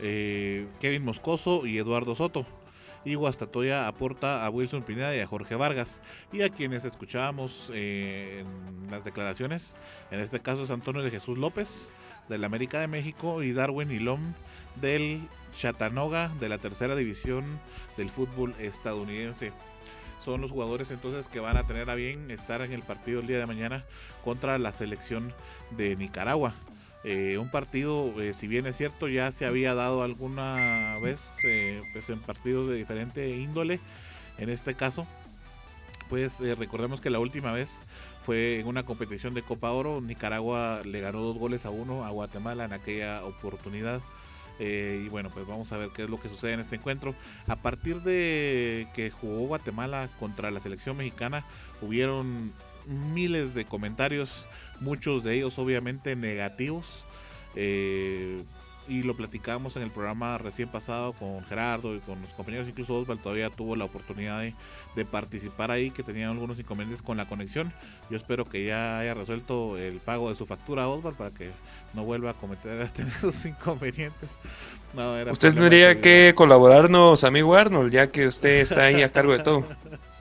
eh, 0.00 0.66
Kevin 0.80 1.04
Moscoso 1.04 1.64
y 1.64 1.78
Eduardo 1.78 2.16
Soto 2.16 2.44
y 3.04 3.14
Guastatoya 3.14 3.88
aporta 3.88 4.44
a 4.44 4.50
Wilson 4.50 4.82
Pineda 4.82 5.14
y 5.16 5.20
a 5.20 5.26
Jorge 5.26 5.54
Vargas 5.54 6.00
y 6.32 6.42
a 6.42 6.50
quienes 6.50 6.84
escuchábamos 6.84 7.70
eh, 7.74 8.44
en 8.84 8.90
las 8.90 9.04
declaraciones, 9.04 9.76
en 10.10 10.20
este 10.20 10.40
caso 10.40 10.64
es 10.64 10.70
Antonio 10.70 11.02
de 11.02 11.10
Jesús 11.10 11.38
López 11.38 11.92
del 12.28 12.44
América 12.44 12.80
de 12.80 12.88
México 12.88 13.42
y 13.42 13.52
Darwin 13.52 13.90
Ilom 13.90 14.34
del 14.80 15.28
Chattanooga 15.56 16.28
de 16.40 16.48
la 16.48 16.58
tercera 16.58 16.96
división 16.96 17.60
del 17.96 18.10
fútbol 18.10 18.54
estadounidense 18.58 19.52
son 20.24 20.40
los 20.40 20.50
jugadores 20.50 20.90
entonces 20.90 21.26
que 21.26 21.40
van 21.40 21.56
a 21.56 21.66
tener 21.66 21.90
a 21.90 21.94
bien 21.94 22.30
estar 22.30 22.62
en 22.62 22.72
el 22.72 22.82
partido 22.82 23.20
el 23.20 23.26
día 23.26 23.38
de 23.38 23.46
mañana 23.46 23.84
contra 24.24 24.58
la 24.58 24.72
selección 24.72 25.32
de 25.76 25.96
Nicaragua. 25.96 26.54
Eh, 27.04 27.38
un 27.38 27.50
partido, 27.50 28.14
eh, 28.22 28.32
si 28.32 28.46
bien 28.46 28.66
es 28.66 28.76
cierto, 28.76 29.08
ya 29.08 29.32
se 29.32 29.44
había 29.44 29.74
dado 29.74 30.02
alguna 30.02 30.98
vez 31.02 31.38
eh, 31.44 31.82
pues 31.92 32.08
en 32.10 32.20
partidos 32.20 32.70
de 32.70 32.76
diferente 32.76 33.36
índole. 33.36 33.80
En 34.38 34.48
este 34.48 34.74
caso, 34.74 35.06
pues 36.08 36.40
recordemos 36.58 37.00
que 37.00 37.10
la 37.10 37.18
última 37.18 37.52
vez 37.52 37.82
fue 38.24 38.60
en 38.60 38.66
una 38.66 38.84
competición 38.84 39.34
de 39.34 39.42
Copa 39.42 39.72
Oro. 39.72 40.00
Nicaragua 40.00 40.82
le 40.84 41.00
ganó 41.00 41.20
dos 41.20 41.36
goles 41.36 41.66
a 41.66 41.70
uno 41.70 42.04
a 42.04 42.10
Guatemala 42.10 42.64
en 42.64 42.72
aquella 42.72 43.24
oportunidad. 43.24 44.00
Y 44.58 45.08
bueno, 45.08 45.30
pues 45.30 45.46
vamos 45.46 45.72
a 45.72 45.76
ver 45.76 45.90
qué 45.90 46.04
es 46.04 46.10
lo 46.10 46.20
que 46.20 46.28
sucede 46.28 46.52
en 46.52 46.60
este 46.60 46.76
encuentro. 46.76 47.14
A 47.48 47.56
partir 47.56 48.02
de 48.02 48.86
que 48.94 49.10
jugó 49.10 49.46
Guatemala 49.46 50.08
contra 50.20 50.50
la 50.50 50.60
selección 50.60 50.96
mexicana, 50.96 51.44
hubieron 51.80 52.52
miles 52.86 53.54
de 53.54 53.64
comentarios, 53.64 54.46
muchos 54.82 55.24
de 55.24 55.36
ellos 55.36 55.58
obviamente 55.58 56.16
negativos. 56.16 57.04
Eh, 57.54 58.42
y 58.88 59.02
lo 59.04 59.16
platicamos 59.16 59.76
en 59.76 59.82
el 59.82 59.90
programa 59.90 60.38
recién 60.38 60.68
pasado 60.68 61.12
con 61.12 61.44
Gerardo 61.44 61.94
y 61.94 62.00
con 62.00 62.20
los 62.20 62.34
compañeros, 62.34 62.68
incluso 62.68 62.96
Osvaldo 62.96 63.22
todavía 63.22 63.48
tuvo 63.48 63.76
la 63.76 63.84
oportunidad 63.84 64.42
de, 64.94 65.04
participar 65.04 65.70
ahí, 65.70 65.90
que 65.90 66.02
tenían 66.02 66.30
algunos 66.30 66.58
inconvenientes 66.58 67.00
con 67.00 67.16
la 67.16 67.26
conexión. 67.26 67.72
Yo 68.10 68.16
espero 68.16 68.44
que 68.44 68.64
ya 68.64 68.98
haya 68.98 69.14
resuelto 69.14 69.78
el 69.78 69.98
pago 69.98 70.30
de 70.30 70.34
su 70.34 70.46
factura 70.46 70.88
Osvaldo 70.88 71.16
para 71.16 71.30
que 71.30 71.50
no 71.94 72.04
vuelva 72.04 72.30
a 72.30 72.34
cometer 72.34 72.80
esos 73.18 73.46
inconvenientes. 73.46 74.30
usted 75.30 75.54
tendría 75.54 76.00
que 76.00 76.32
colaborarnos, 76.34 77.22
amigo 77.24 77.54
Arnold, 77.54 77.92
ya 77.92 78.08
que 78.08 78.26
usted 78.26 78.60
está 78.60 78.84
ahí 78.84 79.02
a 79.02 79.12
cargo 79.12 79.32
de 79.32 79.42
todo. 79.44 79.64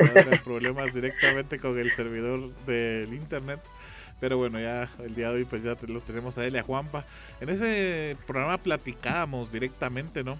No, 0.00 0.42
problemas 0.44 0.94
directamente 0.94 1.58
con 1.58 1.78
el 1.78 1.90
servidor 1.92 2.54
del 2.66 3.12
internet 3.14 3.60
pero 4.20 4.36
bueno, 4.36 4.60
ya 4.60 4.88
el 5.04 5.14
día 5.14 5.30
de 5.30 5.36
hoy 5.36 5.44
pues 5.44 5.62
ya 5.62 5.76
lo 5.86 6.00
tenemos 6.00 6.36
a 6.38 6.46
él 6.46 6.54
y 6.54 6.58
a 6.58 6.62
Juanpa. 6.62 7.04
En 7.40 7.48
ese 7.48 8.16
programa 8.26 8.58
platicábamos 8.58 9.52
directamente, 9.52 10.24
¿no? 10.24 10.38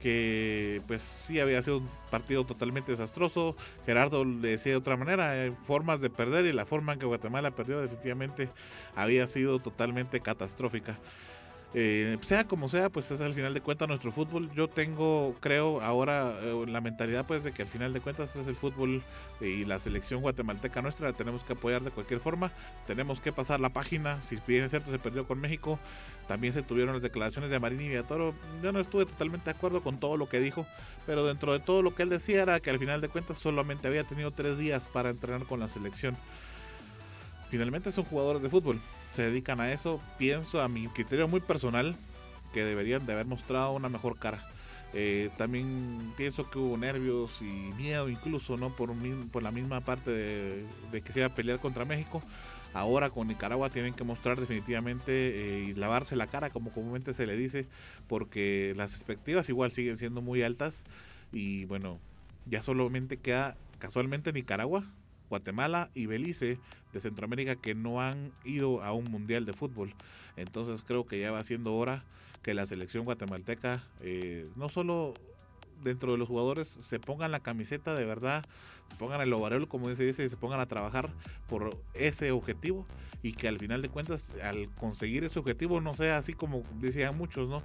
Que 0.00 0.80
pues 0.86 1.02
sí 1.02 1.40
había 1.40 1.60
sido 1.62 1.78
un 1.78 1.90
partido 2.10 2.44
totalmente 2.44 2.92
desastroso. 2.92 3.56
Gerardo 3.86 4.24
le 4.24 4.50
decía 4.50 4.72
de 4.72 4.78
otra 4.78 4.96
manera, 4.96 5.32
hay 5.32 5.52
formas 5.64 6.00
de 6.00 6.10
perder 6.10 6.46
y 6.46 6.52
la 6.52 6.64
forma 6.64 6.92
en 6.92 7.00
que 7.00 7.06
Guatemala 7.06 7.50
perdió 7.50 7.80
definitivamente 7.80 8.48
había 8.94 9.26
sido 9.26 9.58
totalmente 9.58 10.20
catastrófica. 10.20 10.96
Eh, 11.74 12.16
sea 12.22 12.44
como 12.44 12.70
sea, 12.70 12.88
pues 12.88 13.10
es 13.10 13.20
al 13.20 13.34
final 13.34 13.52
de 13.52 13.60
cuentas 13.60 13.88
nuestro 13.88 14.10
fútbol. 14.10 14.50
Yo 14.54 14.68
tengo, 14.68 15.36
creo, 15.40 15.82
ahora 15.82 16.32
eh, 16.40 16.64
la 16.66 16.80
mentalidad 16.80 17.26
pues 17.26 17.44
de 17.44 17.52
que 17.52 17.62
al 17.62 17.68
final 17.68 17.92
de 17.92 18.00
cuentas 18.00 18.34
es 18.36 18.46
el 18.46 18.56
fútbol 18.56 19.02
y 19.40 19.66
la 19.66 19.78
selección 19.78 20.22
guatemalteca 20.22 20.80
nuestra, 20.80 21.08
la 21.10 21.16
tenemos 21.16 21.44
que 21.44 21.52
apoyar 21.52 21.82
de 21.82 21.90
cualquier 21.90 22.20
forma, 22.20 22.52
tenemos 22.86 23.20
que 23.20 23.32
pasar 23.32 23.60
la 23.60 23.68
página, 23.68 24.20
si 24.22 24.38
bien 24.46 24.64
es 24.64 24.70
cierto 24.70 24.90
se 24.90 24.98
perdió 24.98 25.28
con 25.28 25.40
México, 25.40 25.78
también 26.26 26.52
se 26.52 26.62
tuvieron 26.62 26.94
las 26.94 27.02
declaraciones 27.02 27.50
de 27.50 27.60
Marini 27.60 27.84
y 27.84 27.88
Villatoro, 27.88 28.34
yo 28.62 28.72
no 28.72 28.80
estuve 28.80 29.06
totalmente 29.06 29.44
de 29.44 29.56
acuerdo 29.56 29.82
con 29.82 30.00
todo 30.00 30.16
lo 30.16 30.28
que 30.28 30.40
dijo, 30.40 30.66
pero 31.06 31.24
dentro 31.24 31.52
de 31.52 31.60
todo 31.60 31.82
lo 31.82 31.94
que 31.94 32.02
él 32.02 32.08
decía 32.08 32.42
era 32.42 32.58
que 32.60 32.70
al 32.70 32.78
final 32.78 33.00
de 33.00 33.08
cuentas 33.08 33.38
solamente 33.38 33.86
había 33.86 34.04
tenido 34.04 34.32
tres 34.32 34.58
días 34.58 34.86
para 34.88 35.10
entrenar 35.10 35.46
con 35.46 35.60
la 35.60 35.68
selección. 35.68 36.16
Finalmente 37.48 37.92
son 37.92 38.04
jugadores 38.04 38.42
de 38.42 38.50
fútbol, 38.50 38.80
se 39.12 39.22
dedican 39.22 39.60
a 39.60 39.72
eso. 39.72 40.00
Pienso 40.18 40.60
a 40.60 40.68
mi 40.68 40.88
criterio 40.88 41.28
muy 41.28 41.40
personal 41.40 41.96
que 42.52 42.64
deberían 42.64 43.06
de 43.06 43.12
haber 43.12 43.26
mostrado 43.26 43.72
una 43.72 43.88
mejor 43.88 44.18
cara. 44.18 44.42
Eh, 44.94 45.28
también 45.36 46.14
pienso 46.16 46.48
que 46.48 46.58
hubo 46.58 46.76
nervios 46.78 47.42
y 47.42 47.72
miedo 47.76 48.08
incluso, 48.08 48.56
¿no? 48.56 48.74
Por, 48.74 48.94
por 49.30 49.42
la 49.42 49.50
misma 49.50 49.80
parte 49.82 50.10
de, 50.10 51.02
que 51.02 51.12
se 51.12 51.20
iba 51.20 51.26
a 51.26 51.34
pelear 51.34 51.60
contra 51.60 51.84
México. 51.84 52.22
Ahora 52.74 53.10
con 53.10 53.28
Nicaragua 53.28 53.70
tienen 53.70 53.94
que 53.94 54.04
mostrar 54.04 54.38
definitivamente 54.38 55.10
eh, 55.10 55.64
y 55.68 55.74
lavarse 55.74 56.16
la 56.16 56.26
cara, 56.26 56.50
como 56.50 56.70
comúnmente 56.70 57.14
se 57.14 57.26
le 57.26 57.36
dice, 57.36 57.66
porque 58.08 58.74
las 58.76 58.92
expectativas 58.92 59.48
igual 59.48 59.72
siguen 59.72 59.96
siendo 59.96 60.22
muy 60.22 60.42
altas. 60.42 60.84
Y 61.32 61.64
bueno, 61.66 61.98
ya 62.46 62.62
solamente 62.62 63.18
queda 63.18 63.56
casualmente 63.78 64.32
Nicaragua, 64.32 64.84
Guatemala 65.28 65.90
y 65.94 66.06
Belice 66.06 66.58
de 66.92 67.00
Centroamérica 67.00 67.56
que 67.56 67.74
no 67.74 68.00
han 68.00 68.32
ido 68.44 68.82
a 68.82 68.92
un 68.92 69.04
mundial 69.04 69.44
de 69.46 69.52
fútbol. 69.52 69.94
Entonces 70.36 70.82
creo 70.86 71.06
que 71.06 71.20
ya 71.20 71.30
va 71.30 71.42
siendo 71.42 71.74
hora 71.74 72.04
que 72.42 72.54
la 72.54 72.66
selección 72.66 73.04
guatemalteca 73.04 73.84
eh, 74.00 74.48
no 74.56 74.68
solo 74.68 75.14
dentro 75.82 76.12
de 76.12 76.18
los 76.18 76.28
jugadores 76.28 76.68
se 76.68 76.98
pongan 76.98 77.30
la 77.30 77.40
camiseta 77.40 77.94
de 77.94 78.04
verdad, 78.04 78.44
se 78.88 78.96
pongan 78.96 79.20
el 79.20 79.32
overall 79.32 79.68
como 79.68 79.88
se 79.94 80.04
dice, 80.04 80.24
y 80.24 80.28
se 80.28 80.36
pongan 80.36 80.60
a 80.60 80.66
trabajar 80.66 81.10
por 81.48 81.76
ese 81.94 82.30
objetivo 82.30 82.86
y 83.22 83.32
que 83.32 83.48
al 83.48 83.58
final 83.58 83.82
de 83.82 83.88
cuentas 83.88 84.32
al 84.42 84.68
conseguir 84.76 85.24
ese 85.24 85.38
objetivo 85.38 85.80
no 85.80 85.94
sea 85.94 86.18
así 86.18 86.34
como 86.34 86.62
decían 86.80 87.16
muchos, 87.16 87.48
¿no? 87.48 87.62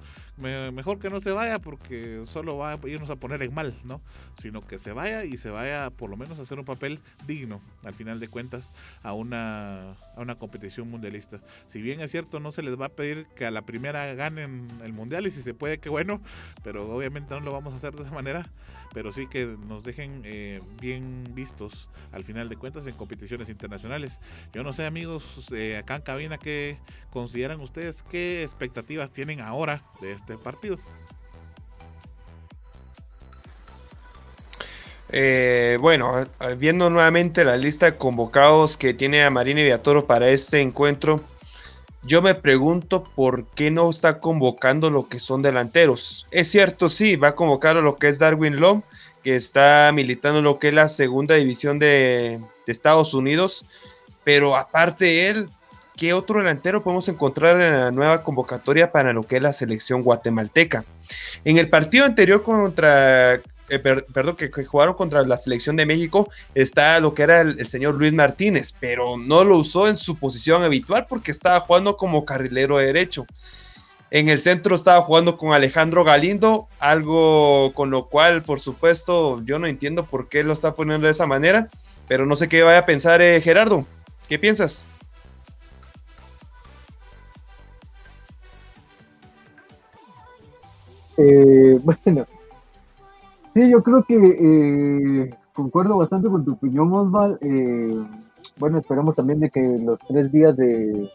mejor 0.71 0.99
que 0.99 1.09
no 1.09 1.21
se 1.21 1.31
vaya 1.31 1.59
porque 1.59 2.23
solo 2.25 2.57
va 2.57 2.73
a 2.73 2.79
irnos 2.87 3.09
a 3.11 3.17
poner 3.17 3.43
en 3.43 3.53
mal, 3.53 3.75
¿no? 3.83 4.01
Sino 4.33 4.65
que 4.65 4.79
se 4.79 4.91
vaya 4.91 5.25
y 5.25 5.37
se 5.37 5.51
vaya 5.51 5.91
por 5.91 6.09
lo 6.09 6.17
menos 6.17 6.39
a 6.39 6.41
hacer 6.41 6.57
un 6.57 6.65
papel 6.65 6.99
digno 7.27 7.61
al 7.83 7.93
final 7.93 8.19
de 8.19 8.27
cuentas 8.27 8.71
a 9.03 9.13
una, 9.13 9.91
a 9.91 10.21
una 10.21 10.35
competición 10.35 10.89
mundialista. 10.89 11.39
Si 11.67 11.81
bien 11.81 12.01
es 12.01 12.09
cierto, 12.09 12.39
no 12.39 12.51
se 12.51 12.63
les 12.63 12.79
va 12.79 12.87
a 12.87 12.89
pedir 12.89 13.27
que 13.35 13.45
a 13.45 13.51
la 13.51 13.61
primera 13.61 14.11
ganen 14.15 14.67
el 14.83 14.93
mundial 14.93 15.27
y 15.27 15.31
si 15.31 15.43
se 15.43 15.53
puede, 15.53 15.77
que 15.77 15.89
bueno, 15.89 16.19
pero 16.63 16.91
obviamente 16.95 17.33
no 17.35 17.41
lo 17.41 17.51
vamos 17.51 17.73
a 17.73 17.75
hacer 17.75 17.93
de 17.93 18.01
esa 18.01 18.11
manera 18.11 18.49
pero 18.93 19.11
sí 19.11 19.27
que 19.27 19.57
nos 19.67 19.83
dejen 19.83 20.21
eh, 20.25 20.61
bien 20.81 21.31
vistos 21.33 21.89
al 22.11 22.23
final 22.23 22.49
de 22.49 22.55
cuentas 22.55 22.85
en 22.87 22.95
competiciones 22.95 23.49
internacionales. 23.49 24.19
Yo 24.53 24.63
no 24.63 24.73
sé 24.73 24.85
amigos, 24.85 25.51
eh, 25.51 25.77
acá 25.77 25.95
en 25.95 26.01
cabina, 26.03 26.37
¿qué 26.37 26.77
consideran 27.09 27.59
ustedes? 27.59 28.03
¿Qué 28.03 28.43
expectativas 28.43 29.11
tienen 29.11 29.41
ahora 29.41 29.83
de 30.01 30.11
este 30.11 30.37
partido? 30.37 30.77
Eh, 35.15 35.77
bueno, 35.79 36.25
viendo 36.57 36.89
nuevamente 36.89 37.45
la 37.45 37.55
lista 37.55 37.85
de 37.85 37.97
convocados 37.97 38.77
que 38.77 38.95
tiene 38.95 39.23
a 39.23 39.29
Marina 39.29 39.61
Viatoro 39.61 40.07
para 40.07 40.29
este 40.29 40.61
encuentro, 40.61 41.23
yo 42.05 42.21
me 42.21 42.35
pregunto 42.35 43.03
por 43.03 43.45
qué 43.47 43.71
no 43.71 43.89
está 43.89 44.19
convocando 44.19 44.89
lo 44.89 45.07
que 45.07 45.19
son 45.19 45.41
delanteros. 45.41 46.27
Es 46.31 46.49
cierto, 46.49 46.89
sí, 46.89 47.15
va 47.15 47.29
a 47.29 47.35
convocar 47.35 47.77
a 47.77 47.81
lo 47.81 47.95
que 47.95 48.09
es 48.09 48.19
Darwin 48.19 48.59
Lom, 48.59 48.81
que 49.23 49.35
está 49.35 49.91
militando 49.93 50.41
lo 50.41 50.59
que 50.59 50.67
es 50.67 50.73
la 50.73 50.89
segunda 50.89 51.35
división 51.35 51.79
de, 51.79 52.41
Estados 52.67 53.13
Unidos, 53.13 53.65
pero 54.23 54.55
aparte 54.55 55.03
de 55.03 55.29
él, 55.29 55.49
¿qué 55.97 56.13
otro 56.13 56.39
delantero 56.39 56.81
podemos 56.81 57.09
encontrar 57.09 57.59
en 57.59 57.73
la 57.73 57.91
nueva 57.91 58.23
convocatoria 58.23 58.91
para 58.91 59.11
lo 59.11 59.23
que 59.23 59.35
es 59.35 59.41
la 59.41 59.51
selección 59.51 60.01
guatemalteca? 60.01 60.85
En 61.43 61.57
el 61.57 61.69
partido 61.69 62.05
anterior 62.05 62.41
contra 62.41 63.41
eh, 63.75 63.79
perdón, 63.79 64.35
que, 64.35 64.49
jugaron 64.65 64.95
contra 64.95 65.23
la 65.23 65.37
selección 65.37 65.75
de 65.75 65.85
México, 65.85 66.29
está 66.53 66.99
lo 66.99 67.13
que 67.13 67.23
era 67.23 67.41
el, 67.41 67.65
señor 67.67 67.95
Luis 67.95 68.13
Martínez, 68.13 68.75
pero 68.79 69.17
no 69.17 69.43
lo 69.43 69.57
usó 69.57 69.87
en 69.87 69.95
su 69.95 70.17
posición 70.17 70.63
habitual 70.63 71.07
porque 71.09 71.31
estaba 71.31 71.59
jugando 71.59 71.97
como 71.97 72.25
carrilero 72.25 72.77
derecho. 72.77 73.25
En 74.11 74.29
el 74.29 74.39
centro 74.39 74.75
estaba 74.75 75.01
jugando 75.01 75.37
con 75.37 75.53
Alejandro 75.53 76.03
Galindo, 76.03 76.67
algo 76.79 77.73
con 77.73 77.89
lo 77.89 78.09
cual, 78.09 78.43
por 78.43 78.59
supuesto, 78.59 79.41
yo 79.43 79.57
no 79.57 79.65
entiendo 79.65 80.05
por 80.05 80.29
qué 80.29 80.43
lo 80.43 80.53
está 80.53 80.75
poniendo 80.75 81.05
de 81.05 81.11
esa 81.11 81.25
manera, 81.25 81.69
pero 82.07 82.27
no 82.27 82.35
sé 82.35 82.47
qué 82.47 82.61
vaya 82.61 82.79
a 82.79 82.85
pensar 82.85 83.21
eh, 83.21 83.41
Gerardo. 83.41 83.87
¿Qué 84.27 84.37
piensas? 84.37 84.87
Eh, 91.17 91.79
bueno, 91.83 92.27
Sí, 93.53 93.69
yo 93.69 93.83
creo 93.83 94.03
que 94.03 94.15
eh, 94.17 95.35
concuerdo 95.53 95.97
bastante 95.97 96.27
con 96.27 96.43
tu 96.43 96.53
opinión, 96.53 96.91
Osval. 96.91 97.37
Eh, 97.41 98.03
bueno, 98.57 98.79
esperamos 98.79 99.15
también 99.15 99.39
de 99.39 99.49
que 99.49 99.77
los 99.79 99.99
tres 100.07 100.31
días 100.31 100.57
de 100.57 101.09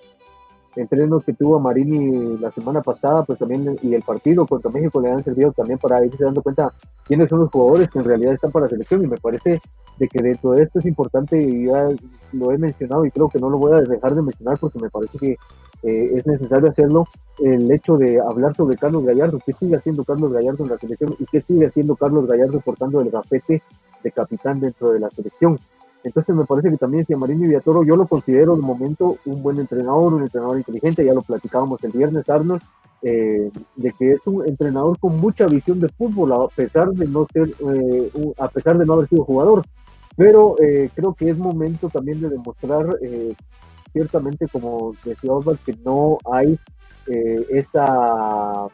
entrenos 0.77 1.25
que 1.25 1.33
tuvo 1.33 1.59
Marini 1.59 2.39
la 2.39 2.53
semana 2.53 2.81
pasada, 2.81 3.25
pues 3.25 3.41
también, 3.41 3.77
y 3.83 3.95
el 3.95 4.03
partido 4.03 4.47
contra 4.47 4.71
México 4.71 5.01
le 5.01 5.11
han 5.11 5.25
servido 5.25 5.51
también 5.51 5.81
para 5.81 6.05
irse 6.05 6.23
dando 6.23 6.43
cuenta 6.43 6.73
quiénes 7.05 7.29
son 7.29 7.41
los 7.41 7.51
jugadores 7.51 7.89
que 7.91 7.99
en 7.99 8.05
realidad 8.05 8.35
están 8.35 8.53
para 8.53 8.67
la 8.67 8.71
selección. 8.71 9.03
Y 9.03 9.09
me 9.09 9.17
parece 9.17 9.61
de 9.99 10.09
que 10.09 10.23
dentro 10.23 10.53
de 10.53 10.63
esto 10.63 10.79
es 10.79 10.87
importante, 10.87 11.43
y 11.43 11.67
ya 11.67 11.89
lo 12.33 12.53
he 12.53 12.59
mencionado 12.59 13.05
y 13.05 13.11
creo 13.11 13.29
que 13.29 13.41
no 13.41 13.51
lo 13.51 13.59
voy 13.59 13.73
a 13.73 13.81
dejar 13.81 14.15
de 14.15 14.23
mencionar 14.23 14.59
porque 14.59 14.79
me 14.79 14.91
parece 14.91 15.19
que 15.19 15.37
eh, 15.83 16.11
es 16.15 16.27
necesario 16.27 16.71
hacerlo, 16.71 17.07
el 17.39 17.71
hecho 17.71 17.97
de 17.97 18.21
hablar 18.21 18.55
sobre 18.57 18.77
Carlos 18.77 19.05
Gallardo, 19.05 19.39
qué 19.45 19.53
sigue 19.53 19.77
haciendo 19.77 20.05
Carlos 20.05 20.33
Gallardo 20.33 20.65
en 20.65 20.71
la 20.71 20.79
selección 20.79 21.15
y 21.19 21.25
qué 21.27 21.41
sigue 21.41 21.67
haciendo 21.67 21.95
Carlos 21.95 22.27
Gallardo 22.27 22.61
portando 22.61 23.01
el 23.01 23.11
gafete 23.11 23.63
de 24.03 24.13
capitán 24.13 24.59
dentro 24.59 24.91
de 24.91 25.01
la 25.01 25.11
selección. 25.11 25.59
Entonces 26.03 26.35
me 26.35 26.45
parece 26.45 26.71
que 26.71 26.77
también 26.77 27.05
Marino 27.17 27.43
Villatoro 27.43 27.85
yo 27.85 27.95
lo 27.95 28.07
considero 28.07 28.57
de 28.57 28.63
momento 28.63 29.19
un 29.25 29.43
buen 29.43 29.59
entrenador, 29.59 30.15
un 30.15 30.23
entrenador 30.23 30.59
inteligente, 30.59 31.05
ya 31.05 31.13
lo 31.13 31.23
platicábamos 31.23 31.83
el 31.85 31.93
viernes 31.93 32.29
Arnold, 32.29 32.63
eh, 33.03 33.51
de 33.77 33.93
que 33.93 34.13
es 34.13 34.27
un 34.27 34.47
entrenador 34.47 34.99
con 34.99 35.21
mucha 35.21 35.47
visión 35.47 35.79
de 35.79 35.89
fútbol 35.89 36.33
a 36.33 36.49
pesar 36.49 36.91
de 36.91 37.07
no 37.07 37.27
ser, 37.33 37.49
eh, 37.49 38.11
a 38.39 38.49
pesar 38.49 38.79
de 38.79 38.87
no 38.87 38.95
haber 38.95 39.09
sido 39.09 39.25
jugador. 39.25 39.65
Pero 40.17 40.57
creo 40.97 41.15
que 41.15 41.31
es 41.31 41.39
momento 41.39 41.89
también 41.89 42.21
de 42.21 42.29
demostrar 42.29 42.89
ciertamente, 43.93 44.47
como 44.49 44.95
decía 45.05 45.33
Oswald, 45.33 45.59
que 45.65 45.75
no 45.85 46.19
hay 46.33 46.59
eh, 47.07 47.47
esa, 47.51 48.69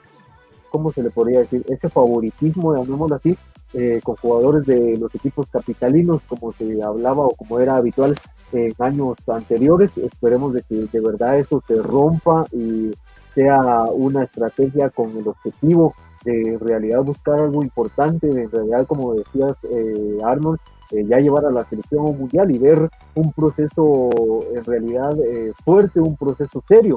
¿cómo 0.70 0.92
se 0.92 1.02
le 1.02 1.10
podría 1.10 1.40
decir? 1.40 1.64
Ese 1.68 1.88
favoritismo, 1.88 2.76
llamémoslo 2.76 3.16
así, 3.16 3.36
eh, 3.74 4.00
con 4.02 4.16
jugadores 4.16 4.66
de 4.66 4.96
los 4.98 5.14
equipos 5.14 5.46
capitalinos, 5.50 6.22
como 6.28 6.52
se 6.52 6.82
hablaba 6.82 7.26
o 7.26 7.30
como 7.30 7.58
era 7.58 7.76
habitual 7.76 8.14
en 8.52 8.72
años 8.78 9.16
anteriores. 9.26 9.90
Esperemos 9.96 10.54
de 10.54 10.62
que 10.62 10.86
de 10.90 11.00
verdad 11.00 11.38
eso 11.38 11.62
se 11.66 11.76
rompa 11.76 12.46
y 12.52 12.92
sea 13.34 13.84
una 13.92 14.24
estrategia 14.24 14.90
con 14.90 15.16
el 15.16 15.26
objetivo 15.26 15.94
de 16.24 16.54
en 16.54 16.60
realidad 16.60 17.02
buscar 17.02 17.38
algo 17.40 17.62
importante, 17.62 18.28
en 18.28 18.50
realidad, 18.50 18.86
como 18.86 19.14
decías, 19.14 19.56
eh, 19.64 20.18
Arnold, 20.24 20.60
eh, 20.94 21.04
ya 21.06 21.18
llevar 21.18 21.44
a 21.44 21.50
la 21.50 21.64
selección 21.68 22.04
mundial 22.18 22.50
y 22.50 22.58
ver 22.58 22.90
un 23.14 23.32
proceso 23.32 24.10
en 24.52 24.64
realidad 24.64 25.18
eh, 25.20 25.52
fuerte, 25.64 26.00
un 26.00 26.16
proceso 26.16 26.62
serio. 26.68 26.96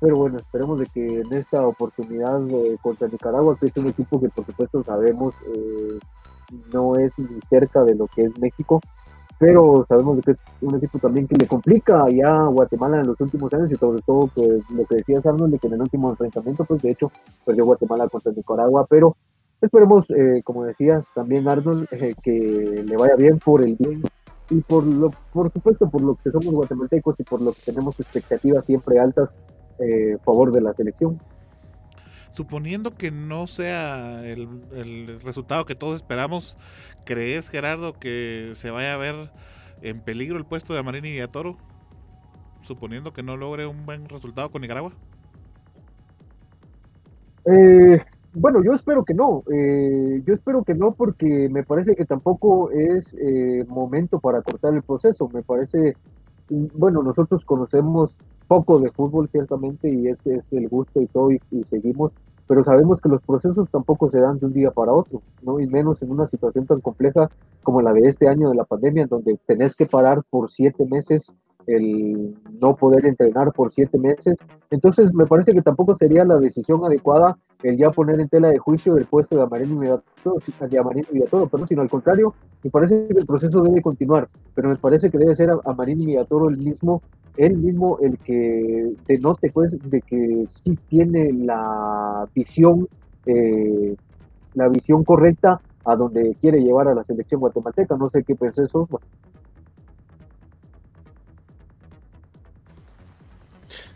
Pero 0.00 0.16
bueno, 0.16 0.38
esperemos 0.38 0.78
de 0.78 0.86
que 0.86 1.20
en 1.20 1.32
esta 1.32 1.66
oportunidad 1.66 2.40
contra 2.80 3.08
Nicaragua, 3.08 3.56
que 3.60 3.66
es 3.66 3.76
un 3.76 3.88
equipo 3.88 4.18
que 4.20 4.30
por 4.30 4.46
supuesto 4.46 4.82
sabemos 4.82 5.34
no 6.72 6.96
es 6.96 7.12
ni 7.18 7.38
cerca 7.50 7.84
de 7.84 7.94
lo 7.94 8.06
que 8.06 8.22
es 8.24 8.38
México, 8.38 8.80
pero 9.40 9.86
sabemos 9.88 10.22
que 10.22 10.32
es 10.32 10.38
un 10.60 10.74
equipo 10.74 10.98
también 10.98 11.26
que 11.26 11.34
le 11.34 11.46
complica 11.46 12.10
ya 12.10 12.42
a 12.42 12.48
Guatemala 12.48 13.00
en 13.00 13.06
los 13.06 13.18
últimos 13.22 13.50
años 13.54 13.72
y 13.72 13.76
sobre 13.76 14.02
todo 14.02 14.28
que 14.34 14.60
lo 14.68 14.84
que 14.84 14.96
decía 14.96 15.18
Arnold 15.24 15.52
de 15.52 15.58
que 15.58 15.66
en 15.66 15.72
el 15.72 15.80
último 15.80 16.10
enfrentamiento 16.10 16.66
pues 16.66 16.82
de 16.82 16.90
hecho 16.90 17.10
perdió 17.46 17.64
Guatemala 17.64 18.06
contra 18.10 18.32
Nicaragua 18.32 18.86
pero 18.86 19.16
esperemos 19.60 20.06
eh, 20.10 20.42
como 20.44 20.64
decías 20.64 21.06
también 21.14 21.46
Arnold 21.48 21.86
eh, 21.92 22.14
que 22.22 22.84
le 22.86 22.96
vaya 22.96 23.16
bien 23.16 23.38
por 23.38 23.62
el 23.62 23.76
bien 23.76 24.02
y 24.48 24.60
por 24.60 24.84
lo 24.84 25.10
por 25.32 25.52
supuesto 25.52 25.88
por 25.90 26.02
lo 26.02 26.16
que 26.16 26.30
somos 26.30 26.52
guatemaltecos 26.52 27.20
y 27.20 27.24
por 27.24 27.40
lo 27.40 27.52
que 27.52 27.60
tenemos 27.66 27.98
expectativas 28.00 28.64
siempre 28.64 28.98
altas 28.98 29.30
eh, 29.78 30.14
a 30.14 30.24
favor 30.24 30.52
de 30.52 30.60
la 30.60 30.72
selección 30.72 31.20
suponiendo 32.30 32.94
que 32.94 33.10
no 33.10 33.46
sea 33.46 34.24
el, 34.24 34.48
el, 34.72 35.20
resultado 35.20 35.66
que 35.66 35.74
todos 35.74 35.96
esperamos, 35.96 36.56
¿crees, 37.04 37.48
Gerardo, 37.48 37.94
que 37.94 38.52
se 38.54 38.70
vaya 38.70 38.94
a 38.94 38.96
ver 38.96 39.30
en 39.82 40.00
peligro 40.00 40.38
el 40.38 40.44
puesto 40.44 40.72
de 40.72 40.78
Amarini 40.78 41.20
y 41.20 41.26
Toro? 41.28 41.56
Suponiendo 42.62 43.12
que 43.12 43.22
no 43.22 43.36
logre 43.36 43.66
un 43.66 43.84
buen 43.84 44.08
resultado 44.08 44.50
con 44.50 44.62
Nicaragua. 44.62 44.92
Eh, 47.46 48.04
bueno, 48.32 48.62
yo 48.62 48.72
espero 48.72 49.04
que 49.04 49.14
no. 49.14 49.42
Eh, 49.52 50.22
yo 50.24 50.34
espero 50.34 50.62
que 50.62 50.74
no 50.74 50.92
porque 50.92 51.48
me 51.50 51.64
parece 51.64 51.96
que 51.96 52.04
tampoco 52.04 52.70
es 52.70 53.14
eh, 53.14 53.64
momento 53.68 54.20
para 54.20 54.42
cortar 54.42 54.74
el 54.74 54.82
proceso. 54.82 55.28
Me 55.32 55.42
parece, 55.42 55.96
bueno, 56.48 57.02
nosotros 57.02 57.44
conocemos 57.44 58.14
poco 58.46 58.80
de 58.80 58.90
fútbol 58.90 59.28
ciertamente 59.30 59.88
y 59.88 60.08
ese 60.08 60.36
es 60.36 60.44
el 60.52 60.68
gusto 60.68 61.00
y 61.00 61.06
todo 61.06 61.30
y, 61.30 61.40
seguimos, 61.68 62.10
pero 62.48 62.64
sabemos 62.64 63.00
que 63.00 63.08
los 63.08 63.22
procesos 63.22 63.70
tampoco 63.70 64.10
se 64.10 64.18
dan 64.18 64.40
de 64.40 64.46
un 64.46 64.52
día 64.52 64.72
para 64.72 64.92
otro, 64.92 65.22
¿no? 65.42 65.60
Y 65.60 65.68
menos 65.68 66.02
en 66.02 66.10
una 66.10 66.26
situación 66.26 66.66
tan 66.66 66.80
compleja 66.80 67.30
como 67.62 67.80
la 67.80 67.92
de 67.92 68.08
este 68.08 68.26
año 68.26 68.48
de 68.48 68.56
la 68.56 68.64
pandemia, 68.64 69.06
donde 69.06 69.38
tenés 69.46 69.76
que 69.76 69.86
parar 69.86 70.22
por 70.30 70.50
siete 70.50 70.84
meses 70.84 71.32
el 71.66 72.36
no 72.60 72.74
poder 72.74 73.06
entrenar 73.06 73.52
por 73.52 73.70
siete 73.70 73.98
meses. 73.98 74.36
Entonces, 74.70 75.14
me 75.14 75.26
parece 75.26 75.52
que 75.52 75.62
tampoco 75.62 75.96
sería 75.96 76.24
la 76.24 76.38
decisión 76.38 76.84
adecuada 76.84 77.38
el 77.62 77.76
ya 77.76 77.90
poner 77.90 78.20
en 78.20 78.28
tela 78.28 78.48
de 78.48 78.58
juicio 78.58 78.96
el 78.96 79.04
puesto 79.06 79.36
de 79.36 79.42
Amarín 79.42 79.82
y 79.82 79.86
de 79.86 80.78
Amarín 80.78 81.04
y 81.12 81.20
Toro, 81.24 81.48
pero 81.48 81.66
sino 81.66 81.82
al 81.82 81.90
contrario, 81.90 82.34
me 82.62 82.70
parece 82.70 83.06
que 83.08 83.18
el 83.18 83.26
proceso 83.26 83.62
debe 83.62 83.82
continuar, 83.82 84.28
pero 84.54 84.68
me 84.68 84.76
parece 84.76 85.10
que 85.10 85.18
debe 85.18 85.34
ser 85.34 85.50
Amarín 85.64 86.08
y 86.08 86.16
Toro 86.24 86.48
el 86.48 86.58
mismo 86.58 87.02
él 87.36 87.56
mismo 87.56 87.98
el 88.00 88.18
que 88.18 88.92
denote 89.06 89.50
pues 89.50 89.78
de 89.88 90.02
que 90.02 90.44
sí 90.46 90.78
tiene 90.88 91.32
la 91.32 92.28
visión 92.34 92.88
eh, 93.26 93.96
la 94.54 94.68
visión 94.68 95.04
correcta 95.04 95.60
a 95.84 95.96
donde 95.96 96.36
quiere 96.40 96.60
llevar 96.60 96.88
a 96.88 96.94
la 96.94 97.04
selección 97.04 97.40
guatemalteca 97.40 97.96
no 97.96 98.10
sé 98.10 98.24
qué 98.24 98.34
pensé 98.34 98.64
eso 98.64 98.88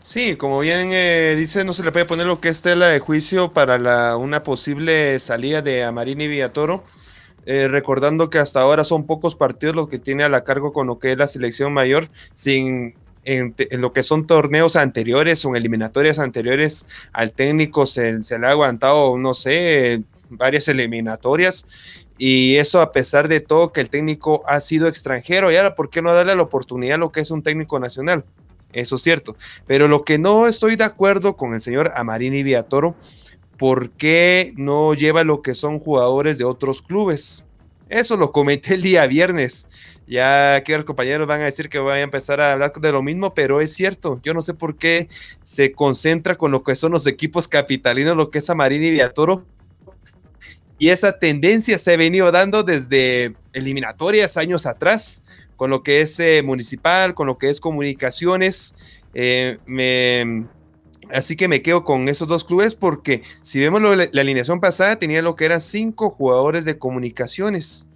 Sí, 0.05 0.37
como 0.37 0.61
bien 0.61 0.91
eh, 0.93 1.35
dice, 1.35 1.65
no 1.65 1.73
se 1.73 1.83
le 1.83 1.91
puede 1.91 2.05
poner 2.05 2.27
lo 2.27 2.39
que 2.39 2.51
es 2.51 2.61
tela 2.61 2.89
de 2.89 2.99
juicio 2.99 3.55
para 3.55 3.79
la, 3.79 4.19
una 4.19 4.43
posible 4.43 5.19
salida 5.19 5.63
de 5.63 5.83
Amarini 5.83 6.29
Villatoro, 6.29 6.85
eh, 7.47 7.69
recordando 7.69 8.29
que 8.29 8.39
hasta 8.39 8.61
ahora 8.61 8.85
son 8.85 9.07
pocos 9.07 9.35
partidos 9.35 9.75
los 9.75 9.89
que 9.89 9.99
tiene 9.99 10.23
a 10.23 10.29
la 10.29 10.45
cargo 10.45 10.75
con 10.75 10.89
lo 10.89 10.99
que 10.99 11.13
es 11.13 11.17
la 11.17 11.27
selección 11.27 11.73
mayor, 11.73 12.11
sin 12.35 12.95
en, 13.25 13.55
lo 13.71 13.95
que 13.95 14.03
son 14.03 14.27
torneos 14.27 14.77
anteriores 14.77 15.43
o 15.47 15.57
eliminatorias 15.57 16.19
anteriores 16.19 16.87
al 17.15 17.33
técnico 17.33 17.87
se, 17.87 18.23
se, 18.25 18.39
le 18.39 18.47
ha 18.47 18.51
aguantado, 18.51 19.17
no 19.17 19.33
sé, 19.33 20.03
varias 20.29 20.69
eliminatorias. 20.69 21.65
Y 22.19 22.57
eso 22.57 22.83
a 22.83 22.93
pesar 22.93 23.27
de 23.29 23.41
todo 23.41 23.73
que 23.73 23.81
el 23.81 23.89
técnico 23.89 24.45
ha 24.47 24.61
sido 24.61 24.87
extranjero. 24.87 25.51
Y 25.51 25.57
ahora, 25.57 25.75
¿por 25.75 25.89
qué 25.89 26.03
no 26.03 26.13
darle 26.13 26.37
la 26.37 26.43
oportunidad 26.43 26.97
a 26.97 26.99
lo 26.99 27.11
que 27.11 27.21
es 27.21 27.31
un 27.31 27.43
técnico 27.43 27.81
nacional? 27.81 28.25
Eso 28.75 28.97
es 28.97 29.03
cierto. 29.03 29.37
Pero 29.67 29.89
lo 29.89 30.05
que 30.05 30.19
no 30.19 30.47
estoy 30.47 30.77
de 30.77 30.85
acuerdo 30.85 31.37
con 31.37 31.55
el 31.55 31.61
señor 31.61 31.93
Amarini 31.95 32.43
Villatoro, 32.43 32.97
¿por 33.57 33.91
qué 33.91 34.53
no 34.57 34.95
lleva 34.95 35.25
lo 35.25 35.41
que 35.41 35.55
son 35.55 35.79
jugadores 35.79 36.39
de 36.39 36.45
otros 36.45 36.83
clubes? 36.83 37.45
Eso 37.89 38.17
lo 38.17 38.33
comenté 38.33 38.75
el 38.75 38.83
día 38.83 39.07
viernes. 39.07 39.69
Ya 40.07 40.57
aquí 40.57 40.73
los 40.73 40.85
compañeros 40.85 41.27
van 41.27 41.41
a 41.41 41.45
decir 41.45 41.69
que 41.69 41.79
voy 41.79 41.93
a 41.93 42.01
empezar 42.01 42.41
a 42.41 42.53
hablar 42.53 42.73
de 42.73 42.93
lo 42.93 43.03
mismo, 43.03 43.33
pero 43.33 43.61
es 43.61 43.73
cierto. 43.73 44.21
Yo 44.23 44.35
no 44.35 44.43
sé 44.43 44.53
por 44.53 44.77
qué 44.77 45.09
se 45.45 45.73
concentra 45.73 46.35
con 46.35 46.51
lo 46.51 46.63
que 46.63 46.77
son 46.77 46.93
los 46.93 47.07
equipos 47.07 47.49
capitalinos, 47.49 48.17
lo 48.17 48.31
que 48.31 48.39
es 48.39 48.51
Amarini 48.51 48.89
y 48.89 48.91
Villatoro. 48.91 49.47
Y 50.79 50.89
esa 50.89 51.19
tendencia 51.19 51.79
se 51.79 51.95
ha 51.95 51.97
venido 51.97 52.31
dando 52.33 52.65
desde 52.65 53.35
eliminatorias 53.53 54.37
años 54.37 54.67
atrás, 54.67 55.23
con 55.57 55.71
lo 55.71 55.83
que 55.83 56.01
es 56.01 56.19
eh, 56.21 56.43
municipal, 56.45 57.15
con 57.15 57.27
lo 57.27 57.39
que 57.39 57.51
es 57.51 57.61
comunicaciones. 57.61 58.75
Eh, 59.15 59.59
así 61.13 61.37
que 61.37 61.49
me 61.49 61.63
quedo 61.63 61.85
con 61.85 62.09
esos 62.09 62.29
dos 62.29 62.45
clubes 62.45 62.75
porque 62.75 63.23
si 63.43 63.61
vemos 63.61 63.83
la, 63.83 64.09
la 64.11 64.21
alineación 64.21 64.61
pasada, 64.61 64.97
tenía 64.97 65.23
lo 65.23 65.37
que 65.37 65.45
eran 65.45 65.61
cinco 65.61 66.11
jugadores 66.11 66.65
de 66.65 66.79
comunicaciones 66.79 67.87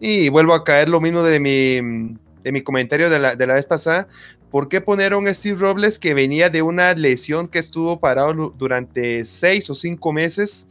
y 0.00 0.30
vuelvo 0.30 0.54
a 0.54 0.64
caer 0.64 0.88
lo 0.88 1.00
mismo 1.00 1.22
de 1.22 1.38
mi, 1.38 2.16
de 2.42 2.52
mi 2.52 2.62
comentario 2.62 3.10
de 3.10 3.18
la, 3.18 3.36
de 3.36 3.46
la 3.46 3.54
vez 3.54 3.66
pasada. 3.66 4.08
¿Por 4.50 4.68
qué 4.68 4.80
poner 4.80 5.12
a 5.12 5.34
Steve 5.34 5.60
Robles 5.60 5.98
que 5.98 6.14
venía 6.14 6.50
de 6.50 6.62
una 6.62 6.94
lesión 6.94 7.46
que 7.46 7.60
estuvo 7.60 8.00
parado 8.00 8.50
durante 8.56 9.24
seis 9.24 9.70
o 9.70 9.74
cinco 9.76 10.12
meses? 10.12 10.68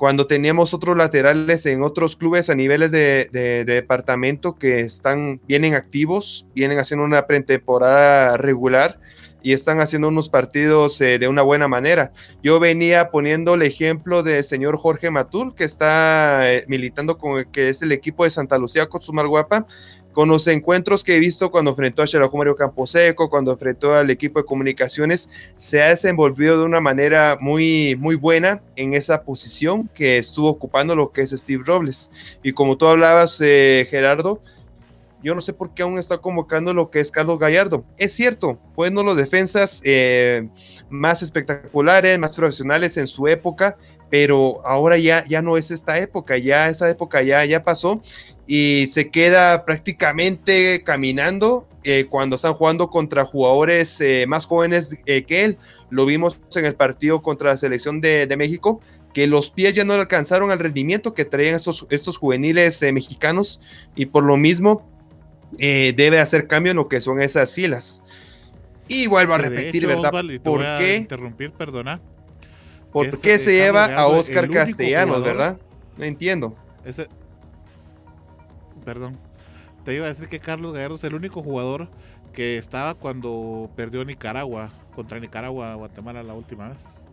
Cuando 0.00 0.26
teníamos 0.26 0.72
otros 0.72 0.96
laterales 0.96 1.66
en 1.66 1.82
otros 1.82 2.16
clubes 2.16 2.48
a 2.48 2.54
niveles 2.54 2.90
de, 2.90 3.28
de, 3.32 3.66
de 3.66 3.74
departamento 3.74 4.54
que 4.54 4.80
están, 4.80 5.42
vienen 5.46 5.74
activos, 5.74 6.46
vienen 6.54 6.78
haciendo 6.78 7.04
una 7.04 7.26
pretemporada 7.26 8.38
regular 8.38 8.98
y 9.42 9.52
están 9.52 9.80
haciendo 9.80 10.08
unos 10.08 10.28
partidos 10.28 11.00
eh, 11.00 11.18
de 11.18 11.28
una 11.28 11.42
buena 11.42 11.68
manera. 11.68 12.12
Yo 12.42 12.60
venía 12.60 13.10
poniendo 13.10 13.54
el 13.54 13.62
ejemplo 13.62 14.22
del 14.22 14.44
señor 14.44 14.76
Jorge 14.76 15.10
Matul, 15.10 15.54
que 15.54 15.64
está 15.64 16.50
eh, 16.50 16.64
militando 16.68 17.18
con 17.18 17.44
que 17.44 17.68
es 17.68 17.82
el 17.82 17.92
equipo 17.92 18.24
de 18.24 18.30
Santa 18.30 18.58
Lucía 18.58 18.86
con 18.86 19.00
su 19.00 19.12
Guapa, 19.12 19.66
con 20.20 20.28
los 20.28 20.46
encuentros 20.48 21.02
que 21.02 21.14
he 21.14 21.18
visto 21.18 21.50
cuando 21.50 21.70
enfrentó 21.70 22.02
a 22.02 22.06
Xelajú 22.06 22.36
Mario 22.36 22.54
Camposeco, 22.54 23.30
cuando 23.30 23.52
enfrentó 23.52 23.94
al 23.94 24.10
equipo 24.10 24.38
de 24.38 24.44
comunicaciones, 24.44 25.30
se 25.56 25.80
ha 25.80 25.88
desenvolvido 25.88 26.58
de 26.58 26.66
una 26.66 26.78
manera 26.78 27.38
muy, 27.40 27.96
muy 27.98 28.16
buena 28.16 28.60
en 28.76 28.92
esa 28.92 29.22
posición 29.22 29.88
que 29.94 30.18
estuvo 30.18 30.50
ocupando 30.50 30.94
lo 30.94 31.10
que 31.10 31.22
es 31.22 31.30
Steve 31.30 31.62
Robles. 31.64 32.10
Y 32.42 32.52
como 32.52 32.76
tú 32.76 32.86
hablabas, 32.86 33.40
eh, 33.40 33.86
Gerardo, 33.88 34.42
yo 35.22 35.34
no 35.34 35.40
sé 35.40 35.54
por 35.54 35.72
qué 35.72 35.84
aún 35.84 35.98
está 35.98 36.18
convocando 36.18 36.74
lo 36.74 36.90
que 36.90 37.00
es 37.00 37.10
Carlos 37.10 37.38
Gallardo. 37.38 37.86
Es 37.96 38.12
cierto, 38.12 38.58
fue 38.74 38.90
uno 38.90 39.00
de 39.00 39.06
los 39.06 39.16
defensas 39.16 39.80
eh, 39.84 40.50
más 40.90 41.22
espectaculares, 41.22 42.18
más 42.18 42.36
profesionales 42.36 42.98
en 42.98 43.06
su 43.06 43.26
época, 43.26 43.78
pero 44.10 44.60
ahora 44.66 44.98
ya, 44.98 45.24
ya 45.26 45.40
no 45.40 45.56
es 45.56 45.70
esta 45.70 45.98
época, 45.98 46.36
ya 46.36 46.68
esa 46.68 46.90
época 46.90 47.22
ya, 47.22 47.42
ya 47.46 47.64
pasó 47.64 48.02
y 48.52 48.88
se 48.88 49.10
queda 49.10 49.64
prácticamente 49.64 50.82
caminando 50.82 51.68
eh, 51.84 52.06
cuando 52.10 52.34
están 52.34 52.52
jugando 52.52 52.90
contra 52.90 53.24
jugadores 53.24 54.00
eh, 54.00 54.24
más 54.26 54.44
jóvenes 54.44 54.98
que 55.04 55.44
él. 55.44 55.56
Lo 55.88 56.04
vimos 56.04 56.40
en 56.56 56.64
el 56.64 56.74
partido 56.74 57.22
contra 57.22 57.50
la 57.50 57.56
selección 57.56 58.00
de, 58.00 58.26
de 58.26 58.36
México, 58.36 58.80
que 59.14 59.28
los 59.28 59.52
pies 59.52 59.76
ya 59.76 59.84
no 59.84 59.92
alcanzaron 59.92 60.50
al 60.50 60.58
rendimiento 60.58 61.14
que 61.14 61.24
traían 61.24 61.54
estos, 61.54 61.86
estos 61.90 62.18
juveniles 62.18 62.82
mexicanos 62.92 63.60
y 63.94 64.06
por 64.06 64.24
lo 64.24 64.36
mismo 64.36 64.84
eh, 65.58 65.94
debe 65.96 66.18
hacer 66.18 66.48
cambio 66.48 66.72
en 66.72 66.78
lo 66.78 66.88
que 66.88 67.00
son 67.00 67.22
esas 67.22 67.52
filas. 67.54 68.02
Y 68.88 69.06
vuelvo 69.06 69.34
a 69.34 69.38
repetir, 69.38 69.86
¿verdad? 69.86 70.10
¿Por 70.42 70.62
qué? 70.80 70.96
interrumpir, 70.96 71.52
perdona. 71.52 72.00
¿Por 72.90 73.16
qué 73.20 73.38
se 73.38 73.52
lleva 73.52 73.84
a 73.94 74.08
Oscar 74.08 74.50
Castellanos, 74.50 75.22
verdad? 75.22 75.60
No 75.96 76.04
entiendo. 76.04 76.56
Ese, 76.84 77.06
perdón. 78.84 79.18
Te 79.84 79.94
iba 79.94 80.04
a 80.04 80.08
decir 80.08 80.28
que 80.28 80.40
Carlos 80.40 80.72
Gallardo 80.72 80.96
es 80.96 81.04
el 81.04 81.14
único 81.14 81.42
jugador 81.42 81.88
que 82.32 82.58
estaba 82.58 82.94
cuando 82.94 83.70
perdió 83.76 84.04
Nicaragua, 84.04 84.70
contra 84.94 85.18
Nicaragua, 85.18 85.74
Guatemala 85.74 86.22
la 86.22 86.34
última 86.34 86.68
vez. 86.68 87.06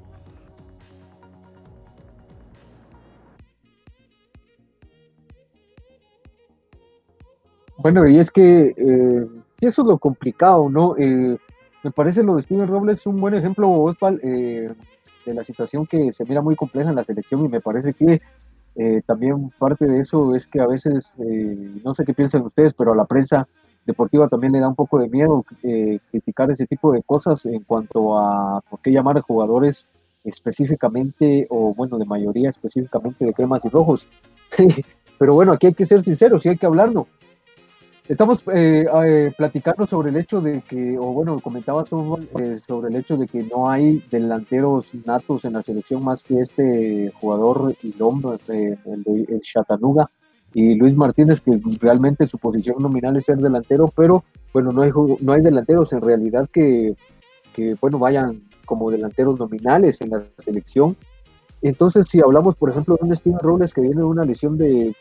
Bueno, 7.78 8.08
y 8.08 8.18
es 8.18 8.32
que 8.32 8.74
eh, 8.76 9.28
eso 9.62 9.82
es 9.82 9.88
lo 9.88 9.98
complicado, 9.98 10.70
¿no? 10.70 10.96
Eh, 10.98 11.38
me 11.84 11.92
parece 11.92 12.24
lo 12.24 12.36
de 12.36 12.42
Steven 12.42 12.68
Robles 12.68 13.06
un 13.06 13.22
buen 13.22 13.36
ejemplo, 13.36 13.70
Osval, 13.70 14.20
eh, 14.24 14.74
de 15.26 15.34
la 15.34 15.44
situación 15.44 15.86
que 15.86 16.12
se 16.12 16.26
mira 16.26 16.42
muy 16.42 16.56
compleja 16.56 16.90
en 16.90 16.96
la 16.96 17.04
selección 17.04 17.46
y 17.46 17.50
me 17.50 17.62
parece 17.62 17.94
que 17.94 18.22
eh, 18.80 19.02
también 19.06 19.50
parte 19.58 19.86
de 19.86 20.00
eso 20.02 20.36
es 20.36 20.46
que 20.46 20.62
a 20.62 20.68
veces, 20.68 21.12
eh, 21.18 21.80
no 21.84 21.96
sé 21.96 22.06
qué 22.06 22.14
piensan 22.14 22.44
ustedes, 22.44 22.74
pero 22.74 22.94
a 22.94 22.96
la 22.96 23.06
prensa 23.06 23.48
deportiva 23.88 24.28
también 24.28 24.54
le 24.54 24.60
da 24.60 24.68
un 24.68 24.76
poco 24.76 25.00
de 25.00 25.10
miedo 25.10 25.44
eh, 25.64 26.00
criticar 26.12 26.52
ese 26.52 26.68
tipo 26.68 26.92
de 26.92 27.02
cosas 27.02 27.44
en 27.48 27.64
cuanto 27.64 28.20
a 28.20 28.62
por 28.70 28.80
qué 28.82 28.92
llamar 28.92 29.18
a 29.18 29.22
jugadores 29.22 29.90
específicamente, 30.24 31.48
o 31.50 31.74
bueno, 31.74 31.98
de 31.98 32.06
mayoría 32.06 32.52
específicamente 32.52 33.26
de 33.26 33.34
cremas 33.34 33.66
y 33.66 33.70
rojos. 33.70 34.08
pero 35.18 35.34
bueno, 35.34 35.54
aquí 35.54 35.68
hay 35.68 35.74
que 35.74 35.86
ser 35.86 36.04
sinceros 36.04 36.46
y 36.46 36.50
hay 36.50 36.58
que 36.58 36.66
hablarlo. 36.68 37.08
Estamos 38.10 38.40
eh, 38.54 38.86
eh, 39.06 39.34
platicando 39.38 39.86
sobre 39.86 40.12
el 40.12 40.16
hecho 40.16 40.40
de 40.40 40.62
que, 40.62 40.98
o 40.98 41.08
bueno, 41.12 41.42
comentaba 41.42 41.84
eh, 42.40 42.60
sobre 42.66 42.88
el 42.88 42.96
hecho 42.96 43.18
de 43.18 43.28
que 43.28 43.44
no 43.44 43.70
hay 43.70 44.02
delanteros 44.10 44.88
natos 45.06 45.44
en 45.44 45.54
la 45.54 45.62
selección 45.62 46.06
más 46.06 46.24
que 46.24 46.40
este 46.40 47.12
jugador 47.20 47.76
y 47.84 47.90
eh, 47.90 48.78
el, 48.86 49.04
de, 49.04 49.26
el 49.28 49.42
Chattanooga, 49.42 50.10
y 50.54 50.76
Luis 50.76 50.96
Martínez, 50.96 51.42
que 51.42 51.60
realmente 51.82 52.28
su 52.28 52.38
posición 52.38 52.82
nominal 52.82 53.18
es 53.18 53.26
ser 53.26 53.40
delantero, 53.40 53.92
pero 53.94 54.24
bueno, 54.54 54.72
no 54.72 54.84
hay, 54.84 54.92
no 55.20 55.34
hay 55.34 55.42
delanteros 55.42 55.92
en 55.92 56.02
realidad 56.02 56.48
que, 56.50 56.96
que, 57.54 57.76
bueno, 57.82 58.00
vayan 58.00 58.42
como 58.66 58.90
delanteros 58.90 59.38
nominales 59.38 60.00
en 60.00 60.12
la 60.12 60.24
selección. 60.38 60.96
Entonces, 61.62 62.08
si 62.10 62.22
hablamos, 62.22 62.56
por 62.56 62.70
ejemplo, 62.70 62.96
de 62.96 63.06
un 63.06 63.16
Steven 63.18 63.40
Robles 63.40 63.74
que 63.74 63.82
viene 63.82 63.98
de 63.98 64.04
una 64.04 64.24
lesión 64.24 64.58
de 64.58 64.96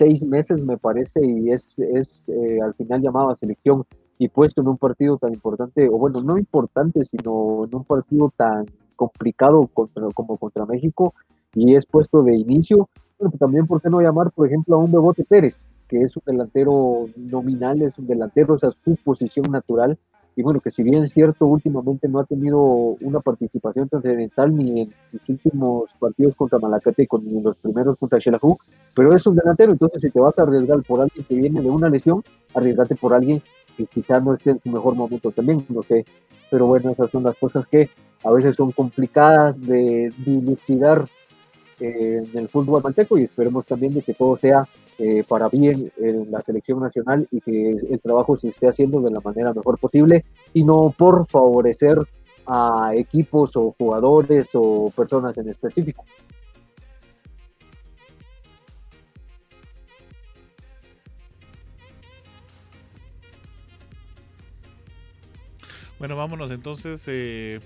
seis 0.00 0.22
meses, 0.22 0.58
me 0.62 0.78
parece, 0.78 1.20
y 1.22 1.50
es, 1.50 1.78
es 1.78 2.22
eh, 2.26 2.58
al 2.64 2.72
final 2.72 3.02
llamado 3.02 3.28
a 3.28 3.36
selección 3.36 3.84
y 4.18 4.28
puesto 4.28 4.62
en 4.62 4.68
un 4.68 4.78
partido 4.78 5.18
tan 5.18 5.34
importante, 5.34 5.90
o 5.90 5.98
bueno, 5.98 6.22
no 6.22 6.38
importante, 6.38 7.04
sino 7.04 7.66
en 7.66 7.74
un 7.74 7.84
partido 7.84 8.32
tan 8.34 8.64
complicado 8.96 9.68
como 10.14 10.38
contra 10.38 10.64
México, 10.64 11.12
y 11.54 11.74
es 11.74 11.84
puesto 11.84 12.22
de 12.22 12.34
inicio. 12.34 12.88
Pues 13.18 13.38
también, 13.38 13.66
¿por 13.66 13.82
qué 13.82 13.90
no 13.90 14.00
llamar, 14.00 14.30
por 14.30 14.46
ejemplo, 14.46 14.76
a 14.76 14.78
un 14.78 14.90
Bebote 14.90 15.24
Pérez, 15.24 15.58
que 15.86 16.00
es 16.00 16.16
un 16.16 16.22
delantero 16.24 17.06
nominal, 17.16 17.82
es 17.82 17.98
un 17.98 18.06
delantero, 18.06 18.54
o 18.54 18.58
sea, 18.58 18.70
su 18.82 18.96
posición 19.04 19.52
natural, 19.52 19.98
y 20.36 20.42
bueno, 20.42 20.60
que 20.60 20.70
si 20.70 20.82
bien 20.82 21.02
es 21.02 21.12
cierto, 21.12 21.46
últimamente 21.46 22.08
no 22.08 22.20
ha 22.20 22.24
tenido 22.24 22.60
una 22.60 23.20
participación 23.20 23.88
trascendental 23.88 24.54
ni 24.54 24.82
en 24.82 24.94
los 25.12 25.28
últimos 25.28 25.90
partidos 25.98 26.34
contra 26.36 26.58
Malacateco 26.58 27.20
ni 27.22 27.38
en 27.38 27.44
los 27.44 27.56
primeros 27.56 27.98
contra 27.98 28.20
Xelajú, 28.20 28.58
pero 28.94 29.14
es 29.14 29.26
un 29.26 29.36
delantero, 29.36 29.72
entonces 29.72 30.00
si 30.00 30.10
te 30.10 30.20
vas 30.20 30.38
a 30.38 30.42
arriesgar 30.42 30.82
por 30.82 31.00
alguien 31.00 31.24
que 31.24 31.34
viene 31.34 31.60
de 31.60 31.70
una 31.70 31.88
lesión, 31.88 32.22
arriesgate 32.54 32.94
por 32.94 33.14
alguien 33.14 33.42
que 33.76 33.86
quizás 33.86 34.22
no 34.22 34.34
esté 34.34 34.50
en 34.50 34.60
su 34.60 34.70
mejor 34.70 34.94
momento 34.94 35.30
también, 35.30 35.64
no 35.68 35.82
sé, 35.82 36.04
pero 36.50 36.66
bueno, 36.66 36.90
esas 36.90 37.10
son 37.10 37.22
las 37.22 37.36
cosas 37.36 37.66
que 37.66 37.90
a 38.22 38.30
veces 38.30 38.56
son 38.56 38.72
complicadas 38.72 39.60
de 39.60 40.12
dilucidar 40.18 41.06
eh, 41.80 42.22
en 42.32 42.38
el 42.38 42.48
fútbol 42.48 42.82
manteco 42.82 43.18
y 43.18 43.22
esperemos 43.22 43.64
también 43.64 43.94
de 43.94 44.02
que 44.02 44.12
todo 44.14 44.36
sea 44.36 44.62
eh, 45.00 45.24
para 45.26 45.48
bien 45.48 45.90
en 45.96 46.30
la 46.30 46.42
selección 46.42 46.80
nacional 46.80 47.26
y 47.30 47.40
que 47.40 47.70
el 47.70 48.00
trabajo 48.00 48.36
se 48.36 48.48
esté 48.48 48.68
haciendo 48.68 49.00
de 49.00 49.10
la 49.10 49.20
manera 49.20 49.54
mejor 49.54 49.78
posible 49.78 50.26
y 50.52 50.62
no 50.62 50.94
por 50.96 51.26
favorecer 51.26 51.96
a 52.46 52.92
equipos 52.94 53.56
o 53.56 53.74
jugadores 53.78 54.48
o 54.52 54.90
personas 54.94 55.38
en 55.38 55.48
específico. 55.48 56.04
Bueno, 65.98 66.14
vámonos 66.16 66.50
entonces 66.50 67.02
eh, 67.08 67.60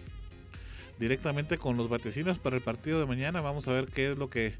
directamente 1.00 1.58
con 1.58 1.76
los 1.76 1.88
vaticinios 1.88 2.38
para 2.38 2.54
el 2.54 2.62
partido 2.62 3.00
de 3.00 3.06
mañana. 3.06 3.40
Vamos 3.40 3.66
a 3.66 3.72
ver 3.72 3.86
qué 3.86 4.12
es 4.12 4.18
lo 4.18 4.30
que 4.30 4.54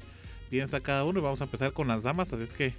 piensa 0.49 0.79
cada 0.79 1.05
uno 1.05 1.19
y 1.19 1.23
vamos 1.23 1.41
a 1.41 1.45
empezar 1.45 1.73
con 1.73 1.87
las 1.87 2.03
damas. 2.03 2.31
Así 2.33 2.43
es 2.43 2.53
que 2.53 2.73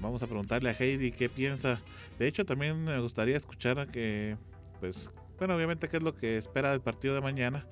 vamos 0.00 0.22
a 0.22 0.26
preguntarle 0.26 0.70
a 0.70 0.76
Heidi 0.78 1.12
qué 1.12 1.28
piensa. 1.28 1.80
De 2.18 2.26
hecho, 2.26 2.44
también 2.44 2.84
me 2.84 2.98
gustaría 3.00 3.36
escuchar 3.36 3.88
que, 3.88 4.36
pues, 4.80 5.10
bueno, 5.38 5.56
obviamente 5.56 5.88
qué 5.88 5.96
es 5.96 6.02
lo 6.02 6.14
que 6.14 6.36
espera 6.38 6.70
del 6.70 6.80
partido 6.80 7.14
de 7.14 7.20
mañana 7.20 7.66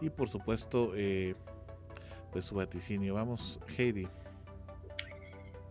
y 0.00 0.10
por 0.10 0.28
supuesto, 0.28 0.92
eh, 0.96 1.34
pues 2.32 2.44
su 2.44 2.56
vaticinio. 2.56 3.14
Vamos, 3.14 3.60
Heidi. 3.76 4.08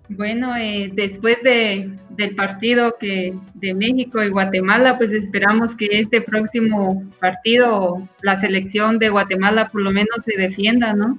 Bueno, 0.10 0.56
eh, 0.58 0.92
después 0.94 1.42
de, 1.44 1.90
del 2.10 2.36
partido 2.36 2.98
que 3.00 3.34
de 3.54 3.74
México 3.74 4.22
y 4.22 4.30
Guatemala, 4.30 4.98
pues 4.98 5.12
esperamos 5.12 5.76
que 5.78 5.88
este 5.92 6.22
próximo 6.22 7.04
partido 7.20 8.08
la 8.22 8.36
selección 8.36 9.00
de 9.00 9.10
Guatemala 9.10 9.70
por 9.70 9.82
lo 9.82 9.92
menos 9.92 10.18
se 10.26 10.38
defienda, 10.38 10.94
¿no? 10.94 11.18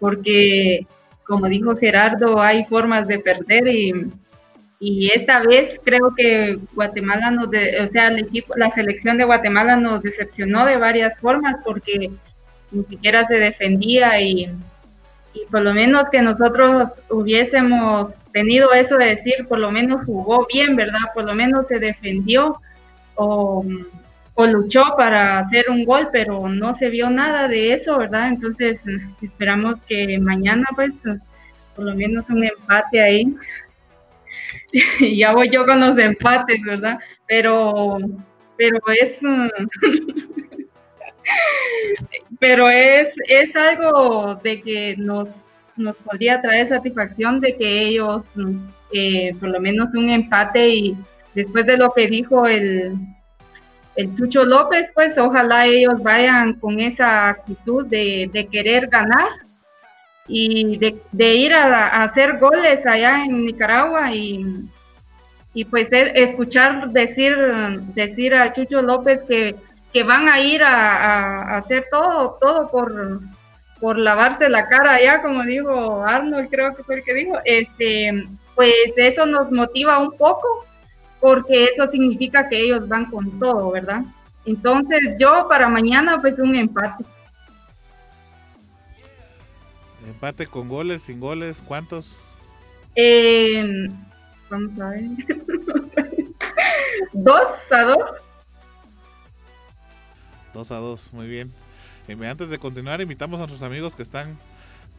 Porque, 0.00 0.86
como 1.26 1.48
dijo 1.48 1.76
Gerardo, 1.76 2.40
hay 2.40 2.64
formas 2.66 3.06
de 3.08 3.18
perder 3.18 3.68
y, 3.68 4.12
y 4.80 5.10
esta 5.14 5.40
vez 5.40 5.80
creo 5.84 6.14
que 6.14 6.58
Guatemala 6.74 7.30
nos, 7.30 7.48
o 7.48 7.92
sea, 7.92 8.08
el 8.08 8.20
equipo, 8.20 8.54
la 8.56 8.70
selección 8.70 9.18
de 9.18 9.24
Guatemala 9.24 9.76
nos 9.76 10.02
decepcionó 10.02 10.66
de 10.66 10.76
varias 10.76 11.18
formas 11.18 11.56
porque 11.64 12.10
ni 12.70 12.84
siquiera 12.84 13.24
se 13.26 13.34
defendía 13.34 14.20
y 14.20 14.50
y 15.34 15.44
por 15.50 15.62
lo 15.62 15.74
menos 15.74 16.08
que 16.10 16.22
nosotros 16.22 16.90
hubiésemos 17.10 18.12
tenido 18.32 18.72
eso 18.72 18.96
de 18.96 19.06
decir, 19.06 19.46
por 19.48 19.58
lo 19.58 19.70
menos 19.70 20.06
jugó 20.06 20.46
bien, 20.52 20.76
¿verdad? 20.76 21.00
Por 21.12 21.24
lo 21.24 21.34
menos 21.34 21.66
se 21.66 21.78
defendió 21.78 22.60
o, 23.16 23.64
luchó 24.36 24.82
para 24.96 25.38
hacer 25.38 25.66
un 25.70 25.84
gol, 25.84 26.08
pero 26.12 26.48
no 26.48 26.74
se 26.74 26.90
vio 26.90 27.08
nada 27.08 27.46
de 27.46 27.74
eso, 27.74 27.98
¿verdad? 27.98 28.28
Entonces 28.28 28.80
esperamos 29.22 29.76
que 29.86 30.18
mañana, 30.18 30.64
pues, 30.74 30.92
por 31.74 31.84
lo 31.84 31.94
menos 31.94 32.28
un 32.28 32.44
empate 32.44 33.00
ahí. 33.00 33.34
y 35.00 35.16
ya 35.18 35.32
voy 35.32 35.50
yo 35.50 35.64
con 35.64 35.80
los 35.80 35.96
empates, 35.98 36.60
¿verdad? 36.62 36.98
Pero, 37.26 37.98
pero 38.56 38.80
es... 39.00 39.20
Pero 42.38 42.68
es, 42.68 43.14
es 43.28 43.56
algo 43.56 44.34
de 44.42 44.60
que 44.60 44.94
nos, 44.98 45.28
nos 45.76 45.96
podría 45.96 46.42
traer 46.42 46.66
satisfacción 46.66 47.40
de 47.40 47.56
que 47.56 47.88
ellos, 47.88 48.24
eh, 48.92 49.34
por 49.40 49.48
lo 49.48 49.60
menos 49.60 49.94
un 49.94 50.10
empate 50.10 50.68
y 50.68 50.96
después 51.34 51.64
de 51.64 51.78
lo 51.78 51.90
que 51.94 52.08
dijo 52.08 52.46
el, 52.46 52.94
el 53.96 54.16
Chucho 54.16 54.44
López, 54.44 54.90
pues 54.94 55.16
ojalá 55.18 55.66
ellos 55.66 56.02
vayan 56.02 56.54
con 56.54 56.80
esa 56.80 57.28
actitud 57.28 57.86
de, 57.86 58.48
querer 58.50 58.88
ganar 58.88 59.28
y 60.26 60.78
de, 60.78 61.34
ir 61.34 61.54
a, 61.54 62.02
hacer 62.02 62.38
goles 62.38 62.84
allá 62.86 63.24
en 63.24 63.44
Nicaragua 63.44 64.12
y, 64.12 64.44
y 65.52 65.64
pues 65.64 65.88
escuchar 65.90 66.90
decir, 66.90 67.36
decir 67.94 68.34
a 68.34 68.52
Chucho 68.52 68.82
López 68.82 69.20
que 69.28 69.56
que 69.94 70.02
van 70.02 70.28
a 70.28 70.40
ir 70.40 70.62
a, 70.64 71.56
hacer 71.56 71.86
todo, 71.88 72.36
todo 72.40 72.68
por, 72.68 73.20
por 73.80 73.96
lavarse 73.96 74.48
la 74.48 74.68
cara 74.68 74.94
allá, 74.94 75.22
como 75.22 75.44
dijo 75.44 76.04
Arnold, 76.04 76.50
creo 76.50 76.74
que 76.74 76.82
fue 76.82 76.96
el 76.96 77.04
que 77.04 77.14
dijo, 77.14 77.38
este, 77.44 78.26
pues 78.56 78.74
eso 78.96 79.24
nos 79.24 79.52
motiva 79.52 80.00
un 80.00 80.10
poco, 80.18 80.66
porque 81.24 81.64
eso 81.64 81.90
significa 81.90 82.50
que 82.50 82.60
ellos 82.60 82.86
van 82.86 83.06
con 83.06 83.38
todo, 83.38 83.70
¿verdad? 83.70 84.02
Entonces 84.44 85.16
yo 85.18 85.46
para 85.48 85.70
mañana 85.70 86.20
pues 86.20 86.38
un 86.38 86.54
empate. 86.54 87.02
Empate 90.06 90.46
con 90.46 90.68
goles, 90.68 91.04
sin 91.04 91.20
goles, 91.20 91.62
¿cuántos? 91.66 92.30
Eh, 92.94 93.88
vamos 94.50 94.78
a 94.78 94.90
ver. 94.90 95.04
dos 97.14 97.48
a 97.70 97.82
dos. 97.84 98.04
2 100.52 100.70
a 100.72 100.76
2, 100.76 101.14
muy 101.14 101.26
bien. 101.26 101.50
Eh, 102.06 102.18
antes 102.28 102.50
de 102.50 102.58
continuar, 102.58 103.00
invitamos 103.00 103.38
a 103.38 103.46
nuestros 103.46 103.62
amigos 103.62 103.96
que 103.96 104.02
están 104.02 104.36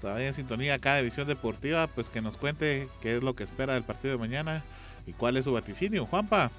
todavía 0.02 0.28
en 0.28 0.34
sintonía 0.34 0.74
acá 0.74 0.96
de 0.96 1.04
Visión 1.04 1.28
Deportiva, 1.28 1.86
pues 1.86 2.10
que 2.10 2.22
nos 2.22 2.36
cuente 2.36 2.90
qué 3.04 3.16
es 3.16 3.22
lo 3.22 3.36
que 3.36 3.44
espera 3.44 3.76
del 3.76 3.84
partido 3.84 4.16
de 4.16 4.20
mañana 4.20 4.64
y 5.06 5.14
cuál 5.14 5.38
es 5.38 5.46
su 5.46 5.54
vaticinio. 5.54 6.06
Juanpa, 6.06 6.52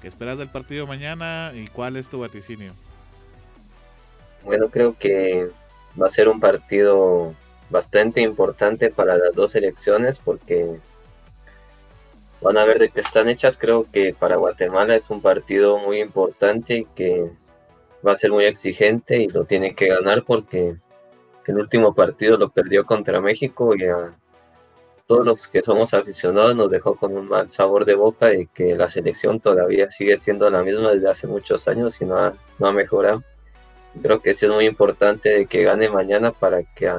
¿qué 0.00 0.08
esperas 0.08 0.38
del 0.38 0.48
partido 0.48 0.86
mañana 0.86 1.52
y 1.54 1.68
cuál 1.68 1.96
es 1.96 2.08
tu 2.08 2.20
vaticinio? 2.20 2.72
Bueno, 4.44 4.68
creo 4.68 4.96
que 4.98 5.48
va 6.00 6.06
a 6.06 6.10
ser 6.10 6.28
un 6.28 6.40
partido 6.40 7.34
bastante 7.70 8.20
importante 8.20 8.90
para 8.90 9.16
las 9.16 9.34
dos 9.34 9.54
elecciones 9.54 10.18
porque 10.18 10.78
van 12.40 12.58
a 12.58 12.64
ver 12.64 12.78
de 12.78 12.90
qué 12.90 13.00
están 13.00 13.28
hechas. 13.28 13.56
Creo 13.56 13.86
que 13.90 14.14
para 14.18 14.36
Guatemala 14.36 14.96
es 14.96 15.10
un 15.10 15.22
partido 15.22 15.78
muy 15.78 16.00
importante 16.00 16.86
que 16.94 17.30
va 18.06 18.12
a 18.12 18.16
ser 18.16 18.32
muy 18.32 18.44
exigente 18.44 19.22
y 19.22 19.28
lo 19.28 19.44
tiene 19.44 19.74
que 19.74 19.86
ganar 19.86 20.24
porque 20.24 20.76
el 21.46 21.58
último 21.58 21.94
partido 21.94 22.36
lo 22.36 22.50
perdió 22.50 22.84
contra 22.84 23.20
México 23.20 23.74
y 23.76 23.84
a 23.84 24.14
todos 25.12 25.26
los 25.26 25.46
que 25.46 25.62
somos 25.62 25.92
aficionados 25.92 26.56
nos 26.56 26.70
dejó 26.70 26.94
con 26.94 27.14
un 27.14 27.28
mal 27.28 27.50
sabor 27.50 27.84
de 27.84 27.94
boca 27.94 28.28
de 28.28 28.46
que 28.46 28.74
la 28.74 28.88
selección 28.88 29.40
todavía 29.40 29.90
sigue 29.90 30.16
siendo 30.16 30.48
la 30.48 30.62
misma 30.62 30.92
desde 30.92 31.10
hace 31.10 31.26
muchos 31.26 31.68
años 31.68 32.00
y 32.00 32.06
no 32.06 32.16
ha, 32.16 32.32
no 32.58 32.68
ha 32.68 32.72
mejorado. 32.72 33.22
Creo 34.00 34.22
que 34.22 34.32
sí 34.32 34.46
es 34.46 34.52
muy 34.52 34.64
importante 34.64 35.44
que 35.44 35.64
gane 35.64 35.90
mañana 35.90 36.32
para 36.32 36.62
que, 36.62 36.90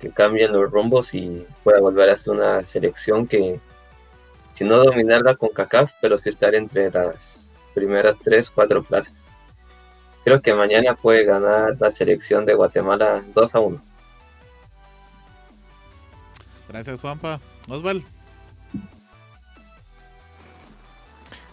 que 0.00 0.10
cambien 0.10 0.52
los 0.52 0.70
rumbos 0.70 1.12
y 1.12 1.44
pueda 1.64 1.80
volver 1.80 2.08
a 2.08 2.14
ser 2.14 2.34
una 2.34 2.64
selección 2.64 3.26
que, 3.26 3.58
si 4.52 4.62
no 4.62 4.84
dominarla 4.84 5.34
con 5.34 5.48
CACAF, 5.48 5.94
pero 6.00 6.16
sí 6.18 6.28
estar 6.28 6.54
entre 6.54 6.88
las 6.92 7.52
primeras 7.74 8.16
tres, 8.22 8.48
cuatro 8.48 8.84
plazas. 8.84 9.24
Creo 10.22 10.40
que 10.40 10.54
mañana 10.54 10.94
puede 10.94 11.24
ganar 11.24 11.74
la 11.80 11.90
selección 11.90 12.46
de 12.46 12.54
Guatemala 12.54 13.24
2 13.34 13.54
a 13.56 13.58
1. 13.58 13.93
Gracias, 16.74 17.00
Juanpa. 17.00 17.40
Osval. 17.68 18.04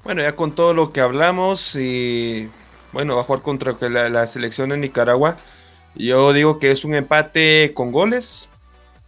Bueno, 0.04 0.24
ya 0.24 0.36
con 0.36 0.56
todo 0.56 0.74
lo 0.74 0.92
que 0.92 1.00
hablamos 1.00 1.76
y 1.76 2.50
bueno, 2.92 3.14
va 3.14 3.22
a 3.22 3.24
jugar 3.24 3.44
contra 3.44 3.78
la, 3.88 4.26
selección 4.26 4.70
de 4.70 4.78
Nicaragua. 4.78 5.38
Yo 5.94 6.34
digo 6.34 6.58
que 6.58 6.72
es 6.72 6.84
un 6.86 6.96
empate 6.96 7.72
con 7.76 7.92
goles, 7.92 8.50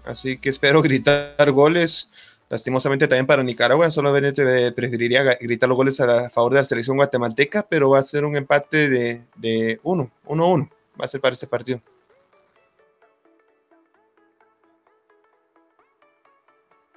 así 0.05 0.37
que 0.37 0.49
espero 0.49 0.81
gritar 0.83 1.49
goles. 1.51 2.09
Lastimosamente 2.47 3.07
también 3.07 3.25
para 3.25 3.41
Nicaragua, 3.41 3.89
solamente 3.89 4.71
preferiría 4.73 5.23
gritar 5.41 5.67
los 5.67 5.75
goles 5.75 5.99
a, 5.99 6.29
favor 6.29 6.53
de 6.53 6.59
la 6.59 6.63
selección 6.63 6.97
guatemalteca, 6.97 7.65
pero 7.67 7.89
va 7.89 7.97
a 7.97 8.03
ser 8.03 8.23
un 8.23 8.37
empate 8.37 8.87
de, 8.87 9.79
uno, 9.81 10.11
uno 10.27 10.47
uno, 10.47 10.69
va 10.91 11.05
a 11.05 11.07
ser 11.07 11.21
para 11.21 11.33
este 11.33 11.47
partido. 11.47 11.81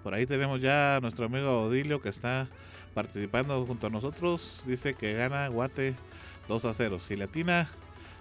Por 0.06 0.14
ahí 0.14 0.24
tenemos 0.24 0.60
ya 0.60 0.94
a 0.94 1.00
nuestro 1.00 1.26
amigo 1.26 1.62
Odilio 1.62 2.00
que 2.00 2.10
está 2.10 2.46
participando 2.94 3.66
junto 3.66 3.88
a 3.88 3.90
nosotros. 3.90 4.62
Dice 4.64 4.94
que 4.94 5.14
gana 5.14 5.48
Guate 5.48 5.96
2 6.46 6.64
a 6.64 6.74
0. 6.74 7.00
Si 7.00 7.16
latina, 7.16 7.66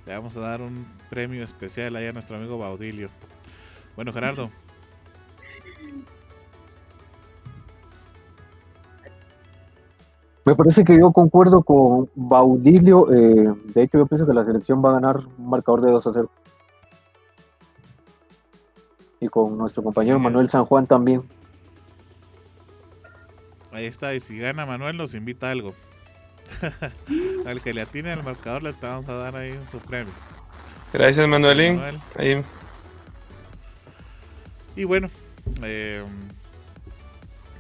le 0.08 0.16
vamos 0.16 0.36
a 0.36 0.40
dar 0.40 0.64
un 0.64 0.88
premio 1.12 1.44
especial 1.44 1.96
ahí 1.96 2.08
a 2.08 2.12
nuestro 2.12 2.38
amigo 2.38 2.58
Baudilio. 2.58 3.10
Bueno, 3.96 4.12
Gerardo. 4.14 4.50
Me 10.44 10.56
parece 10.56 10.84
que 10.84 10.98
yo 10.98 11.12
concuerdo 11.12 11.62
con 11.62 12.10
Baudilio. 12.16 13.14
Eh, 13.14 13.54
de 13.76 13.84
hecho, 13.84 14.00
yo 14.00 14.08
pienso 14.08 14.26
que 14.26 14.34
la 14.34 14.44
selección 14.44 14.84
va 14.84 14.90
a 14.90 14.94
ganar 14.94 15.22
un 15.38 15.50
marcador 15.52 15.82
de 15.82 15.92
2 15.92 16.08
a 16.08 16.14
0. 16.14 16.30
Y 19.20 19.28
con 19.28 19.56
nuestro 19.56 19.84
compañero 19.84 20.18
Manuel 20.18 20.50
San 20.50 20.66
Juan 20.66 20.88
también. 20.88 21.22
Ahí 23.76 23.88
está, 23.88 24.16
y 24.16 24.22
si 24.22 24.40
gana 24.40 24.66
Manuel 24.66 24.96
nos 24.96 25.14
invita 25.14 25.50
a 25.50 25.52
algo. 25.52 25.76
Al 27.46 27.62
que 27.62 27.74
le 27.74 27.82
atine 27.82 28.14
el 28.14 28.24
marcador 28.24 28.64
le 28.64 28.72
vamos 28.72 29.10
a 29.10 29.16
dar 29.16 29.36
ahí 29.36 29.60
su 29.70 29.80
premio. 29.80 30.14
Gracias 30.94 31.28
Manuelín. 31.28 31.82
Y 34.78 34.86
bueno, 34.86 35.10
eh, 35.62 36.06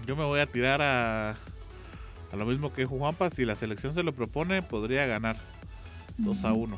yo 0.05 0.15
me 0.15 0.23
voy 0.23 0.39
a 0.39 0.45
tirar 0.45 0.81
a, 0.81 1.31
a 1.31 2.35
lo 2.37 2.45
mismo 2.45 2.71
que 2.71 2.85
Juanpa. 2.85 3.29
Si 3.29 3.43
la 3.43 3.55
selección 3.55 3.93
se 3.93 4.01
lo 4.01 4.13
propone, 4.13 4.61
podría 4.61 5.05
ganar 5.05 5.35
2 6.17 6.45
a 6.45 6.53
1. 6.53 6.77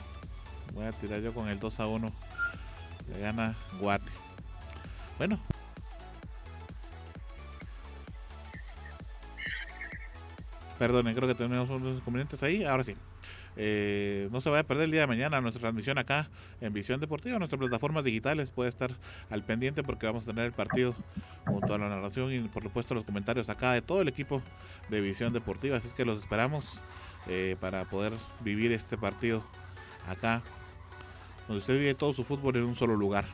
Voy 0.74 0.86
a 0.86 0.94
tirar 0.94 1.22
yo 1.22 1.32
con 1.32 1.48
el 1.48 1.60
2 1.60 1.80
a 1.80 1.86
1. 1.86 2.12
Le 3.12 3.20
gana 3.20 3.56
Guate. 3.80 4.12
Bueno, 5.20 5.40
Perdonen, 10.78 11.16
creo 11.16 11.28
que 11.28 11.36
tenemos 11.36 11.70
unos 11.70 11.98
inconvenientes 11.98 12.44
ahí. 12.44 12.64
Ahora 12.64 12.84
sí. 12.84 12.96
Eh, 13.60 14.30
no 14.32 14.40
se 14.40 14.52
vaya 14.52 14.62
a 14.62 14.64
perder 14.64 14.86
el 14.86 14.92
día 14.92 15.02
de 15.02 15.08
mañana 15.08 15.42
nuestra 15.42 15.60
transmisión 15.62 15.98
acá 15.98 16.30
en 16.62 16.74
Visión 16.74 17.00
Deportiva, 17.00 17.40
nuestras 17.40 17.60
plataformas 17.60 18.04
digitales. 18.04 18.52
Puede 18.52 18.70
estar 18.70 18.92
al 19.32 19.44
pendiente 19.44 19.84
porque 19.84 20.06
vamos 20.06 20.24
a 20.24 20.28
tener 20.28 20.46
el 20.46 20.52
partido 20.52 20.96
junto 21.46 21.74
a 21.74 21.80
la 21.80 21.90
narración 21.90 22.32
y 22.32 22.40
por 22.50 22.62
supuesto 22.62 22.94
los 22.94 23.04
comentarios 23.04 23.50
acá 23.50 23.72
de 23.72 23.82
todo 23.82 24.02
el 24.02 24.08
equipo 24.08 24.44
de 24.90 25.02
Visión 25.02 25.34
Deportiva. 25.34 25.78
Así 25.78 25.88
es 25.88 25.94
que 25.96 26.06
los 26.06 26.18
esperamos 26.18 26.82
eh, 27.28 27.56
para 27.60 27.86
poder 27.86 28.14
vivir 28.42 28.72
este 28.72 28.96
partido 28.96 29.44
acá, 30.08 30.44
donde 31.48 31.60
usted 31.60 31.80
vive 31.80 31.96
todo 31.96 32.14
su 32.14 32.24
fútbol 32.24 32.58
en 32.58 32.64
un 32.64 32.76
solo 32.76 32.96
lugar. 32.96 33.26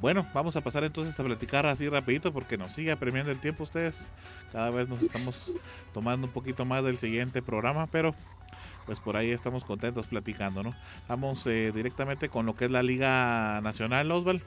Bueno, 0.00 0.26
vamos 0.34 0.56
a 0.56 0.62
pasar 0.62 0.82
entonces 0.82 1.18
a 1.20 1.22
platicar 1.22 1.64
así 1.66 1.88
rapidito 1.88 2.32
porque 2.32 2.58
nos 2.58 2.72
sigue 2.72 2.90
apremiando 2.90 3.30
el 3.30 3.38
tiempo 3.38 3.62
ustedes. 3.62 4.12
Cada 4.52 4.70
vez 4.70 4.88
nos 4.88 5.02
estamos 5.02 5.34
tomando 5.94 6.26
un 6.26 6.32
poquito 6.32 6.64
más 6.64 6.84
del 6.84 6.98
siguiente 6.98 7.40
programa, 7.42 7.86
pero 7.86 8.14
pues 8.86 9.00
por 9.00 9.16
ahí 9.16 9.30
estamos 9.30 9.64
contentos 9.64 10.06
platicando, 10.06 10.62
¿no? 10.62 10.74
Vamos 11.08 11.46
eh, 11.46 11.72
directamente 11.74 12.28
con 12.28 12.46
lo 12.46 12.54
que 12.54 12.66
es 12.66 12.70
la 12.70 12.82
Liga 12.82 13.60
Nacional, 13.62 14.10
Osval. 14.10 14.42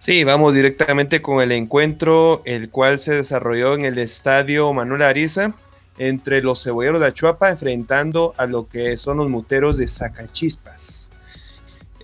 Sí, 0.00 0.24
vamos 0.24 0.54
directamente 0.54 1.22
con 1.22 1.40
el 1.40 1.52
encuentro, 1.52 2.42
el 2.44 2.70
cual 2.70 2.98
se 2.98 3.14
desarrolló 3.14 3.74
en 3.74 3.84
el 3.84 3.98
estadio 3.98 4.72
Manuel 4.72 5.02
Ariza 5.02 5.54
entre 5.96 6.42
los 6.42 6.64
cebolleros 6.64 7.00
de 7.00 7.06
Achuapa 7.06 7.50
enfrentando 7.50 8.34
a 8.36 8.46
lo 8.46 8.68
que 8.68 8.96
son 8.96 9.18
los 9.18 9.28
muteros 9.28 9.76
de 9.76 9.86
Zacachispas. 9.86 11.11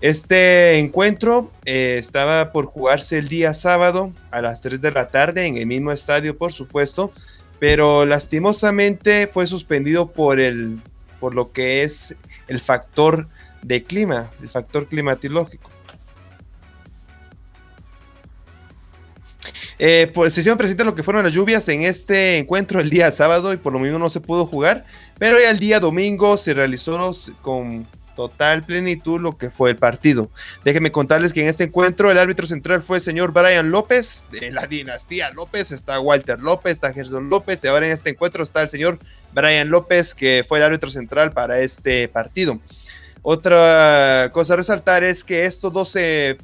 Este 0.01 0.79
encuentro 0.79 1.51
eh, 1.65 1.97
estaba 1.99 2.53
por 2.53 2.65
jugarse 2.65 3.17
el 3.17 3.27
día 3.27 3.53
sábado 3.53 4.13
a 4.31 4.41
las 4.41 4.61
3 4.61 4.79
de 4.79 4.91
la 4.91 5.07
tarde 5.07 5.45
en 5.45 5.57
el 5.57 5.65
mismo 5.65 5.91
estadio, 5.91 6.37
por 6.37 6.53
supuesto, 6.53 7.11
pero 7.59 8.05
lastimosamente 8.05 9.27
fue 9.27 9.45
suspendido 9.45 10.09
por, 10.09 10.39
el, 10.39 10.79
por 11.19 11.35
lo 11.35 11.51
que 11.51 11.83
es 11.83 12.15
el 12.47 12.61
factor 12.61 13.27
de 13.61 13.83
clima, 13.83 14.31
el 14.41 14.47
factor 14.47 14.87
climatológico. 14.87 15.69
Eh, 19.81 20.11
pues 20.13 20.33
se 20.33 20.41
hicieron 20.41 20.57
presentes 20.57 20.85
lo 20.85 20.95
que 20.95 21.03
fueron 21.03 21.23
las 21.23 21.33
lluvias 21.33 21.67
en 21.69 21.83
este 21.83 22.37
encuentro 22.37 22.81
el 22.81 22.89
día 22.89 23.11
sábado 23.11 23.53
y 23.53 23.57
por 23.57 23.71
lo 23.71 23.79
mismo 23.79 23.97
no 23.97 24.09
se 24.09 24.19
pudo 24.19 24.45
jugar, 24.45 24.85
pero 25.17 25.39
ya 25.39 25.49
el 25.49 25.59
día 25.59 25.79
domingo 25.79 26.35
se 26.37 26.53
realizó 26.53 27.11
con 27.41 27.87
total 28.19 28.65
plenitud 28.65 29.21
lo 29.21 29.37
que 29.37 29.49
fue 29.49 29.69
el 29.69 29.77
partido. 29.77 30.29
Déjenme 30.65 30.91
contarles 30.91 31.31
que 31.31 31.41
en 31.41 31.47
este 31.47 31.63
encuentro 31.63 32.11
el 32.11 32.17
árbitro 32.17 32.47
central 32.47 32.81
fue 32.81 32.97
el 32.97 33.01
señor 33.01 33.31
Brian 33.31 33.71
López, 33.71 34.27
de 34.29 34.51
la 34.51 34.67
dinastía 34.67 35.31
López, 35.31 35.71
está 35.71 36.01
Walter 36.01 36.37
López, 36.41 36.73
está 36.73 36.91
Gerson 36.91 37.29
López, 37.29 37.63
y 37.63 37.67
ahora 37.67 37.85
en 37.85 37.93
este 37.93 38.09
encuentro 38.09 38.43
está 38.43 38.61
el 38.61 38.67
señor 38.67 38.99
Brian 39.31 39.69
López, 39.69 40.13
que 40.13 40.43
fue 40.45 40.57
el 40.57 40.65
árbitro 40.65 40.89
central 40.89 41.31
para 41.31 41.61
este 41.61 42.09
partido. 42.09 42.59
Otra 43.21 44.31
cosa 44.33 44.55
a 44.55 44.57
resaltar 44.57 45.05
es 45.05 45.23
que 45.23 45.45
estos 45.45 45.71
12 45.71 46.39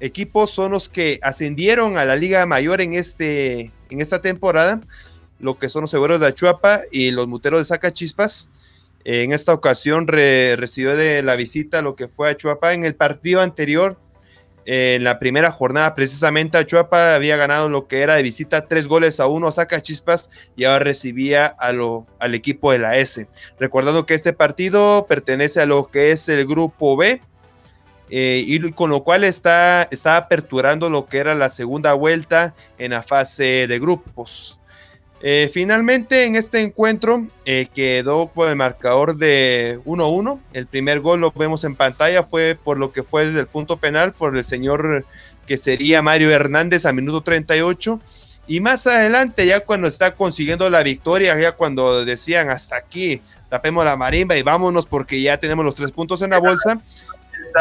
equipos 0.00 0.50
son 0.50 0.72
los 0.72 0.90
que 0.90 1.20
ascendieron 1.22 1.96
a 1.96 2.04
la 2.04 2.16
Liga 2.16 2.44
Mayor 2.44 2.82
en, 2.82 2.92
este, 2.92 3.72
en 3.88 4.02
esta 4.02 4.20
temporada, 4.20 4.82
lo 5.40 5.58
que 5.58 5.70
son 5.70 5.80
los 5.80 5.90
seguros 5.90 6.20
de 6.20 6.26
Achuapa 6.26 6.80
y 6.92 7.12
los 7.12 7.26
muteros 7.28 7.60
de 7.60 7.64
Zacachispas 7.64 8.50
en 9.04 9.32
esta 9.32 9.54
ocasión 9.54 10.06
recibió 10.08 10.96
de 10.96 11.22
la 11.22 11.36
visita 11.36 11.82
lo 11.82 11.96
que 11.96 12.08
fue 12.08 12.30
a 12.30 12.36
Chuapa 12.36 12.72
en 12.74 12.84
el 12.84 12.94
partido 12.94 13.40
anterior. 13.40 13.98
en 14.64 15.02
la 15.02 15.18
primera 15.18 15.50
jornada, 15.50 15.94
precisamente, 15.94 16.64
Chuapa 16.66 17.14
había 17.14 17.36
ganado 17.38 17.70
lo 17.70 17.86
que 17.88 18.02
era 18.02 18.16
de 18.16 18.22
visita 18.22 18.66
tres 18.68 18.86
goles 18.86 19.18
a 19.18 19.26
uno, 19.26 19.50
saca 19.50 19.80
chispas 19.80 20.28
y 20.56 20.64
ahora 20.64 20.80
recibía 20.80 21.54
a 21.58 21.72
al 22.18 22.34
equipo 22.34 22.72
de 22.72 22.78
la 22.78 22.96
S. 22.98 23.26
Recordando 23.58 24.04
que 24.04 24.14
este 24.14 24.34
partido 24.34 25.06
pertenece 25.08 25.60
a 25.62 25.66
lo 25.66 25.90
que 25.90 26.10
es 26.10 26.28
el 26.28 26.46
grupo 26.46 26.96
B, 26.96 27.22
eh, 28.10 28.42
y 28.46 28.72
con 28.72 28.90
lo 28.90 29.04
cual 29.04 29.24
está, 29.24 29.86
está 29.90 30.16
aperturando 30.16 30.88
lo 30.88 31.06
que 31.06 31.18
era 31.18 31.34
la 31.34 31.50
segunda 31.50 31.92
vuelta 31.92 32.54
en 32.78 32.92
la 32.92 33.02
fase 33.02 33.66
de 33.66 33.78
grupos. 33.78 34.57
Eh, 35.20 35.50
finalmente 35.52 36.24
en 36.24 36.36
este 36.36 36.60
encuentro 36.60 37.26
eh, 37.44 37.66
quedó 37.74 38.28
por 38.28 38.48
el 38.48 38.56
marcador 38.56 39.16
de 39.16 39.80
1-1. 39.84 40.38
El 40.52 40.66
primer 40.66 41.00
gol 41.00 41.20
lo 41.20 41.32
vemos 41.32 41.64
en 41.64 41.74
pantalla, 41.74 42.22
fue 42.22 42.56
por 42.62 42.78
lo 42.78 42.92
que 42.92 43.02
fue 43.02 43.26
desde 43.26 43.40
el 43.40 43.46
punto 43.46 43.78
penal 43.78 44.12
por 44.12 44.36
el 44.36 44.44
señor 44.44 45.04
que 45.46 45.56
sería 45.56 46.02
Mario 46.02 46.30
Hernández 46.30 46.86
a 46.86 46.92
minuto 46.92 47.22
38. 47.22 48.00
Y 48.46 48.60
más 48.60 48.86
adelante, 48.86 49.46
ya 49.46 49.60
cuando 49.60 49.88
está 49.88 50.14
consiguiendo 50.14 50.70
la 50.70 50.82
victoria, 50.82 51.38
ya 51.38 51.52
cuando 51.52 52.04
decían 52.04 52.48
hasta 52.48 52.76
aquí, 52.76 53.20
tapemos 53.48 53.84
la 53.84 53.96
marimba 53.96 54.36
y 54.36 54.42
vámonos 54.42 54.86
porque 54.86 55.20
ya 55.20 55.38
tenemos 55.38 55.64
los 55.64 55.74
tres 55.74 55.90
puntos 55.90 56.22
en 56.22 56.30
la 56.30 56.38
bolsa, 56.38 56.80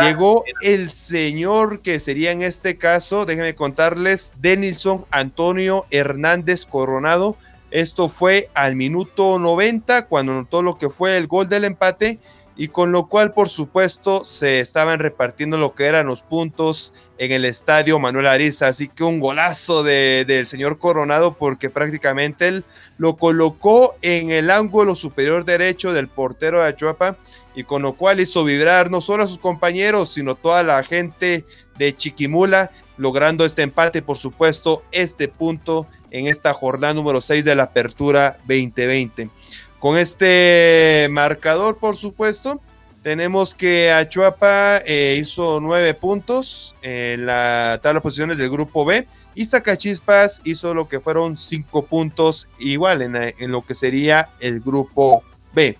llegó 0.01 0.43
el 0.61 0.89
señor 0.89 1.81
que 1.81 1.99
sería 1.99 2.31
en 2.31 2.41
este 2.41 2.77
caso, 2.77 3.25
déjenme 3.25 3.55
contarles, 3.55 4.33
Denilson 4.39 5.05
Antonio 5.11 5.85
Hernández 5.91 6.65
Coronado, 6.65 7.37
esto 7.71 8.09
fue 8.09 8.49
al 8.53 8.75
minuto 8.75 9.39
90 9.39 10.07
cuando 10.07 10.33
notó 10.33 10.61
lo 10.61 10.77
que 10.77 10.89
fue 10.89 11.17
el 11.17 11.27
gol 11.27 11.49
del 11.49 11.65
empate 11.65 12.19
y 12.57 12.69
con 12.69 12.91
lo 12.91 13.07
cual, 13.07 13.33
por 13.33 13.49
supuesto, 13.49 14.25
se 14.25 14.59
estaban 14.59 14.97
repartiendo 14.97 15.59
lo 15.59 15.75
que 15.75 15.85
eran 15.85 16.07
los 16.07 16.23
puntos 16.23 16.91
en 17.19 17.31
el 17.31 17.45
estadio 17.45 17.99
Manuel 17.99 18.25
Ariza. 18.25 18.67
Así 18.67 18.87
que 18.87 19.03
un 19.03 19.19
golazo 19.19 19.83
del 19.83 20.45
señor 20.47 20.79
Coronado, 20.79 21.35
porque 21.35 21.69
prácticamente 21.69 22.47
él 22.47 22.65
lo 22.97 23.15
colocó 23.15 23.95
en 24.01 24.31
el 24.31 24.49
ángulo 24.49 24.95
superior 24.95 25.45
derecho 25.45 25.93
del 25.93 26.07
portero 26.07 26.61
de 26.61 26.69
Achuapa, 26.69 27.17
y 27.53 27.63
con 27.63 27.83
lo 27.83 27.93
cual 27.93 28.19
hizo 28.19 28.43
vibrar 28.43 28.89
no 28.89 29.01
solo 29.01 29.23
a 29.23 29.27
sus 29.27 29.39
compañeros, 29.39 30.09
sino 30.09 30.33
toda 30.33 30.63
la 30.63 30.83
gente 30.83 31.45
de 31.77 31.95
Chiquimula, 31.95 32.71
logrando 32.97 33.45
este 33.45 33.61
empate, 33.61 34.01
por 34.01 34.17
supuesto, 34.17 34.83
este 34.91 35.27
punto 35.27 35.87
en 36.11 36.27
esta 36.27 36.53
jornada 36.53 36.93
número 36.93 37.21
6 37.21 37.45
de 37.45 37.55
la 37.55 37.63
Apertura 37.63 38.37
2020. 38.47 39.29
Con 39.79 39.97
este 39.97 41.07
marcador, 41.11 41.77
por 41.77 41.95
supuesto, 41.95 42.59
tenemos 43.07 43.55
que 43.55 43.91
Achuapa 43.91 44.79
eh, 44.85 45.17
hizo 45.17 45.59
nueve 45.61 45.93
puntos 45.93 46.75
en 46.81 47.25
la 47.25 47.79
tabla 47.81 47.99
de 47.99 48.03
posiciones 48.03 48.37
del 48.37 48.49
grupo 48.49 48.83
B 48.83 49.07
y 49.33 49.45
Zacachispas 49.45 50.41
hizo 50.43 50.73
lo 50.73 50.89
que 50.89 50.99
fueron 50.99 51.37
cinco 51.37 51.85
puntos 51.85 52.49
igual 52.59 53.01
en, 53.01 53.51
lo 53.51 53.65
que 53.65 53.75
sería 53.75 54.29
el 54.39 54.59
grupo 54.59 55.23
B. 55.53 55.77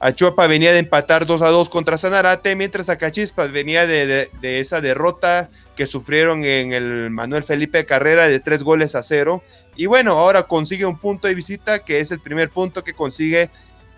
Achuapa 0.00 0.46
venía 0.48 0.72
de 0.72 0.80
empatar 0.80 1.24
2 1.24 1.40
a 1.40 1.48
2 1.48 1.70
contra 1.70 1.96
Sanarate, 1.96 2.54
mientras 2.56 2.86
Zacachispas 2.86 3.52
venía 3.52 3.86
de, 3.86 4.28
de, 4.40 4.60
esa 4.60 4.80
derrota 4.82 5.48
que 5.76 5.86
sufrieron 5.86 6.44
en 6.44 6.72
el 6.72 7.08
Manuel 7.10 7.44
Felipe 7.44 7.86
Carrera 7.86 8.28
de 8.28 8.40
tres 8.40 8.62
goles 8.62 8.94
a 8.94 9.02
cero. 9.02 9.42
Y 9.76 9.86
bueno, 9.86 10.12
ahora 10.12 10.44
consigue 10.44 10.86
un 10.86 10.98
punto 10.98 11.28
de 11.28 11.34
visita, 11.34 11.80
que 11.80 12.00
es 12.00 12.10
el 12.10 12.20
primer 12.20 12.50
punto 12.50 12.82
que 12.82 12.94
consigue 12.94 13.50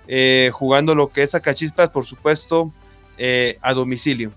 eh, 0.08 0.50
jugando 0.52 0.94
lo 0.94 1.08
que 1.08 1.22
es 1.22 1.34
a 1.34 1.40
Cachispas, 1.40 1.90
por 1.90 2.04
supuesto, 2.04 2.72
eh, 3.16 3.58
a 3.62 3.74
domicilio. 3.74 4.32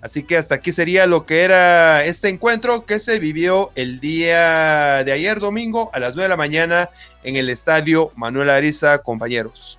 Así 0.00 0.22
que 0.22 0.36
hasta 0.36 0.56
aquí 0.56 0.70
sería 0.70 1.06
lo 1.06 1.24
que 1.24 1.40
era 1.40 2.04
este 2.04 2.28
encuentro 2.28 2.84
que 2.84 3.00
se 3.00 3.18
vivió 3.18 3.72
el 3.74 4.00
día 4.00 5.02
de 5.02 5.12
ayer 5.12 5.40
domingo 5.40 5.90
a 5.94 5.98
las 5.98 6.14
9 6.14 6.24
de 6.24 6.28
la 6.28 6.36
mañana 6.36 6.90
en 7.22 7.36
el 7.36 7.48
estadio 7.48 8.12
Manuel 8.14 8.50
Ariza, 8.50 8.98
compañeros. 8.98 9.78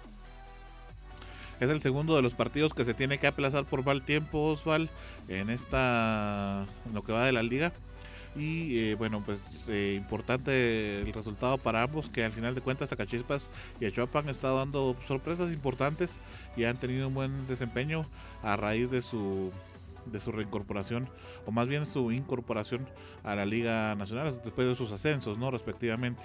Es 1.60 1.70
el 1.70 1.80
segundo 1.80 2.16
de 2.16 2.24
los 2.24 2.34
partidos 2.34 2.74
que 2.74 2.86
se 2.86 2.96
tiene 2.96 3.20
que 3.20 3.28
aplazar 3.28 3.66
por 3.66 3.86
mal 3.86 4.02
tiempo, 4.02 4.40
Osval, 4.40 4.90
en 5.28 5.52
esta, 5.52 6.66
en 6.88 6.94
lo 6.94 7.04
que 7.04 7.14
va 7.14 7.26
de 7.26 7.32
la 7.32 7.44
liga. 7.44 7.72
Y 8.36 8.80
eh, 8.80 8.96
bueno, 8.96 9.24
pues 9.26 9.40
eh, 9.70 9.94
importante 9.96 11.00
el 11.00 11.14
resultado 11.14 11.58
para 11.58 11.84
ambos, 11.84 12.10
que 12.10 12.26
al 12.26 12.32
final 12.32 12.54
de 12.54 12.62
cuentas 12.62 12.90
Zacachispas 12.90 13.50
y 13.80 13.86
Achuapa 13.86 14.20
han 14.20 14.30
estado 14.30 14.58
dando 14.58 14.96
sorpresas 15.08 15.54
importantes 15.54 16.20
y 16.58 16.66
han 16.66 16.78
tenido 16.78 17.08
un 17.08 17.14
buen 17.14 17.48
desempeño 17.48 18.06
a 18.44 18.56
raíz 18.56 18.92
de 18.92 19.02
su 19.02 19.52
de 20.06 20.20
su 20.20 20.32
reincorporación 20.32 21.10
o 21.46 21.52
más 21.52 21.68
bien 21.68 21.86
su 21.86 22.12
incorporación 22.12 22.88
a 23.24 23.36
la 23.36 23.46
Liga 23.46 23.96
Nacional 23.96 24.40
después 24.44 24.68
de 24.68 24.76
sus 24.76 24.92
ascensos, 24.92 25.38
¿no? 25.38 25.50
respectivamente. 25.52 26.22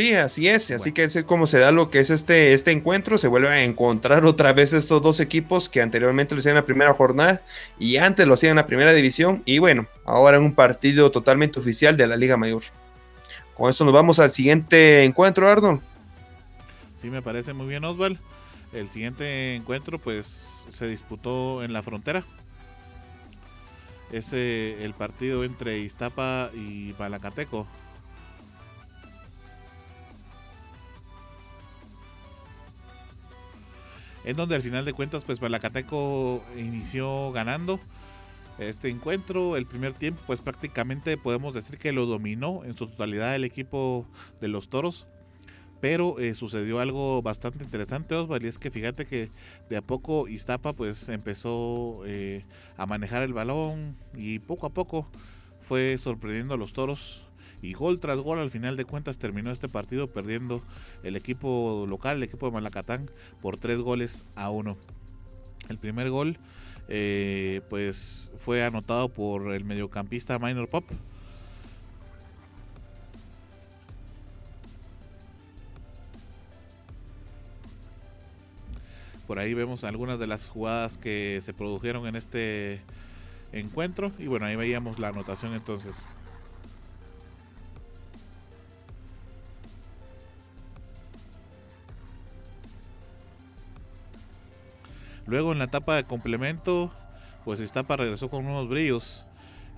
Sí, 0.00 0.14
así 0.14 0.48
es, 0.48 0.70
así 0.70 0.92
que 0.92 1.04
es 1.04 1.24
como 1.24 1.46
se 1.46 1.58
da 1.58 1.72
lo 1.72 1.90
que 1.90 1.98
es 1.98 2.08
este, 2.08 2.54
este 2.54 2.72
encuentro, 2.72 3.18
se 3.18 3.28
vuelven 3.28 3.52
a 3.52 3.60
encontrar 3.60 4.24
otra 4.24 4.54
vez 4.54 4.72
estos 4.72 5.02
dos 5.02 5.20
equipos 5.20 5.68
que 5.68 5.82
anteriormente 5.82 6.34
lo 6.34 6.38
hacían 6.38 6.52
en 6.52 6.62
la 6.62 6.64
primera 6.64 6.94
jornada 6.94 7.42
y 7.78 7.98
antes 7.98 8.26
lo 8.26 8.32
hacían 8.32 8.52
en 8.52 8.56
la 8.56 8.66
primera 8.66 8.94
división 8.94 9.42
y 9.44 9.58
bueno, 9.58 9.86
ahora 10.06 10.38
en 10.38 10.44
un 10.44 10.54
partido 10.54 11.10
totalmente 11.10 11.60
oficial 11.60 11.98
de 11.98 12.06
la 12.06 12.16
Liga 12.16 12.38
Mayor. 12.38 12.62
Con 13.54 13.68
eso 13.68 13.84
nos 13.84 13.92
vamos 13.92 14.18
al 14.20 14.30
siguiente 14.30 15.04
encuentro, 15.04 15.46
Arnold. 15.46 15.82
Sí, 17.02 17.10
me 17.10 17.20
parece 17.20 17.52
muy 17.52 17.66
bien, 17.66 17.84
Osval. 17.84 18.18
El 18.72 18.88
siguiente 18.88 19.54
encuentro 19.54 19.98
pues 19.98 20.64
se 20.70 20.88
disputó 20.88 21.62
en 21.62 21.74
la 21.74 21.82
frontera. 21.82 22.24
Es 24.10 24.32
el 24.32 24.94
partido 24.94 25.44
entre 25.44 25.78
Iztapa 25.80 26.50
y 26.54 26.92
Balacateco. 26.92 27.66
En 34.24 34.36
donde 34.36 34.54
al 34.54 34.62
final 34.62 34.84
de 34.84 34.92
cuentas 34.92 35.24
pues 35.24 35.40
Malacateco 35.40 36.42
inició 36.56 37.32
ganando 37.32 37.80
este 38.58 38.90
encuentro, 38.90 39.56
el 39.56 39.66
primer 39.66 39.94
tiempo 39.94 40.20
pues 40.26 40.42
prácticamente 40.42 41.16
podemos 41.16 41.54
decir 41.54 41.78
que 41.78 41.92
lo 41.92 42.06
dominó 42.06 42.62
en 42.64 42.76
su 42.76 42.86
totalidad 42.88 43.34
el 43.34 43.44
equipo 43.44 44.06
de 44.40 44.48
los 44.48 44.68
Toros, 44.68 45.06
pero 45.80 46.18
eh, 46.18 46.34
sucedió 46.34 46.78
algo 46.78 47.22
bastante 47.22 47.64
interesante 47.64 48.14
Osvaldo 48.14 48.46
y 48.46 48.50
es 48.50 48.58
que 48.58 48.70
fíjate 48.70 49.06
que 49.06 49.30
de 49.70 49.76
a 49.78 49.82
poco 49.82 50.28
Iztapa 50.28 50.74
pues 50.74 51.08
empezó 51.08 52.02
eh, 52.04 52.44
a 52.76 52.84
manejar 52.84 53.22
el 53.22 53.32
balón 53.32 53.96
y 54.14 54.40
poco 54.40 54.66
a 54.66 54.70
poco 54.70 55.08
fue 55.62 55.96
sorprendiendo 55.98 56.54
a 56.54 56.58
los 56.58 56.74
Toros 56.74 57.29
y 57.62 57.72
gol 57.74 58.00
tras 58.00 58.18
gol 58.18 58.38
al 58.38 58.50
final 58.50 58.76
de 58.76 58.84
cuentas 58.84 59.18
terminó 59.18 59.50
este 59.50 59.68
partido 59.68 60.08
perdiendo 60.08 60.62
el 61.02 61.16
equipo 61.16 61.86
local, 61.88 62.16
el 62.16 62.22
equipo 62.22 62.46
de 62.46 62.52
Malacatán, 62.52 63.10
por 63.40 63.56
tres 63.56 63.80
goles 63.80 64.24
a 64.34 64.50
uno. 64.50 64.76
El 65.68 65.78
primer 65.78 66.10
gol 66.10 66.38
eh, 66.88 67.60
pues 67.68 68.32
fue 68.38 68.64
anotado 68.64 69.08
por 69.08 69.52
el 69.52 69.64
mediocampista 69.64 70.38
Minor 70.38 70.68
Pop. 70.68 70.84
Por 79.26 79.38
ahí 79.38 79.54
vemos 79.54 79.84
algunas 79.84 80.18
de 80.18 80.26
las 80.26 80.48
jugadas 80.48 80.98
que 80.98 81.40
se 81.44 81.54
produjeron 81.54 82.08
en 82.08 82.16
este 82.16 82.80
encuentro. 83.52 84.10
Y 84.18 84.26
bueno, 84.26 84.46
ahí 84.46 84.56
veíamos 84.56 84.98
la 84.98 85.08
anotación 85.08 85.54
entonces. 85.54 85.94
Luego 95.30 95.52
en 95.52 95.58
la 95.58 95.66
etapa 95.66 95.94
de 95.94 96.02
complemento, 96.02 96.90
pues 97.44 97.60
Iztapa 97.60 97.96
regresó 97.96 98.28
con 98.28 98.46
unos 98.46 98.68
brillos. 98.68 99.24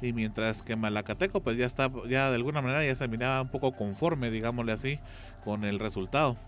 Y 0.00 0.14
mientras 0.14 0.62
que 0.62 0.76
Malacateco, 0.76 1.42
pues 1.42 1.58
ya 1.58 1.66
está, 1.66 1.90
ya 2.08 2.30
de 2.30 2.36
alguna 2.36 2.62
manera 2.62 2.82
ya 2.82 2.96
se 2.96 3.06
miraba 3.06 3.42
un 3.42 3.50
poco 3.50 3.76
conforme, 3.76 4.30
digámosle 4.30 4.72
así, 4.72 4.98
con 5.44 5.64
el 5.64 5.78
resultado. 5.78 6.38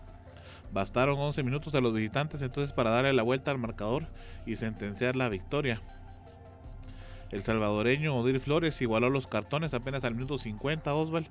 Bastaron 0.73 1.19
11 1.19 1.43
minutos 1.43 1.71
de 1.71 1.81
los 1.81 1.93
visitantes 1.93 2.41
entonces 2.41 2.73
para 2.73 2.89
darle 2.89 3.13
la 3.13 3.21
vuelta 3.21 3.51
al 3.51 3.59
marcador 3.59 4.07
y 4.47 4.55
sentenciar 4.55 5.15
la 5.15 5.29
victoria. 5.29 5.83
El 7.29 7.43
salvadoreño 7.43 8.15
Odir 8.15 8.39
Flores 8.39 8.81
igualó 8.81 9.11
los 9.11 9.27
cartones 9.27 9.75
apenas 9.75 10.03
al 10.03 10.15
minuto 10.15 10.39
50 10.39 10.95
Oswald 10.95 11.27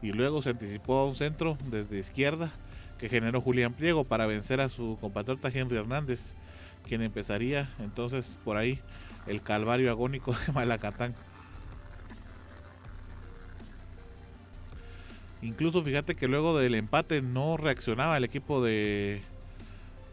y 0.00 0.12
luego 0.12 0.42
se 0.42 0.50
anticipó 0.50 1.00
a 1.00 1.06
un 1.06 1.16
centro 1.16 1.58
desde 1.72 1.98
izquierda 1.98 2.52
que 2.98 3.08
generó 3.08 3.40
Julián 3.40 3.72
Pliego 3.72 4.04
para 4.04 4.26
vencer 4.26 4.60
a 4.60 4.68
su 4.68 4.96
compatriota 5.00 5.50
Henry 5.52 5.76
Hernández 5.76 6.36
quien 6.86 7.02
empezaría 7.02 7.68
entonces 7.80 8.38
por 8.44 8.56
ahí 8.56 8.80
el 9.26 9.42
calvario 9.42 9.90
agónico 9.90 10.32
de 10.46 10.52
Malacatán. 10.52 11.14
Incluso 15.42 15.82
fíjate 15.82 16.14
que 16.14 16.28
luego 16.28 16.58
del 16.58 16.74
empate 16.74 17.22
no 17.22 17.56
reaccionaba 17.56 18.16
el 18.16 18.24
equipo 18.24 18.62
de, 18.62 19.22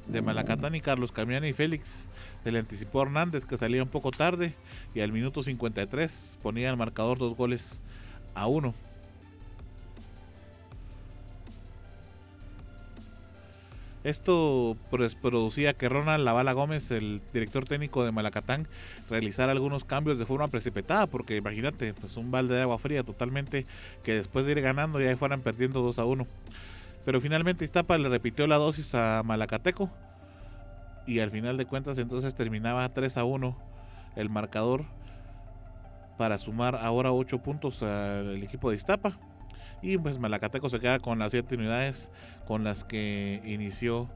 de 0.07 0.21
Malacatán 0.21 0.75
y 0.75 0.81
Carlos 0.81 1.11
Camiani 1.11 1.47
y 1.49 1.53
Félix. 1.53 2.09
Se 2.43 2.51
le 2.51 2.59
anticipó 2.59 3.03
Hernández 3.03 3.45
que 3.45 3.57
salía 3.57 3.81
un 3.81 3.89
poco 3.89 4.11
tarde 4.11 4.53
y 4.93 4.99
al 4.99 5.13
minuto 5.13 5.41
53 5.41 6.39
ponía 6.41 6.69
el 6.69 6.77
marcador 6.77 7.17
dos 7.17 7.37
goles 7.37 7.81
a 8.35 8.47
uno. 8.47 8.75
Esto 14.03 14.75
pues, 14.89 15.15
producía 15.15 15.73
que 15.73 15.87
Ronald 15.87 16.25
Lavala 16.25 16.51
Gómez, 16.51 16.91
el 16.91 17.21
director 17.33 17.65
técnico 17.65 18.03
de 18.03 18.11
Malacatán, 18.11 18.67
realizara 19.09 19.53
algunos 19.53 19.85
cambios 19.85 20.19
de 20.19 20.25
forma 20.25 20.49
precipitada, 20.49 21.07
porque 21.07 21.37
imagínate, 21.37 21.93
pues 21.93 22.17
un 22.17 22.29
balde 22.29 22.55
de 22.55 22.63
agua 22.63 22.79
fría 22.79 23.03
totalmente, 23.03 23.65
que 24.03 24.13
después 24.15 24.45
de 24.45 24.51
ir 24.51 24.61
ganando 24.61 24.99
ya 24.99 25.15
fueran 25.15 25.41
perdiendo 25.41 25.81
2 25.81 25.99
a 25.99 26.05
1. 26.05 26.27
Pero 27.05 27.21
finalmente 27.21 27.65
Iztapa 27.65 27.97
le 27.97 28.09
repitió 28.09 28.45
la 28.47 28.57
dosis 28.57 28.93
a 28.95 29.23
Malacateco 29.23 29.89
y 31.05 31.19
al 31.19 31.31
final 31.31 31.57
de 31.57 31.65
cuentas 31.65 31.97
entonces 31.97 32.33
terminaba 32.35 32.87
3 32.87 33.17
a 33.17 33.23
1 33.23 33.57
el 34.15 34.29
marcador 34.29 34.85
para 36.17 36.37
sumar 36.37 36.75
ahora 36.75 37.11
8 37.11 37.39
puntos 37.39 37.83
al 37.83 38.41
equipo 38.43 38.69
de 38.69 38.77
Iztapa. 38.77 39.17
Y 39.83 39.97
pues 39.97 40.17
Malacateco 40.17 40.69
se 40.69 40.79
queda 40.79 40.99
con 40.99 41.19
las 41.19 41.31
7 41.31 41.55
unidades 41.55 42.09
con 42.47 42.63
las 42.63 42.85
que 42.85 43.41
inició 43.43 44.09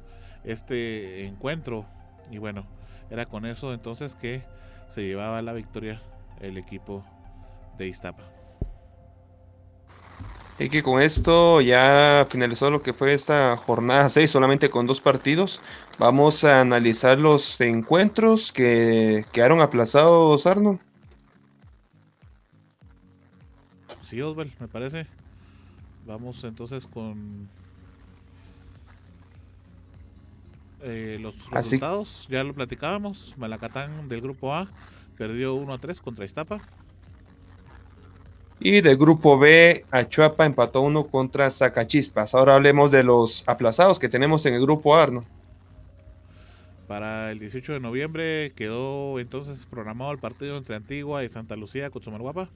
este 0.46 1.26
encuentro. 1.26 1.86
Y 2.32 2.38
bueno, 2.38 2.66
era 3.12 3.26
con 3.26 3.46
eso 3.46 3.74
entonces 3.74 4.16
que 4.16 4.44
se 4.88 5.06
llevaba 5.06 5.42
la 5.42 5.52
victoria 5.52 6.02
el 6.40 6.58
equipo 6.58 7.04
de 7.78 7.88
Iztapa. 7.88 8.24
Y 10.58 10.70
que 10.70 10.82
con 10.82 11.02
esto 11.02 11.62
ya 11.62 12.26
finalizó 12.30 12.72
lo 12.72 12.82
que 12.82 12.94
fue 12.94 13.14
esta 13.14 13.56
jornada 13.58 14.10
6, 14.10 14.32
solamente 14.32 14.70
con 14.70 14.88
dos 14.88 15.02
partidos. 15.02 15.62
Vamos 16.00 16.46
a 16.46 16.62
analizar 16.62 17.20
los 17.20 17.60
encuentros 17.62 18.52
que 18.52 19.26
quedaron 19.32 19.60
aplazados, 19.60 20.48
Arno. 20.48 20.80
Sí, 24.02 24.22
Osval, 24.22 24.52
me 24.60 24.68
parece. 24.68 25.06
Vamos 26.08 26.42
entonces 26.46 26.88
con 26.88 27.50
eh, 30.82 31.18
los 31.22 31.50
resultados. 31.52 32.28
Ya 32.30 32.44
lo 32.46 32.54
platicábamos. 32.54 33.36
Malacatán 33.38 34.08
del 34.08 34.22
grupo 34.22 34.54
A 34.54 34.70
perdió 35.18 35.56
1 35.56 35.74
a 35.74 35.78
3 35.78 36.00
contra 36.00 36.24
Iztapa. 36.24 36.62
Y 38.60 38.82
del 38.82 38.98
grupo 38.98 39.38
B, 39.38 39.86
Achuapa 39.92 40.46
empató 40.46 40.82
1 40.82 41.08
contra 41.08 41.52
Zacachispas. 41.52 42.34
Ahora 42.34 42.56
hablemos 42.56 42.90
de 42.92 43.04
los 43.04 43.44
aplazados 43.48 44.00
que 44.00 44.10
tenemos 44.10 44.46
en 44.46 44.56
el 44.56 44.62
grupo 44.62 44.96
A, 44.96 45.08
¿no? 45.08 45.26
Para 46.88 47.32
el 47.32 47.40
18 47.40 47.74
de 47.74 47.80
noviembre 47.82 48.54
quedó 48.56 49.20
entonces 49.20 49.66
programado 49.66 50.14
el 50.14 50.20
partido 50.20 50.58
entre 50.58 50.76
Antigua 50.76 51.24
y 51.26 51.30
Santa 51.30 51.58
Lucía 51.58 51.90
con 51.90 52.18
Guapa. 52.18 52.50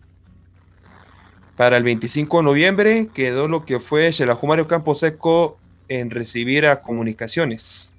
Para 1.58 1.78
el 1.78 1.84
25 1.84 2.38
de 2.38 2.44
noviembre 2.44 3.10
quedó 3.14 3.48
lo 3.48 3.66
que 3.66 3.80
fue 3.80 4.12
Xelajumario 4.12 4.68
Camposeco 4.68 5.58
en 5.88 6.10
recibir 6.10 6.66
a 6.66 6.82
Comunicaciones. 6.82 7.92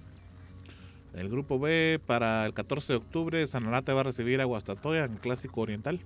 El 1.15 1.29
grupo 1.29 1.59
B, 1.59 2.01
para 2.07 2.47
el 2.47 2.55
14 2.55 2.95
de 2.95 2.97
octubre, 2.97 3.47
Sanarate 3.47 3.93
va 3.93 4.01
a 4.01 4.05
recibir 4.05 4.41
a 4.41 4.45
Guastatoya 4.45 5.05
en 5.05 5.17
Clásico 5.17 5.61
Oriental. 5.61 6.01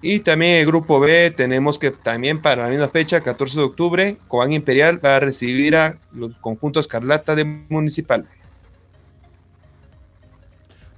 Y 0.00 0.20
también 0.20 0.58
el 0.58 0.66
grupo 0.66 1.00
B 1.00 1.32
tenemos 1.32 1.78
que 1.78 1.90
también 1.90 2.40
para 2.40 2.64
la 2.64 2.68
misma 2.68 2.88
fecha, 2.88 3.22
14 3.22 3.58
de 3.58 3.64
octubre, 3.64 4.16
Cobán 4.28 4.52
Imperial 4.52 5.04
va 5.04 5.16
a 5.16 5.20
recibir 5.20 5.74
a 5.74 5.98
los 6.12 6.36
conjuntos 6.36 6.84
Escarlata 6.84 7.34
de 7.34 7.44
Municipal. 7.44 8.26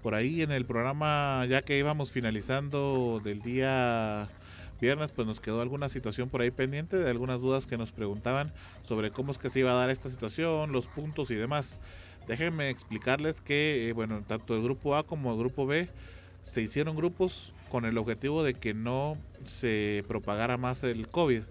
Por 0.06 0.14
ahí 0.14 0.40
en 0.40 0.52
el 0.52 0.64
programa, 0.64 1.44
ya 1.46 1.62
que 1.62 1.76
íbamos 1.76 2.12
finalizando 2.12 3.20
del 3.24 3.42
día 3.42 4.28
viernes, 4.80 5.10
pues 5.10 5.26
nos 5.26 5.40
quedó 5.40 5.60
alguna 5.60 5.88
situación 5.88 6.28
por 6.28 6.42
ahí 6.42 6.52
pendiente, 6.52 6.96
de 6.96 7.10
algunas 7.10 7.40
dudas 7.40 7.66
que 7.66 7.76
nos 7.76 7.90
preguntaban 7.90 8.52
sobre 8.84 9.10
cómo 9.10 9.32
es 9.32 9.38
que 9.38 9.50
se 9.50 9.58
iba 9.58 9.72
a 9.72 9.74
dar 9.74 9.90
esta 9.90 10.08
situación, 10.08 10.70
los 10.70 10.86
puntos 10.86 11.32
y 11.32 11.34
demás. 11.34 11.80
Déjenme 12.28 12.70
explicarles 12.70 13.40
que, 13.40 13.88
eh, 13.88 13.94
bueno, 13.94 14.22
tanto 14.24 14.54
el 14.54 14.62
grupo 14.62 14.94
A 14.94 15.04
como 15.04 15.32
el 15.32 15.40
grupo 15.40 15.66
B 15.66 15.88
se 16.44 16.62
hicieron 16.62 16.94
grupos 16.94 17.52
con 17.68 17.84
el 17.84 17.98
objetivo 17.98 18.44
de 18.44 18.54
que 18.54 18.74
no 18.74 19.18
se 19.42 20.04
propagara 20.06 20.56
más 20.56 20.84
el 20.84 21.08
COVID. 21.08 21.42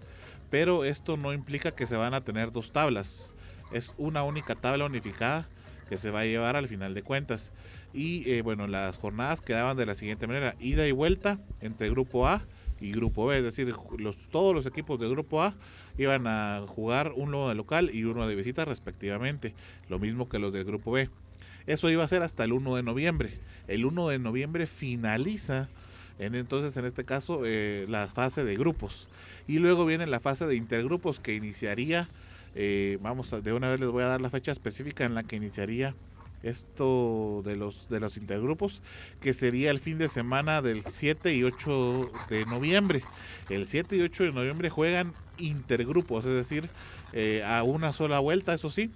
Pero 0.48 0.86
esto 0.86 1.18
no 1.18 1.34
implica 1.34 1.72
que 1.72 1.86
se 1.86 1.98
van 1.98 2.14
a 2.14 2.24
tener 2.24 2.52
dos 2.52 2.72
tablas. 2.72 3.34
Es 3.70 3.92
una 3.98 4.22
única 4.22 4.54
tabla 4.54 4.86
unificada 4.86 5.46
que 5.90 5.98
se 5.98 6.10
va 6.10 6.20
a 6.20 6.24
llevar 6.24 6.56
al 6.56 6.68
final 6.68 6.94
de 6.94 7.02
cuentas. 7.02 7.52
Y 7.92 8.30
eh, 8.30 8.42
bueno, 8.42 8.66
las 8.66 8.98
jornadas 8.98 9.40
quedaban 9.40 9.76
de 9.76 9.86
la 9.86 9.94
siguiente 9.94 10.26
manera. 10.26 10.54
Ida 10.60 10.86
y 10.86 10.92
vuelta 10.92 11.38
entre 11.60 11.88
grupo 11.90 12.26
A 12.26 12.42
y 12.80 12.92
grupo 12.92 13.26
B. 13.26 13.38
Es 13.38 13.44
decir, 13.44 13.74
todos 14.30 14.54
los 14.54 14.66
equipos 14.66 14.98
del 15.00 15.10
grupo 15.10 15.42
A 15.42 15.54
iban 15.98 16.26
a 16.26 16.64
jugar 16.66 17.12
uno 17.16 17.48
de 17.48 17.54
local 17.54 17.90
y 17.92 18.04
uno 18.04 18.26
de 18.26 18.34
visita 18.34 18.64
respectivamente. 18.64 19.54
Lo 19.88 19.98
mismo 19.98 20.28
que 20.28 20.38
los 20.38 20.52
del 20.52 20.64
grupo 20.64 20.92
B. 20.92 21.08
Eso 21.66 21.90
iba 21.90 22.04
a 22.04 22.08
ser 22.08 22.22
hasta 22.22 22.44
el 22.44 22.52
1 22.52 22.76
de 22.76 22.82
noviembre. 22.82 23.38
El 23.66 23.84
1 23.86 24.08
de 24.08 24.18
noviembre 24.18 24.66
finaliza 24.66 25.68
en, 26.18 26.34
entonces, 26.34 26.76
en 26.76 26.84
este 26.84 27.04
caso, 27.04 27.42
eh, 27.44 27.86
la 27.88 28.06
fase 28.06 28.44
de 28.44 28.56
grupos. 28.56 29.08
Y 29.46 29.58
luego 29.58 29.84
viene 29.84 30.06
la 30.06 30.20
fase 30.20 30.46
de 30.46 30.56
intergrupos 30.56 31.20
que 31.20 31.34
iniciaría, 31.34 32.08
eh, 32.54 32.98
vamos, 33.02 33.32
a, 33.32 33.40
de 33.40 33.52
una 33.52 33.68
vez 33.68 33.80
les 33.80 33.90
voy 33.90 34.02
a 34.02 34.06
dar 34.06 34.20
la 34.20 34.30
fecha 34.30 34.52
específica 34.52 35.04
en 35.04 35.14
la 35.14 35.24
que 35.24 35.36
iniciaría 35.36 35.94
esto 36.48 37.42
de 37.44 37.56
los, 37.56 37.88
de 37.88 38.00
los 38.00 38.16
intergrupos, 38.16 38.82
que 39.20 39.34
sería 39.34 39.70
el 39.70 39.78
fin 39.78 39.98
de 39.98 40.08
semana 40.08 40.62
del 40.62 40.84
7 40.84 41.34
y 41.34 41.44
8 41.44 42.10
de 42.30 42.46
noviembre. 42.46 43.02
El 43.48 43.66
7 43.66 43.96
y 43.96 44.02
8 44.02 44.24
de 44.24 44.32
noviembre 44.32 44.70
juegan 44.70 45.12
intergrupos, 45.38 46.24
es 46.24 46.34
decir, 46.34 46.68
eh, 47.12 47.42
a 47.44 47.62
una 47.62 47.92
sola 47.92 48.18
vuelta, 48.20 48.54
eso 48.54 48.70
sí, 48.70 48.90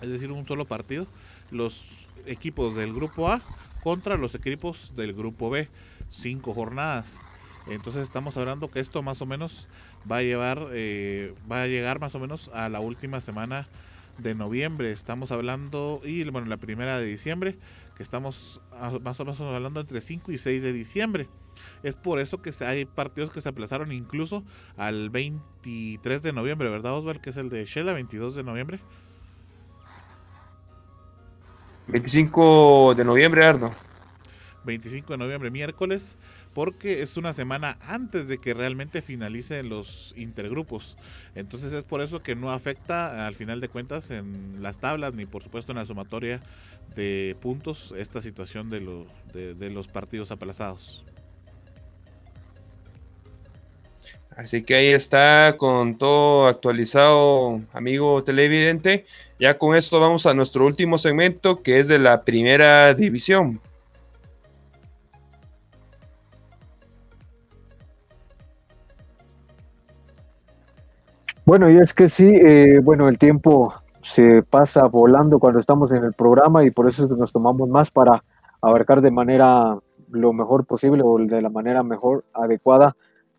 es 0.00 0.10
decir, 0.10 0.32
un 0.32 0.46
solo 0.46 0.64
partido. 0.64 1.06
Los 1.50 2.08
equipos 2.26 2.76
del 2.76 2.92
grupo 2.94 3.28
A 3.28 3.42
contra 3.82 4.16
los 4.16 4.34
equipos 4.34 4.94
del 4.96 5.12
grupo 5.12 5.50
B 5.50 5.68
cinco 6.08 6.54
jornadas. 6.54 7.26
Entonces 7.68 8.02
estamos 8.02 8.36
hablando 8.36 8.70
que 8.70 8.80
esto 8.80 9.02
más 9.02 9.22
o 9.22 9.26
menos 9.26 9.68
va 10.10 10.18
a 10.18 10.22
llevar, 10.22 10.68
eh, 10.72 11.34
va 11.50 11.62
a 11.62 11.66
llegar 11.66 12.00
más 12.00 12.14
o 12.14 12.18
menos 12.18 12.50
a 12.52 12.68
la 12.68 12.80
última 12.80 13.20
semana 13.20 13.68
de 14.18 14.34
noviembre. 14.34 14.90
Estamos 14.90 15.32
hablando, 15.32 16.00
y 16.04 16.24
bueno, 16.24 16.46
la 16.48 16.56
primera 16.56 16.98
de 16.98 17.06
diciembre, 17.06 17.58
que 17.96 18.02
estamos 18.02 18.60
más 19.02 19.20
o 19.20 19.24
menos 19.24 19.40
hablando 19.40 19.80
entre 19.80 20.00
5 20.00 20.32
y 20.32 20.38
6 20.38 20.62
de 20.62 20.72
diciembre. 20.72 21.28
Es 21.82 21.96
por 21.96 22.18
eso 22.18 22.40
que 22.40 22.52
hay 22.64 22.86
partidos 22.86 23.30
que 23.30 23.40
se 23.40 23.48
aplazaron 23.48 23.92
incluso 23.92 24.42
al 24.76 25.10
23 25.10 26.22
de 26.22 26.32
noviembre, 26.32 26.70
¿verdad, 26.70 26.96
Osvaldo? 26.96 27.20
Que 27.20 27.30
es 27.30 27.36
el 27.36 27.50
de 27.50 27.66
Shela, 27.66 27.92
22 27.92 28.34
de 28.34 28.42
noviembre. 28.42 28.80
25 31.88 32.94
de 32.96 33.04
noviembre, 33.04 33.44
Arno. 33.44 33.74
25 34.64 35.12
de 35.12 35.18
noviembre, 35.18 35.50
miércoles, 35.50 36.16
porque 36.54 37.02
es 37.02 37.16
una 37.16 37.32
semana 37.32 37.78
antes 37.80 38.28
de 38.28 38.38
que 38.38 38.54
realmente 38.54 39.02
finalicen 39.02 39.68
los 39.68 40.14
intergrupos. 40.16 40.96
Entonces 41.34 41.72
es 41.72 41.84
por 41.84 42.00
eso 42.00 42.22
que 42.22 42.34
no 42.34 42.50
afecta 42.50 43.26
al 43.26 43.34
final 43.34 43.60
de 43.60 43.68
cuentas 43.68 44.10
en 44.10 44.62
las 44.62 44.78
tablas 44.78 45.14
ni 45.14 45.26
por 45.26 45.42
supuesto 45.42 45.72
en 45.72 45.78
la 45.78 45.86
sumatoria 45.86 46.42
de 46.94 47.36
puntos 47.40 47.94
esta 47.96 48.20
situación 48.20 48.68
de 48.68 48.80
los, 48.80 49.06
de, 49.32 49.70
los 49.70 49.88
partidos 49.88 50.30
aplazados. 50.30 51.06
Así 54.36 54.62
que 54.62 54.74
ahí 54.74 54.86
está 54.86 55.56
con 55.58 55.98
todo 55.98 56.46
actualizado, 56.46 57.60
amigo 57.72 58.24
televidente. 58.24 59.04
Ya 59.38 59.58
con 59.58 59.76
esto 59.76 60.00
vamos 60.00 60.24
a 60.24 60.32
nuestro 60.32 60.64
último 60.64 60.96
segmento 60.96 61.62
que 61.62 61.80
es 61.80 61.88
de 61.88 61.98
la 61.98 62.24
primera 62.24 62.94
división. 62.94 63.60
Bueno, 71.52 71.68
y 71.68 71.76
es 71.76 71.92
que 71.92 72.08
sí, 72.08 72.34
eh, 72.34 72.80
bueno, 72.82 73.10
el 73.10 73.18
tiempo 73.18 73.74
se 74.00 74.42
pasa 74.42 74.86
volando 74.86 75.38
cuando 75.38 75.60
estamos 75.60 75.92
en 75.92 76.02
el 76.02 76.14
programa 76.14 76.64
y 76.64 76.70
por 76.70 76.88
eso 76.88 77.02
es 77.02 77.10
que 77.10 77.14
nos 77.14 77.30
tomamos 77.30 77.68
más 77.68 77.90
para 77.90 78.24
abarcar 78.62 79.02
de 79.02 79.10
manera 79.10 79.78
lo 80.12 80.32
mejor 80.32 80.64
posible 80.64 81.02
o 81.04 81.18
de 81.18 81.42
la 81.42 81.50
manera 81.50 81.82
mejor 81.82 82.24
adecuada, 82.32 82.96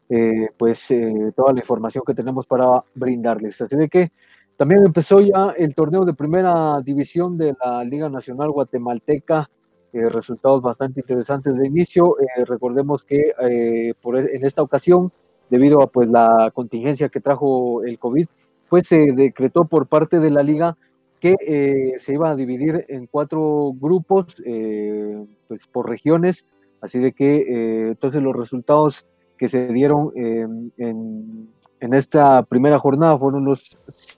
eh, 0.10 0.50
pues 0.56 0.92
eh, 0.92 1.34
toda 1.36 1.54
la 1.54 1.62
información 1.62 2.04
que 2.06 2.14
tenemos 2.14 2.46
para 2.46 2.84
brindarles. 2.94 3.60
Así 3.60 3.76
de 3.76 3.90
que 3.90 4.12
también 4.58 4.86
empezó 4.86 5.20
ya 5.20 5.56
el 5.58 5.74
torneo 5.74 6.06
de 6.06 6.14
primera 6.14 6.82
división 6.82 7.36
de 7.36 7.56
la 7.66 7.84
Liga 7.84 8.10
Nacional 8.10 8.52
Guatemalteca. 8.52 9.50
resultados 9.92 10.62
bastante 10.62 11.00
interesantes 11.00 11.56
de 11.56 11.66
inicio. 11.66 12.16
recordemos 12.46 13.04
que 13.04 13.96
por, 14.00 14.18
e, 14.18 14.36
en 14.36 14.46
esta 14.46 14.62
ocasión 14.62 15.12
debido 15.50 15.82
a 15.82 15.88
pues 15.88 16.10
la 16.10 16.52
contingencia 16.54 17.10
que 17.10 17.20
trajo 17.20 17.84
el 17.84 18.00
COVID, 18.00 18.28
pues 18.70 18.88
se 18.88 19.12
decretó 19.14 19.66
por 19.66 19.88
parte 19.88 20.20
de 20.20 20.32
la 20.32 20.42
liga 20.44 20.78
que 21.24 21.36
eh, 21.40 21.94
se 22.00 22.14
iba 22.14 22.32
a 22.32 22.36
dividir 22.36 22.86
en 22.90 23.08
cuatro 23.08 23.72
grupos, 23.80 24.36
eh, 24.46 25.26
pues 25.48 25.66
por 25.68 25.88
regiones, 25.88 26.44
así 26.82 27.00
de 27.00 27.14
que 27.14 27.36
eh, 27.36 27.88
entonces 27.92 28.22
los 28.22 28.36
resultados 28.36 29.06
que 29.38 29.48
se 29.48 29.68
dieron 29.68 30.12
en, 30.16 30.74
en, 30.78 31.94
esta 31.94 32.44
primera 32.44 32.78
jornada 32.78 33.18
fueron 33.18 33.46
los 33.46 33.78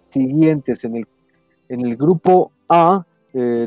siguientes. 0.09 0.83
En 0.83 0.95
el, 0.95 1.07
en 1.69 1.81
el 1.81 1.95
grupo 1.95 2.51
A 2.69 3.05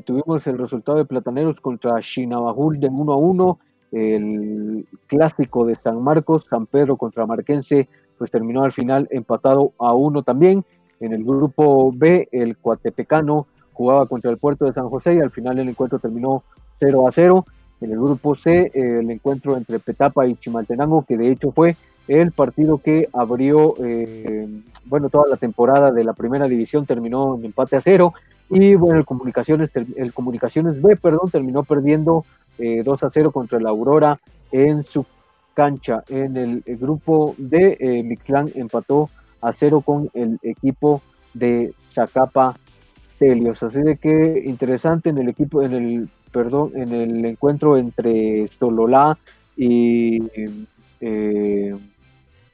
tuvimos 0.05 0.47
el 0.47 0.59
resultado 0.59 0.99
de 0.99 1.05
Plataneros 1.05 1.61
contra 1.61 2.01
Chinabajul 2.01 2.81
de 2.81 2.89
1 2.89 3.13
a 3.13 3.17
1, 3.17 3.59
el 3.93 4.87
clásico 5.07 5.65
de 5.65 5.75
San 5.75 6.03
Marcos, 6.03 6.47
San 6.49 6.67
Pedro 6.67 6.97
contra 6.97 7.27
Marquense, 7.27 7.89
pues 8.17 8.31
terminó 8.31 8.65
al 8.65 8.73
final 8.73 9.09
empatado 9.11 9.73
a 9.79 9.95
uno 9.95 10.23
también. 10.23 10.65
En 11.01 11.13
el 11.13 11.25
grupo 11.25 11.93
B, 11.95 12.29
el 12.33 12.57
Coatepecano 12.57 13.47
jugaba 13.73 14.07
contra 14.07 14.31
el 14.31 14.39
Puerto 14.39 14.65
de 14.65 14.73
San 14.73 14.89
José 14.89 15.15
y 15.15 15.21
al 15.21 15.31
final 15.31 15.59
el 15.59 15.69
encuentro 15.69 15.99
terminó 15.99 16.43
0 16.81 17.07
a 17.07 17.13
0. 17.13 17.47
En 17.81 17.93
el 17.93 17.99
grupo 17.99 18.35
C, 18.35 18.73
el 18.75 19.09
encuentro 19.09 19.57
entre 19.57 19.79
Petapa 19.79 20.27
y 20.27 20.35
Chimaltenango, 20.35 21.05
que 21.07 21.17
de 21.17 21.31
hecho 21.31 21.53
fue 21.53 21.77
el 22.09 22.33
partido 22.33 22.79
que 22.79 23.09
abrió, 23.13 23.75
eh, 23.85 24.49
bueno, 24.87 25.11
toda 25.11 25.29
la 25.29 25.37
temporada 25.37 25.93
de 25.93 26.03
la 26.03 26.15
primera 26.15 26.49
división, 26.49 26.87
terminó 26.87 27.37
en 27.37 27.45
empate 27.45 27.77
a 27.77 27.81
cero. 27.81 28.15
Y 28.51 28.75
bueno, 28.75 28.99
el 28.99 29.05
Comunicaciones, 29.05 29.71
el 29.75 30.13
Comunicaciones 30.13 30.81
B, 30.81 30.97
perdón, 30.97 31.31
terminó 31.31 31.65
perdiendo 31.65 32.25
2 32.59 33.03
eh, 33.03 33.07
a 33.07 33.11
0 33.11 33.31
contra 33.31 33.61
la 33.61 33.71
Aurora 33.71 34.19
en 34.51 34.85
su 34.85 35.05
cancha. 35.59 36.05
En 36.09 36.37
el, 36.37 36.63
grupo 36.79 37.35
de 37.37 37.77
eh, 37.81 38.19
empató 38.55 39.11
a 39.41 39.53
cero 39.53 39.81
con 39.81 40.09
el 40.15 40.39
equipo 40.43 41.03
de 41.35 41.75
Zacapa 41.91 42.57
Telios. 43.19 43.61
Así 43.65 43.81
de 43.81 43.97
que 43.97 44.43
interesante 44.47 45.11
en 45.11 45.19
el 45.19 45.29
equipo, 45.29 45.63
en 45.63 45.73
el, 45.73 46.09
perdón, 46.31 46.73
en 46.77 46.93
el 46.93 47.25
encuentro 47.25 47.77
entre 47.77 48.47
Sololá 48.57 49.19
y 49.57 50.23
eh, 51.01 51.77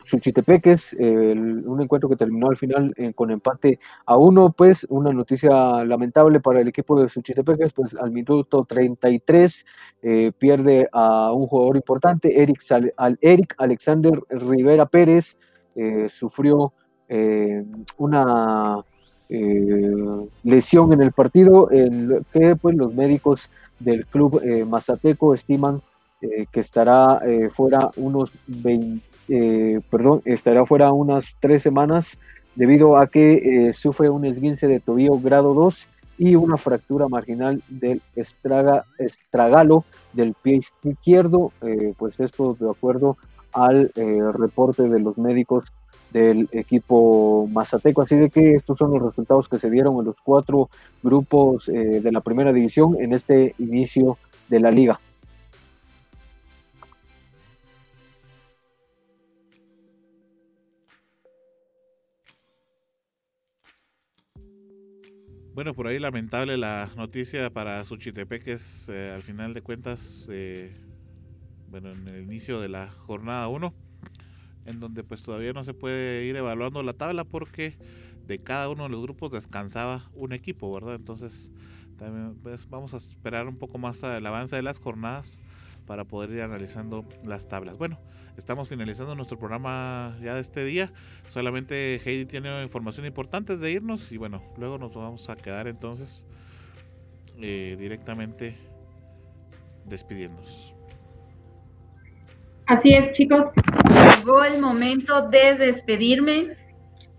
Suchitepeques, 0.04 0.94
un 0.98 1.80
encuentro 1.80 2.08
que 2.08 2.16
terminó 2.16 2.48
al 2.50 2.56
final 2.56 2.92
eh, 2.96 3.12
con 3.14 3.30
empate 3.30 3.78
a 4.04 4.16
uno, 4.16 4.52
pues 4.52 4.86
una 4.90 5.12
noticia 5.12 5.84
lamentable 5.84 6.40
para 6.40 6.60
el 6.60 6.68
equipo 6.68 7.00
de 7.00 7.08
Suchitepeques, 7.08 7.72
pues 7.72 7.94
al 7.94 8.10
minuto 8.10 8.64
33 8.64 9.66
eh, 10.02 10.32
pierde 10.36 10.88
a 10.92 11.32
un 11.32 11.46
jugador 11.46 11.76
importante, 11.76 12.42
Eric, 12.42 12.60
al 12.96 13.18
Eric 13.20 13.54
Alexander 13.58 14.20
Rivera 14.28 14.86
Pérez, 14.86 15.36
eh, 15.74 16.08
sufrió 16.10 16.72
una 17.98 18.84
lesión 20.42 20.92
en 20.92 21.02
el 21.02 21.12
partido, 21.12 21.70
en 21.70 22.24
que 22.32 22.56
pues 22.56 22.76
los 22.76 22.94
médicos 22.94 23.48
del 23.78 24.06
club 24.06 24.42
Mazateco 24.66 25.34
estiman 25.34 25.82
que 26.20 26.60
estará 26.60 27.20
fuera 27.52 27.90
unos 27.96 28.32
20 28.46 29.13
eh, 29.28 29.80
perdón, 29.90 30.22
estará 30.24 30.66
fuera 30.66 30.92
unas 30.92 31.36
tres 31.40 31.62
semanas 31.62 32.18
debido 32.54 32.96
a 32.96 33.06
que 33.06 33.68
eh, 33.68 33.72
sufre 33.72 34.10
un 34.10 34.24
esguince 34.24 34.68
de 34.68 34.80
tobillo 34.80 35.18
grado 35.18 35.54
2 35.54 35.88
y 36.18 36.36
una 36.36 36.56
fractura 36.56 37.08
marginal 37.08 37.62
del 37.68 38.00
estraga, 38.14 38.84
estragalo 38.98 39.84
del 40.12 40.34
pie 40.34 40.60
izquierdo, 40.84 41.52
eh, 41.62 41.94
pues 41.96 42.20
esto 42.20 42.56
de 42.58 42.70
acuerdo 42.70 43.16
al 43.52 43.92
reporte 43.94 44.88
de 44.88 44.98
los 44.98 45.16
médicos 45.16 45.64
del 46.12 46.48
equipo 46.50 47.48
mazateco. 47.52 48.02
Así 48.02 48.16
de 48.16 48.30
que 48.30 48.54
estos 48.54 48.78
son 48.78 48.90
los 48.90 49.02
resultados 49.02 49.48
que 49.48 49.58
se 49.58 49.70
dieron 49.70 49.96
en 49.98 50.06
los 50.06 50.16
cuatro 50.24 50.70
grupos 51.04 51.66
de 51.66 52.10
la 52.10 52.20
primera 52.20 52.52
división 52.52 52.96
en 53.00 53.12
este 53.12 53.54
inicio 53.58 54.18
de 54.48 54.58
la 54.58 54.72
liga. 54.72 54.98
Bueno, 65.54 65.72
por 65.72 65.86
ahí 65.86 66.00
lamentable 66.00 66.56
la 66.56 66.90
noticia 66.96 67.48
para 67.48 67.84
Suchitepeques 67.84 68.88
eh, 68.88 69.12
al 69.14 69.22
final 69.22 69.54
de 69.54 69.62
cuentas, 69.62 70.26
eh, 70.28 70.76
bueno, 71.70 71.92
en 71.92 72.08
el 72.08 72.24
inicio 72.24 72.60
de 72.60 72.68
la 72.68 72.90
jornada 72.90 73.46
1, 73.46 73.72
en 74.66 74.80
donde 74.80 75.04
pues 75.04 75.22
todavía 75.22 75.52
no 75.52 75.62
se 75.62 75.72
puede 75.72 76.24
ir 76.24 76.34
evaluando 76.34 76.82
la 76.82 76.94
tabla 76.94 77.22
porque 77.22 77.78
de 78.26 78.40
cada 78.40 78.68
uno 78.68 78.82
de 78.82 78.88
los 78.88 79.00
grupos 79.00 79.30
descansaba 79.30 80.10
un 80.14 80.32
equipo, 80.32 80.74
¿verdad? 80.74 80.96
Entonces, 80.96 81.52
también 81.98 82.34
pues, 82.42 82.68
vamos 82.68 82.92
a 82.92 82.96
esperar 82.96 83.46
un 83.46 83.56
poco 83.56 83.78
más 83.78 84.02
el 84.02 84.26
avance 84.26 84.56
de 84.56 84.62
las 84.62 84.80
jornadas 84.80 85.40
para 85.86 86.04
poder 86.04 86.30
ir 86.30 86.40
analizando 86.40 87.04
las 87.24 87.46
tablas. 87.46 87.78
Bueno, 87.78 88.00
estamos 88.36 88.68
finalizando 88.68 89.14
nuestro 89.14 89.38
programa 89.38 90.16
ya 90.22 90.34
de 90.34 90.40
este 90.40 90.64
día. 90.64 90.90
Solamente 91.28 92.00
Heidi 92.04 92.26
tiene 92.26 92.62
información 92.62 93.06
importante 93.06 93.56
de 93.56 93.70
irnos 93.70 94.12
y 94.12 94.16
bueno, 94.16 94.42
luego 94.56 94.78
nos 94.78 94.94
vamos 94.94 95.28
a 95.30 95.36
quedar 95.36 95.68
entonces 95.68 96.26
eh, 97.40 97.76
directamente 97.78 98.56
despidiéndonos. 99.84 100.74
Así 102.66 102.94
es, 102.94 103.12
chicos. 103.12 103.46
Llegó 104.18 104.44
el 104.44 104.60
momento 104.60 105.28
de 105.28 105.54
despedirme. 105.54 106.56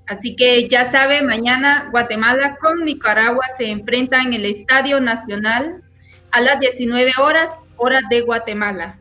Así 0.08 0.36
que 0.36 0.68
ya 0.70 0.92
sabe, 0.92 1.22
mañana 1.22 1.90
Guatemala 1.92 2.58
con 2.58 2.84
Nicaragua 2.84 3.46
se 3.58 3.70
enfrenta 3.70 4.22
en 4.22 4.34
el 4.34 4.46
Estadio 4.46 5.00
Nacional 5.00 5.84
a 6.32 6.42
las 6.42 6.60
19 6.60 7.12
horas, 7.20 7.50
hora 7.78 8.02
de 8.10 8.22
Guatemala. 8.22 9.00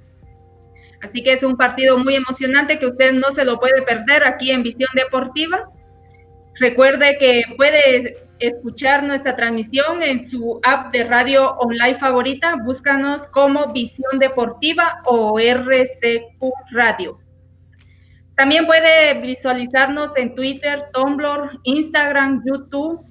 Así 1.04 1.22
que 1.22 1.34
es 1.34 1.42
un 1.42 1.56
partido 1.56 1.98
muy 1.98 2.14
emocionante 2.14 2.78
que 2.78 2.86
usted 2.86 3.12
no 3.12 3.32
se 3.32 3.44
lo 3.44 3.60
puede 3.60 3.82
perder 3.82 4.24
aquí 4.24 4.50
en 4.50 4.62
Visión 4.62 4.88
Deportiva. 4.94 5.68
Recuerde 6.58 7.18
que 7.18 7.42
puede 7.58 8.16
escuchar 8.38 9.02
nuestra 9.02 9.36
transmisión 9.36 10.02
en 10.02 10.30
su 10.30 10.60
app 10.62 10.92
de 10.92 11.04
radio 11.04 11.56
online 11.56 11.98
favorita. 11.98 12.54
Búscanos 12.56 13.26
como 13.26 13.70
Visión 13.72 14.18
Deportiva 14.18 15.02
o 15.04 15.38
RCQ 15.38 16.42
Radio. 16.70 17.18
También 18.34 18.66
puede 18.66 19.20
visualizarnos 19.20 20.16
en 20.16 20.34
Twitter, 20.34 20.86
Tumblr, 20.94 21.60
Instagram, 21.64 22.42
YouTube. 22.46 23.04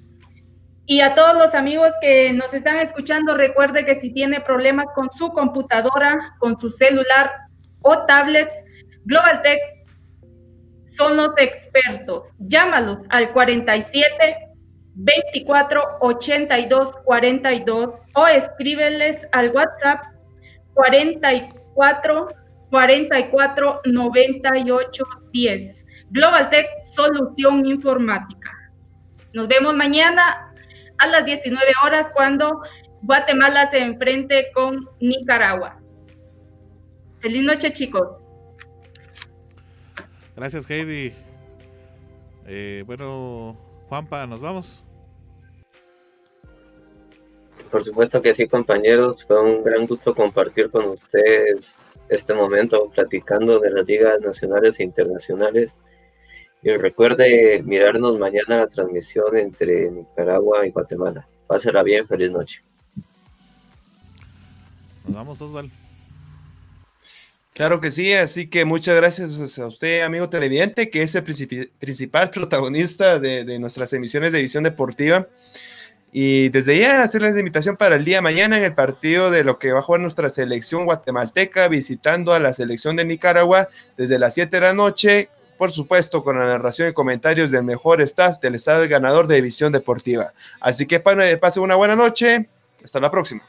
Y 0.84 1.00
a 1.00 1.14
todos 1.14 1.38
los 1.38 1.54
amigos 1.54 1.90
que 2.00 2.32
nos 2.32 2.52
están 2.52 2.78
escuchando, 2.78 3.36
recuerde 3.36 3.86
que 3.86 4.00
si 4.00 4.12
tiene 4.12 4.40
problemas 4.40 4.86
con 4.96 5.10
su 5.16 5.30
computadora, 5.30 6.34
con 6.40 6.58
su 6.58 6.72
celular 6.72 7.43
o 7.84 8.04
tablets, 8.06 8.64
Global 9.04 9.42
Tech 9.42 9.60
son 10.86 11.16
los 11.16 11.30
expertos. 11.36 12.34
Llámalos 12.38 13.00
al 13.10 13.32
47 13.32 14.36
24 14.96 15.82
82 16.00 16.94
42 17.04 17.90
o 18.14 18.26
escríbeles 18.26 19.18
al 19.32 19.50
WhatsApp 19.50 20.04
44 20.74 22.28
44 22.70 23.80
98 23.84 25.04
10. 25.32 25.86
Global 26.10 26.50
Tech 26.50 26.66
Solución 26.94 27.66
Informática. 27.66 28.50
Nos 29.32 29.48
vemos 29.48 29.74
mañana 29.74 30.52
a 30.98 31.06
las 31.08 31.24
19 31.24 31.64
horas 31.84 32.06
cuando 32.14 32.62
Guatemala 33.02 33.68
se 33.70 33.80
enfrente 33.80 34.52
con 34.54 34.88
Nicaragua. 35.00 35.83
Feliz 37.24 37.42
noche, 37.42 37.72
chicos. 37.72 38.06
Gracias, 40.36 40.68
Heidi. 40.70 41.14
Eh, 42.46 42.84
bueno, 42.84 43.56
Juanpa, 43.88 44.26
¿nos 44.26 44.42
vamos? 44.42 44.84
Por 47.70 47.82
supuesto 47.82 48.20
que 48.20 48.34
sí, 48.34 48.46
compañeros. 48.46 49.24
Fue 49.24 49.42
un 49.42 49.64
gran 49.64 49.86
gusto 49.86 50.14
compartir 50.14 50.70
con 50.70 50.84
ustedes 50.84 51.74
este 52.10 52.34
momento 52.34 52.90
platicando 52.94 53.58
de 53.58 53.70
las 53.70 53.86
ligas 53.86 54.20
nacionales 54.20 54.78
e 54.78 54.82
internacionales. 54.82 55.80
Y 56.62 56.76
recuerde 56.76 57.62
mirarnos 57.64 58.18
mañana 58.18 58.58
la 58.58 58.68
transmisión 58.68 59.34
entre 59.34 59.90
Nicaragua 59.90 60.66
y 60.66 60.72
Guatemala. 60.72 61.26
Pásela 61.46 61.82
bien, 61.82 62.04
feliz 62.04 62.30
noche. 62.30 62.62
Nos 65.06 65.14
vamos, 65.16 65.40
Osvaldo. 65.40 65.83
Claro 67.54 67.80
que 67.80 67.92
sí, 67.92 68.12
así 68.12 68.48
que 68.48 68.64
muchas 68.64 68.96
gracias 68.96 69.58
a 69.60 69.66
usted, 69.68 70.02
amigo 70.02 70.28
televidente, 70.28 70.90
que 70.90 71.02
es 71.02 71.14
el 71.14 71.22
principal 71.22 72.30
protagonista 72.30 73.20
de, 73.20 73.58
nuestras 73.60 73.92
emisiones 73.92 74.32
de 74.32 74.42
visión 74.42 74.64
deportiva. 74.64 75.28
Y 76.12 76.48
desde 76.48 76.80
ya 76.80 77.04
hacerles 77.04 77.34
la 77.34 77.38
invitación 77.38 77.76
para 77.76 77.94
el 77.94 78.04
día 78.04 78.20
mañana 78.20 78.58
en 78.58 78.64
el 78.64 78.74
partido 78.74 79.30
de 79.30 79.44
lo 79.44 79.60
que 79.60 79.72
va 79.72 79.78
a 79.78 79.82
jugar 79.82 80.00
nuestra 80.00 80.28
selección 80.30 80.84
guatemalteca, 80.84 81.68
visitando 81.68 82.34
a 82.34 82.40
la 82.40 82.52
selección 82.52 82.96
de 82.96 83.04
Nicaragua 83.04 83.68
desde 83.96 84.18
las 84.18 84.34
7 84.34 84.56
de 84.56 84.60
la 84.60 84.72
noche, 84.72 85.28
por 85.56 85.70
supuesto 85.70 86.24
con 86.24 86.36
la 86.40 86.46
narración 86.46 86.88
y 86.88 86.92
comentarios 86.92 87.52
del 87.52 87.62
mejor 87.62 88.00
staff 88.02 88.40
del 88.40 88.56
estado 88.56 88.88
ganador 88.88 89.28
de 89.28 89.36
división 89.36 89.72
deportiva. 89.72 90.32
Así 90.60 90.86
que 90.86 90.98
pase 90.98 91.60
una 91.60 91.76
buena 91.76 91.94
noche, 91.94 92.48
hasta 92.82 92.98
la 92.98 93.12
próxima. 93.12 93.42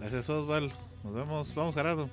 Gracias 0.00 0.28
Osvaldo. 0.28 0.85
Nos 1.06 1.14
vemos. 1.14 1.54
Vamos, 1.54 1.74
Gerardo. 1.74 2.10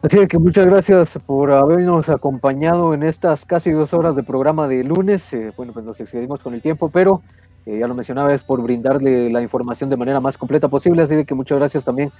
Así 0.00 0.26
que 0.26 0.38
muchas 0.38 0.64
gracias 0.64 1.18
por 1.26 1.52
habernos 1.52 2.08
acompañado 2.08 2.94
en 2.94 3.02
estas 3.02 3.44
casi 3.44 3.72
dos 3.72 3.92
horas 3.92 4.16
de 4.16 4.22
programa 4.22 4.68
de 4.68 4.84
lunes. 4.84 5.34
Eh, 5.34 5.52
bueno, 5.54 5.74
pues 5.74 5.84
nos 5.84 6.00
excedimos 6.00 6.40
con 6.40 6.54
el 6.54 6.62
tiempo, 6.62 6.88
pero 6.88 7.20
eh, 7.66 7.78
ya 7.80 7.88
lo 7.88 7.94
mencionaba, 7.96 8.32
es 8.32 8.44
por 8.44 8.62
brindarle 8.62 9.28
la 9.28 9.42
información 9.42 9.90
de 9.90 9.96
manera 9.96 10.20
más 10.20 10.38
completa 10.38 10.68
posible. 10.68 11.02
Así 11.02 11.24
que 11.24 11.34
muchas 11.34 11.58
gracias 11.58 11.84
también 11.84 12.12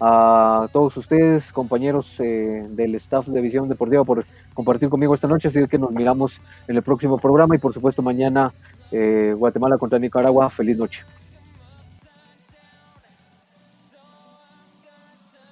a 0.00 0.66
todos 0.72 0.96
ustedes, 0.96 1.52
compañeros 1.52 2.18
eh, 2.20 2.66
del 2.70 2.94
staff 2.94 3.26
de 3.26 3.40
Visión 3.42 3.68
Deportiva, 3.68 4.02
por 4.04 4.24
compartir 4.54 4.88
conmigo 4.88 5.14
esta 5.14 5.28
noche. 5.28 5.48
Así 5.48 5.66
que 5.68 5.78
nos 5.78 5.90
miramos 5.92 6.40
en 6.66 6.76
el 6.76 6.82
próximo 6.82 7.18
programa 7.18 7.54
y 7.54 7.58
por 7.58 7.74
supuesto 7.74 8.00
mañana 8.00 8.54
eh, 8.90 9.34
Guatemala 9.36 9.76
contra 9.76 9.98
Nicaragua. 9.98 10.48
Feliz 10.48 10.78
noche. 10.78 11.04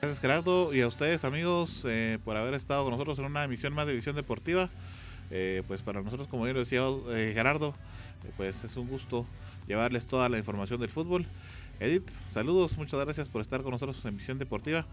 Gracias 0.01 0.21
Gerardo 0.21 0.73
y 0.73 0.81
a 0.81 0.89
ustedes 0.89 1.25
amigos 1.25 1.87
por 2.25 2.37
haber 2.37 2.55
estado 2.55 2.83
con 2.83 2.93
nosotros 2.93 3.19
en 3.21 3.27
una 3.27 3.45
emisión 3.45 3.73
más 3.73 3.87
de 3.87 3.95
Visión 3.95 4.17
Deportiva. 4.17 4.71
Pues 5.69 5.83
para 5.83 6.03
nosotros, 6.03 6.27
como 6.27 6.47
yo 6.49 6.55
decía 6.55 6.83
Gerardo, 7.33 7.75
pues 8.37 8.65
es 8.65 8.77
un 8.77 8.89
gusto 8.89 9.27
llevarles 9.67 10.07
toda 10.07 10.29
la 10.29 10.39
información 10.39 10.81
del 10.81 10.91
fútbol. 10.91 11.27
Edith, 11.81 12.09
saludos, 12.31 12.77
muchas 12.77 13.01
gracias 13.01 13.29
por 13.29 13.43
estar 13.43 13.63
con 13.63 13.73
nosotros 13.73 14.05
en 14.05 14.17
Visión 14.17 14.39
Deportiva. 14.39 14.87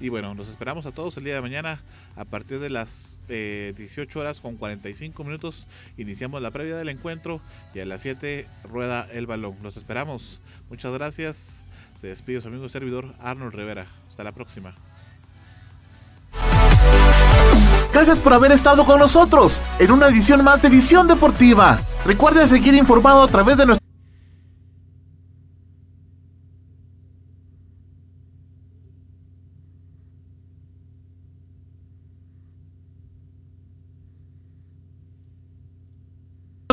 Y 0.00 0.08
bueno, 0.08 0.34
nos 0.34 0.48
esperamos 0.48 0.86
a 0.86 0.92
todos 0.92 1.16
el 1.16 1.24
día 1.24 1.36
de 1.36 1.40
mañana 1.40 1.80
a 2.16 2.24
partir 2.24 2.58
de 2.58 2.68
las 2.68 3.22
18 3.28 4.18
horas 4.18 4.40
con 4.40 4.56
45 4.56 5.22
minutos. 5.22 5.68
Iniciamos 5.96 6.42
la 6.42 6.50
previa 6.50 6.76
del 6.76 6.88
encuentro 6.88 7.40
y 7.74 7.80
a 7.80 7.86
las 7.86 8.02
7 8.02 8.48
rueda 8.64 9.06
el 9.12 9.26
balón. 9.26 9.56
Los 9.62 9.76
esperamos. 9.76 10.40
Muchas 10.68 10.92
gracias. 10.92 11.64
Se 11.94 12.08
despide 12.08 12.40
su 12.40 12.48
amigo 12.48 12.68
servidor 12.68 13.14
Arnold 13.20 13.54
Rivera. 13.54 13.86
Hasta 14.08 14.24
la 14.24 14.32
próxima. 14.32 14.74
Gracias 17.94 18.18
por 18.18 18.32
haber 18.32 18.50
estado 18.50 18.84
con 18.84 18.98
nosotros 18.98 19.62
en 19.78 19.92
una 19.92 20.08
edición 20.08 20.42
más 20.42 20.60
de 20.60 20.68
Visión 20.68 21.06
Deportiva. 21.06 21.78
Recuerde 22.04 22.44
seguir 22.48 22.74
informado 22.74 23.22
a 23.22 23.28
través 23.28 23.56
de 23.56 23.66
nuestro 23.66 23.84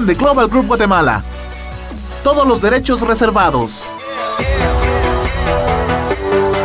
de 0.03 0.15
Global 0.15 0.47
Group 0.47 0.65
Guatemala. 0.65 1.23
Todos 2.23 2.47
los 2.47 2.63
derechos 2.63 3.01
reservados. 3.01 3.85